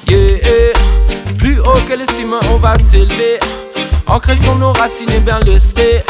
yeah, 0.09 0.19
yeah. 0.19 1.35
Plus 1.39 1.61
haut 1.61 1.81
que 1.89 1.95
les 1.95 2.07
cimes, 2.07 2.35
on 2.51 2.57
va 2.57 2.79
s'élever. 2.79 3.39
Ancré 4.09 4.37
sur 4.37 4.57
nos 4.57 4.73
racines 4.73 5.11
et 5.11 5.21
bien 5.21 5.39
lesté. 5.41 6.05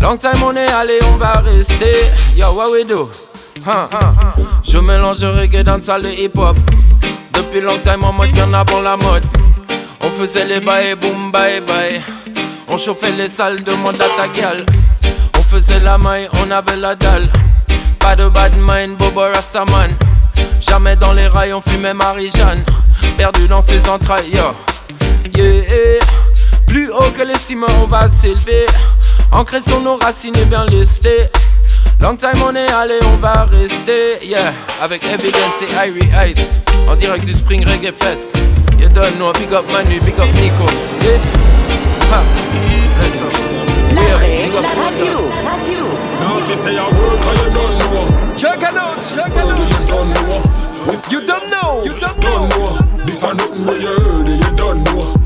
Long 0.00 0.16
time 0.16 0.42
on 0.44 0.54
est 0.56 0.70
allé, 0.70 0.98
on 1.12 1.16
va 1.16 1.32
rester. 1.44 2.10
Yo, 2.36 2.52
what 2.52 2.70
we 2.70 2.84
do? 2.84 3.10
Je 4.64 4.78
mélange 4.78 5.24
reggae, 5.24 5.62
dancehall 5.62 6.06
et 6.06 6.24
hip 6.24 6.36
hop. 6.36 6.56
Depuis 7.32 7.60
long 7.60 7.78
time 7.84 8.04
en 8.04 8.12
mode 8.12 8.32
bien 8.32 8.52
avant 8.52 8.80
la 8.80 8.96
mode. 8.96 9.24
On 10.02 10.10
faisait 10.10 10.44
les 10.44 10.60
bails, 10.60 10.96
boom, 10.96 11.30
bye 11.30 11.60
bye. 11.60 12.00
On 12.68 12.76
chauffait 12.76 13.12
les 13.12 13.28
salles, 13.28 13.62
demande 13.62 13.96
à 13.96 14.22
ta 14.22 14.28
gueule. 14.28 14.66
On 15.38 15.42
faisait 15.42 15.80
la 15.80 15.98
maille, 15.98 16.28
on 16.44 16.50
avait 16.50 16.76
la 16.76 16.94
dalle. 16.94 17.30
Pas 17.98 18.16
de 18.16 18.28
bad 18.28 18.56
mind, 18.58 18.96
Bobo 18.98 19.20
Rastaman. 19.20 19.90
Jamais 20.60 20.96
dans 20.96 21.12
les 21.12 21.28
rails, 21.28 21.52
on 21.52 21.60
fumait 21.60 21.94
Marie-Jeanne. 21.94 22.64
Perdu 23.16 23.46
dans 23.46 23.62
ses 23.62 23.88
entrailles, 23.88 24.30
yo. 24.34 24.54
Yeah. 25.36 26.00
Plus 26.72 26.88
haut 26.88 27.10
que 27.14 27.22
les 27.22 27.36
cimes, 27.36 27.66
on 27.82 27.86
va 27.86 28.08
s'élever. 28.08 28.64
Ancré 29.30 29.60
sur 29.60 29.78
nos 29.82 29.98
racines 29.98 30.34
et 30.38 30.46
bien 30.46 30.64
lesté. 30.64 31.28
Long 32.00 32.16
time 32.16 32.42
on 32.42 32.56
est 32.56 32.72
allé, 32.72 32.98
on 33.12 33.18
va 33.18 33.44
rester. 33.44 34.24
Yeah, 34.26 34.54
avec 34.80 35.04
Evidence 35.04 35.60
et 35.60 35.86
Irie 35.86 36.08
Heights. 36.10 36.60
En 36.88 36.96
direct 36.96 37.26
du 37.26 37.34
Spring 37.34 37.62
Reggae 37.68 37.92
Fest. 38.00 38.30
You 38.78 38.88
don't 38.88 39.18
know, 39.18 39.34
big 39.34 39.52
up 39.52 39.70
Manu, 39.70 40.00
big 40.00 40.18
up 40.18 40.32
Nico. 40.32 40.64
Yeah. 41.02 41.18
Ha. 42.10 42.22
La 43.94 44.02
la 44.02 44.16
radio, 44.16 44.60
radio. 44.64 45.28
Now 46.20 46.38
if 46.38 46.48
you 46.48 46.56
say 46.56 46.78
I 46.78 46.88
work, 46.88 47.20
how 47.20 47.32
you 47.34 47.50
don't 47.52 47.78
know? 47.80 48.36
Check 48.38 48.62
it 48.62 48.76
out, 48.78 48.96
check 49.14 49.26
it 49.26 49.36
How 49.36 49.44
do 49.44 49.60
out. 49.60 49.68
you 49.68 49.86
don't 49.86 50.08
know? 50.14 50.62
You 51.10 51.20
don't 51.26 51.50
know, 51.50 51.84
you 51.84 52.00
don't 52.00 52.18
know. 52.18 53.04
This 53.04 53.22
a 53.24 53.34
nothing 53.34 53.66
where 53.66 53.78
you 53.78 53.88
heard, 53.88 54.28
it, 54.30 54.40
you 54.40 54.56
don't 54.56 54.82
know. 54.84 55.21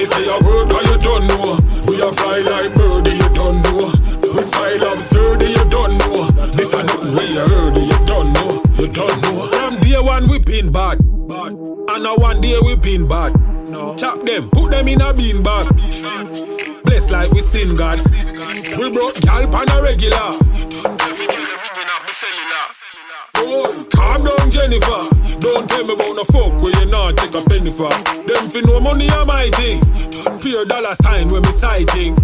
If 0.00 0.08
you 0.08 0.24
say 0.24 0.30
I 0.32 0.38
work, 0.48 0.72
how 0.72 0.80
you 0.80 0.98
don't 0.98 1.28
know. 1.28 1.60
We 1.84 2.00
a 2.00 2.10
fly 2.10 2.40
like 2.40 2.74
birdie, 2.74 3.20
you 3.20 3.28
don't 3.36 3.60
know. 3.60 3.84
We 4.32 4.40
style 4.40 4.80
absurd, 4.80 5.42
you 5.42 5.64
don't 5.68 5.98
know. 5.98 6.24
This 6.56 6.72
a 6.72 6.82
nothing 6.82 7.12
you 7.12 7.40
heard, 7.40 7.76
you 7.76 8.06
don't 8.06 8.32
know. 8.32 8.62
You 8.80 8.88
don't 8.88 9.20
know. 9.20 9.42
From 9.52 9.78
day 9.80 10.00
one 10.00 10.26
we 10.28 10.38
been 10.38 10.72
bad, 10.72 10.96
bad. 11.28 11.52
And 11.52 12.02
now 12.02 12.16
one 12.16 12.40
day 12.40 12.56
we 12.64 12.76
been 12.76 13.08
bad. 13.08 13.36
No. 13.68 13.94
Chop 13.96 14.22
them, 14.22 14.48
put 14.48 14.70
them 14.70 14.88
in 14.88 15.02
a 15.02 15.12
bean 15.12 15.42
bag. 15.42 15.68
Bless 16.84 17.10
like 17.10 17.30
we 17.32 17.40
sin 17.42 17.76
God. 17.76 18.00
We 18.78 18.90
broke 18.90 19.20
gal 19.20 19.46
pan 19.52 19.68
a 19.68 19.82
regular. 19.82 20.32
Calm 23.50 24.22
down, 24.24 24.50
Jennifer. 24.50 25.02
Don't 25.40 25.68
tell 25.68 25.84
me 25.84 25.94
about 25.94 26.14
no 26.14 26.24
fuck 26.24 26.62
where 26.62 26.72
you 26.78 26.86
not 26.86 27.16
take 27.16 27.34
a 27.34 27.42
penny 27.48 27.70
for. 27.70 27.90
Them 27.90 28.46
fi 28.46 28.60
no 28.60 28.78
money 28.78 29.08
a 29.08 29.24
my 29.24 29.50
thing. 29.50 29.80
Pure 30.40 30.66
dollar 30.66 30.94
sign 31.02 31.28
when 31.28 31.42
me 31.42 31.48
sighting. 31.50 32.14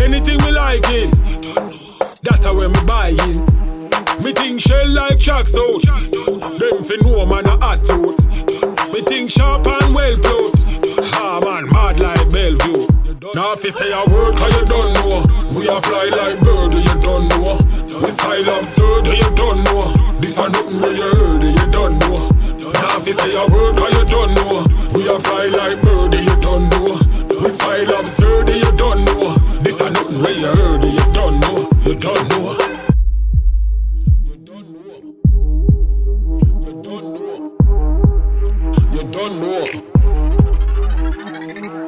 Anything 0.00 0.38
me 0.42 0.50
like 0.50 0.82
it. 0.90 1.14
That 2.24 2.42
a 2.44 2.52
when 2.52 2.72
me 2.72 2.82
buying. 2.86 3.38
Me 4.24 4.32
think 4.32 4.60
shell 4.60 4.88
like 4.88 5.20
sharks 5.20 5.54
out. 5.54 5.82
Them 6.58 6.82
fi 6.82 6.96
know 7.02 7.24
man 7.26 7.46
a 7.46 7.56
hot 7.62 7.88
out. 7.90 8.18
Me 8.92 9.02
think 9.02 9.30
sharp 9.30 9.66
and 9.66 9.94
well 9.94 10.16
clothed. 10.18 10.58
Ah 11.14 11.38
man, 11.38 11.70
mad 11.70 12.00
like 12.00 12.30
Bellevue. 12.30 12.86
Now 13.34 13.52
if 13.52 13.62
you 13.62 13.70
say 13.70 13.92
a 13.92 14.02
word, 14.10 14.34
cause 14.36 14.56
you 14.58 14.64
don't 14.66 14.92
know. 14.94 15.22
We 15.54 15.68
a 15.68 15.80
fly 15.80 16.10
like 16.10 16.39
know. 20.36 20.44
A 20.44 20.48
nothing 20.48 20.80
where 20.80 20.92
you 20.92 21.02
heard, 21.02 21.42
it, 21.42 21.60
you 21.60 21.70
don't 21.70 21.98
know. 21.98 22.16
Now 22.72 22.96
if 22.98 23.06
you 23.06 23.12
say 23.12 23.34
a 23.34 23.46
word, 23.50 23.76
cause 23.76 23.98
you 23.98 24.04
don't 24.06 24.34
know. 24.34 24.64
We 24.94 25.08
a 25.08 25.18
fly 25.18 25.46
like 25.46 25.82
bird, 25.82 26.14
you 26.14 26.36
don't 26.40 26.68
know. 26.70 26.86
We 27.40 27.48
style 27.48 27.90
absurd, 27.98 28.48
you 28.48 28.72
don't 28.76 29.04
know. 29.04 29.34
This 29.62 29.80
a 29.80 29.90
nothing 29.90 30.22
where 30.22 30.32
you 30.32 30.46
heard, 30.46 30.84
it. 30.84 30.92
You 30.94 31.12
don't 31.12 31.40
know. 31.40 31.58
you 31.84 31.94
don't 31.94 32.28
know. 32.28 32.56
You 34.24 34.36
don't 34.42 34.72
know. 34.72 35.00
You 38.92 39.04
don't 39.10 39.40
know. 39.40 39.89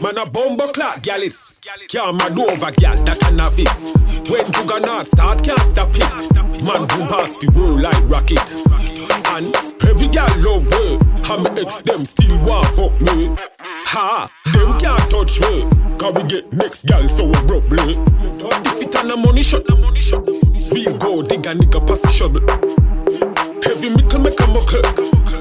Man 0.03 0.19
a 0.19 0.27
bomber 0.27 0.67
clock, 0.73 1.01
gyalis. 1.01 1.61
Can't 1.89 2.17
mad 2.17 2.37
over, 2.37 2.73
gal, 2.73 2.99
that 3.05 3.23
a 3.23 3.31
novice. 3.31 3.95
When 4.27 4.51
Juggernaut 4.51 5.07
start, 5.07 5.45
can't 5.45 5.61
stop 5.61 5.91
it. 5.95 6.35
Man 6.67 6.83
who 6.91 7.07
pass 7.07 7.39
the 7.39 7.47
world 7.55 7.83
like 7.83 8.03
rocket. 8.11 8.43
And 9.31 9.55
every 9.87 10.09
gal 10.09 10.27
love 10.43 10.67
me. 10.67 10.99
And 11.31 11.43
my 11.45 11.51
ex 11.55 11.83
them 11.83 12.03
still 12.03 12.35
want 12.43 12.67
fuck 12.75 12.91
me. 12.99 13.31
Ha, 13.95 14.27
them 14.51 14.75
can't 14.83 15.07
touch 15.07 15.39
me. 15.39 15.71
Cause 15.99 16.15
we 16.19 16.23
get 16.27 16.53
next 16.53 16.83
gal 16.87 17.09
so 17.09 17.31
abruptly. 17.31 17.95
If 18.75 18.83
it 18.83 18.97
on 18.99 19.07
the 19.07 19.17
money 19.17 19.43
shot. 19.43 19.63
We'll 19.71 20.99
go 20.99 21.23
dig 21.23 21.47
a 21.47 21.55
nigga 21.55 21.79
pass 21.87 22.03
the 22.03 22.11
shovel. 22.11 22.43
Heavy 23.63 23.95
mickle 23.95 24.19
make 24.19 24.41
a 24.41 24.47
muckle. 24.51 24.83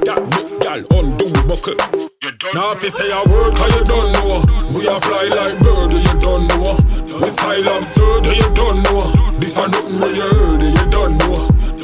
That 0.06 0.22
make 0.22 0.62
gal 0.62 0.78
undo 0.94 1.26
the 1.26 1.42
buckle. 1.50 2.11
Now 2.22 2.70
if 2.70 2.84
you 2.84 2.90
say 2.90 3.10
a 3.10 3.18
word 3.28 3.56
cause 3.56 3.74
you 3.74 3.82
don't 3.82 4.12
know. 4.12 4.46
We 4.70 4.86
a 4.86 4.94
fly 5.00 5.26
like 5.26 5.58
bird 5.58 5.90
you 5.90 6.20
don't 6.20 6.46
know. 6.46 6.78
We 7.18 7.28
style 7.28 7.66
absurd 7.66 8.26
you 8.26 8.46
don't 8.54 8.78
know. 8.84 9.02
This 9.40 9.58
a 9.58 9.66
nothing 9.66 9.98
where 9.98 10.14
you 10.14 10.22
heard 10.22 10.62
you 10.62 10.86
don't 10.88 11.18
know. 11.18 11.34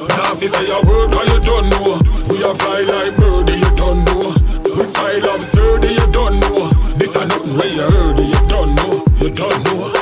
Now 0.06 0.32
if 0.34 0.42
you 0.42 0.46
say 0.46 0.70
a 0.70 0.78
word 0.86 1.10
cause 1.10 1.26
you 1.34 1.40
don't 1.40 1.68
know. 1.70 1.98
We 2.30 2.38
a 2.44 2.54
fly 2.54 2.82
like 2.86 3.16
bird 3.16 3.50
you 3.50 3.70
don't 3.74 4.04
know. 4.04 4.30
We 4.62 4.84
style 4.84 5.34
absurd 5.34 5.82
you 5.82 6.06
don't 6.12 6.38
know. 6.38 6.70
This 6.94 7.16
a 7.16 7.26
nothing 7.26 7.56
where 7.58 7.74
you 7.74 7.82
heard 7.82 8.18
you 8.18 8.46
don't 8.46 8.76
know. 8.76 8.94
You 9.18 9.30
don't 9.34 9.64
know 9.64 9.97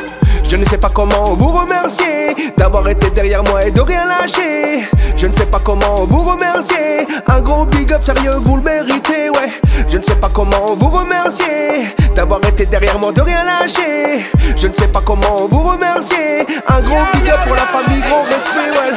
Je 0.49 0.55
ne 0.55 0.65
sais 0.65 0.79
pas 0.79 0.89
comment 0.89 1.25
vous 1.35 1.49
remercier 1.49 2.53
d'avoir 2.57 2.89
été 2.89 3.11
derrière 3.11 3.43
moi 3.43 3.65
et 3.67 3.73
de 3.73 3.81
rien 3.81 4.07
lâcher. 4.07 4.89
Je 5.17 5.27
ne 5.27 5.35
sais 5.35 5.47
pas 5.47 5.59
comment 5.59 6.05
vous 6.05 6.23
remercier. 6.23 7.07
Un 7.27 7.41
gros 7.41 7.65
big 7.65 7.93
up 7.93 8.05
sérieux, 8.05 8.37
vous 8.45 8.57
le 8.57 8.63
méritez, 8.63 9.29
ouais. 9.31 9.51
Je 9.89 9.99
ne 9.99 10.03
sais 10.03 10.15
pas 10.15 10.29
comment 10.33 10.67
vous 10.77 10.89
remercier 10.89 11.89
d'avoir 12.15 12.41
été 12.47 12.65
derrière 12.67 12.99
moi, 12.99 13.13
de 13.13 13.23
rien 13.23 13.45
lâcher. 13.45 14.25
Je 14.57 14.69
ne 14.69 14.75
sais 14.75 14.87
pas 14.89 15.03
comment 15.05 15.49
vous 15.51 15.63
remercier. 15.63 16.47
Un 16.69 16.81
gros 16.81 17.05
big 17.15 17.29
up 17.29 17.41
pour 17.47 17.57
la 17.57 17.67
famille, 17.67 18.01
gros 18.03 18.23
respect, 18.23 18.71
ouais. 18.79 18.93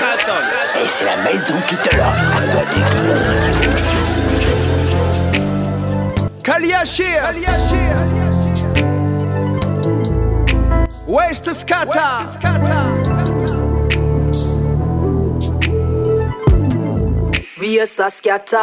Et 0.83 0.87
c'est 0.87 1.05
la 1.05 1.17
maison 1.17 1.55
qui 1.67 1.77
te 1.77 1.95
l'offre. 1.95 2.29
Kaliashir. 6.43 7.23
West 11.09 11.45
Scatter. 11.55 13.18
We 17.59 17.77
a 17.81 17.87
scatter, 17.87 18.55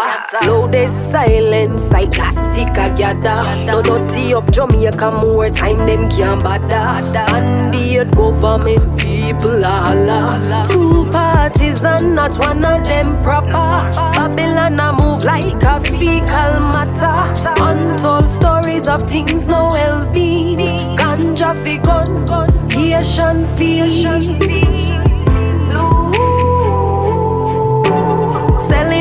loud 0.47 0.75
is 0.75 0.91
silence, 0.91 1.83
sarcastic 1.83 2.68
a 2.78 2.94
gather. 2.97 3.66
No 3.66 3.83
dirty 3.83 4.33
up 4.33 4.50
Jamaica 4.50 5.10
more 5.10 5.50
time 5.50 5.84
them 5.84 6.08
can't 6.08 6.42
bother. 6.42 7.02
Mandate 7.31 8.10
government 8.12 8.99
people 8.99 9.62
holla. 9.62 10.65
Two 10.66 11.05
parties 11.10 11.84
and 11.84 12.15
not 12.15 12.39
one 12.39 12.65
of 12.65 12.84
them 12.84 13.23
proper. 13.23 13.92
Babylon 14.16 14.81
a 14.81 14.92
move 14.94 15.25
like 15.25 15.62
a 15.62 15.78
fecal 15.84 16.52
matter. 16.73 17.62
Untold 17.62 18.26
stories 18.26 18.89
of 18.89 19.07
things 19.07 19.47
no 19.47 19.68
well 19.68 20.10
being. 20.10 20.78
Ganja 20.97 21.55
fi 21.62 21.76
gun, 21.78 22.26
Haitian 22.70 23.47
fees. 23.58 25.06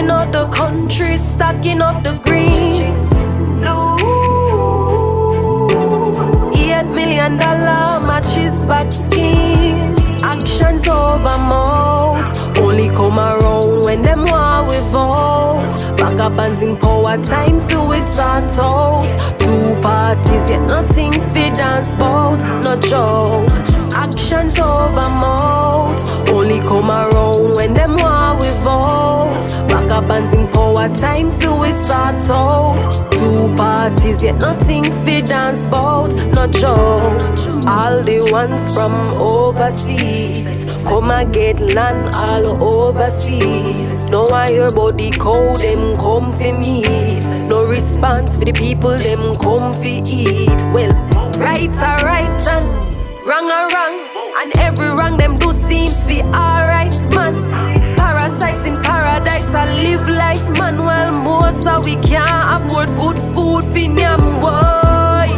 Out 0.08 0.32
the 0.32 0.48
country, 0.48 1.18
stacking 1.18 1.82
up 1.82 2.04
the 2.04 2.14
greens. 2.24 3.00
Eight 6.58 6.86
million 6.94 7.38
dollar 7.38 8.06
matches 8.06 8.64
back 8.66 8.92
schemes. 8.92 10.02
Actions 10.24 10.88
over 10.88 11.38
mouth. 11.50 12.58
Only 12.60 12.90
come 12.90 13.20
around 13.20 13.86
when 13.86 14.04
them 14.04 14.26
want 14.26 14.70
we 14.70 14.78
vote. 14.92 15.98
Vagabonds 15.98 16.62
in 16.62 16.78
power, 16.78 17.18
time 17.24 17.68
to 17.70 17.84
we 17.84 18.00
start 18.02 18.58
out. 18.60 19.08
Two 19.40 19.82
parties, 19.82 20.50
yet 20.50 20.62
nothing 20.70 21.14
fit 21.34 21.56
dance 21.56 21.96
bout. 21.96 22.40
No 22.64 22.80
joke. 22.80 23.75
Actions 24.36 24.60
over 24.60 25.10
mouth. 25.22 26.30
Only 26.30 26.60
come 26.60 26.92
around 26.92 27.56
when 27.56 27.74
them 27.74 27.96
want 27.96 28.42
we 28.42 28.50
vote. 28.64 29.48
Vagabonds 29.70 30.34
in 30.34 30.48
power, 30.50 30.94
time 30.94 31.32
for 31.32 31.58
we 31.58 31.72
start 31.72 32.22
out. 32.30 33.12
Two 33.12 33.56
parties, 33.56 34.22
yet 34.22 34.36
nothing 34.42 34.84
fit 35.06 35.28
dance 35.28 35.66
bout. 35.68 36.14
Not 36.34 36.52
joke. 36.52 37.66
All 37.66 38.04
the 38.04 38.28
ones 38.30 38.74
from 38.74 38.94
overseas. 39.14 40.66
Come 40.84 41.12
and 41.12 41.34
get 41.34 41.62
land 41.62 42.14
all 42.14 42.62
overseas. 42.62 43.94
No 44.10 44.28
I 44.28 44.50
hear 44.50 44.70
the 44.70 45.16
code, 45.18 45.58
them 45.60 45.98
come 45.98 46.34
for 46.34 46.54
me. 46.60 46.82
No 47.48 47.66
response 47.66 48.36
for 48.36 48.44
the 48.44 48.52
people, 48.52 48.98
them 48.98 49.38
come 49.38 49.74
for 49.74 49.86
eat. 49.86 50.62
Well, 50.74 50.92
rights 51.40 51.78
are 51.78 52.00
right 52.04 52.48
and 52.50 53.26
wrong 53.26 53.50
are 53.50 53.70
wrong. 53.70 54.05
And 54.38 54.52
every 54.58 54.90
wrong 54.90 55.16
them 55.16 55.38
do 55.40 55.54
seems 55.54 56.04
be 56.04 56.22
alright, 56.22 56.94
man. 57.16 57.36
Parasites 57.96 58.66
in 58.66 58.82
paradise, 58.82 59.48
I 59.54 59.74
live 59.74 60.10
life, 60.10 60.44
man. 60.60 60.78
Well, 60.80 61.12
most 61.14 61.66
of 61.66 61.86
we 61.86 61.96
can't 61.96 62.30
afford 62.56 62.90
good 63.00 63.18
food 63.34 63.64
for 63.64 63.88
nyam, 63.98 64.42
boy. 64.42 65.30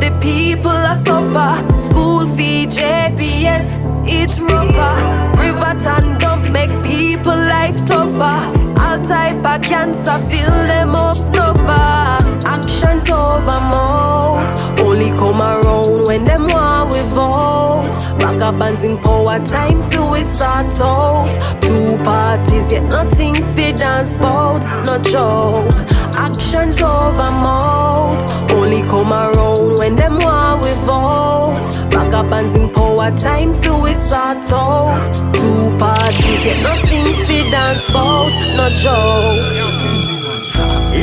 The 0.00 0.10
people 0.22 0.70
are 0.70 0.96
suffer. 1.04 1.52
School 1.76 2.24
fee, 2.36 2.66
JPS, 2.66 3.66
it's 4.08 4.40
rougher. 4.40 4.94
Rivers 5.38 5.84
and 5.84 6.18
dump 6.18 6.50
make 6.50 6.72
people 6.82 7.36
life 7.36 7.84
tougher. 7.84 8.40
All 8.80 8.98
type 9.06 9.44
of 9.44 9.62
cancer 9.62 10.18
fill 10.30 10.58
them 10.70 10.94
up 10.94 11.18
nova. 11.34 12.18
Actions 12.46 13.10
over 13.10 13.60
mouth. 13.70 14.79
Only 14.90 15.10
come 15.10 15.40
around 15.40 16.08
when 16.08 16.24
them 16.24 16.48
want 16.48 16.92
we 16.92 16.98
vote. 17.14 17.86
Vagabonds 18.18 18.82
in 18.82 18.98
power, 18.98 19.38
time 19.46 19.88
for 19.88 20.10
we 20.10 20.24
start 20.24 20.66
out. 20.80 21.30
Two 21.62 21.96
parties, 22.02 22.72
yet 22.72 22.82
nothing 22.90 23.36
fit 23.54 23.76
dance 23.76 24.18
bout. 24.18 24.64
No 24.86 24.98
joke. 24.98 25.70
Actions 26.16 26.82
over 26.82 27.30
mouth. 27.38 28.18
Only 28.52 28.82
come 28.82 29.12
around 29.12 29.78
when 29.78 29.94
them 29.94 30.18
want 30.18 30.64
we 30.64 30.72
vote. 30.82 31.62
Vagabonds 31.94 32.56
in 32.56 32.68
power, 32.70 33.12
time 33.16 33.54
for 33.62 33.80
we 33.80 33.94
start 33.94 34.42
out. 34.50 35.00
Two 35.32 35.70
parties, 35.78 36.44
yet 36.44 36.60
nothing 36.64 37.06
fit 37.28 37.48
dance 37.52 37.86
bout. 37.92 38.32
No 38.58 38.68
joke. 38.82 39.38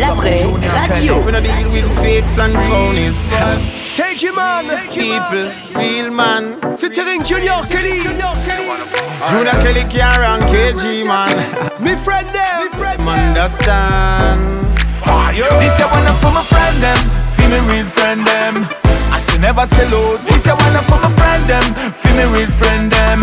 La 0.01 0.14
vraie 0.14 0.43
radio. 0.90 1.24
We 1.24 1.32
no 3.98 4.16
deal 4.16 4.34
with 4.34 4.35
fakes 4.35 4.35
and 4.35 4.35
phonies. 4.35 4.35
KG 4.35 4.35
Man. 4.35 4.66
People, 4.90 5.80
real 5.80 6.11
man. 6.11 6.77
Featuring 6.77 7.24
Junior 7.24 7.64
Kelly. 7.67 8.03
Junior 9.30 9.51
Kelly 9.61 9.84
can't 9.90 10.17
rank 10.17 10.43
KG 10.50 11.06
man. 11.06 11.35
Me 11.84 11.95
friend 11.95 12.27
them. 12.34 13.06
me 13.06 13.11
Understand. 13.11 14.80
Fire. 14.88 15.59
This 15.59 15.80
year 15.80 15.90
one 15.90 16.06
for 16.19 16.32
my 16.32 16.43
friend 16.43 16.77
them, 16.82 16.98
feel 17.32 17.50
me 17.50 17.59
real 17.72 17.85
friend 17.85 18.26
them. 18.26 18.67
I 19.09 19.19
say 19.19 19.38
never 19.40 19.66
sell 19.66 19.93
out. 19.95 20.26
This 20.26 20.45
year 20.45 20.56
one 20.56 20.84
for 20.84 21.00
my 21.00 21.09
friend 21.09 21.43
them, 21.48 21.64
feel 21.93 22.16
me 22.17 22.26
real 22.38 22.51
friend 22.51 22.92
them. 22.92 23.22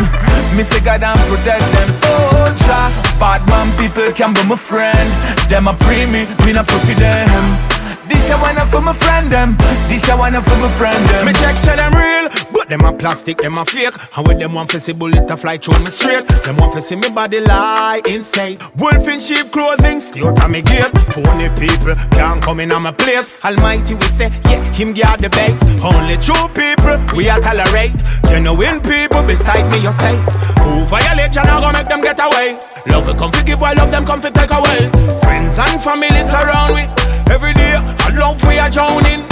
Me 0.56 0.62
say 0.62 0.80
God 0.80 1.02
and 1.02 1.20
protect 1.28 1.66
them. 1.74 1.88
Oh, 2.04 2.54
cha. 2.58 2.90
Bad 3.20 3.46
man 3.48 3.70
people 3.76 4.12
can 4.12 4.32
be 4.32 4.42
my 4.48 4.56
friend. 4.56 5.08
Them 5.50 5.68
a 5.68 5.74
pray 5.74 6.06
me, 6.06 6.26
me 6.44 6.52
not 6.52 6.66
pray 6.66 6.78
for 6.78 6.94
them. 6.94 7.73
This 8.08 8.28
year 8.28 8.38
one 8.38 8.56
for 8.68 8.80
my 8.80 8.92
friend 8.92 9.30
them. 9.30 9.56
This 9.88 10.06
year 10.06 10.16
one 10.16 10.34
for 10.34 10.56
my 10.58 10.68
friend 10.76 11.02
them. 11.08 11.26
Me 11.26 11.32
check 11.34 11.56
say 11.56 11.76
them 11.76 11.94
real, 11.94 12.28
but 12.52 12.68
them 12.68 12.84
a 12.84 12.92
plastic, 12.92 13.38
them 13.38 13.58
a 13.58 13.64
fake. 13.64 13.94
And 14.16 14.26
when 14.26 14.38
them 14.38 14.54
want 14.54 14.70
to 14.70 14.80
see 14.80 14.92
bullet 14.92 15.30
a 15.30 15.36
fly 15.36 15.56
through 15.58 15.82
me 15.82 15.90
straight, 15.90 16.26
them 16.44 16.56
want 16.56 16.74
to 16.74 16.80
see 16.80 16.96
me 16.96 17.08
body 17.10 17.40
lie 17.40 18.00
in 18.08 18.22
state. 18.22 18.62
Wolf 18.76 19.06
in 19.08 19.20
sheep 19.20 19.50
clothing, 19.52 20.00
out 20.24 20.42
of 20.42 20.50
me 20.50 20.62
gate. 20.62 20.92
Phony 21.12 21.48
people 21.56 21.94
can't 22.12 22.42
come 22.42 22.60
in 22.60 22.72
on 22.72 22.82
my 22.82 22.92
place. 22.92 23.44
Almighty 23.44 23.94
we 23.94 24.06
say, 24.06 24.30
yeah, 24.44 24.62
him 24.72 24.92
guard 24.92 25.20
the 25.20 25.28
banks. 25.30 25.64
Only 25.82 26.16
true 26.16 26.48
people 26.52 26.96
we 27.16 27.28
a 27.28 27.36
tolerate. 27.40 27.96
Genuine 28.28 28.80
people 28.80 29.22
beside 29.22 29.70
me, 29.70 29.78
you're 29.78 29.92
safe. 29.92 30.24
Who 30.64 30.84
violate, 30.84 31.34
you 31.34 31.44
not 31.44 31.60
gonna 31.62 31.78
make 31.78 31.88
them 31.88 32.00
get 32.00 32.18
away. 32.20 32.58
Love 32.86 33.06
will 33.06 33.14
come 33.14 33.30
to 33.32 33.42
give, 33.44 33.60
while 33.60 33.76
love 33.76 33.90
them 33.90 34.04
come 34.04 34.20
to 34.20 34.30
take 34.30 34.52
away. 34.52 34.90
Friends 35.22 35.58
and 35.58 35.80
family 35.80 36.22
surround 36.22 36.74
we. 36.74 37.03
Every 37.30 37.52
day, 37.54 37.74
I 37.74 38.08
love 38.14 38.42
we 38.46 38.58
are 38.58 38.70
drowning. 38.70 39.22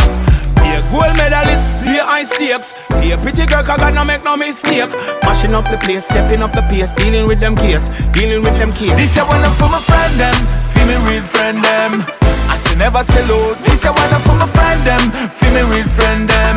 Be 0.58 0.68
a 0.74 0.80
gold 0.90 1.14
medalist, 1.16 1.66
be 1.84 1.98
a 1.98 2.04
high 2.04 2.24
stakes. 2.24 2.74
Be 3.00 3.12
a 3.12 3.18
pretty 3.18 3.46
girl, 3.46 3.62
cause 3.62 3.78
God 3.78 3.94
no 3.94 4.04
make 4.04 4.24
no 4.24 4.36
mistake. 4.36 4.90
Mashing 5.22 5.54
up 5.54 5.68
the 5.70 5.78
place, 5.78 6.06
stepping 6.06 6.42
up 6.42 6.52
the 6.52 6.62
pace, 6.70 6.94
dealing 6.94 7.26
with 7.26 7.40
them 7.40 7.56
case, 7.56 7.88
dealing 8.12 8.42
with 8.42 8.56
them 8.58 8.72
case. 8.72 8.94
This 8.96 9.16
year 9.16 9.26
one 9.26 9.42
for 9.58 9.68
my 9.68 9.80
friend 9.80 10.12
them, 10.18 10.34
feel 10.72 10.86
me 10.86 10.96
real 11.10 11.22
friend 11.22 11.62
them. 11.62 12.04
I 12.50 12.56
say 12.56 12.76
never 12.76 13.00
sell 13.04 13.28
out. 13.32 13.58
This 13.64 13.84
year 13.84 13.92
one 13.92 14.14
for 14.22 14.36
my 14.36 14.46
friend 14.46 14.80
them, 14.86 15.02
feel 15.30 15.52
me 15.52 15.62
real 15.72 15.88
friend 15.88 16.28
them. 16.28 16.56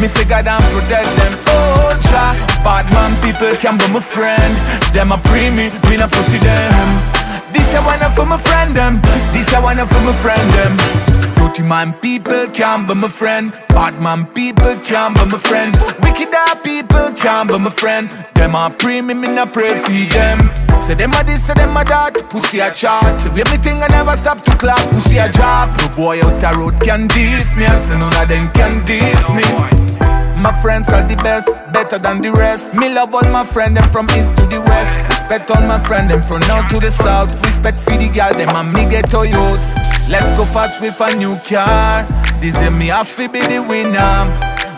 Me 0.00 0.06
say 0.06 0.24
God 0.24 0.46
and 0.46 0.64
protect 0.74 1.08
them. 1.18 1.32
Oh, 1.48 1.92
cha. 2.10 2.36
Bad 2.62 2.90
man 2.92 3.14
people 3.22 3.56
can 3.56 3.78
be 3.78 3.86
my 3.92 4.00
friend. 4.00 4.52
Them 4.92 5.12
a 5.12 5.18
pray 5.30 5.50
me, 5.50 5.70
me 5.88 5.96
not 5.96 6.12
pussy 6.12 6.38
them. 6.38 7.15
This 7.56 7.74
I 7.74 7.80
wanna 7.86 8.10
for 8.10 8.26
my 8.26 8.36
friend 8.36 8.76
them. 8.76 9.00
This 9.32 9.52
I 9.54 9.60
wanna 9.60 9.86
for 9.86 10.02
my 10.04 10.12
friend 10.12 10.46
them. 10.52 11.16
Dirty 11.56 11.68
man 11.68 11.94
people 12.00 12.46
can't 12.48 12.86
be 12.86 12.94
my 12.94 13.08
friend. 13.08 13.50
Bad 13.70 14.02
man 14.02 14.26
people 14.26 14.76
can't 14.84 15.16
be 15.16 15.24
my 15.24 15.38
friend. 15.38 15.74
Wicked 16.02 16.28
eye 16.30 16.60
people 16.62 17.10
can't 17.16 17.48
be 17.48 17.58
my 17.58 17.70
friend. 17.70 18.10
Them 18.34 18.54
a 18.54 18.68
pray 18.78 19.00
me, 19.00 19.14
me 19.14 19.28
not 19.28 19.54
pray 19.54 19.74
for 19.74 19.90
them. 19.90 20.38
Say 20.78 20.92
them 20.92 21.14
a 21.14 21.24
this, 21.24 21.46
say 21.46 21.54
them 21.54 21.74
a 21.74 21.82
that. 21.84 22.28
Pussy 22.28 22.60
a 22.60 22.70
chat. 22.70 23.18
Say 23.18 23.30
we 23.30 23.40
everything 23.40 23.82
I 23.82 23.86
never 23.88 24.14
stop 24.18 24.44
to 24.44 24.56
clap. 24.58 24.90
Pussy 24.90 25.16
a 25.16 25.32
drop. 25.32 25.74
No 25.80 25.88
boy 25.96 26.20
out 26.20 26.38
the 26.38 26.52
road 26.58 26.78
can 26.82 27.06
diss 27.08 27.56
me. 27.56 27.64
I 27.64 27.78
say 27.78 27.98
none 27.98 28.12
of 28.14 28.28
them 28.28 28.52
can 28.52 28.84
diss 28.84 29.30
me. 29.32 30.05
My 30.36 30.52
friends 30.52 30.88
are 30.90 31.02
the 31.02 31.16
best, 31.16 31.48
better 31.72 31.98
than 31.98 32.20
the 32.20 32.30
rest. 32.30 32.74
Me 32.74 32.92
love 32.92 33.14
all 33.14 33.24
my 33.32 33.44
friends, 33.44 33.74
them 33.80 33.88
from 33.88 34.06
east 34.10 34.36
to 34.36 34.44
the 34.46 34.60
west. 34.60 35.08
Respect 35.08 35.50
all 35.50 35.62
my 35.62 35.78
friends, 35.78 36.08
them 36.12 36.22
from 36.22 36.40
north 36.46 36.68
to 36.68 36.78
the 36.78 36.90
south. 36.90 37.32
Respect 37.44 37.80
for 37.80 37.96
the 37.96 38.08
girl, 38.08 38.32
them 38.36 38.54
and 38.54 38.72
me 38.72 38.84
get 38.84 39.10
youths. 39.12 39.74
Let's 40.08 40.30
go 40.32 40.44
fast 40.44 40.80
with 40.80 41.00
a 41.00 41.16
new 41.16 41.34
car. 41.42 42.06
This 42.40 42.60
year 42.60 42.70
me 42.70 42.88
have 42.88 43.10
to 43.16 43.28
be 43.28 43.40
the 43.40 43.58
winner. 43.58 44.28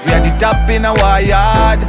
We 0.06 0.14
are 0.14 0.22
the 0.22 0.32
top 0.38 0.70
in 0.70 0.86
our 0.86 1.20
yard. 1.20 1.82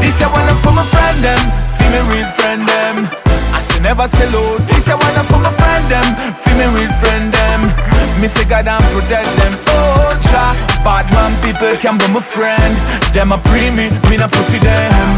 This 0.00 0.18
I 0.24 0.32
wanna 0.32 0.56
for 0.58 0.72
my 0.72 0.84
friend 0.88 1.22
them, 1.22 1.38
feel 1.78 1.90
me 1.94 2.00
real 2.10 2.28
friend 2.32 2.66
them. 2.66 3.06
I 3.54 3.60
say 3.60 3.78
never 3.78 4.08
sell 4.08 4.34
out. 4.34 4.66
This 4.66 4.88
I 4.88 4.96
wanna 4.98 5.22
for 5.30 5.38
my 5.38 5.52
friend 5.54 5.84
them, 5.86 6.06
feel 6.34 6.56
me 6.58 6.66
real 6.74 6.92
friend 6.98 7.30
them. 7.30 7.60
Me 8.18 8.26
say 8.26 8.44
God 8.48 8.66
and 8.66 8.82
protect 8.90 9.30
them. 9.38 9.54
Oh, 9.68 10.10
cha, 10.26 10.73
bad 10.84 11.08
man 11.10 11.32
people 11.40 11.74
can 11.80 11.96
be 11.98 12.06
my 12.12 12.20
friend. 12.20 12.72
Them 13.16 13.32
a 13.32 13.38
pre 13.38 13.72
me, 13.72 13.88
me 14.08 14.16
not 14.20 14.30
pussy 14.30 14.58
them. 14.60 15.08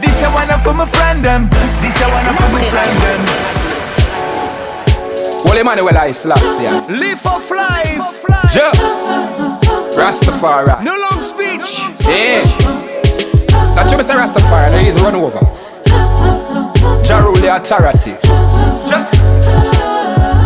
This 0.00 0.22
I 0.24 0.32
wanna 0.34 0.58
for 0.58 0.74
my 0.74 0.86
friend 0.86 1.22
them. 1.22 1.48
This 1.84 2.00
I 2.00 2.08
wanna 2.08 2.32
for 2.32 2.48
my 2.50 2.62
friend 2.72 2.94
them. 3.04 3.22
Well, 5.44 5.60
Emmanuel 5.60 5.98
I 5.98 6.12
Selassie. 6.12 6.72
Live 6.88 7.24
of 7.26 7.44
life. 7.50 8.00
Ja. 8.54 8.72
Rastafari. 9.92 10.82
No 10.82 10.96
long 10.96 11.22
speech. 11.22 11.84
Yeah. 12.08 12.40
That 13.76 13.88
you 13.90 14.02
say 14.02 14.14
Rastafari, 14.14 14.70
there 14.70 14.88
is 14.88 15.00
run 15.00 15.14
over. 15.14 15.38
Jaruli 17.04 17.48
authority. 17.54 18.16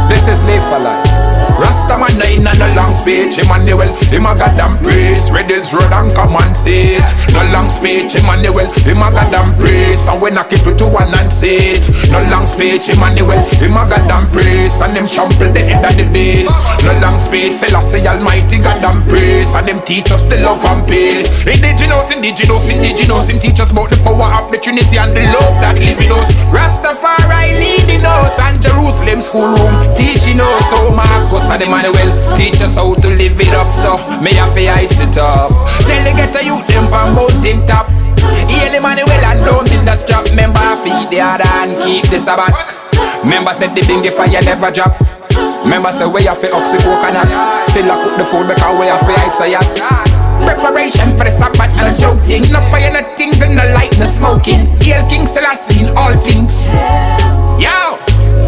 This 0.09 0.29
is 0.29 0.43
live 0.45 0.65
for 0.65 0.79
life. 0.79 1.36
Rastaman 1.57 2.13
nine 2.21 2.47
and 2.47 2.63
a 2.63 2.69
long 2.77 2.93
speech. 2.93 3.39
Emmanuel, 3.41 3.89
him 4.13 4.27
a 4.27 4.33
goddamn 4.37 4.77
praise 4.85 5.31
Riddles 5.33 5.73
road 5.73 5.89
and 5.93 6.13
come 6.13 6.37
and 6.37 6.55
see 6.57 6.97
it. 7.01 7.07
No 7.33 7.43
long 7.53 7.69
speech 7.71 8.17
Emmanuel, 8.17 8.69
him 8.85 9.03
a 9.03 9.09
goddamn 9.13 9.53
praise 9.57 10.05
And 10.09 10.21
we 10.21 10.31
knock 10.31 10.53
it 10.53 10.65
to 10.65 10.87
one 10.89 11.13
and 11.13 11.31
see 11.33 11.81
it. 11.81 11.85
No 12.13 12.21
long 12.29 12.45
speech 12.47 12.89
Emmanuel, 12.93 13.41
him 13.61 13.77
a 13.77 13.85
goddamn 13.89 14.29
praise 14.33 14.81
And 14.81 14.97
them 14.97 15.07
trample 15.09 15.49
the 15.53 15.61
head 15.61 15.85
of 15.85 15.95
the 15.97 16.07
base 16.13 16.51
No 16.85 16.93
long 17.01 17.19
speech, 17.19 17.53
Selassie 17.57 18.05
Almighty 18.05 18.61
goddamn 18.61 19.01
praise 19.09 19.49
And 19.57 19.69
them 19.69 19.81
teach 19.85 20.13
us 20.13 20.23
the 20.29 20.37
love 20.45 20.61
and 20.65 20.85
peace. 20.89 21.45
Indigenous, 21.49 22.13
indigenous, 22.13 22.65
indigenous. 22.69 23.29
Him 23.33 23.39
teach 23.41 23.61
us 23.61 23.73
about 23.73 23.89
the 23.89 23.99
power 24.05 24.29
of 24.41 24.53
the 24.53 24.59
Trinity 24.61 24.97
And 25.01 25.17
the 25.17 25.25
love 25.33 25.57
that 25.65 25.77
live 25.81 26.01
in 26.01 26.13
us. 26.13 26.29
Rastafari 26.53 27.57
leading 27.61 28.05
us. 28.05 28.37
And 28.41 28.61
Jerusalem 28.61 29.21
school 29.25 29.49
room 29.49 29.73
teaching 29.97 30.41
us 30.41 30.63
So 30.69 30.93
Marcus 31.27 31.51
and 31.51 31.63
Emmanuel 31.63 32.11
teach 32.39 32.63
us 32.63 32.79
how 32.79 32.95
to 32.95 33.09
live 33.19 33.35
it 33.35 33.51
up 33.59 33.75
So 33.75 33.99
me 34.23 34.31
have 34.39 34.55
to 34.55 34.63
height 34.63 34.95
it 34.95 35.19
up. 35.19 35.51
Tell 35.83 36.03
the 36.07 36.15
get 36.15 36.31
a 36.39 36.41
youth 36.47 36.63
them 36.71 36.87
from 36.87 37.19
mountain 37.19 37.67
top. 37.67 37.91
Hail 38.47 38.71
Emmanuel 38.71 39.11
and 39.11 39.43
don't 39.43 39.67
build 39.67 39.91
a 39.91 39.99
strap. 39.99 40.23
Member 40.39 40.63
feed 40.87 41.11
the 41.11 41.19
other 41.19 41.51
and 41.67 41.75
keep 41.83 42.07
the 42.15 42.23
Sabbath. 42.23 42.55
Member 43.27 43.51
said 43.59 43.75
the 43.75 43.83
bingy 43.83 44.15
fire 44.15 44.39
never 44.47 44.71
drop. 44.71 44.95
Member 45.67 45.91
say 45.91 46.07
we 46.07 46.23
have 46.31 46.39
to 46.39 46.49
oxy 46.55 46.79
coconut? 46.79 47.27
Still 47.75 47.91
I 47.91 47.99
cook 48.07 48.15
the 48.23 48.27
food 48.31 48.47
because 48.47 48.79
we 48.79 48.87
have 48.87 49.03
to 49.03 49.13
hype 49.19 49.35
say 49.35 49.51
yacht 49.51 49.67
Preparation 50.47 51.11
for 51.11 51.27
the 51.27 51.35
Sabbath 51.35 51.75
and 51.75 51.91
a 51.91 51.93
joking. 51.99 52.47
No 52.55 52.63
fire, 52.71 52.95
no 52.95 53.03
tingle, 53.19 53.51
no 53.51 53.67
light, 53.75 53.99
no 53.99 54.07
smoking. 54.07 54.71
Hail 54.79 55.03
King 55.11 55.27
Selassie 55.27 55.91
all 55.99 56.15
things. 56.23 56.71
Yo! 57.59 57.99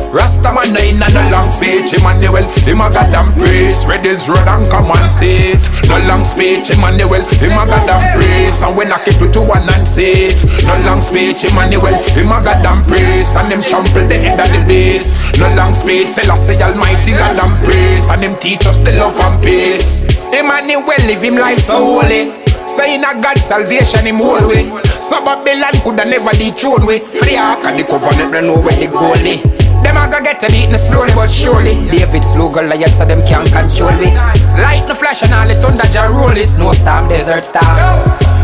Rastaman 0.08 0.72
nine 0.72 1.02
and 1.02 1.16
a 1.16 1.22
long 1.30 1.48
speech. 1.52 1.92
Emmanuel, 1.92 2.40
him 2.64 2.80
a 2.80 2.88
goddamn 2.88 3.28
praise 3.36 3.84
Riddles 3.84 4.28
road 4.28 4.48
and 4.48 4.64
come 4.68 4.88
and 4.88 5.10
see 5.12 5.52
it 5.52 5.62
No 5.88 6.00
long 6.08 6.24
speech 6.24 6.70
Emmanuel, 6.70 7.20
him 7.20 7.56
a 7.56 7.64
goddamn 7.68 8.16
praise 8.16 8.60
And 8.62 8.76
we 8.76 8.84
knock 8.88 9.04
it 9.04 9.20
to 9.20 9.40
one 9.44 9.66
and 9.68 9.84
see 9.88 10.32
it 10.32 10.38
No 10.64 10.76
long 10.88 11.00
speech 11.00 11.44
Emmanuel, 11.44 11.92
him 12.16 12.32
a 12.32 12.38
goddamn 12.40 12.84
praise 12.88 13.36
And 13.36 13.52
them 13.52 13.60
trample 13.60 14.06
the 14.06 14.16
head 14.16 14.40
of 14.40 14.48
the 14.48 14.60
base 14.64 15.12
No 15.36 15.48
long 15.56 15.74
speech 15.74 16.08
Selassie 16.08 16.60
Almighty 16.60 17.12
goddamn 17.12 17.56
praise 17.64 18.04
And 18.08 18.22
them 18.22 18.34
teach 18.40 18.64
us 18.64 18.78
the 18.80 18.92
love 18.96 19.16
and 19.18 19.36
peace. 19.44 20.04
Emmanuel 20.32 20.84
live 21.08 21.24
him 21.24 21.36
life 21.36 21.60
so 21.60 22.00
holy. 22.00 22.32
Saying 22.68 23.04
a 23.04 23.16
God's 23.16 23.42
salvation 23.42 24.04
him 24.06 24.20
whole 24.20 24.44
way 24.46 24.68
So 24.88 25.24
Babylon 25.24 25.74
coulda 25.82 26.04
never 26.04 26.32
dethroned 26.36 26.84
way 26.86 27.00
Free 27.00 27.36
ark 27.36 27.64
and 27.64 27.80
the 27.80 27.84
covenant 27.84 28.32
don't 28.32 28.46
know 28.46 28.60
where 28.60 28.76
goal 28.92 29.16
is 29.24 29.57
them 29.88 29.96
a 29.96 30.04
go 30.10 30.20
get 30.20 30.44
a 30.44 30.48
beaten 30.52 30.76
slowly 30.76 31.12
but 31.14 31.30
surely. 31.30 31.74
David 31.88 32.24
slew 32.24 32.52
Goliath 32.52 32.94
so 32.94 33.04
them 33.04 33.24
can't 33.24 33.48
control 33.48 33.92
me. 33.96 34.12
Light 34.60 34.84
no 34.86 34.94
flash 34.94 35.22
and 35.22 35.32
all 35.32 35.48
the 35.48 35.54
thunder 35.56 35.88
ja 35.88 36.12
roll. 36.12 36.36
It 36.36 36.46
Snowstorm, 36.46 37.08
desert 37.08 37.44
storm. 37.44 37.76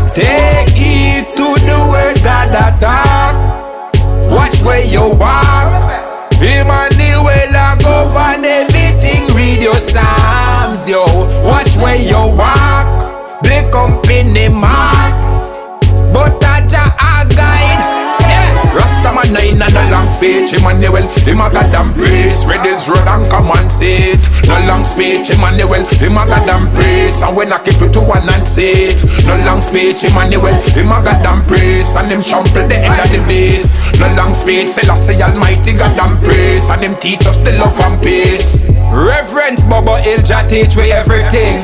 Take 0.09 0.73
heed 0.73 1.29
to 1.37 1.47
the 1.61 1.77
word 1.91 2.17
that 2.25 2.49
talk 2.81 3.35
Watch 4.29 4.57
where 4.65 4.85
you 4.85 5.13
walk. 5.21 5.93
Emmanuel 6.41 7.53
a 7.53 7.77
govern 7.79 8.43
everything 8.43 9.23
Read 9.37 9.61
your 9.61 9.75
psalms 9.75 10.89
yo. 10.89 11.05
Watch 11.45 11.77
where 11.77 12.01
you 12.01 12.21
walk. 12.33 13.41
The 13.43 13.69
company 13.71 14.49
mark. 14.49 15.13
But 16.13 16.39
guide 16.39 16.54
Nine 19.33 19.61
and 19.61 19.73
a 19.73 19.83
long 19.91 20.07
speech. 20.07 20.53
Emmanuel, 20.53 21.01
him 21.25 21.41
a 21.41 21.49
goddamn 21.49 21.91
praise 21.93 22.45
Riddles 22.45 22.87
road 22.87 23.07
and 23.09 23.25
come 23.27 23.49
and 23.57 23.69
see 23.71 24.13
it 24.13 24.21
No 24.47 24.55
long 24.69 24.85
speech 24.85 25.29
Emmanuel, 25.33 25.81
him 25.97 26.17
a 26.17 26.23
goddamn 26.25 26.69
praise 26.73 27.21
And 27.21 27.35
when 27.35 27.51
I 27.51 27.59
keep 27.63 27.81
it 27.81 27.91
to 27.93 28.01
one 28.05 28.23
and 28.23 28.45
see 28.45 28.93
it 28.93 28.99
No 29.25 29.35
long 29.43 29.61
speech 29.61 30.05
Emmanuel, 30.05 30.53
him 30.73 30.91
a 30.93 30.97
goddamn 31.01 31.41
praise 31.49 31.95
And 31.97 32.07
him 32.13 32.21
trample 32.21 32.65
the 32.69 32.77
end 32.77 32.99
of 33.01 33.09
the 33.09 33.21
base 33.25 33.73
No 33.99 34.07
long 34.15 34.33
speech 34.33 34.69
Selassie 34.69 35.21
Almighty 35.21 35.73
goddamn 35.73 36.17
praise 36.21 36.69
And 36.69 36.81
him 36.85 36.95
teach 36.95 37.25
us 37.25 37.37
the 37.41 37.51
love 37.57 37.77
and 37.81 37.97
peace. 38.01 38.63
Reverend 38.93 39.59
Bobo 39.69 39.97
Ilja 40.07 40.47
teach 40.47 40.75
we 40.77 40.91
everything. 40.91 41.59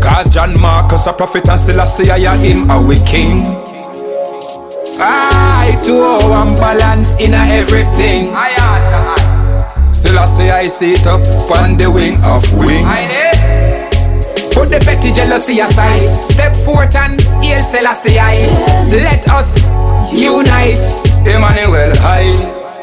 Cause 0.00 0.32
John 0.32 0.58
Marcus 0.60 1.06
a 1.06 1.12
prophet 1.12 1.48
and 1.48 1.58
Selassie 1.60 2.10
I 2.10 2.36
him 2.36 2.70
a 2.70 2.80
we 2.80 2.98
king 3.04 3.42
I 5.00 5.76
to 5.84 5.94
our 6.02 6.46
balance 6.56 7.20
in 7.20 7.34
everything. 7.34 8.32
Still 9.92 10.18
I 10.18 10.26
say 10.26 10.50
I 10.50 10.66
sit 10.66 11.06
up 11.06 11.20
on 11.58 11.76
the 11.76 11.90
wing 11.90 12.16
of 12.24 12.42
wing. 12.56 12.84
Put 14.54 14.70
the 14.70 14.80
petty 14.80 15.12
jealousy 15.12 15.60
aside. 15.60 16.00
Step 16.00 16.54
forth 16.56 16.96
and 16.96 17.20
hail 17.42 17.62
Selassie 17.62 18.18
I. 18.18 18.48
Let 18.90 19.28
us 19.28 19.60
unite. 20.12 20.80
Emmanuel 21.26 21.92
high. 22.00 22.32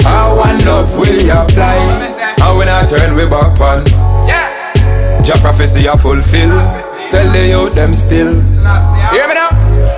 Our 0.05 0.35
one 0.35 0.59
love 0.65 0.91
will 0.99 1.29
apply. 1.31 1.77
And 2.43 2.57
when 2.57 2.69
I 2.69 2.83
turn 2.89 3.15
we 3.15 3.25
back 3.29 3.59
on. 3.59 3.85
Jah 5.23 5.39
prophecy 5.41 5.87
a 5.87 5.97
fulfill. 5.97 6.51
Tell 7.09 7.31
the 7.31 7.47
youth 7.47 7.75
them 7.75 7.93
still. 7.93 8.33
Hear 9.13 9.27
me 9.27 9.33
now. 9.35 9.52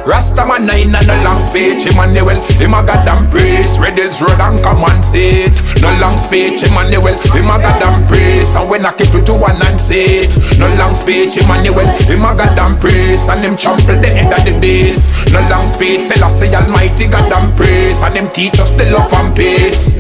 Rastaman 0.06 0.70
nine 0.70 0.94
and 0.94 1.10
a 1.10 1.18
long 1.26 1.42
speech. 1.42 1.90
Emmanuel, 1.90 2.38
him 2.62 2.78
a 2.78 2.86
goddamn 2.86 3.26
praise 3.30 3.80
Riddles 3.80 4.22
road 4.22 4.38
and 4.38 4.62
come 4.62 4.86
and 4.86 5.04
see 5.04 5.50
it 5.50 5.56
No 5.82 5.90
long 5.98 6.18
speech 6.18 6.62
Emmanuel, 6.62 7.18
him 7.34 7.50
a 7.50 7.58
goddamn 7.58 8.06
praise 8.06 8.54
And 8.56 8.70
when 8.70 8.86
I 8.86 8.94
keep 8.94 9.14
it 9.14 9.26
to 9.26 9.34
one 9.34 9.58
and 9.58 9.80
see 9.82 10.26
it 10.26 10.32
No 10.62 10.70
long 10.78 10.94
speech 10.94 11.38
Emmanuel, 11.42 11.90
him 12.06 12.26
a 12.26 12.38
goddamn 12.38 12.78
praise 12.78 13.26
And 13.30 13.42
him 13.42 13.56
trample 13.58 13.98
the 13.98 14.10
head 14.10 14.30
of 14.30 14.42
the 14.46 14.54
base 14.62 15.10
No 15.34 15.42
long 15.50 15.66
speech 15.66 16.02
Selassie 16.06 16.54
Almighty 16.54 17.10
goddamn 17.10 17.50
praise 17.58 18.02
And 18.04 18.14
him 18.14 18.28
teach 18.30 18.60
us 18.62 18.72
the 18.78 18.86
love 18.94 19.10
and 19.10 19.34
peace. 19.36 19.96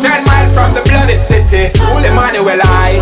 Ten 0.00 0.24
miles 0.24 0.52
from 0.52 0.72
the 0.76 0.82
bloody 0.88 1.16
city. 1.16 1.72
Holy 1.88 2.08
Emmanuel 2.08 2.60
I. 2.60 3.00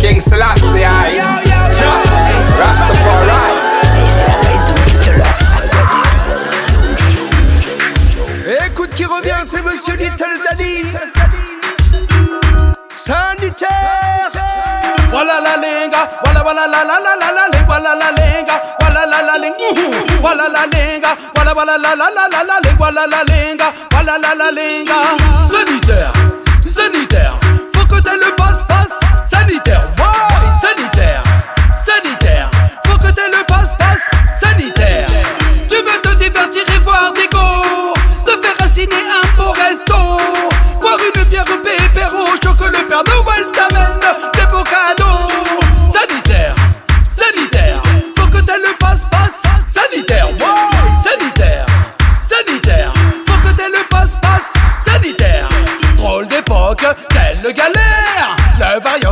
King 0.00 0.20
Selassie 0.20 0.84
I. 0.84 1.44
Just 1.72 2.12
Rastafari 2.56 3.53
qui 8.94 9.04
revient, 9.04 9.34
c'est 9.44 9.62
Monsieur 9.62 9.94
Little 9.96 10.40
Daddy. 10.48 10.84
Sanitaire. 12.88 13.68
Walla 15.12 15.40
la 15.40 15.56
lenga, 15.56 16.08
walla 16.24 16.44
walla 16.44 16.66
la 16.66 16.84
la 16.84 16.98
la 16.98 17.14
la 17.20 17.32
la 17.32 17.46
le, 17.52 17.64
walla 17.68 17.94
la 17.94 18.10
lenga, 18.10 18.60
walla 18.80 19.06
la 19.06 19.22
la 19.22 19.38
ling, 19.38 19.54
walla 20.22 20.48
la 20.48 20.66
lenga, 20.66 21.16
walla 21.36 21.54
walla 21.54 21.78
la 21.78 21.94
la 21.94 22.10
la 22.10 22.28
la 22.28 22.42
la 22.42 22.58
le, 22.64 22.76
walla 22.78 23.06
la 23.06 23.22
lenga, 23.22 23.72
walla 23.92 24.18
la 24.18 24.34
la 24.34 24.50
lenga. 24.50 24.94
Sanitaire, 25.46 26.12
sanitaire. 26.66 27.43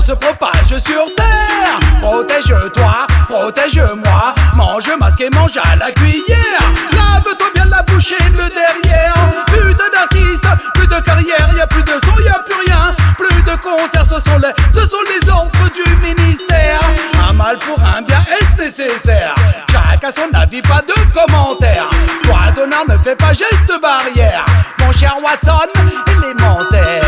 Se 0.04 0.10
propage 0.10 0.78
sur 0.78 1.14
terre. 1.14 1.78
Protège-toi, 2.00 3.06
protège-moi. 3.28 4.34
Mange 4.56 4.90
masque 4.98 5.20
et 5.20 5.30
mange 5.30 5.56
à 5.56 5.76
la 5.76 5.92
cuillère. 5.92 6.60
Lave-toi 6.90 7.46
bien 7.54 7.66
la 7.70 7.82
bouche 7.82 8.10
et 8.10 8.30
le 8.30 8.48
derrière. 8.48 9.14
Plus 9.46 9.72
d'artistes, 9.74 10.48
plus 10.74 10.88
de 10.88 10.98
carrière 11.00 11.48
Y 11.54 11.60
a 11.60 11.66
plus 11.68 11.84
de 11.84 11.92
son, 12.04 12.20
y 12.20 12.28
a 12.28 12.40
plus 12.40 12.66
rien. 12.66 12.96
Plus 13.16 13.42
de 13.44 13.56
concerts, 13.62 14.04
ce 14.04 14.28
sont 14.28 14.38
les, 14.38 14.52
ce 14.72 14.80
sont 14.80 14.96
les 15.08 15.30
ordres 15.30 15.70
du 15.72 15.88
ministère. 16.04 16.80
Un 17.28 17.32
mal 17.32 17.56
pour 17.60 17.78
un 17.78 18.02
bien 18.02 18.24
est 18.40 18.60
nécessaire? 18.60 19.36
Chacun 19.70 20.10
son 20.10 20.36
avis, 20.36 20.62
pas 20.62 20.82
de 20.82 21.14
commentaires 21.14 21.88
Toi 22.24 22.38
d'honneur 22.56 22.84
ne 22.88 22.98
fais 22.98 23.14
pas 23.14 23.32
geste 23.32 23.80
barrière. 23.80 24.44
Mon 24.80 24.90
cher 24.90 25.14
Watson, 25.22 25.70
élémentaire. 26.08 27.04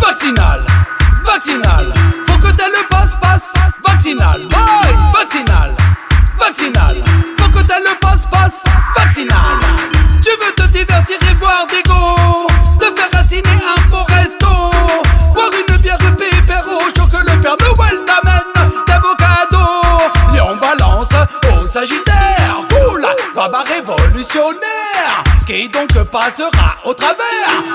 Vaccinal, 0.00 0.64
vaccinal 1.22 1.92
Vaccinal, 3.82 4.46
boy, 4.48 4.96
vaccinal 5.14 5.74
Vaccinal, 6.38 7.02
faut 7.38 7.48
que 7.48 7.60
t'aies 7.60 7.80
le 7.80 7.98
passe-passe 7.98 8.64
Vaccinal. 8.94 9.58
Tu 10.22 10.30
veux 10.44 10.52
te 10.54 10.68
divertir 10.68 11.16
et 11.30 11.34
voir 11.36 11.66
des 11.70 11.82
go 11.88 12.46
Te 12.78 12.86
faire 12.94 13.18
assigner 13.18 13.42
un 13.48 13.88
beau 13.88 14.04
resto. 14.08 14.46
Boire 15.34 15.50
une 15.58 15.76
bière 15.78 15.98
pépère 16.18 16.62
au 16.66 16.80
chaud 16.94 17.08
que 17.10 17.16
le 17.16 17.40
Père 17.40 17.56
Noël 17.60 17.98
t'amène 18.06 18.82
Des 18.86 18.98
beaux 19.00 19.16
cadeaux. 19.16 20.36
Lion 20.36 20.56
balance 20.56 21.12
au 21.62 21.66
Sagittaire. 21.66 22.58
Cool, 22.68 23.06
baba 23.34 23.64
révolutionnaire 23.66 24.89
Qui 25.50 25.68
donc 25.68 25.92
passera 26.12 26.76
au 26.84 26.94
travers? 26.94 27.18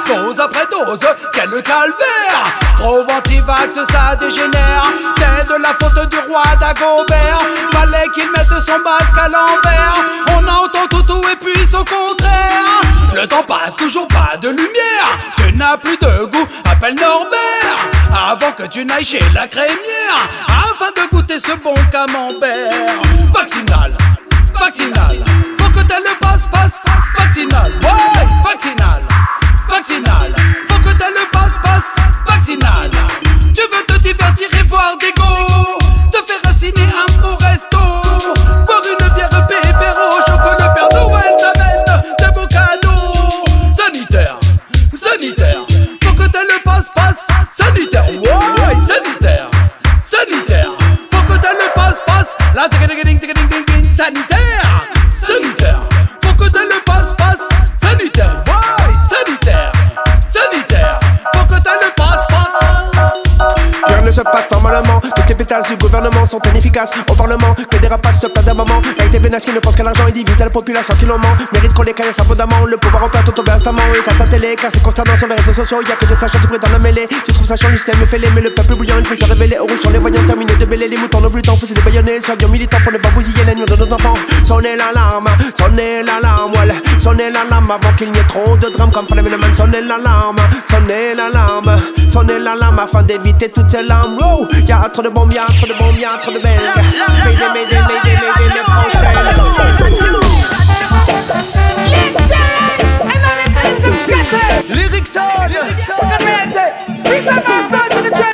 Dose 0.06 0.40
après 0.40 0.66
dose, 0.72 1.06
quel 1.34 1.50
calvaire? 1.62 2.45
Trop 2.78 3.04
anti-vax, 3.12 3.76
ça 3.92 4.16
dégénère. 4.16 4.86
C'est 5.18 5.50
de 5.50 5.62
la 5.62 5.74
faute 5.74 6.10
du 6.10 6.18
roi 6.20 6.44
d'Agobert. 6.58 7.40
Fallait 7.74 8.08
qu'il 8.14 8.32
mette 8.32 8.64
son 8.66 8.80
basque 8.80 9.18
à 9.18 9.28
l'envers. 9.28 9.95
On 10.30 10.38
entend 10.38 10.88
tout, 10.90 11.02
tout 11.02 11.22
et 11.30 11.36
puis 11.36 11.68
son 11.68 11.84
contraire. 11.84 12.80
Le 13.14 13.28
temps 13.28 13.44
passe, 13.44 13.76
toujours 13.76 14.08
pas 14.08 14.38
de 14.38 14.48
lumière. 14.48 15.18
Tu 15.36 15.54
n'as 15.58 15.76
plus 15.76 15.98
de 15.98 16.28
goût, 16.28 16.48
appelle 16.72 16.95
Norbert. 16.95 18.32
Avant 18.32 18.54
que 18.54 18.64
tu 18.68 18.86
n'ailles 18.86 19.04
chez 19.04 19.20
la 19.34 19.50
crémière. 19.50 20.30
Afin 20.48 20.92
de 20.95 21.10
goûter 21.10 21.40
ce 21.40 21.52
bon 21.62 21.76
camembert. 21.92 22.72
Vaccinal, 23.34 23.92
vaccinal 24.58 25.26
que 25.76 25.82
t'aies 25.82 26.00
le 26.00 26.18
passe-passe 26.20 26.86
Vaccinal, 27.18 27.72
ouais, 27.82 28.28
vaccinal 28.44 29.02
Vaccinal, 29.68 30.36
faut 30.70 30.80
que 30.80 30.95
t'aies 30.98 31.12
le 31.12 31.30
passe-passe 31.32 31.95
Vaccinal. 32.26 32.92
Tu 33.54 33.62
veux 33.62 33.86
te 33.86 34.00
divertir 34.02 34.48
et 34.60 34.64
voir 34.68 34.95
des 35.00 35.12
go. 35.18 35.80
Te 36.12 36.18
faire 36.26 36.50
assigner 36.50 36.84
un 36.84 37.22
beau 37.22 37.36
resto. 37.36 37.78
Boire 38.66 38.82
une 38.90 39.14
bière 39.14 39.30
que 39.30 39.36
le 39.36 39.48
Père 39.78 40.90
Noël 40.94 41.36
t'amène 41.38 42.04
Des 42.20 42.32
beaux 42.34 42.48
Sanitaire, 43.74 44.40
sanitaire. 44.95 45.66
Faut 46.04 46.14
que 46.14 46.28
t'aies 46.28 46.44
le 46.44 46.64
passe-passe 46.64 47.28
Sanitaire, 47.52 48.08
ouais, 48.08 48.80
sanitaire 48.80 49.50
Sanitaire, 50.02 50.72
faut 51.12 51.34
que 51.34 51.38
t'aies 51.40 51.54
le 51.54 51.74
passe-passe. 51.74 52.36
La 52.54 52.70
ding 52.70 52.88
ding 52.88 53.20
ding 53.20 53.34
ding 53.34 53.66
ding 53.66 53.92
sanitaire 53.92 54.44
Toutes 64.66 65.30
les 65.30 65.35
pétasses 65.35 65.68
du 65.69 65.76
gouvernement 65.76 66.26
sont 66.26 66.40
inefficaces. 66.50 66.92
Au 67.08 67.14
parlement, 67.14 67.53
que 67.69 67.77
des 67.77 67.85
rapaces 67.85 68.22
se 68.22 68.27
perdent 68.27 68.50
un 68.50 68.56
moment. 68.56 68.82
Réalité 68.98 69.19
bénasse 69.19 69.45
qui 69.45 69.53
ne 69.53 69.60
pense 69.60 69.76
qu'à 69.76 69.84
l'argent 69.84 70.08
et 70.08 70.11
divise 70.11 70.35
la 70.40 70.50
population 70.50 70.95
qui 70.95 71.06
l'en 71.06 71.19
ment. 71.19 71.38
Mérite 71.53 71.74
qu'on 71.76 71.84
les 71.84 71.94
caillasses 71.94 72.19
abondamment. 72.19 72.66
Le 72.66 72.76
pouvoir 72.77 73.03
en 73.03 73.10
perd 73.10 73.26
tout 73.26 73.32
tomber 73.32 73.52
instamment. 73.52 73.84
Et 73.94 74.10
à 74.10 74.14
ta 74.16 74.24
télé, 74.26 74.56
car 74.56 74.72
c'est 74.74 74.82
consternant 74.82 75.18
sur 75.19 75.27
les 75.27 75.35
réseaux 75.35 75.53
sociaux. 75.53 75.82
Y'a 75.88 75.95
que 75.95 76.06
des 76.06 76.16
sachants 76.16 76.40
près 76.48 76.58
dans 76.58 76.72
la 76.72 76.80
mêlée. 76.80 77.08
Tu 77.27 77.34
trouves 77.34 77.45
ça 77.45 77.56
chiant, 77.56 77.69
le 77.69 77.77
système 77.77 78.08
fêlé. 78.08 78.27
Mais 78.34 78.42
le 78.42 78.50
peuple 78.50 78.76
bouillant, 78.76 78.95
il 78.98 79.06
faut 79.06 79.16
se 79.16 79.26
révéler. 79.30 79.58
Au 79.60 79.66
rouge 79.66 79.80
sur 79.82 79.92
les 79.92 80.00
voyants, 80.00 80.26
terminé 80.26 80.56
de 80.56 80.66
bêler. 80.66 80.88
Les 80.88 80.98
moutons 80.98 81.22
n'ont 81.22 81.30
plus 81.30 81.44
temps, 81.44 81.58
se 81.58 81.72
débaillonner. 81.72 82.22
Soyons 82.24 82.50
militants 82.50 82.80
pour 82.84 82.92
ne 82.92 82.98
pas 82.98 83.10
bousiller 83.10 83.45
nuits 83.45 83.66
de 83.66 83.76
nos 83.76 83.94
enfants. 83.94 84.16
Sonnez 84.44 84.76
l'alarme, 84.76 85.27
sonnez 85.60 86.02
l'alarme, 86.02 86.52
voilà. 86.56 86.74
Sonnez 87.02 87.30
l'alarme 87.30 87.69
avant 87.69 87.94
qu'il 87.98 88.11
n'y 88.11 88.18
ait 88.18 88.27
trop 88.27 88.58
de 88.58 88.69
drames. 88.69 88.92
Comme 88.92 89.08
sonnez 89.08 89.22
l'alarme, 89.22 90.38
sonnez 90.69 91.14
l'alarme, 91.14 91.82
sonnez 92.11 92.40
l'alarme 92.40 92.80
afin 92.80 93.03
d'éviter 93.03 93.50
toutes 93.50 93.69
ces 93.69 93.84
larmes. 93.84 94.18
Y'a 94.68 94.90
trop 94.92 95.02
de 95.02 95.10
bombes, 95.10 95.34
y'a 95.34 95.45
trop 95.45 95.68
de 95.68 95.74
bombes, 95.74 96.00
y'a 96.00 96.10
trop 96.22 96.32
de 96.32 96.40
belles. 96.40 96.74
Mayday, 97.24 97.48
mayday, 97.53 97.82
mayday, 97.88 98.16
mayday, 98.22 98.56
les 104.74 104.74
Lyrics 104.74 105.16
on, 105.18 105.50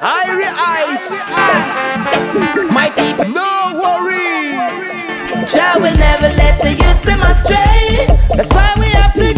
Irie 0.02 0.52
Heights. 0.56 1.12
My 2.72 2.90
people, 2.90 3.28
no 3.30 3.74
worry. 3.82 4.56
Jah 5.46 5.76
will 5.80 5.96
never 5.98 6.30
let 6.38 6.60
the 6.60 6.72
youth 6.72 7.08
astray. 7.32 8.08
That's 8.36 8.50
why 8.54 8.74
we 8.80 8.88
have 8.88 9.14
to 9.14 9.31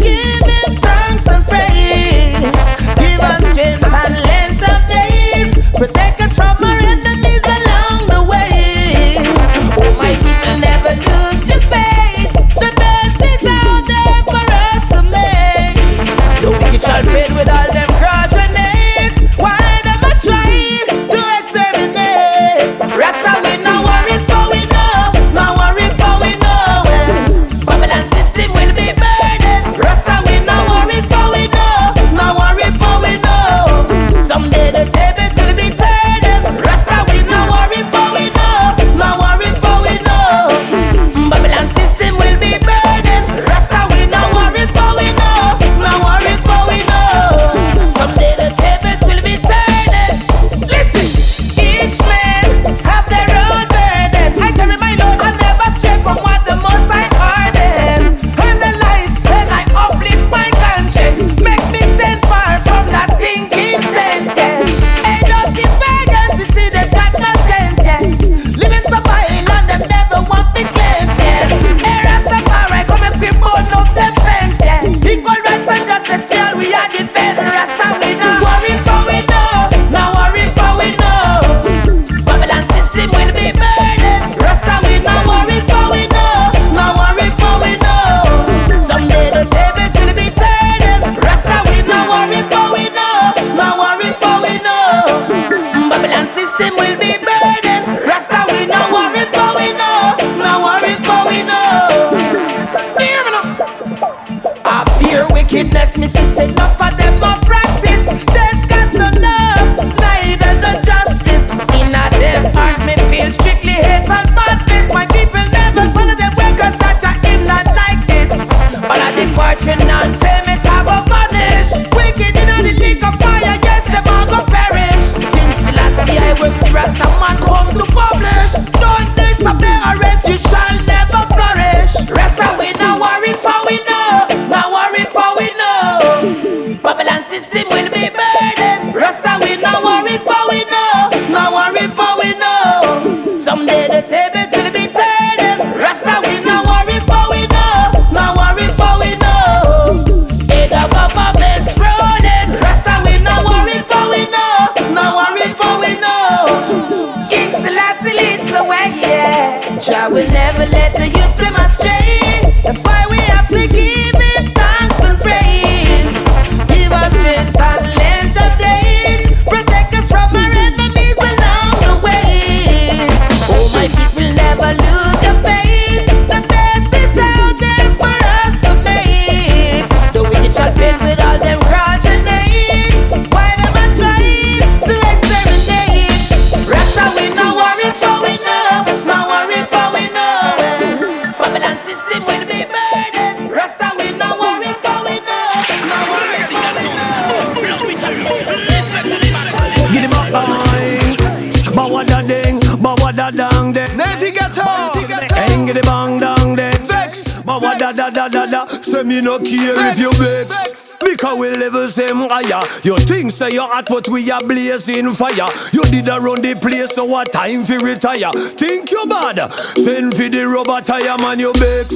Say 209.03 209.09
me 209.09 209.19
no 209.19 209.38
care 209.38 209.75
if 209.91 209.99
you 209.99 210.11
vex. 210.14 210.93
Because 211.03 211.38
we 211.38 211.49
live 211.49 211.73
the 211.73 211.90
same 211.90 212.30
higher. 212.30 212.64
You 212.83 212.95
think 212.98 213.32
say 213.32 213.51
you're 213.51 213.67
hot, 213.67 213.88
but 213.90 214.07
we 214.07 214.32
are 214.32 214.41
blazing 214.41 215.14
fire. 215.14 215.49
You 215.73 215.83
did 215.91 216.07
around 216.07 216.43
the 216.45 216.56
place, 216.56 216.95
so 216.95 217.03
what 217.03 217.33
time 217.33 217.65
for 217.65 217.80
retire? 217.80 218.32
Think 218.56 218.91
you 218.91 219.06
bad? 219.07 219.51
Send 219.75 220.15
for 220.15 220.30
the 220.30 220.48
rubber 220.48 220.80
tire, 220.80 221.17
man, 221.17 221.40
you 221.40 221.51
vex. 221.59 221.90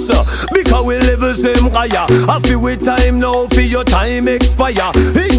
Because 0.52 0.86
we 0.86 0.98
live 1.00 1.22
the 1.22 1.36
same 1.36 1.72
higher. 1.72 2.06
I 2.28 2.40
feel 2.42 2.62
with 2.62 2.84
time 2.84 3.20
now, 3.20 3.48
for 3.48 3.62
your 3.62 3.86
time 3.86 4.28
expire. 4.28 4.92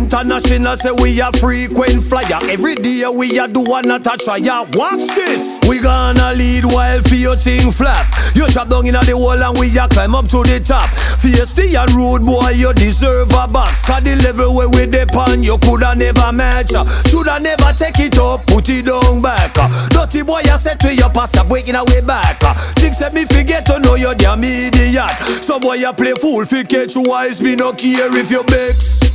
International 0.08 0.76
say 0.78 0.92
we 0.92 1.20
are 1.20 1.32
frequent 1.32 2.02
flyer. 2.02 2.40
Every 2.48 2.76
day 2.76 3.04
we 3.08 3.38
are 3.38 3.46
do 3.48 3.60
one 3.60 3.88
not 3.88 4.06
a 4.06 4.16
try. 4.16 4.38
Watch 4.72 5.04
this. 5.12 5.60
We 5.68 5.80
gonna 5.80 6.32
lead 6.32 6.64
while 6.64 7.02
for 7.02 7.16
your 7.16 7.36
thing 7.36 7.70
flap. 7.70 8.06
You 8.38 8.46
drop 8.46 8.68
down 8.68 8.86
in 8.86 8.94
the 8.94 9.18
hole 9.18 9.34
and 9.34 9.58
we 9.58 9.66
are 9.76 9.88
climb 9.88 10.14
up 10.14 10.30
to 10.30 10.46
the 10.46 10.62
top. 10.62 10.94
Feisty 11.18 11.74
and 11.74 11.90
rude 11.90 12.22
boy, 12.22 12.54
you 12.54 12.72
deserve 12.72 13.34
a 13.34 13.48
box. 13.50 13.84
Cause 13.84 14.04
the 14.04 14.14
level 14.14 14.54
where 14.54 14.68
we 14.68 14.86
depend, 14.86 15.42
you 15.44 15.58
coulda 15.58 15.96
never 15.96 16.30
match. 16.30 16.70
Shoulda 17.10 17.40
never 17.40 17.72
take 17.74 17.98
it 17.98 18.16
up, 18.16 18.46
put 18.46 18.68
it 18.68 18.86
down 18.86 19.20
back. 19.20 19.58
Dirty 19.90 20.22
boy, 20.22 20.42
I 20.46 20.54
said 20.54 20.78
to 20.86 20.94
your 20.94 21.10
pastor, 21.10 21.42
breaking 21.42 21.74
away 21.74 22.00
back. 22.00 22.38
Things 22.78 23.00
that 23.00 23.12
me 23.12 23.24
forget 23.24 23.66
to 23.66 23.80
know 23.80 23.96
you're 23.96 24.14
damn 24.14 24.44
idiot. 24.44 25.10
Some 25.42 25.60
boy, 25.60 25.74
you 25.82 25.92
play 25.92 26.14
fool, 26.14 26.44
fi 26.44 26.62
catch 26.62 26.94
wise, 26.94 27.42
me 27.42 27.56
no 27.56 27.72
care 27.72 28.16
if 28.16 28.30
you 28.30 28.44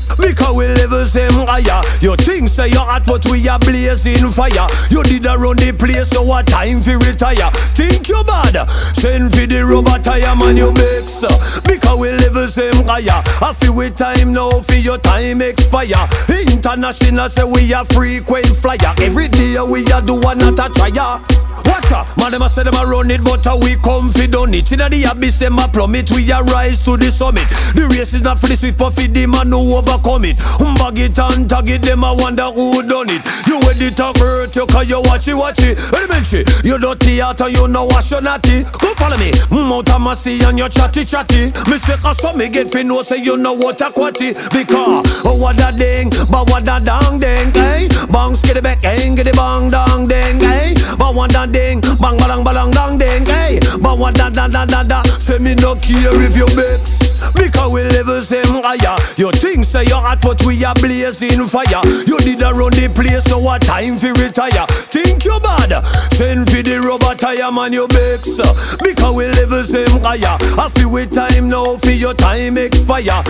vex. 0.07 0.15
Because 0.15 0.55
we 0.55 0.67
live 0.67 0.89
the 0.89 1.05
same 1.05 1.45
higher. 1.47 1.81
You 2.01 2.15
think 2.15 2.49
say 2.49 2.67
you're 2.67 2.79
hot, 2.79 3.05
but 3.05 3.25
we 3.29 3.47
are 3.47 3.59
blazing 3.59 4.29
fire. 4.31 4.67
You 4.89 5.03
did 5.03 5.25
around 5.25 5.59
the 5.59 5.73
place, 5.73 6.09
so 6.09 6.23
what 6.23 6.47
time 6.47 6.81
for 6.81 6.97
retire? 6.97 7.51
Think 7.75 8.09
you 8.09 8.23
bad? 8.23 8.67
Send 8.95 9.31
for 9.33 9.45
the 9.45 9.63
rubber 9.65 10.01
tire, 10.03 10.35
man, 10.35 10.57
you 10.57 10.71
vex. 10.73 11.21
Because 11.63 11.99
we 11.99 12.11
live 12.11 12.33
the 12.33 12.47
same 12.47 12.85
higher. 12.85 13.21
I 13.41 13.53
feel 13.53 13.75
with 13.75 13.97
time 13.97 14.33
now, 14.33 14.49
for 14.61 14.75
your 14.75 14.97
time 14.97 15.41
expire. 15.41 16.07
International 16.29 17.29
say 17.29 17.43
we 17.43 17.73
are 17.73 17.85
frequent 17.85 18.47
flyer. 18.47 18.93
Every 18.99 19.27
day 19.27 19.59
we 19.61 19.85
are 19.91 20.01
do 20.01 20.19
one 20.19 20.37
not 20.37 20.59
a 20.59 20.71
tryer. 20.73 21.19
Watch 21.65 21.91
out, 21.91 22.07
man, 22.17 22.31
them 22.31 22.41
a 22.41 22.49
say 22.49 22.63
them 22.63 22.75
a 22.75 22.85
run 22.85 23.09
it, 23.09 23.23
but 23.23 23.45
we 23.63 23.75
come 23.77 24.11
fi 24.11 24.27
done 24.27 24.53
it. 24.53 24.71
Inna 24.71 24.89
the 24.89 25.03
abyss, 25.05 25.39
them 25.39 25.57
a 25.59 25.67
plummet, 25.67 26.11
we 26.11 26.29
a 26.31 26.41
rise 26.43 26.81
to 26.83 26.97
the 26.97 27.09
summit. 27.09 27.47
The 27.73 27.87
race 27.87 28.13
is 28.13 28.21
not 28.21 28.39
for 28.39 28.47
the 28.47 28.55
swift, 28.57 28.77
but 28.77 28.91
for 28.91 29.07
the 29.07 29.25
man 29.27 29.47
who 29.47 29.75
overcome 29.75 30.02
it. 30.23 30.37
Bag 30.83 30.99
it 30.99 31.17
and 31.17 31.49
tag 31.49 31.69
it, 31.69 31.81
them 31.81 32.03
a 32.03 32.13
wonder 32.13 32.43
who 32.51 32.83
done 32.83 33.09
it. 33.09 33.23
You 33.47 33.59
ready 33.61 33.89
to 33.95 34.11
hurt 34.19 34.55
you, 34.55 34.65
cause 34.67 34.89
you 34.89 35.01
watch 35.01 35.27
it, 35.27 35.33
watch 35.33 35.59
it. 35.59 35.79
Elementary, 35.93 36.43
you 36.63 36.75
out 37.23 37.39
and 37.41 37.55
you 37.55 37.67
know 37.67 37.85
wash 37.85 38.11
your 38.11 38.21
natty. 38.21 38.63
Come 38.63 38.95
follow 38.95 39.17
me, 39.17 39.31
mount 39.49 39.89
a 39.89 39.99
massy 39.99 40.43
and 40.43 40.57
you 40.59 40.67
chatty 40.69 41.05
chatty. 41.05 41.45
Me 41.69 41.77
say 41.77 41.95
cause 41.97 42.21
me 42.35 42.49
get 42.49 42.69
fi 42.71 42.83
know 42.83 43.01
say 43.03 43.23
you 43.23 43.37
know 43.37 43.53
what 43.53 43.79
a 43.81 43.91
quatty. 43.91 44.33
Because, 44.51 45.25
oh 45.25 45.37
what 45.39 45.59
a 45.59 45.75
ding, 45.77 46.09
but 46.29 46.49
what 46.49 46.63
a 46.63 46.83
dang 46.83 47.17
ding, 47.17 47.51
eh? 47.55 47.87
Bang 48.11 48.35
skiddy 48.35 48.61
back, 48.61 48.81
get 48.81 49.15
the 49.23 49.31
bang 49.35 49.69
dang 49.69 50.07
ding, 50.07 50.41
eh? 50.43 50.73
But 50.97 51.15
what 51.15 51.35
a 51.35 51.47
ding, 51.47 51.81
bang 51.81 52.17
balang 52.19 52.43
balang 52.43 52.71
dang 52.71 52.97
ding, 52.97 53.27
eh? 53.27 53.59
But 53.81 53.97
what 53.97 54.15
da 54.15 54.29
da 54.29 54.47
da 54.47 54.65
da 54.65 54.83
da, 54.83 55.03
say 55.19 55.39
me 55.39 55.55
no 55.55 55.75
care 55.75 56.11
if 56.21 56.35
you 56.35 56.47
vex. 56.55 57.02
Because 57.35 57.71
we 57.71 57.83
live 57.83 58.05
the 58.07 58.21
same 58.21 58.61
higher. 58.61 58.97
You 59.17 59.31
think 59.31 59.65
say 59.65 59.85
you're 59.85 60.01
hot, 60.01 60.21
but 60.21 60.43
we 60.45 60.63
are 60.63 60.75
blazing 60.75 61.47
fire. 61.47 61.81
You 62.05 62.19
did 62.19 62.41
around 62.41 62.73
the 62.75 62.91
place, 62.93 63.23
so 63.25 63.39
what 63.39 63.61
time 63.61 63.97
for 63.97 64.13
retire? 64.13 64.67
Think 64.91 65.25
you 65.25 65.39
bad? 65.39 65.83
Send 66.13 66.49
for 66.49 66.61
the 66.61 66.79
rubber 66.79 67.15
tire, 67.15 67.51
man, 67.51 67.73
you 67.73 67.87
vex. 67.91 68.37
Because 68.81 69.15
we 69.15 69.27
live 69.27 69.49
the 69.49 69.63
same 69.63 70.01
higher. 70.03 70.37
I 70.59 70.69
feel 70.69 70.91
with 70.91 71.13
time 71.13 71.47
now, 71.49 71.77
for 71.77 71.91
your 71.91 72.13
time 72.13 72.57
expire. 72.57 73.23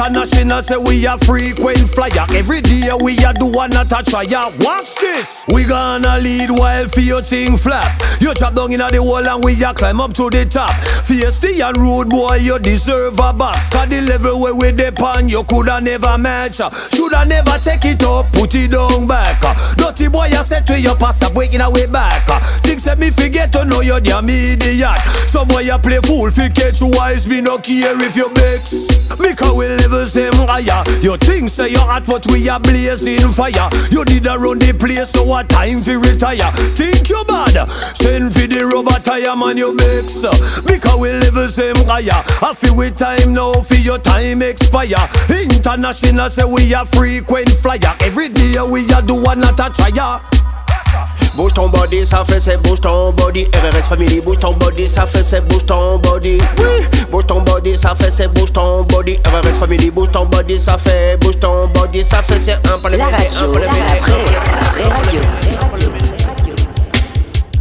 International 0.00 0.62
say 0.62 0.76
we 0.76 1.06
are 1.06 1.18
frequent 1.18 1.88
flyer. 1.90 2.24
Every 2.32 2.60
day 2.60 2.88
we 3.02 3.18
are 3.24 3.34
do 3.34 3.46
one 3.46 3.70
not 3.70 3.90
a 3.92 4.02
tryer. 4.08 4.50
Watch 4.60 4.94
this. 4.96 5.44
We 5.48 5.64
gonna 5.64 6.18
lead 6.18 6.50
while 6.50 6.88
for 6.88 7.00
your 7.00 7.22
thing 7.22 7.56
flap. 7.56 8.00
You 8.20 8.32
drop 8.34 8.54
down 8.54 8.72
in 8.72 8.78
the 8.78 9.02
wall 9.02 9.26
and 9.26 9.42
we 9.42 9.62
are 9.64 9.74
climb 9.74 10.00
up 10.00 10.14
to 10.14 10.30
the 10.30 10.46
top. 10.46 10.70
Feisty 11.04 11.60
and 11.66 11.76
rude 11.76 12.08
boy, 12.08 12.36
you 12.36 12.58
deserve 12.58 13.18
a 13.18 13.29
box. 13.32 13.70
Cause 13.70 13.88
the 13.88 14.00
level 14.00 14.40
where 14.40 14.54
we 14.54 14.72
depend, 14.72 15.30
you 15.30 15.44
coulda 15.44 15.80
never 15.80 16.16
match. 16.18 16.60
Shoulda 16.94 17.24
never 17.26 17.58
take 17.58 17.84
it 17.84 18.02
up, 18.02 18.26
put 18.32 18.54
it 18.54 18.72
down 18.72 19.06
back. 19.06 19.40
Dirty 19.76 20.08
boy, 20.08 20.30
I 20.32 20.42
said 20.42 20.66
to 20.68 20.80
your 20.80 20.96
pastor, 20.96 21.32
breaking 21.32 21.60
away 21.60 21.86
back. 21.86 22.26
Things 22.62 22.84
that 22.84 22.98
me 22.98 23.10
forget 23.10 23.52
to 23.52 23.64
know 23.64 23.80
you're 23.80 24.00
damn 24.00 24.28
idiot. 24.28 24.98
Some 25.26 25.48
boy 25.48 25.60
you 25.60 25.78
play 25.78 26.00
fool, 26.00 26.30
fi 26.30 26.48
catch 26.48 26.80
wise, 26.80 27.26
me 27.26 27.40
no 27.40 27.58
care 27.58 28.00
if 28.00 28.16
you 28.16 28.28
vex. 28.34 28.86
Because 29.18 29.56
we 29.56 29.66
live 29.66 29.90
the 29.90 30.06
same 30.06 30.32
higher. 30.46 30.82
You 31.02 31.16
think 31.18 31.48
say 31.50 31.68
you're 31.68 31.80
hot, 31.80 32.06
but 32.06 32.24
we 32.30 32.48
are 32.48 32.60
blazing 32.60 33.32
fire. 33.32 33.68
You 33.90 34.04
did 34.04 34.26
around 34.26 34.62
the 34.62 34.72
place, 34.72 35.10
so 35.10 35.24
what 35.24 35.48
time 35.48 35.82
fi 35.82 35.94
retire? 35.94 36.50
Think 36.78 37.08
you 37.10 37.22
bad? 37.24 37.68
Send 37.96 38.32
for 38.32 38.46
the 38.46 38.64
rubber 38.64 38.98
tire, 39.02 39.36
man, 39.36 39.56
you 39.56 39.76
vex. 39.76 40.22
Because 40.64 40.98
we 40.98 41.12
live 41.12 41.34
the 41.34 41.48
same 41.48 41.76
higher. 41.86 42.22
I 42.40 42.54
feel 42.54 42.76
with 42.76 42.96
time 42.96 43.19
now, 43.26 43.52
for 43.52 43.74
your 43.74 43.98
time 43.98 44.42
expire. 44.42 45.08
International 45.30 46.30
say 46.30 46.44
we 46.44 46.74
are 46.74 46.86
frequent 46.86 47.50
flyer. 47.62 47.94
Every 48.00 48.28
day 48.28 48.60
we 48.62 48.90
are 48.92 49.02
do 49.02 49.14
one 49.14 49.40
not 49.40 49.58
a 49.60 49.70
tryer. 49.70 50.20
Bouge 51.36 51.54
ton 51.54 51.68
body, 51.68 52.04
ça 52.04 52.24
fait 52.26 52.40
c'est 52.40 52.60
bouge 52.62 52.80
ton 52.80 53.12
body. 53.12 53.46
RRS 53.54 53.88
Family, 53.88 54.20
bouge 54.20 54.38
ton 54.38 54.52
body, 54.52 54.88
ça 54.88 55.06
fait 55.06 55.22
c'est 55.22 55.46
bouge 55.46 55.64
ton 55.64 55.98
body. 55.98 56.38
Oui, 56.58 57.04
bouge 57.10 57.26
ton 57.26 57.40
body, 57.40 57.76
ça 57.76 57.94
fait 57.94 58.10
c'est 58.10 58.28
bouge 58.28 58.52
ton 58.52 58.82
body. 58.82 59.16
RRS 59.24 59.58
Family, 59.60 59.90
bouge 59.90 60.10
ton 60.10 60.26
body, 60.26 60.58
ça 60.58 60.76
fait 60.76 61.16
bouge 61.18 61.38
ton 61.38 61.68
body, 61.68 62.02
ça 62.02 62.22
fait 62.22 62.40
c'est 62.40 62.52
un 62.54 62.88
le 62.88 62.96
La 62.96 63.06
radio, 63.06 63.52
la 63.54 63.66
la. 63.66 63.70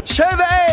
Chevy! 0.05 0.68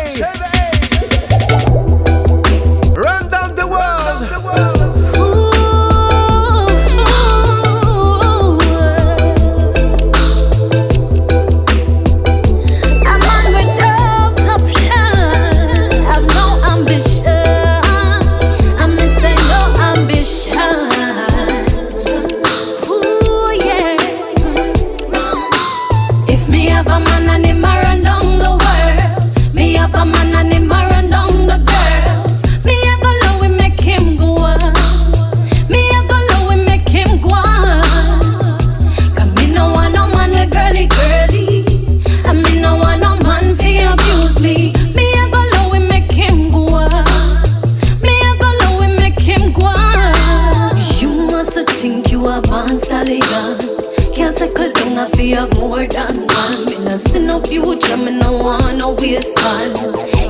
Future, 57.41 57.97
me 57.97 58.11
no 58.11 58.31
want 58.33 58.77
no 58.77 58.93
waste 58.93 59.35
time. 59.37 59.75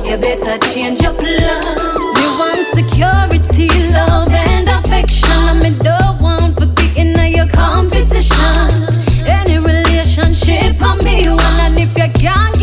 You 0.04 0.16
better 0.16 0.58
change 0.72 1.00
your 1.00 1.14
plan. 1.14 1.76
We 2.14 2.24
want 2.38 2.66
security, 2.74 3.68
love, 3.92 4.32
and 4.32 4.68
affection. 4.68 5.30
And 5.30 5.60
me 5.60 5.70
don't 5.82 6.20
want 6.20 6.58
for 6.58 6.66
being 6.66 7.16
in 7.16 7.32
your 7.32 7.48
competition. 7.48 8.88
Any 9.26 9.58
relationship, 9.58 10.76
I 10.80 10.96
me 11.04 11.28
one. 11.28 11.60
And 11.60 11.78
if 11.78 11.96
you 11.96 12.10
can't 12.20 12.57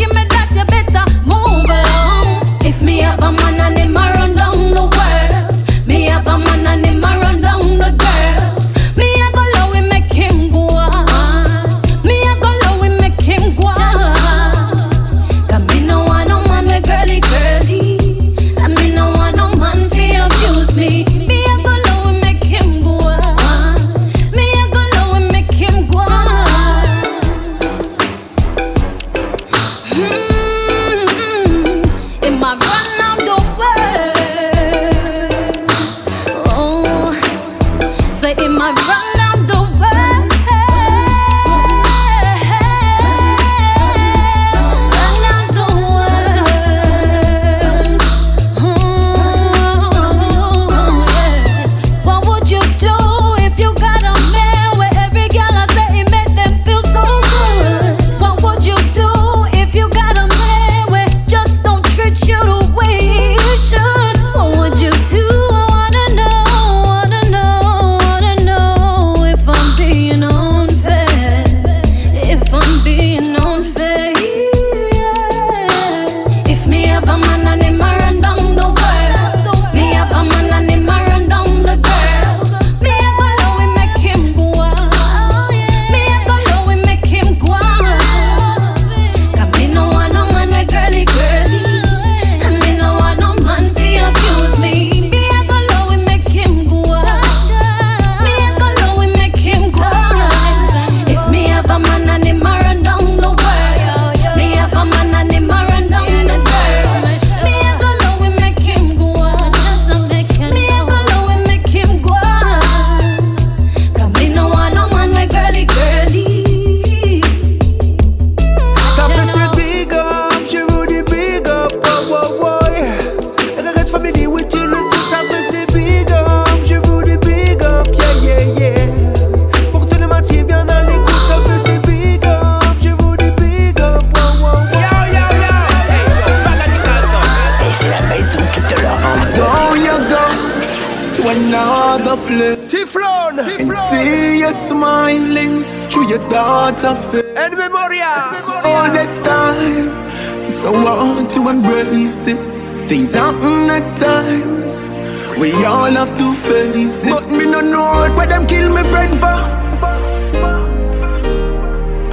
all 155.66 155.92
have 155.92 156.16
to 156.18 156.32
face 156.34 157.06
it. 157.06 157.10
But 157.10 157.28
me 157.30 157.44
no 157.46 157.60
know 157.60 158.14
where 158.16 158.26
them 158.26 158.46
kill 158.46 158.72
me 158.74 158.82
friend 158.90 159.14
for. 159.18 159.36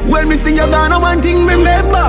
When 0.09 0.27
me 0.29 0.35
see 0.35 0.55
you 0.55 0.67
gone, 0.69 0.91
one 1.01 1.21
thing 1.21 1.45
me 1.45 1.53
remember. 1.53 2.07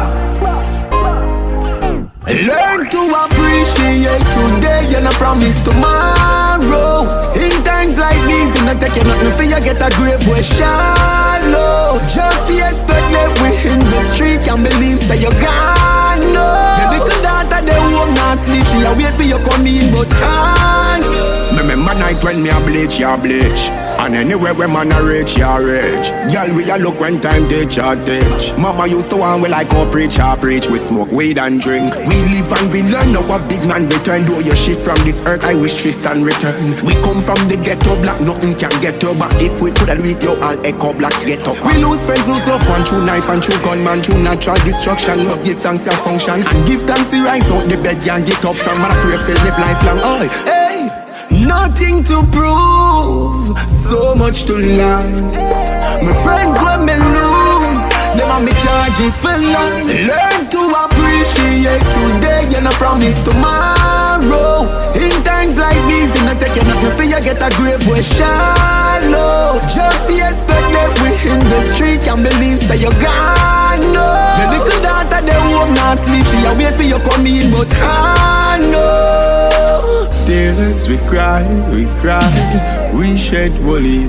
Learn 2.25 2.89
to 2.89 3.03
appreciate 3.25 4.25
today, 4.33 4.89
you 4.91 5.01
no 5.05 5.11
promise 5.21 5.61
tomorrow. 5.63 7.05
In 7.37 7.53
times 7.63 7.99
like 7.99 8.19
these, 8.27 8.51
you 8.57 8.65
not 8.65 8.81
take 8.81 8.97
you 8.97 9.05
nothing 9.05 9.33
for 9.37 9.45
you 9.45 9.61
get 9.61 9.81
a 9.81 9.89
grave 9.97 10.27
where 10.27 10.43
shallow. 10.43 12.01
Just 12.09 12.49
yesterday 12.51 13.29
we 13.45 13.53
in 13.71 13.81
the 13.93 14.01
street, 14.13 14.41
can't 14.41 14.65
believe 14.65 14.99
say 14.99 15.21
you 15.21 15.31
gone. 15.39 16.21
No, 16.33 16.45
your 16.81 16.91
little 16.97 17.23
daughter 17.23 17.61
they 17.65 17.81
home 17.93 18.15
not 18.15 18.39
sleep, 18.39 18.65
she 18.67 18.83
a 18.83 18.91
wait 18.97 19.13
for 19.15 19.23
you 19.23 19.39
come 19.45 19.67
in, 19.67 19.93
but 19.93 20.09
can't. 20.09 21.34
Remember 21.65 21.97
night 21.97 22.21
when 22.21 22.45
me 22.45 22.53
a 22.53 22.61
bleach, 22.61 23.01
ya 23.01 23.17
bleach. 23.17 23.73
And 23.97 24.13
anywhere 24.13 24.53
where 24.53 24.69
man 24.69 24.93
a 24.93 25.01
rich, 25.01 25.41
ya 25.41 25.57
rich. 25.57 26.13
Girl, 26.29 26.53
we 26.53 26.69
a 26.69 26.77
look 26.77 27.01
when 27.01 27.25
time 27.25 27.49
teach, 27.49 27.81
ya 27.81 27.97
teach. 28.05 28.53
Mama 28.61 28.85
used 28.85 29.09
to 29.09 29.17
want 29.17 29.41
we 29.41 29.49
like 29.49 29.73
go 29.73 29.89
preach, 29.89 30.21
ya 30.21 30.37
preach. 30.37 30.69
We 30.69 30.77
smoke 30.77 31.09
weed 31.09 31.39
and 31.39 31.57
drink. 31.65 31.89
We 32.05 32.21
live 32.29 32.53
and 32.53 32.69
we 32.69 32.85
learn 32.93 33.17
now 33.17 33.25
a 33.33 33.41
big 33.49 33.65
man 33.65 33.89
return. 33.89 34.29
Do 34.29 34.37
your 34.45 34.53
shift 34.55 34.85
from 34.85 35.01
this 35.09 35.25
earth, 35.25 35.41
I 35.49 35.57
wish 35.57 35.81
Tristan 35.81 36.21
return. 36.21 36.77
We 36.85 36.93
come 37.01 37.25
from 37.25 37.41
the 37.49 37.57
ghetto 37.57 37.97
block, 38.05 38.21
nothing 38.21 38.53
can 38.61 38.75
get 38.85 39.01
up. 39.01 39.17
But 39.17 39.33
if 39.41 39.57
we 39.65 39.73
coulda 39.73 39.97
do 39.97 40.05
it, 40.05 40.21
yo, 40.21 40.37
all 40.45 40.61
echo 40.69 40.93
blocks 40.93 41.25
get 41.25 41.49
up. 41.49 41.57
We 41.65 41.81
lose 41.81 42.05
friends, 42.05 42.29
lose 42.29 42.45
loved 42.45 42.69
one 42.69 42.85
through 42.85 43.09
knife 43.09 43.33
and 43.33 43.41
through 43.41 43.65
gunman, 43.65 44.05
true 44.05 44.21
natural 44.21 44.61
destruction. 44.69 45.17
So 45.17 45.41
give 45.41 45.65
thanks 45.65 45.89
your 45.89 45.97
function 46.05 46.45
and 46.45 46.59
give 46.69 46.85
thanks 46.85 47.09
to 47.17 47.25
rise 47.25 47.49
out 47.49 47.65
the 47.73 47.81
bed, 47.81 48.05
and 48.05 48.21
get 48.29 48.45
up 48.45 48.53
from. 48.53 48.77
Man, 48.85 48.93
I 48.93 49.01
pray 49.01 49.17
for 49.17 49.33
live 49.33 49.57
lifelong. 49.57 50.01
Oh, 50.05 50.21
Hey, 50.45 50.64
nothing 51.55 52.03
to 52.03 52.17
prove, 52.35 53.55
so 53.69 54.15
much 54.15 54.45
to 54.45 54.55
learn. 54.59 55.31
My 56.05 56.15
friends 56.25 56.57
when 56.65 56.81
me 56.87 56.95
lose, 57.15 57.85
them 58.19 58.31
a 58.35 58.39
me 58.43 58.53
charging 58.63 59.15
for 59.23 59.37
life. 59.39 59.87
Learn 60.11 60.41
to 60.55 60.63
appreciate 60.85 61.85
today, 61.95 62.43
you 62.51 62.61
no 62.67 62.73
promise 62.83 63.19
tomorrow. 63.23 64.67
In 64.99 65.15
times 65.23 65.57
like 65.57 65.79
these, 65.87 66.11
you 66.17 66.25
no 66.27 66.35
take 66.41 66.57
you 66.59 66.65
nothing 66.67 66.95
for 66.99 67.07
you 67.07 67.21
get 67.23 67.39
a 67.39 67.49
grave 67.57 67.83
where 67.87 68.03
shallow. 68.03 69.55
Just 69.71 70.11
yesterday 70.11 70.87
we 71.03 71.11
in 71.31 71.41
the 71.53 71.61
street, 71.73 72.01
can't 72.03 72.23
believe 72.27 72.59
say 72.59 72.79
you 72.83 72.93
gone. 72.99 73.83
No, 73.95 74.07
your 74.39 74.49
little 74.55 74.81
daughter 74.83 75.23
they 75.23 75.39
home 75.55 75.73
not 75.75 75.99
sleep, 75.99 76.27
she 76.27 76.39
a 76.47 76.53
wait 76.59 76.75
for 76.75 76.83
you 76.83 76.99
come 76.99 77.27
in, 77.27 77.51
but 77.55 77.71
I 77.79 78.59
know. 78.71 79.44
Tears 80.27 80.89
we 80.89 80.97
cry, 81.09 81.45
we 81.71 81.85
cry, 82.01 82.91
we 82.95 83.17
shed 83.17 83.53
woolly. 83.65 84.09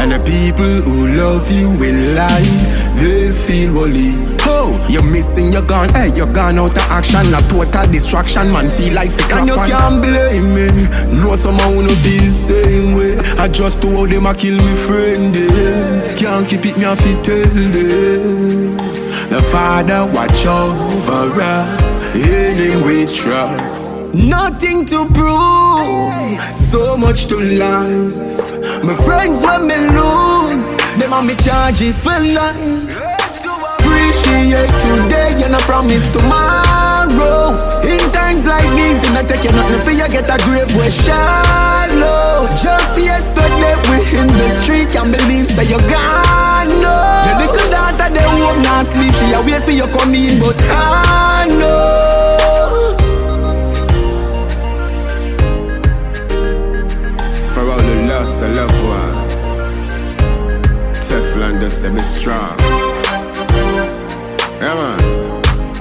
And 0.00 0.12
the 0.12 0.18
people 0.24 0.80
who 0.82 1.08
love 1.14 1.50
you 1.50 1.68
in 1.82 2.14
life, 2.14 2.98
they 2.98 3.32
feel 3.32 3.72
woolly. 3.72 4.12
Oh, 4.44 4.74
you're 4.90 5.04
missing, 5.04 5.52
you're 5.52 5.66
gone, 5.66 5.90
hey, 5.90 6.10
you're 6.16 6.32
gone 6.32 6.58
out 6.58 6.70
of 6.70 6.90
action, 6.90 7.32
a 7.34 7.40
total 7.48 7.86
distraction, 7.92 8.50
man. 8.50 8.68
Feel 8.70 8.94
like 8.94 9.10
the 9.10 9.36
And 9.36 9.46
you 9.46 9.54
can't 9.54 10.02
blame 10.02 10.54
me. 10.56 10.66
No, 11.20 11.36
someone 11.36 11.74
who 11.74 11.82
no 11.82 11.94
feel 12.02 12.32
same 12.32 12.96
way. 12.96 13.18
I 13.38 13.48
just 13.48 13.82
to 13.82 13.88
how 13.90 14.06
them 14.06 14.26
a 14.26 14.34
kill 14.34 14.56
me 14.56 14.74
friend, 14.74 15.36
eh. 15.36 16.14
Can't 16.16 16.48
keep 16.48 16.64
it, 16.66 16.76
me 16.76 16.84
a 16.84 16.96
fi 16.96 17.12
tell 17.22 17.46
them. 17.46 18.76
The 19.30 19.40
Father 19.52 20.04
watch 20.12 20.44
over 20.44 21.40
us, 21.40 22.14
in 22.16 22.56
Him 22.56 22.86
we 22.86 23.06
trust. 23.06 23.91
Nothing 24.14 24.84
to 24.86 25.06
prove, 25.12 26.40
so 26.52 26.96
much 26.96 27.26
to 27.26 27.36
life. 27.36 28.84
My 28.84 28.94
friends 28.94 29.42
when 29.42 29.66
me 29.66 29.76
lose, 29.96 30.76
them 31.00 31.12
a 31.12 31.22
me 31.22 31.34
charge 31.34 31.80
it 31.80 31.96
for 31.96 32.20
life. 32.20 32.92
Appreciate 33.80 34.68
today, 34.84 35.32
you 35.40 35.48
no 35.48 35.56
promise 35.64 36.04
tomorrow. 36.12 37.56
In 37.88 38.04
times 38.12 38.44
like 38.44 38.68
can't 39.22 39.28
take 39.28 39.44
you 39.44 39.52
nothing 39.56 39.80
for 39.80 39.92
you 39.92 40.08
get 40.08 40.28
a 40.28 40.36
grave 40.44 40.68
where 40.76 40.90
shallow. 40.90 42.44
Just 42.60 43.00
yesterday 43.00 43.74
we 43.88 43.96
in 44.20 44.28
the 44.28 44.48
street, 44.60 44.92
can't 44.92 45.08
believe 45.08 45.46
say 45.46 45.64
you 45.64 45.80
gone. 45.88 46.68
No. 46.84 46.92
Your 47.32 47.48
little 47.48 47.70
daughter 47.72 48.12
they 48.12 48.28
home 48.28 48.60
not 48.60 48.84
sleep, 48.84 49.14
she 49.14 49.32
a 49.32 49.40
wait 49.40 49.62
for 49.62 49.70
you 49.70 49.86
come 49.88 50.14
in, 50.14 50.38
but 50.38 50.56
I 50.68 51.46
know. 51.48 52.11
Of 58.42 58.48
loved 58.48 58.82
one, 58.84 59.14
Teflon 60.92 61.60
just 61.60 61.80
say 61.80 61.92
me 61.92 62.00
strong. 62.00 62.58
Yeah 64.60 64.74
man, 64.74 64.98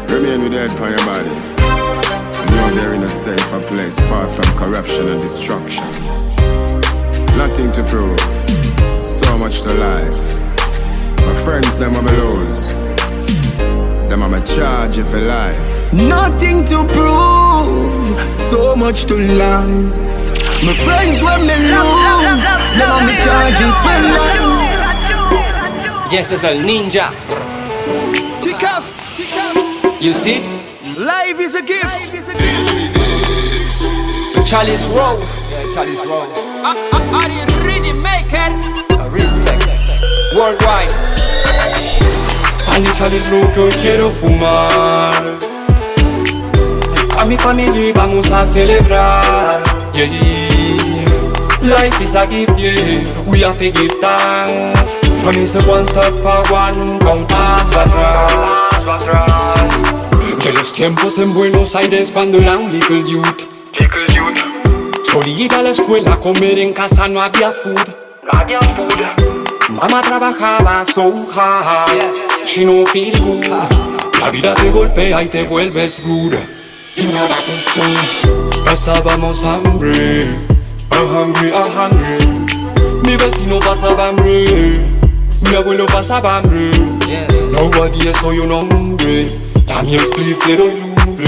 remain 0.08 0.44
with 0.44 0.54
head 0.54 0.70
on 0.80 0.92
your 0.92 1.06
body. 1.10 1.36
Know 2.56 2.70
they're 2.76 2.94
in 2.94 3.02
a 3.02 3.10
safer 3.10 3.62
place, 3.62 4.00
far 4.02 4.28
from 4.28 4.46
corruption 4.58 5.08
and 5.08 5.20
destruction. 5.22 5.86
Nothing 7.36 7.72
to 7.72 7.84
prove, 7.84 8.20
so 9.06 9.38
much 9.40 9.64
to 9.64 9.74
life. 9.74 10.22
My 11.26 11.36
friends, 11.44 11.78
them 11.78 11.96
are 11.96 12.04
my 12.04 12.16
lose. 12.18 12.76
Them 14.08 14.22
are 14.22 14.30
my 14.30 14.42
charge 14.42 14.98
you 14.98 15.04
life. 15.04 15.94
Nothing 15.94 16.64
to 16.66 16.84
prove, 16.94 18.20
so 18.32 18.76
much 18.76 19.06
to 19.06 19.16
life. 19.16 20.21
My 20.64 20.74
friends 20.74 21.24
when 21.24 21.42
me 21.48 21.56
lose, 21.74 22.46
them 22.78 22.94
me 23.08 23.14
charging 23.18 23.74
for 23.82 23.98
life. 24.14 24.46
Yes, 26.12 26.32
es 26.32 26.44
el 26.44 26.62
ninja. 26.62 27.12
Tick 28.42 28.64
off. 28.64 28.86
You 30.00 30.14
see? 30.14 30.44
Life 31.00 31.40
is 31.40 31.56
a 31.56 31.64
gift. 31.64 32.14
Chalice 34.46 34.86
Row. 34.94 35.18
Yeah, 35.50 35.74
Chalice 35.74 36.06
Row. 36.06 36.30
Are 36.64 37.32
you 37.32 37.44
ready, 37.66 37.92
make 37.92 38.32
it? 38.32 38.54
Respect. 39.10 39.66
Worldwide. 40.36 40.92
Andy 42.68 42.92
Chalice 42.94 43.28
Row 43.32 43.52
que 43.54 43.62
hoy 43.62 43.72
quiero 43.82 44.10
fumar. 44.12 45.40
A 47.18 47.26
mi 47.26 47.38
familia 47.38 47.94
vamos 47.96 48.30
a 48.32 48.46
celebrar. 48.46 49.71
Yeah, 49.94 50.06
yeah. 50.06 51.52
Life 51.62 52.02
is 52.02 52.16
a 52.16 52.26
gift, 52.26 52.58
yeah. 52.58 53.04
We 53.30 53.42
have 53.42 53.58
to 53.60 53.72
give 53.72 54.00
thanks. 54.00 54.96
From 55.22 55.36
is 55.36 55.54
the 55.54 55.62
one 55.64 55.86
step 55.86 56.14
a 56.24 56.44
one 56.52 57.00
compás 57.00 57.70
para 57.70 58.96
atrás. 58.96 60.44
De 60.44 60.54
los 60.54 60.74
tiempos 60.74 61.18
en 61.20 61.34
Buenos 61.34 61.76
Aires 61.76 62.12
cuando 62.14 62.40
era 62.40 62.58
un 62.58 62.72
little 62.72 63.04
youth. 63.04 63.48
Little 63.78 64.08
youth. 64.16 65.06
Solía 65.06 65.46
ir 65.46 65.54
a 65.54 65.62
la 65.62 65.70
escuela, 65.70 66.20
comer 66.20 66.58
en 66.58 66.74
casa, 66.74 67.08
no 67.08 67.22
había 67.22 67.52
food. 67.52 67.78
No 68.24 68.40
había 68.40 68.60
food. 68.60 68.94
Mamá 69.70 70.02
trabajaba 70.02 70.86
so 70.86 71.14
hard. 71.36 71.92
She 72.46 72.66
no 72.66 72.86
feel 72.88 73.20
good. 73.20 73.48
La 74.20 74.30
vida 74.32 74.56
te 74.56 74.70
golpea 74.72 75.22
y 75.24 75.28
te 75.28 75.44
vuelves 75.44 76.02
rude. 76.04 76.40
You 76.96 77.12
know 77.12 77.28
that 77.28 77.48
is 77.48 77.66
true. 77.74 78.41
Pasábamos 78.72 79.44
hambre. 79.44 80.24
I'm 80.94 81.08
hungry, 81.10 81.52
I'm 81.52 81.70
hungry. 81.76 82.26
Mi 83.04 83.18
vecino 83.18 83.60
pasaba 83.60 84.08
hambre. 84.08 84.80
Mi 85.42 85.56
abuelo 85.58 85.86
pasaba 85.88 86.38
hambre. 86.38 86.72
Nobody 87.52 88.08
es 88.08 88.16
soy 88.22 88.40
un 88.40 88.50
hombre. 88.50 89.28
A 89.76 89.84
mi 89.84 90.00
spliff 90.00 90.48
le 90.48 90.56
doy 90.56 90.80
lumbre. 90.80 91.28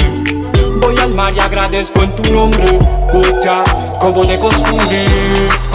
Voy 0.79 0.97
al 0.99 1.13
mar 1.13 1.33
y 1.35 1.41
agradezco 1.41 2.01
en 2.03 2.15
tu 2.15 2.31
nombre. 2.31 2.79
Pucha, 3.11 3.65
como 3.99 4.23
de 4.23 4.39
costumbre. 4.39 5.03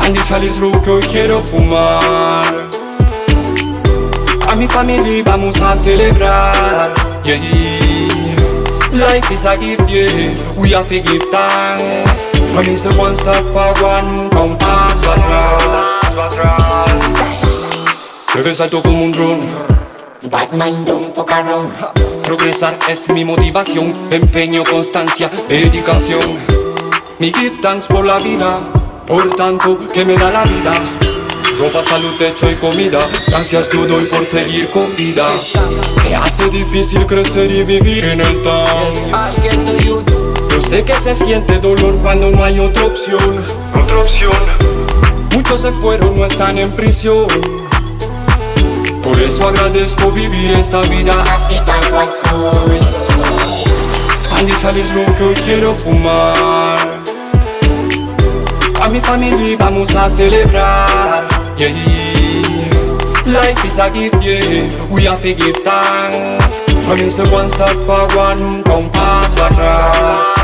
Andy 0.03 0.21
Chalice 0.27 0.59
Row 0.61 0.73
que 0.83 0.91
hoy 0.91 1.03
quiero 1.03 1.39
fumar. 1.39 2.71
A 4.49 4.57
mi 4.57 4.67
familia 4.69 5.23
vamos 5.23 5.61
a 5.61 5.77
celebrar. 5.77 6.95
Yeah, 7.25 7.37
yeah. 7.37 8.28
Life 8.99 9.31
is 9.31 9.45
a 9.45 9.57
gift, 9.57 9.89
yeah. 9.89 10.35
We 10.61 10.71
have 10.71 10.89
to 10.89 10.99
give 10.99 11.23
thanks. 11.31 12.25
From 12.51 12.67
is 12.67 12.85
one 12.97 13.15
step 13.15 13.45
forward, 13.55 14.05
un 14.35 14.59
paso 14.59 15.13
atrás. 15.13 16.19
Bebé 18.35 18.53
salto 18.55 18.83
como 18.83 19.05
un 19.05 19.13
dron. 19.13 19.39
Bad 20.29 20.53
mind, 20.53 20.89
don't 20.89 21.15
fuck 21.15 21.31
around. 21.31 21.73
Progresar 22.25 22.77
es 22.89 23.09
mi 23.11 23.25
motivación, 23.25 23.95
empeño, 24.11 24.65
constancia, 24.65 25.31
dedicación. 25.49 26.37
Mi 27.21 27.33
give 27.33 27.61
thanks 27.63 27.87
por 27.87 28.05
la 28.05 28.19
vida, 28.19 28.59
por 29.07 29.37
tanto 29.37 29.79
que 29.93 30.05
me 30.05 30.17
da 30.17 30.33
la 30.33 30.43
vida. 30.43 30.75
Ropa, 31.59 31.83
salud, 31.83 32.15
techo 32.17 32.49
y 32.49 32.55
comida, 32.55 33.01
gracias 33.27 33.69
yo 33.71 33.85
doy 33.85 34.05
por 34.05 34.25
seguir 34.25 34.71
con 34.71 34.95
vida. 34.95 35.27
Se 36.03 36.15
hace 36.15 36.49
difícil 36.51 37.05
crecer 37.05 37.51
y 37.51 37.65
vivir 37.65 38.05
en 38.05 38.21
el 38.21 38.43
town. 38.43 38.93
Yo 40.51 40.61
sé 40.61 40.85
que 40.85 40.95
se 41.01 41.17
siente 41.17 41.59
dolor 41.59 41.99
cuando 42.01 42.31
no 42.31 42.45
hay 42.45 42.61
otra 42.61 42.85
opción. 42.85 43.45
Otra 43.75 43.99
opción. 43.99 44.33
Muchos 45.35 45.63
se 45.63 45.73
fueron, 45.73 46.15
no 46.15 46.27
están 46.27 46.59
en 46.59 46.71
prisión. 46.77 47.27
Por 49.03 49.19
eso 49.19 49.49
agradezco 49.49 50.13
vivir 50.13 50.53
esta 50.53 50.83
vida 50.83 51.13
así 51.35 51.57
tal 51.67 51.91
cual 51.91 52.09
soy. 52.23 52.79
Andy 54.39 54.53
Chalice 54.61 54.95
Row 54.95 55.13
que 55.17 55.25
hoy 55.25 55.35
quiero 55.45 55.73
fumar. 55.73 57.03
A 58.81 58.89
mi 58.89 59.01
familia 59.01 59.57
vamos 59.59 59.95
a 59.97 60.09
celebrar. 60.09 61.28
Yeah. 61.59 61.75
Life 63.27 63.65
is 63.65 63.79
a 63.81 63.91
gift, 63.91 64.23
yeah. 64.23 64.71
We 64.95 65.03
have 65.07 65.21
to 65.23 65.35
give 65.35 65.57
thanks. 65.65 66.61
From 66.87 67.01
is 67.01 67.17
the 67.17 67.29
one 67.31 67.51
step 67.51 67.77
un 67.77 68.91
paso 68.93 69.45
atrás. 69.45 70.39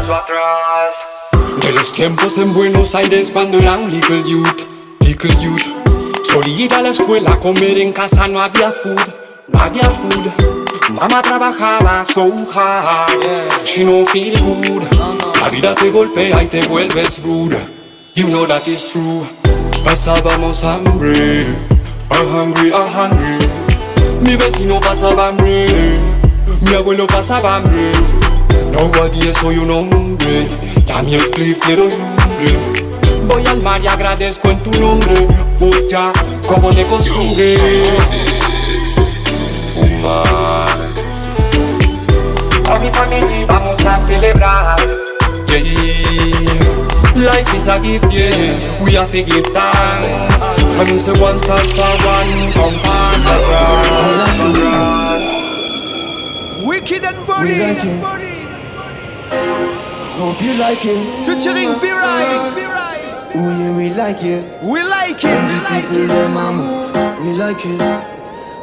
De 1.63 1.73
los 1.73 1.93
tiempos 1.93 2.37
en 2.39 2.53
Buenos 2.53 2.97
Aires 2.97 3.31
cuando 3.33 3.59
era 3.59 3.79
un 3.79 3.93
little 3.93 4.25
youth, 4.29 4.67
little 5.03 5.31
youth. 5.41 5.63
Solía 6.25 6.65
ir 6.65 6.75
a 6.75 6.83
la 6.83 6.89
escuela, 6.89 7.39
comer 7.39 7.79
en 7.79 7.93
casa, 7.93 8.27
no 8.27 8.41
había 8.41 8.73
food, 8.73 8.99
no 9.47 9.61
había 9.61 9.89
food. 9.89 10.33
Mamá 10.91 11.23
trabajaba 11.23 12.05
so 12.13 12.33
hard, 12.53 13.65
she 13.65 13.85
no 13.85 14.05
feel 14.07 14.37
good. 14.41 14.83
La 15.41 15.49
vida 15.49 15.77
te 15.77 15.91
golpea 15.91 16.43
y 16.43 16.49
te 16.49 16.67
vuelves 16.67 17.23
rude. 17.23 17.59
You 18.17 18.27
know 18.31 18.47
that 18.47 18.67
is 18.67 18.91
true. 18.91 19.25
Pasábamos 19.85 20.65
hambre, 20.65 21.45
I'm 22.11 22.27
hungry, 22.27 22.73
I'm 22.73 22.89
hungry. 22.89 23.47
Mi 24.23 24.35
vecino 24.35 24.81
pasaba 24.81 25.29
hambre, 25.29 25.67
mi 26.63 26.75
abuelo 26.75 27.07
pasaba 27.07 27.57
hambre. 27.57 27.93
Nobody 28.73 29.29
es 29.29 29.37
soy 29.37 29.59
un 29.59 29.71
hombre, 29.71 30.47
a 30.93 31.03
mi 31.03 31.21
spliff 31.21 31.65
le 31.69 31.77
doy 31.77 31.91
lumbre. 31.91 33.29
Voy 33.29 33.47
al 33.47 33.63
mar 33.63 33.81
y 33.83 33.87
agradezco 33.87 34.51
en 34.51 34.63
tu 34.63 34.71
nombre, 34.81 35.29
pucha, 35.59 36.13
como 36.49 36.73
de 36.73 36.85
costumbre. 36.85 37.57
A 42.69 42.79
mi 42.81 42.91
familia 42.91 43.47
vamos 43.47 43.81
a 43.85 43.99
celebrar. 44.07 45.14
Life 47.25 47.55
is 47.55 47.69
a 47.69 47.81
gift, 47.81 48.13
yeah. 48.13 48.85
We 48.85 48.93
have 48.93 49.11
to 49.11 49.23
give 49.23 49.47
thanks. 49.47 50.45
And 50.79 50.91
it's 50.91 51.05
the 51.07 51.17
one 51.19 51.39
stop 51.39 51.65
for 51.65 51.95
one 52.05 52.53
compound 52.53 53.25
Wicked 56.69 57.05
and 57.05 57.27
Body. 57.27 57.55
We 57.55 57.61
like 57.61 57.85
it. 57.85 58.05
Hope 60.21 60.43
you 60.43 60.55
like 60.55 60.85
it. 60.85 61.01
Featuring 61.27 61.81
V-Rise. 61.81 62.53
Oh 63.37 63.51
yeah, 63.59 63.77
we 63.77 63.91
like 63.95 64.23
it. 64.23 64.63
We 64.63 64.83
like 64.83 65.23
When 65.23 65.33
it. 65.33 65.49
the 65.49 65.81
people 65.81 66.07
them 66.07 66.37
a 66.37 66.53
move, 66.53 66.93
we 67.25 67.33
like 67.39 67.65
it. 67.65 67.81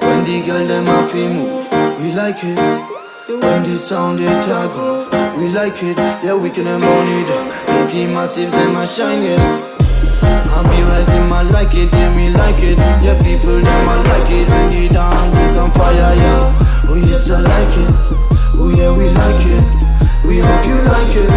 When 0.02 0.24
the 0.24 0.46
girl 0.46 0.66
them 0.68 0.88
a 0.88 1.06
fi 1.08 1.28
move, 1.28 1.68
we 2.02 2.14
like 2.14 2.44
it. 2.44 3.01
When 3.40 3.64
the 3.64 3.78
sound 3.78 4.20
they 4.20 4.26
tag 4.26 4.76
off, 4.76 5.08
we 5.38 5.48
like 5.56 5.82
it. 5.82 5.96
Yeah, 6.20 6.36
we 6.36 6.50
can 6.50 6.66
money 6.66 7.24
them. 7.24 7.48
The 7.88 8.12
massive 8.12 8.52
them 8.52 8.76
a 8.76 8.86
shine 8.86 9.24
it. 9.24 9.40
I'm 10.52 10.68
be 10.68 10.84
rising, 10.84 11.32
I 11.32 11.44
like 11.48 11.74
it, 11.74 11.94
yeah, 11.94 12.14
me 12.14 12.30
like 12.36 12.60
it. 12.60 12.78
Yeah, 13.00 13.16
people 13.24 13.56
them 13.56 13.88
a 13.88 14.04
like 14.04 14.28
it 14.30 14.50
when 14.52 14.68
the 14.68 14.90
dance 14.92 15.38
is 15.38 15.56
on 15.56 15.72
fire, 15.72 15.96
yeah. 15.96 16.92
Oh 16.92 17.00
yes, 17.00 17.32
I 17.32 17.40
like 17.40 17.78
it. 17.80 17.92
Oh 18.60 18.68
yeah, 18.76 18.92
we 18.92 19.08
like 19.08 19.46
it. 19.48 19.64
We 20.28 20.40
hope 20.44 20.68
you 20.68 20.84
like 20.92 21.16
it. 21.16 21.32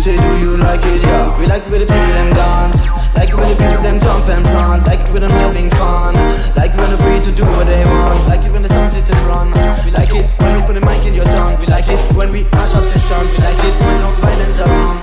Say, 0.00 0.16
do 0.16 0.30
you 0.40 0.56
like 0.56 0.80
it? 0.84 1.02
Yeah, 1.04 1.36
we 1.38 1.46
like 1.48 1.64
it 1.66 1.70
when 1.70 1.80
the 1.80 1.86
people 1.86 2.16
them 2.16 2.30
dance. 2.30 2.95
Like 3.26 3.34
when 3.34 3.48
the 3.50 3.56
people 3.58 3.82
them 3.82 3.98
jump 3.98 4.28
and 4.28 4.44
prance. 4.46 4.86
Like 4.86 5.02
when 5.12 5.22
them 5.22 5.30
having 5.42 5.70
fun. 5.70 6.14
Like 6.54 6.72
when 6.78 6.86
they're 6.90 7.02
free 7.02 7.20
to 7.20 7.32
do 7.34 7.42
what 7.58 7.66
they 7.66 7.82
want. 7.84 8.28
Like 8.30 8.44
it 8.46 8.52
when 8.52 8.62
the 8.62 8.68
sound 8.68 8.92
system 8.92 9.18
run. 9.26 9.50
We 9.84 9.90
like 9.90 10.14
it 10.14 10.26
when 10.38 10.56
we 10.56 10.62
put 10.62 10.74
the 10.78 10.84
mic 10.86 11.06
in 11.06 11.14
your 11.14 11.26
tongue. 11.26 11.58
We 11.60 11.66
like 11.66 11.88
it 11.88 12.00
when 12.14 12.30
we 12.30 12.44
mash 12.54 12.74
up 12.74 12.84
session. 12.86 13.22
We 13.34 13.38
like 13.42 13.58
it 13.66 13.74
when 13.82 13.98
no 14.00 14.10
violence 14.22 14.60
around. 14.62 14.98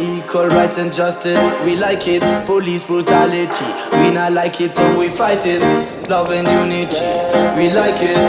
equal 0.00 0.48
rights 0.48 0.78
and 0.78 0.92
justice. 0.92 1.40
We 1.64 1.76
like 1.76 2.06
it. 2.06 2.22
Police 2.46 2.82
brutality. 2.84 3.68
We 4.00 4.10
not 4.10 4.32
like 4.32 4.60
it, 4.60 4.72
so 4.72 4.98
we 4.98 5.08
fight 5.08 5.44
it. 5.46 5.60
Love 6.08 6.30
and 6.30 6.46
unity. 6.46 7.00
We 7.56 7.72
like 7.72 8.00
it. 8.02 8.20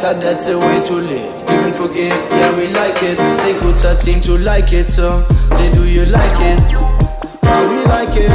Cause 0.00 0.20
that's 0.20 0.46
the 0.46 0.58
way 0.58 0.80
to 0.86 0.94
live. 0.94 1.40
Give 1.46 1.64
and 1.64 1.74
forgive, 1.74 2.12
yeah, 2.12 2.56
we 2.56 2.68
like 2.68 3.02
it. 3.02 3.16
Say 3.40 3.58
good 3.60 3.76
that 3.78 3.98
seem 3.98 4.20
to 4.22 4.36
like 4.38 4.72
it, 4.72 4.88
so 4.88 5.22
say, 5.56 5.70
do 5.72 5.88
you 5.88 6.04
like 6.06 6.38
it? 6.40 6.85
Yeah, 7.56 7.68
we 7.70 7.84
like 7.86 8.12
it. 8.16 8.30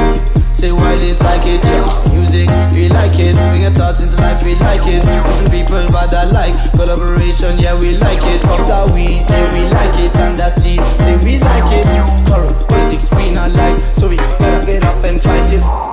Say 0.51 0.71
why 0.71 0.97
this 0.97 1.21
like 1.21 1.45
it, 1.45 1.63
yeah. 1.63 1.85
Music, 2.11 2.49
we 2.73 2.89
like 2.89 3.19
it. 3.19 3.35
Bring 3.35 3.61
your 3.61 3.71
thoughts 3.71 4.01
into 4.01 4.15
life, 4.17 4.43
we 4.43 4.55
like 4.55 4.81
it. 4.87 5.03
Different 5.03 5.51
people, 5.51 5.85
but 5.93 6.11
I 6.11 6.23
like 6.25 6.57
collaboration, 6.73 7.53
yeah, 7.59 7.79
we 7.79 7.97
like 7.97 8.17
it. 8.23 8.41
After 8.49 8.91
we, 8.95 9.21
yeah, 9.21 9.53
we 9.53 9.61
like 9.69 9.93
it. 9.99 10.15
And 10.17 10.35
that's 10.35 10.65
it, 10.65 10.81
say 10.97 11.17
we 11.23 11.37
like 11.37 11.69
it. 11.69 11.85
Corrupt 12.25 12.67
politics, 12.67 13.07
we 13.15 13.29
not 13.29 13.51
like, 13.53 13.77
so 13.93 14.09
we 14.09 14.17
gotta 14.17 14.65
get 14.65 14.83
up 14.85 15.03
and 15.05 15.21
fight 15.21 15.53
it. 15.53 15.90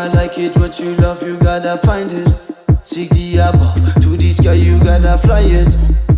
Not 0.00 0.14
like 0.14 0.38
it, 0.38 0.56
what 0.56 0.80
you 0.80 0.96
love, 0.96 1.20
you 1.22 1.36
gotta 1.36 1.76
find 1.76 2.10
it. 2.10 2.26
Seek 2.84 3.10
the 3.10 3.36
above, 3.36 3.76
to 4.00 4.16
the 4.16 4.30
sky, 4.32 4.54
you 4.54 4.82
gotta 4.82 5.18
fly 5.18 5.44
it. 5.44 5.68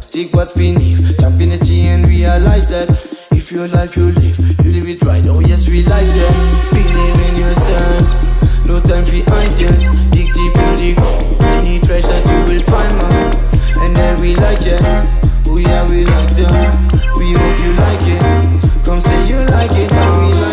Seek 0.07 0.33
what's 0.35 0.53
beneath, 0.53 1.19
jump 1.19 1.41
in 1.41 1.49
the 1.49 1.59
sea 1.59 1.89
and 1.89 2.07
realize 2.07 2.69
that 2.69 2.87
if 3.33 3.51
your 3.51 3.67
life 3.67 3.97
you 3.97 4.13
live, 4.15 4.39
you 4.63 4.71
live 4.71 4.89
it 4.89 5.03
right. 5.03 5.27
Oh 5.27 5.41
yes, 5.41 5.67
we 5.67 5.83
like 5.83 6.07
that. 6.15 6.35
Believe 6.71 7.27
in 7.27 7.35
yourself, 7.43 8.07
no 8.71 8.79
time 8.87 9.03
for 9.03 9.19
items. 9.35 9.83
Dig 10.15 10.31
deep 10.31 10.55
in 10.63 10.75
the 10.79 10.95
ground, 10.95 11.43
many 11.43 11.83
treasures 11.83 12.23
you 12.31 12.55
will 12.55 12.63
find, 12.63 12.95
man. 13.03 13.35
And 13.83 13.97
then 13.99 14.21
we 14.21 14.37
like 14.39 14.63
it, 14.63 14.79
oh 15.51 15.59
yeah, 15.59 15.83
we 15.91 16.07
like 16.07 16.31
them. 16.39 16.55
We 17.19 17.35
hope 17.35 17.59
you 17.59 17.75
like 17.75 18.07
it. 18.07 18.23
Come 18.87 19.03
say 19.03 19.27
you 19.27 19.43
like 19.51 19.75
it, 19.75 19.91
and 19.91 20.11
we 20.23 20.39
like 20.39 20.52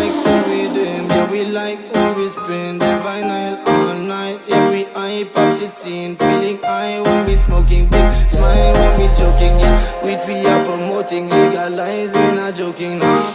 scene, 5.80 6.14
feeling 6.14 6.58
high 6.62 7.00
when 7.00 7.24
we 7.24 7.34
smoking 7.34 7.88
big. 7.88 8.12
Smile 8.28 8.74
when 8.76 8.92
we 9.00 9.06
joking, 9.16 9.56
yeah. 9.56 9.80
We 10.04 10.12
we 10.28 10.44
are 10.44 10.60
promoting, 10.64 11.30
legalize, 11.30 12.12
we 12.12 12.26
not 12.36 12.54
joking 12.54 12.98
now. 12.98 13.32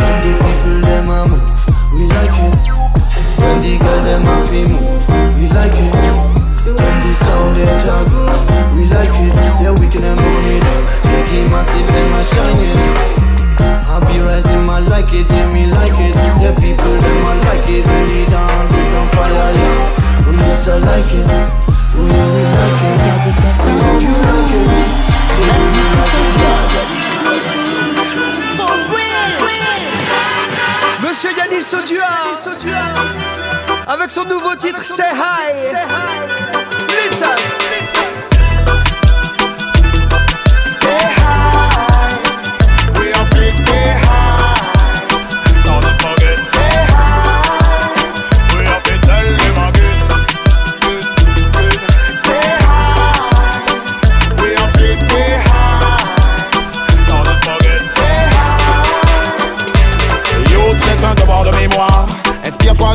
When 0.00 0.14
the 0.24 0.32
people 0.40 0.80
them 0.80 1.12
a 1.12 1.20
move, 1.28 1.52
we 1.92 2.08
like 2.16 2.32
it. 2.32 2.56
When 3.44 3.56
the 3.60 3.72
girl 3.76 4.00
them 4.08 4.24
a 4.24 4.34
feel 4.48 4.68
move, 4.72 5.04
we 5.36 5.44
like 5.52 5.76
it. 5.76 5.92
When 6.64 6.96
the 7.04 7.12
sound 7.12 7.60
they 7.60 7.76
talk, 7.84 8.08
we 8.72 8.88
like 8.88 9.12
it. 9.12 9.36
Yeah, 9.60 9.76
we 9.76 9.84
can 9.92 10.16
own 10.16 10.46
it. 10.48 10.64
Biggie 11.12 11.44
massive, 11.52 11.88
them 11.92 12.12
a 12.16 12.20
shining. 12.24 12.80
I 13.60 14.00
be 14.08 14.16
rising, 14.24 14.64
I 14.64 14.80
like 14.88 15.12
it, 15.12 15.28
yeah, 15.28 15.52
me 15.52 15.68
like 15.68 15.92
it. 16.00 16.16
Yeah, 16.40 16.56
people, 16.56 16.96
them 17.04 17.20
I 17.20 17.36
like 17.52 17.68
it. 17.68 17.84
When 17.84 18.04
the 18.08 18.24
dance 18.32 18.72
is 18.72 18.94
on 18.96 19.06
fire, 19.12 19.52
yeah. 19.52 20.24
We 20.24 20.32
used 20.40 20.64
to 20.64 20.78
like 20.88 21.12
it. 21.12 21.71
Monsieur 31.02 31.30
Yannis 31.36 31.62
Sotua 31.64 32.06
avec 33.86 34.10
son 34.10 34.24
nouveau 34.24 34.54
titre 34.54 34.80
Stay 34.80 35.02
High. 35.02 35.76
Listen. 36.88 37.61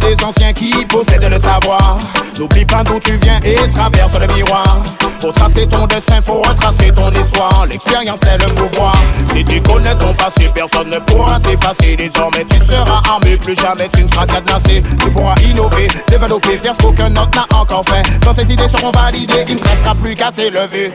Des 0.08 0.24
anciens 0.24 0.53
qui 0.53 0.72
possèdent 0.86 1.30
le 1.30 1.40
savoir. 1.40 1.98
N'oublie 2.38 2.66
pas 2.66 2.84
d'où 2.84 3.00
tu 3.00 3.18
viens 3.18 3.40
et 3.44 3.56
traverse 3.69 4.14
le 4.19 4.34
miroir. 4.34 4.77
Pour 5.19 5.34
tracer 5.34 5.68
ton 5.68 5.86
destin, 5.88 6.22
faut 6.22 6.42
retracer 6.42 6.92
ton 6.94 7.11
histoire. 7.11 7.66
L'expérience 7.69 8.22
est 8.24 8.38
le 8.38 8.53
pouvoir. 8.53 8.95
Si 9.34 9.44
tu 9.44 9.61
connais 9.61 9.95
ton 9.95 10.14
passé, 10.14 10.50
personne 10.53 10.90
ne 10.90 11.00
pourra 11.00 11.40
t'effacer. 11.40 11.95
Désormais, 11.95 12.45
tu 12.50 12.60
seras 12.60 13.02
armé, 13.10 13.36
plus 13.38 13.56
jamais 13.56 13.90
tu 13.94 14.03
ne 14.03 14.08
seras 14.08 14.26
cadenassé. 14.26 14.84
Tu 15.03 15.11
pourras 15.11 15.36
innover, 15.44 15.88
développer, 16.08 16.58
faire 16.58 16.74
ce 16.74 16.84
qu'aucun 16.84 17.11
autre 17.11 17.32
n'a 17.36 17.58
encore 17.58 17.84
fait. 17.86 18.03
Quand 18.24 18.34
tes 18.34 18.53
idées 18.53 18.69
seront 18.69 18.92
validées, 18.92 19.45
il 19.48 19.56
ne 19.56 19.60
te 19.60 19.68
restera 19.68 19.95
plus 19.95 20.16
qu'à 20.16 20.32
t'élever. 20.32 20.94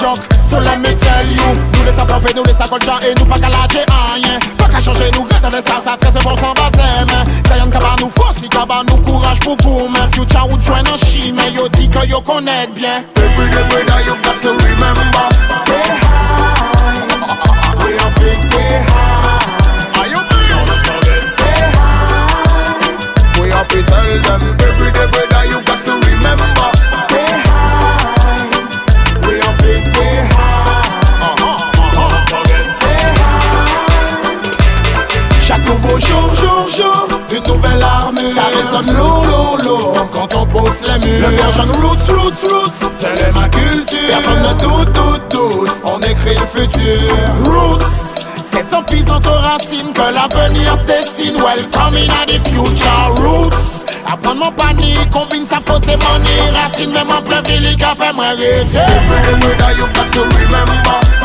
junk 0.00 0.20
So 0.42 0.58
let 0.58 0.78
me 0.78 0.94
tell 0.98 1.26
you 1.26 1.48
Nou 1.74 1.84
lesa 1.86 2.04
prope, 2.04 2.34
nou 2.34 2.44
lesa 2.44 2.68
kolchan 2.68 3.02
E 3.06 3.14
nou 3.18 3.28
pa 3.30 3.38
ka 3.38 3.50
laje 3.52 3.86
anyen 3.94 4.38
Pa 4.58 4.68
ka 4.68 4.82
chanje 4.82 5.10
nou 5.16 5.26
gata 5.30 5.50
de 5.54 5.62
sa 5.62 5.80
Sa 5.80 5.96
trese 6.00 6.22
bon 6.24 6.36
san 6.42 6.54
batem 6.58 7.14
Sa 7.48 7.58
yon 7.60 7.72
kaba 7.74 7.96
nou 8.02 8.10
fos 8.18 8.40
Li 8.42 8.50
kaba 8.52 8.82
nou 8.88 9.00
kouraj 9.06 9.42
pou 9.46 9.56
koum 9.62 9.98
Future 10.16 10.46
ou 10.50 10.58
twen 10.58 10.86
an 10.90 10.98
chime 11.06 11.50
Yo 11.54 11.68
di 11.78 11.88
ke 11.88 12.08
yo 12.10 12.20
konet 12.24 12.74
bien. 12.74 13.13
Que 50.48 50.54
l'avenir 50.54 50.76
se 50.76 50.84
dessine. 50.84 51.36
Welcome 51.36 51.96
in 51.96 52.08
the 52.26 52.38
future, 52.48 53.22
roots. 53.22 53.84
Apprendre 54.06 54.44
mon 54.44 54.52
panique, 54.52 55.10
combine 55.10 55.46
sa 55.46 55.60
faute 55.60 55.88
et 55.88 55.96
money. 55.96 56.50
Racine, 56.52 56.92
même 56.92 57.10
en 57.10 57.22
plein 57.22 57.42
ville, 57.42 57.76
qui 57.76 57.84
a 57.84 57.94
fait. 57.94 58.04
Every 58.04 59.56
day 59.56 59.74
you've 59.76 59.92
got 59.92 60.12
to 60.12 60.22
remember. 60.22 61.23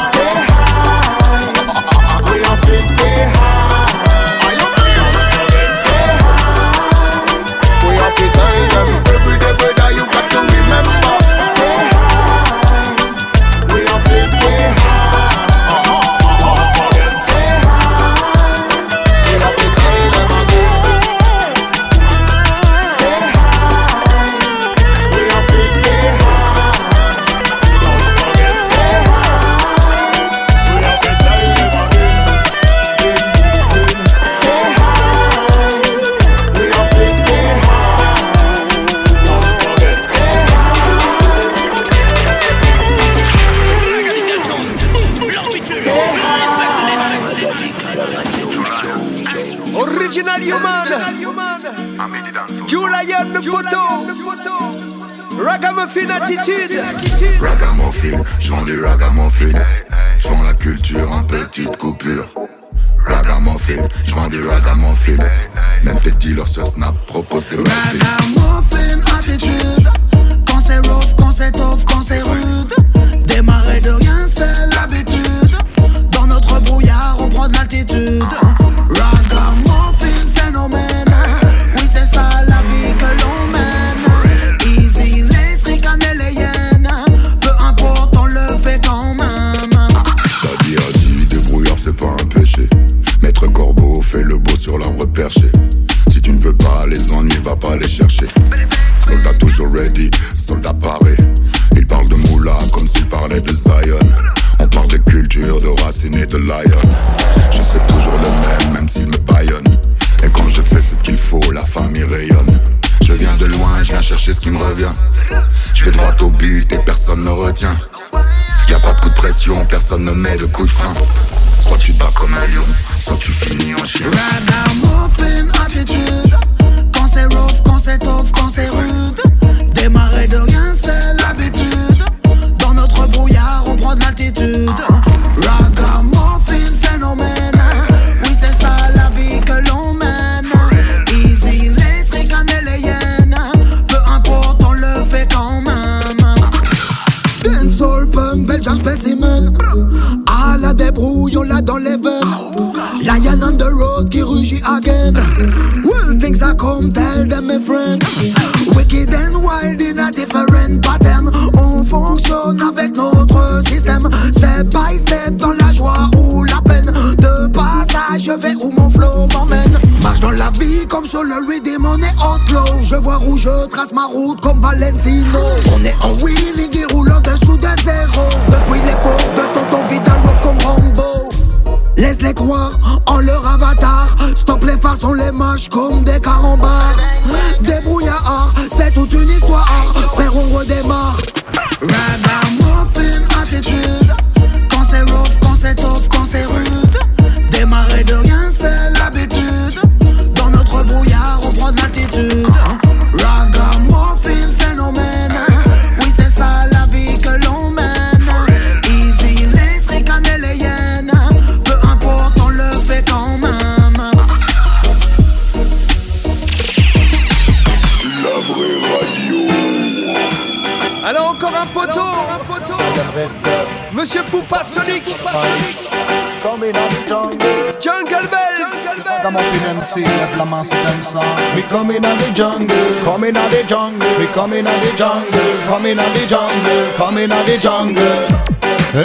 La 230.45 230.63
si 230.63 230.69
t'aimes 230.69 231.03
ça. 231.03 231.19
We 231.55 231.63
coming 231.67 231.97
out 231.97 232.17
the 232.19 232.33
jungle, 232.33 232.67
coming 233.03 233.35
out 233.35 233.51
the 233.51 233.63
jungle. 233.67 234.07
We 234.19 234.27
coming 234.27 234.65
out 234.65 234.79
the 234.81 234.95
jungle, 234.97 235.39
coming 235.65 235.99
out 235.99 236.13
the 236.13 236.25
jungle, 236.27 236.87
coming 236.97 237.31
out 237.31 237.45
the 237.45 237.59
jungle. 237.59 238.27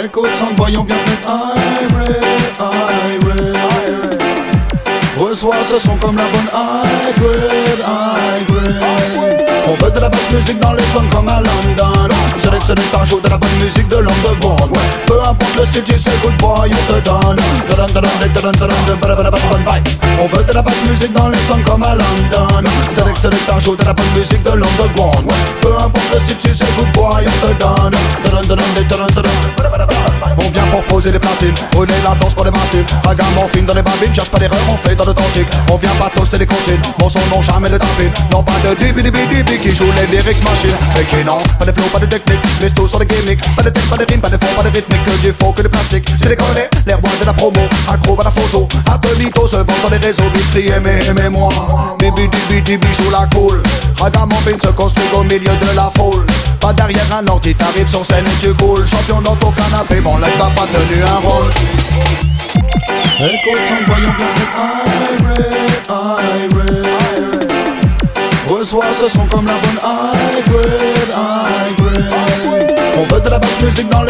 Écoute 0.03 0.29
son 0.39 0.53
boy, 0.53 0.77
on 0.77 0.83
vient 0.83 0.95
irate, 1.25 2.59
irate. 3.21 3.55
Reçois 5.17 5.55
ce 5.69 5.79
son 5.79 5.95
comme 5.97 6.15
la 6.15 6.23
bonne 6.23 6.49
high 6.53 7.15
grade. 7.19 7.83
On 9.67 9.83
veut 9.83 9.91
de 9.91 9.99
la 9.99 10.09
basse 10.09 10.31
musique 10.31 10.59
dans 10.59 10.73
les 10.73 10.83
sons 10.93 11.07
comme 11.11 11.27
à 11.27 11.41
London. 11.41 12.13
C'est 12.37 12.95
un 12.95 13.05
jour 13.05 13.21
de 13.21 13.29
la 13.29 13.37
bonne 13.37 13.55
musique 13.61 13.87
de 13.89 13.97
l'underground. 13.97 14.75
Peu 15.05 15.19
importe 15.19 15.55
le 15.57 15.65
style, 15.65 15.83
tu 15.83 15.99
sais, 15.99 16.09
good 16.23 16.37
boy, 16.37 16.71
on 16.71 16.93
te 16.93 16.99
donne. 17.01 17.37
Tadam, 17.69 17.93
bonne 19.51 19.61
vibe. 19.61 20.04
On 20.19 20.27
veut 20.27 20.43
de 20.43 20.53
la 20.53 20.61
basse 20.61 20.81
musique 20.87 21.13
dans 21.13 21.29
les 21.29 21.37
sons 21.47 21.59
comme 21.65 21.83
à 21.83 21.91
London. 21.91 22.69
C'est 22.91 23.01
vrai 23.01 23.13
que 23.13 23.19
c'est 23.19 23.51
un 23.51 23.59
jour 23.59 23.75
de 23.75 23.83
la 23.83 23.93
bonne 23.93 24.05
musique 24.17 24.43
de 24.43 24.51
l'underground. 24.51 25.31
Peu 25.61 25.73
importe 25.75 26.13
le 26.13 26.19
style, 26.19 26.55
sais, 26.55 26.65
good 26.77 26.91
boy, 26.93 27.25
on 27.27 27.47
te 27.47 27.53
donne. 27.59 27.95
Tadam, 28.23 28.41
tadam, 28.47 28.87
tadam, 28.87 29.07
tadam, 29.13 29.45
on 30.37 30.49
vient 30.51 30.67
pour 30.67 30.83
poser 30.85 31.11
les 31.11 31.19
platines, 31.19 31.53
prenez 31.71 31.93
la 32.03 32.15
danse 32.15 32.33
pour 32.33 32.45
les 32.45 32.51
massifs. 32.51 32.85
Ragamuffin 33.03 33.63
dans 33.63 33.73
les 33.73 33.81
babines, 33.81 34.13
cherche 34.13 34.29
pas 34.29 34.39
d'erreur, 34.39 34.57
on 34.69 34.77
fait 34.77 34.95
dans 34.95 35.05
l'authentique. 35.05 35.47
On 35.69 35.77
vient 35.77 35.89
pas 35.99 36.09
toaster 36.15 36.37
les 36.37 36.45
comptines, 36.45 36.81
mon 36.99 37.09
son 37.09 37.19
non 37.31 37.41
jamais 37.41 37.69
les 37.69 37.79
tapines 37.79 38.11
Non 38.31 38.43
pas 38.43 38.53
de 38.63 38.75
dibi 38.75 39.03
dibi 39.03 39.19
dibi 39.27 39.57
qui 39.59 39.75
joue 39.75 39.91
les 39.97 40.15
lyrics 40.15 40.43
machines. 40.43 40.77
Et 40.99 41.05
qui 41.05 41.23
non, 41.23 41.39
pas 41.59 41.65
de 41.65 41.71
flow, 41.71 41.83
pas 41.91 41.99
de 41.99 42.05
technique, 42.05 42.39
mais 42.61 42.69
tout 42.69 42.87
sur 42.87 42.99
les 42.99 43.07
gimmicks. 43.07 43.43
Pas 43.55 43.63
de 43.63 43.69
texte, 43.69 43.89
pas 43.89 43.97
de 43.97 44.05
rime, 44.09 44.21
pas 44.21 44.29
de 44.29 44.37
fond, 44.37 44.61
pas 44.61 44.69
de 44.69 44.75
rythmique. 44.75 45.03
Que 45.03 45.25
du 45.25 45.33
faux, 45.33 45.51
que 45.51 45.61
du 45.61 45.69
plastique, 45.69 46.07
c'est 46.21 46.29
déconné 46.29 46.74
Les 46.85 46.93
rois 46.93 47.09
de 47.19 47.25
la 47.25 47.33
promo, 47.33 47.61
accro 47.91 48.15
à 48.19 48.23
la 48.23 48.31
photo. 48.31 48.67
Un 48.87 48.97
peu 48.99 49.09
mytho, 49.17 49.47
se 49.47 49.55
vend 49.55 49.75
sur 49.79 49.89
les 49.89 49.97
réseaux 49.97 50.29
Bitri, 50.33 50.69
aimez, 50.69 50.99
aimez-moi. 51.09 51.49
Dibi 51.99 52.29
dibi 52.29 52.61
dibi 52.61 52.87
joue 52.93 53.09
la 53.11 53.27
cool 53.33 53.61
Ragamuffin 53.99 54.57
se 54.61 54.67
construit 54.67 55.05
au 55.13 55.23
milieu 55.23 55.55
de 55.55 55.75
la 55.75 55.89
foule. 55.97 56.25
Pas 56.59 56.73
derrière 56.73 57.01
un 57.17 57.27
ordi, 57.27 57.55
t'arrives 57.55 57.89
sur 57.89 58.05
scène 58.05 58.25
et 58.25 58.45
tu 58.45 58.53
coules. 58.53 58.85
Champion 58.87 59.21
dans 59.21 59.35
ton 59.35 59.51
canapé, 59.51 59.99
bon 60.01 60.17
là 60.17 60.27
t'as 60.37 60.49
pas 60.49 60.67
tenu 60.67 61.01
un 61.03 61.19
rôle. 61.27 61.51
Écoute 63.19 63.61
son 63.67 63.83
voyant 63.91 64.13
Reçois 68.47 68.85
ce 68.99 69.07
son 69.09 69.25
comme 69.25 69.45
la 69.45 69.53
bonne 69.53 69.79
high 69.83 70.43
grade 70.45 71.15
On 72.97 73.13
veut 73.13 73.21
de 73.21 73.29
la 73.29 73.39
basse 73.39 73.61
musique 73.63 73.89
dans 73.89 74.03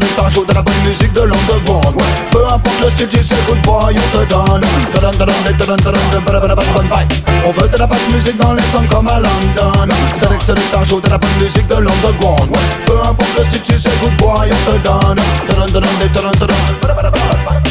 Un 0.00 0.30
jour 0.30 0.46
de 0.46 0.54
la 0.54 0.62
bonne 0.62 0.74
musique 0.86 1.12
de 1.12 1.20
l'underground. 1.20 1.96
Peu 2.30 2.44
importe 2.44 2.80
le 2.82 2.90
style, 2.90 3.08
tu 3.08 3.22
sais, 3.22 3.34
good 3.46 3.60
boy, 3.62 3.94
on 3.96 4.18
te 4.18 4.24
donne. 4.28 4.62
Bonne 4.94 5.10
On 7.44 7.52
veut 7.52 7.68
de 7.68 7.78
la 7.78 7.86
basse 7.86 8.08
musique 8.12 8.36
dans 8.36 8.52
les 8.54 8.62
sons 8.72 8.84
comme 8.90 9.08
à 9.08 9.16
London. 9.16 9.88
Que 10.20 10.26
c'est 10.44 10.76
un 10.76 10.84
jour 10.84 11.00
de 11.00 11.08
la 11.08 11.18
bonne 11.18 11.42
musique 11.42 11.66
de 11.66 11.74
l'underground. 11.74 12.50
Peu 12.86 12.98
importe 13.00 13.38
le 13.38 13.44
style, 13.44 13.62
tu 13.62 13.78
sais, 13.78 13.90
good 14.02 14.16
boy, 14.16 14.48
on 14.50 14.70
te 14.70 14.78
donne. 14.84 15.20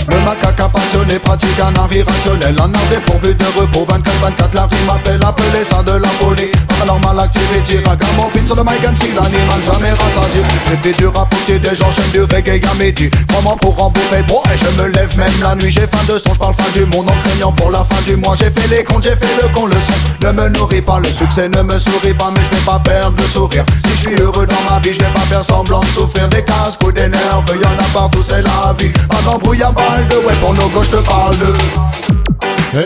Le 0.08 0.20
macaque 0.22 0.72
passionné 0.72 1.20
pratique 1.20 1.60
un 1.60 1.80
art 1.80 1.94
irrationnel. 1.94 2.56
Un 2.60 2.74
art 2.74 2.90
dépourvu 2.90 3.34
de 3.34 3.46
repos 3.60 3.88
24-24 3.90 4.54
la 4.54 4.62
rime 4.64 4.90
appelle 4.90 5.24
appelez 5.24 5.64
ça 5.64 5.84
de 5.84 5.94
la 5.94 6.08
folie 6.08 6.69
Anormal 6.82 7.20
activity, 7.20 7.78
ragamuffin 7.86 8.46
sur 8.46 8.56
le 8.56 8.64
mic 8.64 8.82
MC, 8.82 9.14
l'animal 9.16 9.62
jamais 9.66 9.92
rassasié. 9.92 10.42
J'ai 10.70 10.78
fait 10.78 10.98
du 10.98 11.08
rap 11.08 11.34
des 11.48 11.76
gens, 11.76 11.92
j'aime 11.92 12.12
du 12.12 12.22
reggae 12.22 12.62
à 12.66 12.84
midi. 12.84 13.10
Comment 13.34 13.58
pour 13.58 13.82
en 13.84 13.90
bouffer 13.90 14.24
trois 14.28 14.44
et 14.54 14.58
je 14.58 14.82
me 14.82 14.88
lève 14.90 15.18
même 15.18 15.32
la 15.42 15.56
nuit. 15.56 15.72
J'ai 15.72 15.88
faim 15.88 15.98
de 16.08 16.18
son, 16.18 16.34
je 16.34 16.40
parle 16.40 16.54
fin 16.54 16.80
du 16.80 16.86
monde 16.86 17.10
en 17.10 17.16
craignant 17.24 17.52
pour 17.52 17.72
la 17.72 17.84
fin 17.84 18.02
du 18.06 18.16
mois. 18.18 18.36
J'ai 18.38 18.50
fait 18.50 18.76
les 18.76 18.84
comptes, 18.84 19.04
j'ai 19.04 19.16
fait 19.16 19.42
le 19.42 19.50
con, 19.50 19.66
le 19.66 19.76
son 19.76 20.10
ne 20.22 20.32
me 20.32 20.50
nourrit 20.50 20.82
pas 20.82 21.00
Le 21.00 21.08
succès 21.08 21.48
ne 21.50 21.62
me 21.62 21.78
sourit 21.78 22.14
pas 22.14 22.32
mais 22.34 22.42
je 22.46 22.56
vais 22.56 22.66
pas 22.66 22.80
perdre 22.80 23.16
le 23.18 23.24
sourire. 23.24 23.66
Si 23.86 23.92
je 23.92 24.10
suis 24.10 24.22
heureux 24.22 24.46
dans 24.46 24.72
ma 24.74 24.80
vie, 24.80 24.94
je 24.94 25.00
vais 25.00 25.14
pas 25.14 25.20
faire 25.22 25.44
semblant 25.44 25.80
de 25.82 25.86
souffrir. 25.86 26.28
Des 26.30 26.44
casques 26.44 26.84
ou 26.86 26.92
des 26.92 27.08
nerfs, 27.08 27.44
y'en 27.62 27.70
a 27.70 27.94
partout, 27.94 28.24
c'est 28.26 28.42
la 28.42 28.74
vie. 28.78 28.90
Pas 28.90 29.22
d'embrouille 29.26 29.64
à 29.64 29.72
balle 29.72 30.08
de 30.10 30.16
ouais, 30.18 30.34
pour 30.42 30.54
nos 30.54 30.68
gauches 30.70 30.90
te 30.90 30.98
parle 30.98 31.38
de. 31.38 31.46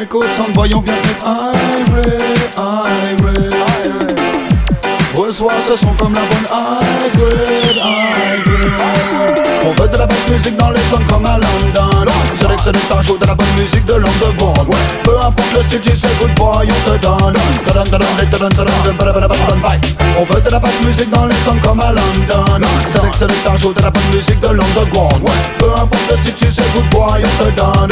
Écoute, 0.01 0.25
voyons 0.53 0.81
bien 0.81 0.93
Reçois 5.43 5.75
ce 5.75 5.81
son 5.81 5.93
comme 5.95 6.13
la 6.13 6.22
bonne 6.22 6.45
On 9.65 9.81
veut 9.81 9.89
de 9.89 9.97
la 9.97 10.07
bonne 10.07 10.17
musique 10.31 10.55
dans 10.55 10.69
les 10.69 10.80
zones 10.89 11.05
comme 11.09 11.25
à 11.25 11.38
London 11.38 12.05
que 12.05 12.72
c'est 12.72 12.93
un 12.97 13.01
jour 13.01 13.19
de 13.19 13.25
la 13.25 13.35
bonne 13.35 13.53
musique 13.57 13.85
de 13.85 13.95
l'underground. 13.95 14.73
Peu 15.03 15.17
importe 15.17 15.53
le 15.53 15.61
style, 15.63 15.81
tu 15.81 15.89
sais 15.89 16.07
good 16.22 16.33
boy, 16.35 16.69
on 16.69 16.91
te 16.91 16.97
donne 17.01 17.35
On 20.17 20.33
veut 20.33 20.41
de 20.41 20.49
la 20.49 20.59
bonne 20.59 20.85
musique 20.85 21.09
dans 21.09 21.25
les 21.25 21.35
zones 21.43 21.59
comme 21.59 21.81
à 21.81 21.91
London 21.91 22.65
que 22.85 22.91
c'est 23.19 23.49
un 23.49 23.57
jour 23.57 23.73
de 23.73 23.81
la 23.81 23.91
bonne 23.91 24.15
musique 24.15 24.39
de 24.39 24.47
l'underground. 24.47 25.27
Peu 25.59 25.72
importe 25.72 26.09
le 26.09 26.15
style, 26.15 26.35
tu 26.35 26.45
sais 26.51 26.63
good 26.73 26.89
boy, 26.89 27.22
on 27.22 27.43
te 27.43 27.49
donne 27.51 27.91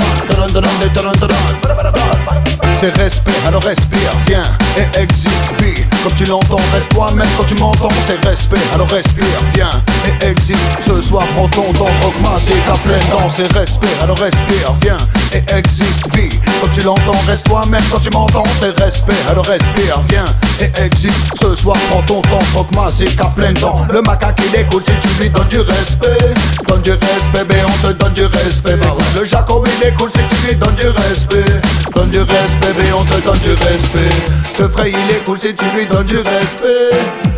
c'est 2.73 2.95
respect, 2.97 3.31
alors 3.45 3.61
respire, 3.61 4.11
viens 4.25 4.41
et 4.77 5.01
existe, 5.01 5.29
vie 5.59 5.85
Comme 6.03 6.13
tu 6.13 6.25
l'entends, 6.25 6.59
reste 6.73 6.89
toi-même. 6.89 7.27
Quand 7.37 7.43
tu 7.43 7.55
m'entends 7.55 7.89
C'est 8.07 8.23
respect, 8.27 8.59
alors 8.73 8.89
respire, 8.89 9.25
viens 9.53 9.69
et 10.05 10.25
existe 10.27 10.59
Ce 10.81 11.01
soir 11.01 11.25
prends 11.35 11.47
ton 11.47 11.71
temps, 11.73 11.91
croque-moi, 12.01 12.39
c'est 12.43 12.53
ta 12.65 12.77
pleine 12.77 13.01
dent 13.11 13.27
C'est 13.29 13.51
respect, 13.57 13.87
alors 14.01 14.17
respire, 14.17 14.73
viens 14.81 14.97
et 15.33 15.57
existe, 15.57 16.13
vie 16.15 16.29
Comme 16.59 16.71
tu 16.71 16.81
l'entends, 16.81 17.17
reste 17.27 17.45
toi-même. 17.45 17.83
Quand 17.91 17.99
tu 17.99 18.09
m'entends 18.11 18.43
C'est 18.59 18.77
respect, 18.81 19.13
alors 19.29 19.45
respire, 19.45 20.01
viens 20.09 20.25
et 20.59 20.85
existe. 20.85 21.15
Ce 21.39 21.55
soir 21.55 21.77
prends 21.89 22.01
ton 22.01 22.21
temps, 22.21 22.43
croque-moi, 22.53 22.89
c'est 22.91 23.15
ta 23.15 23.25
pleine 23.25 23.55
dent 23.55 23.85
Le 23.91 24.01
macaque 24.01 24.41
il 24.47 24.59
écoute 24.59 24.83
si 24.85 25.07
tu 25.07 25.23
lui 25.23 25.29
donnes 25.29 25.47
du 25.47 25.59
respect. 25.59 26.33
Donne 26.67 26.81
du 26.81 26.91
respect, 26.91 27.45
mais 27.49 27.61
on 27.63 27.87
te 27.87 27.93
donne 27.93 28.13
du 28.13 28.25
respect. 28.25 28.77
Le 29.15 29.25
Jacob 29.25 29.67
il 29.67 29.87
écoute 29.87 30.11
si 30.15 30.35
tu 30.35 30.47
lui 30.47 30.55
donnes 30.55 30.75
du 30.75 30.87
respect. 30.87 31.61
Donne 31.93 32.09
du 32.09 32.19
respect 32.19 32.61
bébé, 32.61 32.89
on 32.93 33.03
te 33.03 33.19
donne 33.21 33.39
du 33.39 33.53
respect. 33.53 34.09
Te 34.57 34.67
frère, 34.67 34.87
il 34.87 35.15
est 35.15 35.23
cool 35.25 35.39
si 35.39 35.53
tu 35.53 35.65
lui 35.75 35.85
du 35.99 36.17
respect. 36.17 36.89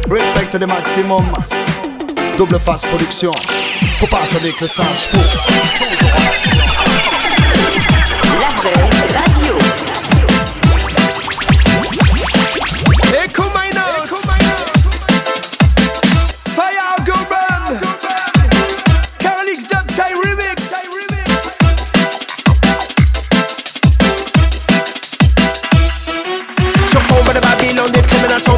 Respecte 0.09 0.55
le 0.59 0.67
maximum. 0.67 1.25
Double 2.37 2.59
face 2.59 2.81
production. 2.85 3.31
Faut 3.99 4.07
pas 4.07 4.21
avec 4.37 4.59
le 4.61 4.67
singe 4.67 5.09
fou. 5.11 6.62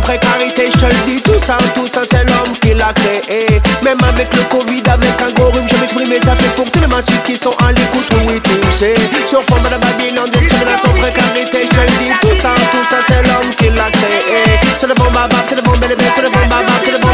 Précarité, 0.05 0.69
je 0.71 0.77
te 0.77 0.85
le 0.85 0.99
dis, 1.07 1.21
tout 1.21 1.39
ça, 1.39 1.57
tout 1.73 1.87
ça, 1.87 2.01
c'est 2.09 2.23
l'homme 2.29 2.53
qui 2.61 2.73
l'a 2.73 2.93
créé. 2.93 3.47
Même 3.83 3.97
avec 4.07 4.29
le 4.33 4.43
Covid, 4.53 4.83
avec 4.87 5.17
un 5.21 5.33
rhume, 5.43 5.67
je 5.67 5.77
m'exprimer, 5.77 6.19
ça 6.23 6.35
fait 6.35 6.53
pour 6.55 6.69
tous 6.71 6.79
les 6.79 6.87
massifs 6.87 7.23
qui 7.23 7.35
sont 7.35 7.55
à 7.65 7.71
l'écoute, 7.71 8.07
oui, 8.27 8.39
tu. 8.43 8.53
Sur 9.27 9.43
fond 9.43 9.57
de 9.57 9.69
Babylone, 9.69 10.29
discrimination, 10.29 10.91
précarité, 10.93 11.65
je 11.65 11.75
te 11.75 11.81
le 11.81 11.93
dis, 11.97 12.11
tout 12.21 12.35
ça, 12.39 12.53
tout 12.71 12.85
ça, 12.89 12.97
c'est 13.07 13.23
l'homme 13.27 13.49
qui 13.57 13.69
l'a 13.69 13.89
créé. 13.89 14.59
C'est 14.79 14.87
le 14.87 14.93
bon 14.93 15.09
baba, 15.11 15.37
c'est 15.49 15.55
le 15.55 15.61
bon 15.63 15.75
bébé, 15.77 15.95
c'est 16.15 16.21
le 16.21 16.29
bon 16.29 16.45
baba, 16.49 16.71
c'est 16.83 16.91
le 16.91 17.05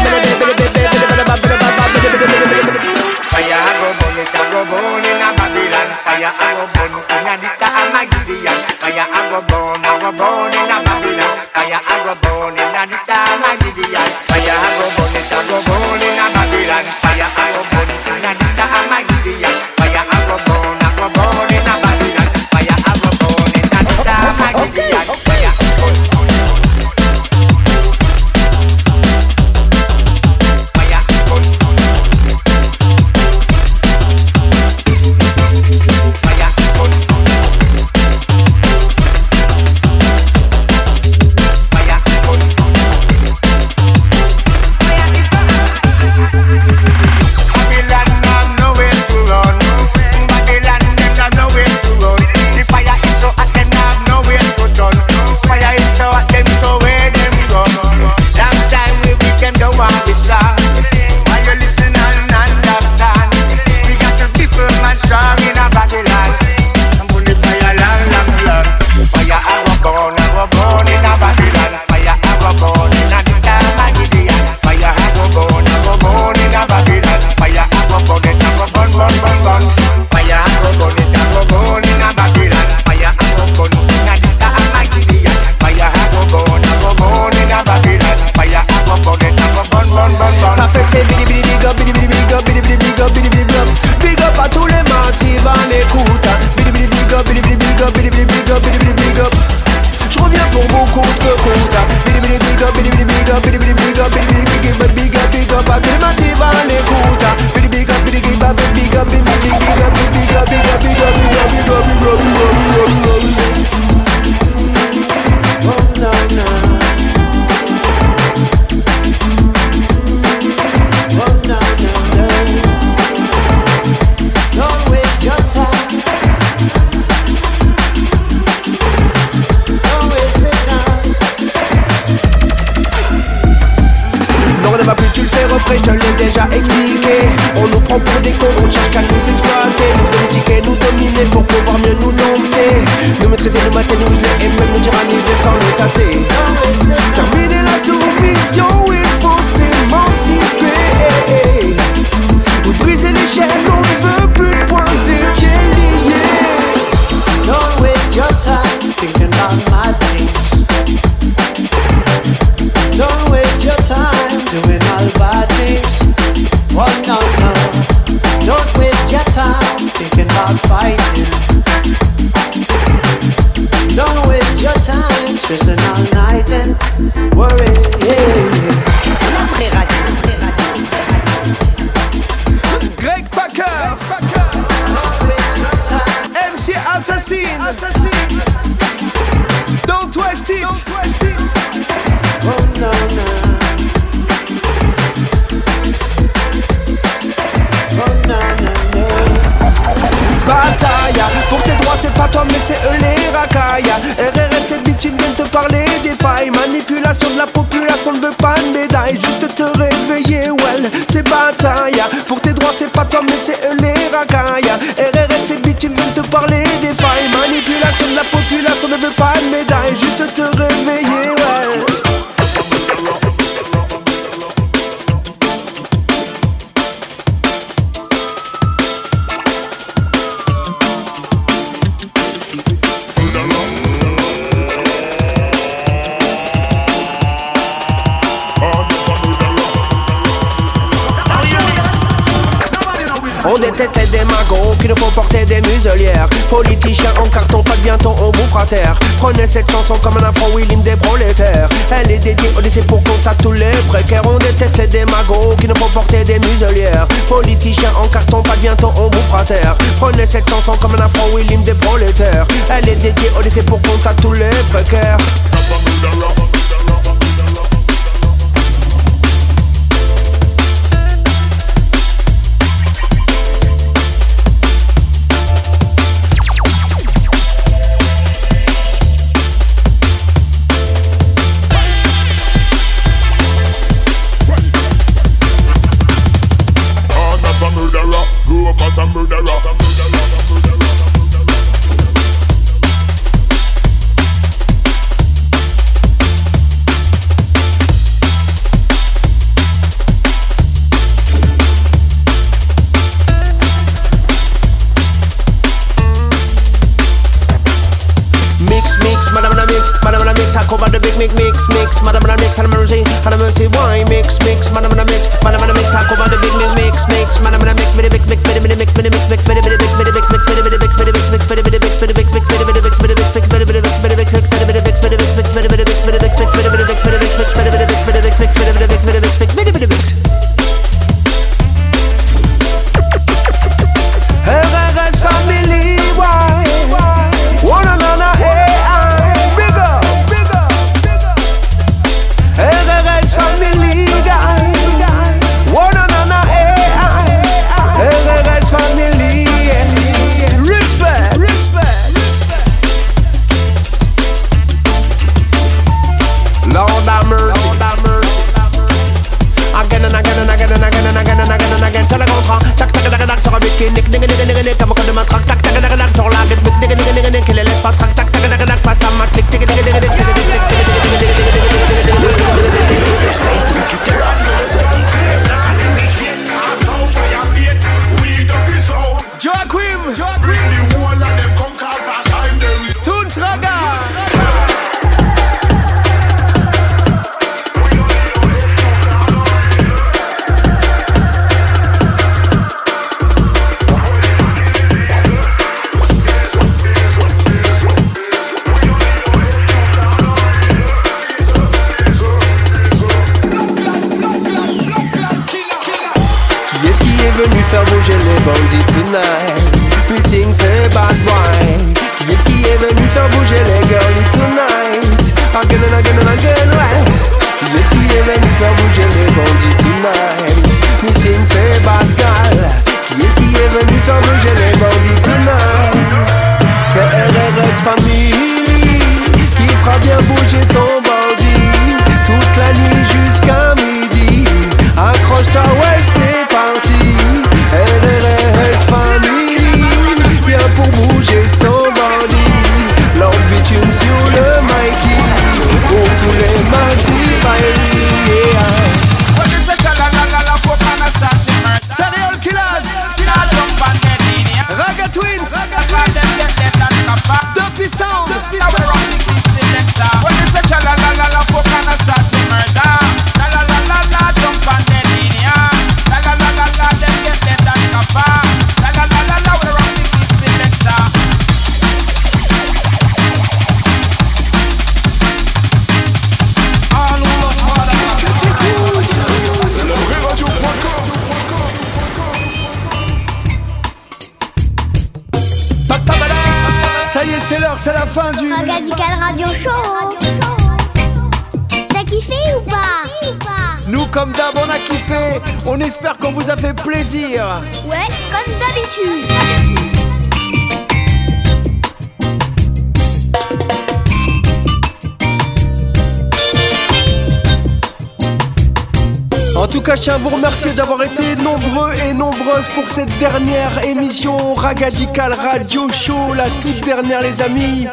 cette 512.94 513.18
dernière 513.18 513.82
émission 513.86 514.52
Ragadical 514.52 515.32
Radio 515.32 515.88
Show, 515.88 516.34
la 516.34 516.44
toute 516.60 516.84
dernière 516.84 517.22
les 517.22 517.40
amis. 517.40 517.86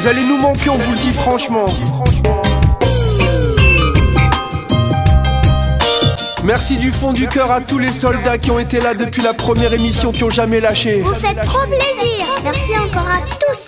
Vous 0.00 0.08
allez 0.08 0.24
nous 0.24 0.36
manquer, 0.36 0.68
on 0.68 0.78
vous 0.78 0.92
le 0.92 0.98
dit 0.98 1.12
franchement. 1.12 1.66
Merci 6.42 6.76
du 6.76 6.90
fond 6.90 7.12
du 7.12 7.28
cœur 7.28 7.52
à 7.52 7.60
tous 7.60 7.78
les 7.78 7.92
soldats 7.92 8.36
qui 8.36 8.50
ont 8.50 8.58
été 8.58 8.80
là 8.80 8.94
depuis 8.94 9.22
la 9.22 9.32
première 9.32 9.74
émission, 9.74 10.10
qui 10.10 10.24
ont 10.24 10.30
jamais 10.30 10.58
lâché. 10.58 11.02
Vous 11.02 11.14
faites 11.14 11.40
trop 11.44 11.64
plaisir. 11.68 12.26
Merci 12.42 12.72
encore 12.72 13.08
à 13.08 13.20
tous 13.20 13.61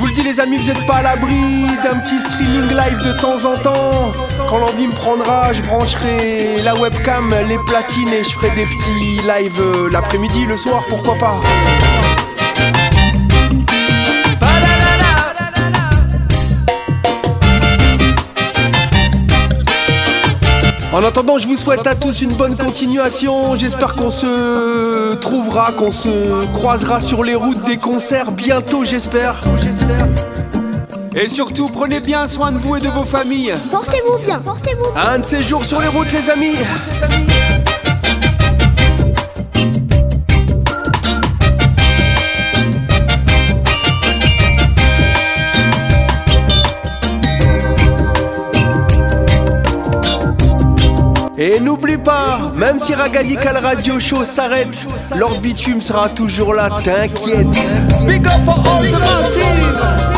vous 0.00 0.06
le 0.06 0.14
dis 0.14 0.22
les 0.22 0.40
amis, 0.40 0.56
vous 0.56 0.70
êtes 0.70 0.86
pas 0.86 0.96
à 0.96 1.02
l'abri 1.02 1.66
d'un 1.84 1.98
petit 1.98 2.18
streaming 2.20 2.70
live 2.70 3.02
de 3.04 3.12
temps 3.20 3.44
en 3.44 3.54
temps. 3.58 4.12
Quand 4.48 4.56
l'envie 4.56 4.86
me 4.86 4.94
prendra, 4.94 5.52
je 5.52 5.60
brancherai 5.60 6.62
la 6.62 6.74
webcam, 6.74 7.34
les 7.46 7.58
platines 7.66 8.08
et 8.08 8.24
je 8.24 8.30
ferai 8.30 8.48
des 8.56 8.64
petits 8.64 9.20
lives 9.26 9.60
euh, 9.60 9.90
l'après-midi, 9.90 10.46
le 10.46 10.56
soir, 10.56 10.82
pourquoi 10.88 11.16
pas. 11.16 11.40
En 20.92 21.04
attendant, 21.04 21.38
je 21.38 21.46
vous 21.46 21.56
souhaite 21.56 21.86
à 21.86 21.94
tous 21.94 22.20
une 22.20 22.32
bonne 22.32 22.56
continuation. 22.56 23.54
J'espère 23.54 23.94
qu'on 23.94 24.10
se 24.10 24.26
trouvera, 25.14 25.72
qu'on 25.72 25.92
se 25.92 26.46
croisera 26.52 27.00
sur 27.00 27.24
les 27.24 27.34
routes 27.34 27.64
des 27.64 27.76
concerts 27.76 28.32
bientôt, 28.32 28.84
j'espère. 28.84 29.42
Et 31.14 31.28
surtout, 31.28 31.66
prenez 31.66 32.00
bien 32.00 32.26
soin 32.28 32.52
de 32.52 32.58
vous 32.58 32.76
et 32.76 32.80
de 32.80 32.88
vos 32.88 33.04
familles. 33.04 33.54
Portez-vous 33.70 34.18
bien, 34.24 34.38
portez-vous 34.38 34.92
bien. 34.92 35.02
Un 35.02 35.18
de 35.18 35.24
ces 35.24 35.42
jours 35.42 35.64
sur 35.64 35.80
les 35.80 35.88
routes, 35.88 36.12
les 36.12 36.30
amis. 36.30 36.56
Et 51.42 51.58
n'oublie 51.58 51.96
pas, 51.96 52.52
même 52.54 52.78
si 52.78 52.94
Ragadical 52.94 53.56
Radio 53.56 53.98
Show 53.98 54.24
s'arrête, 54.26 54.86
leur 55.16 55.40
bitume 55.40 55.80
sera 55.80 56.10
toujours 56.10 56.52
là, 56.52 56.68
t'inquiète. 56.84 57.46
Big 58.06 58.26
up. 58.26 60.09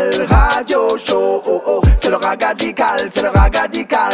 Radio 0.00 0.96
Show. 0.96 1.42
Oh 1.46 1.62
oh, 1.66 1.82
c'est 2.00 2.08
le 2.08 2.16
ragadical, 2.16 3.10
c'est 3.14 3.22
le 3.22 3.28
ragadical. 3.28 4.12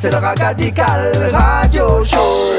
C'est 0.00 0.10
le 0.10 0.16
ragadical 0.16 1.30
Radio 1.32 2.04
Show. 2.04 2.57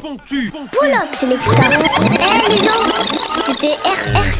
ponctue. 0.00 0.50
Pull 0.50 0.94
c'est 1.12 1.26
les 1.26 1.36
poulards. 1.38 1.70
Eh 1.70 2.52
les 2.52 2.58
c'était 3.44 3.74
RR. 3.84 4.31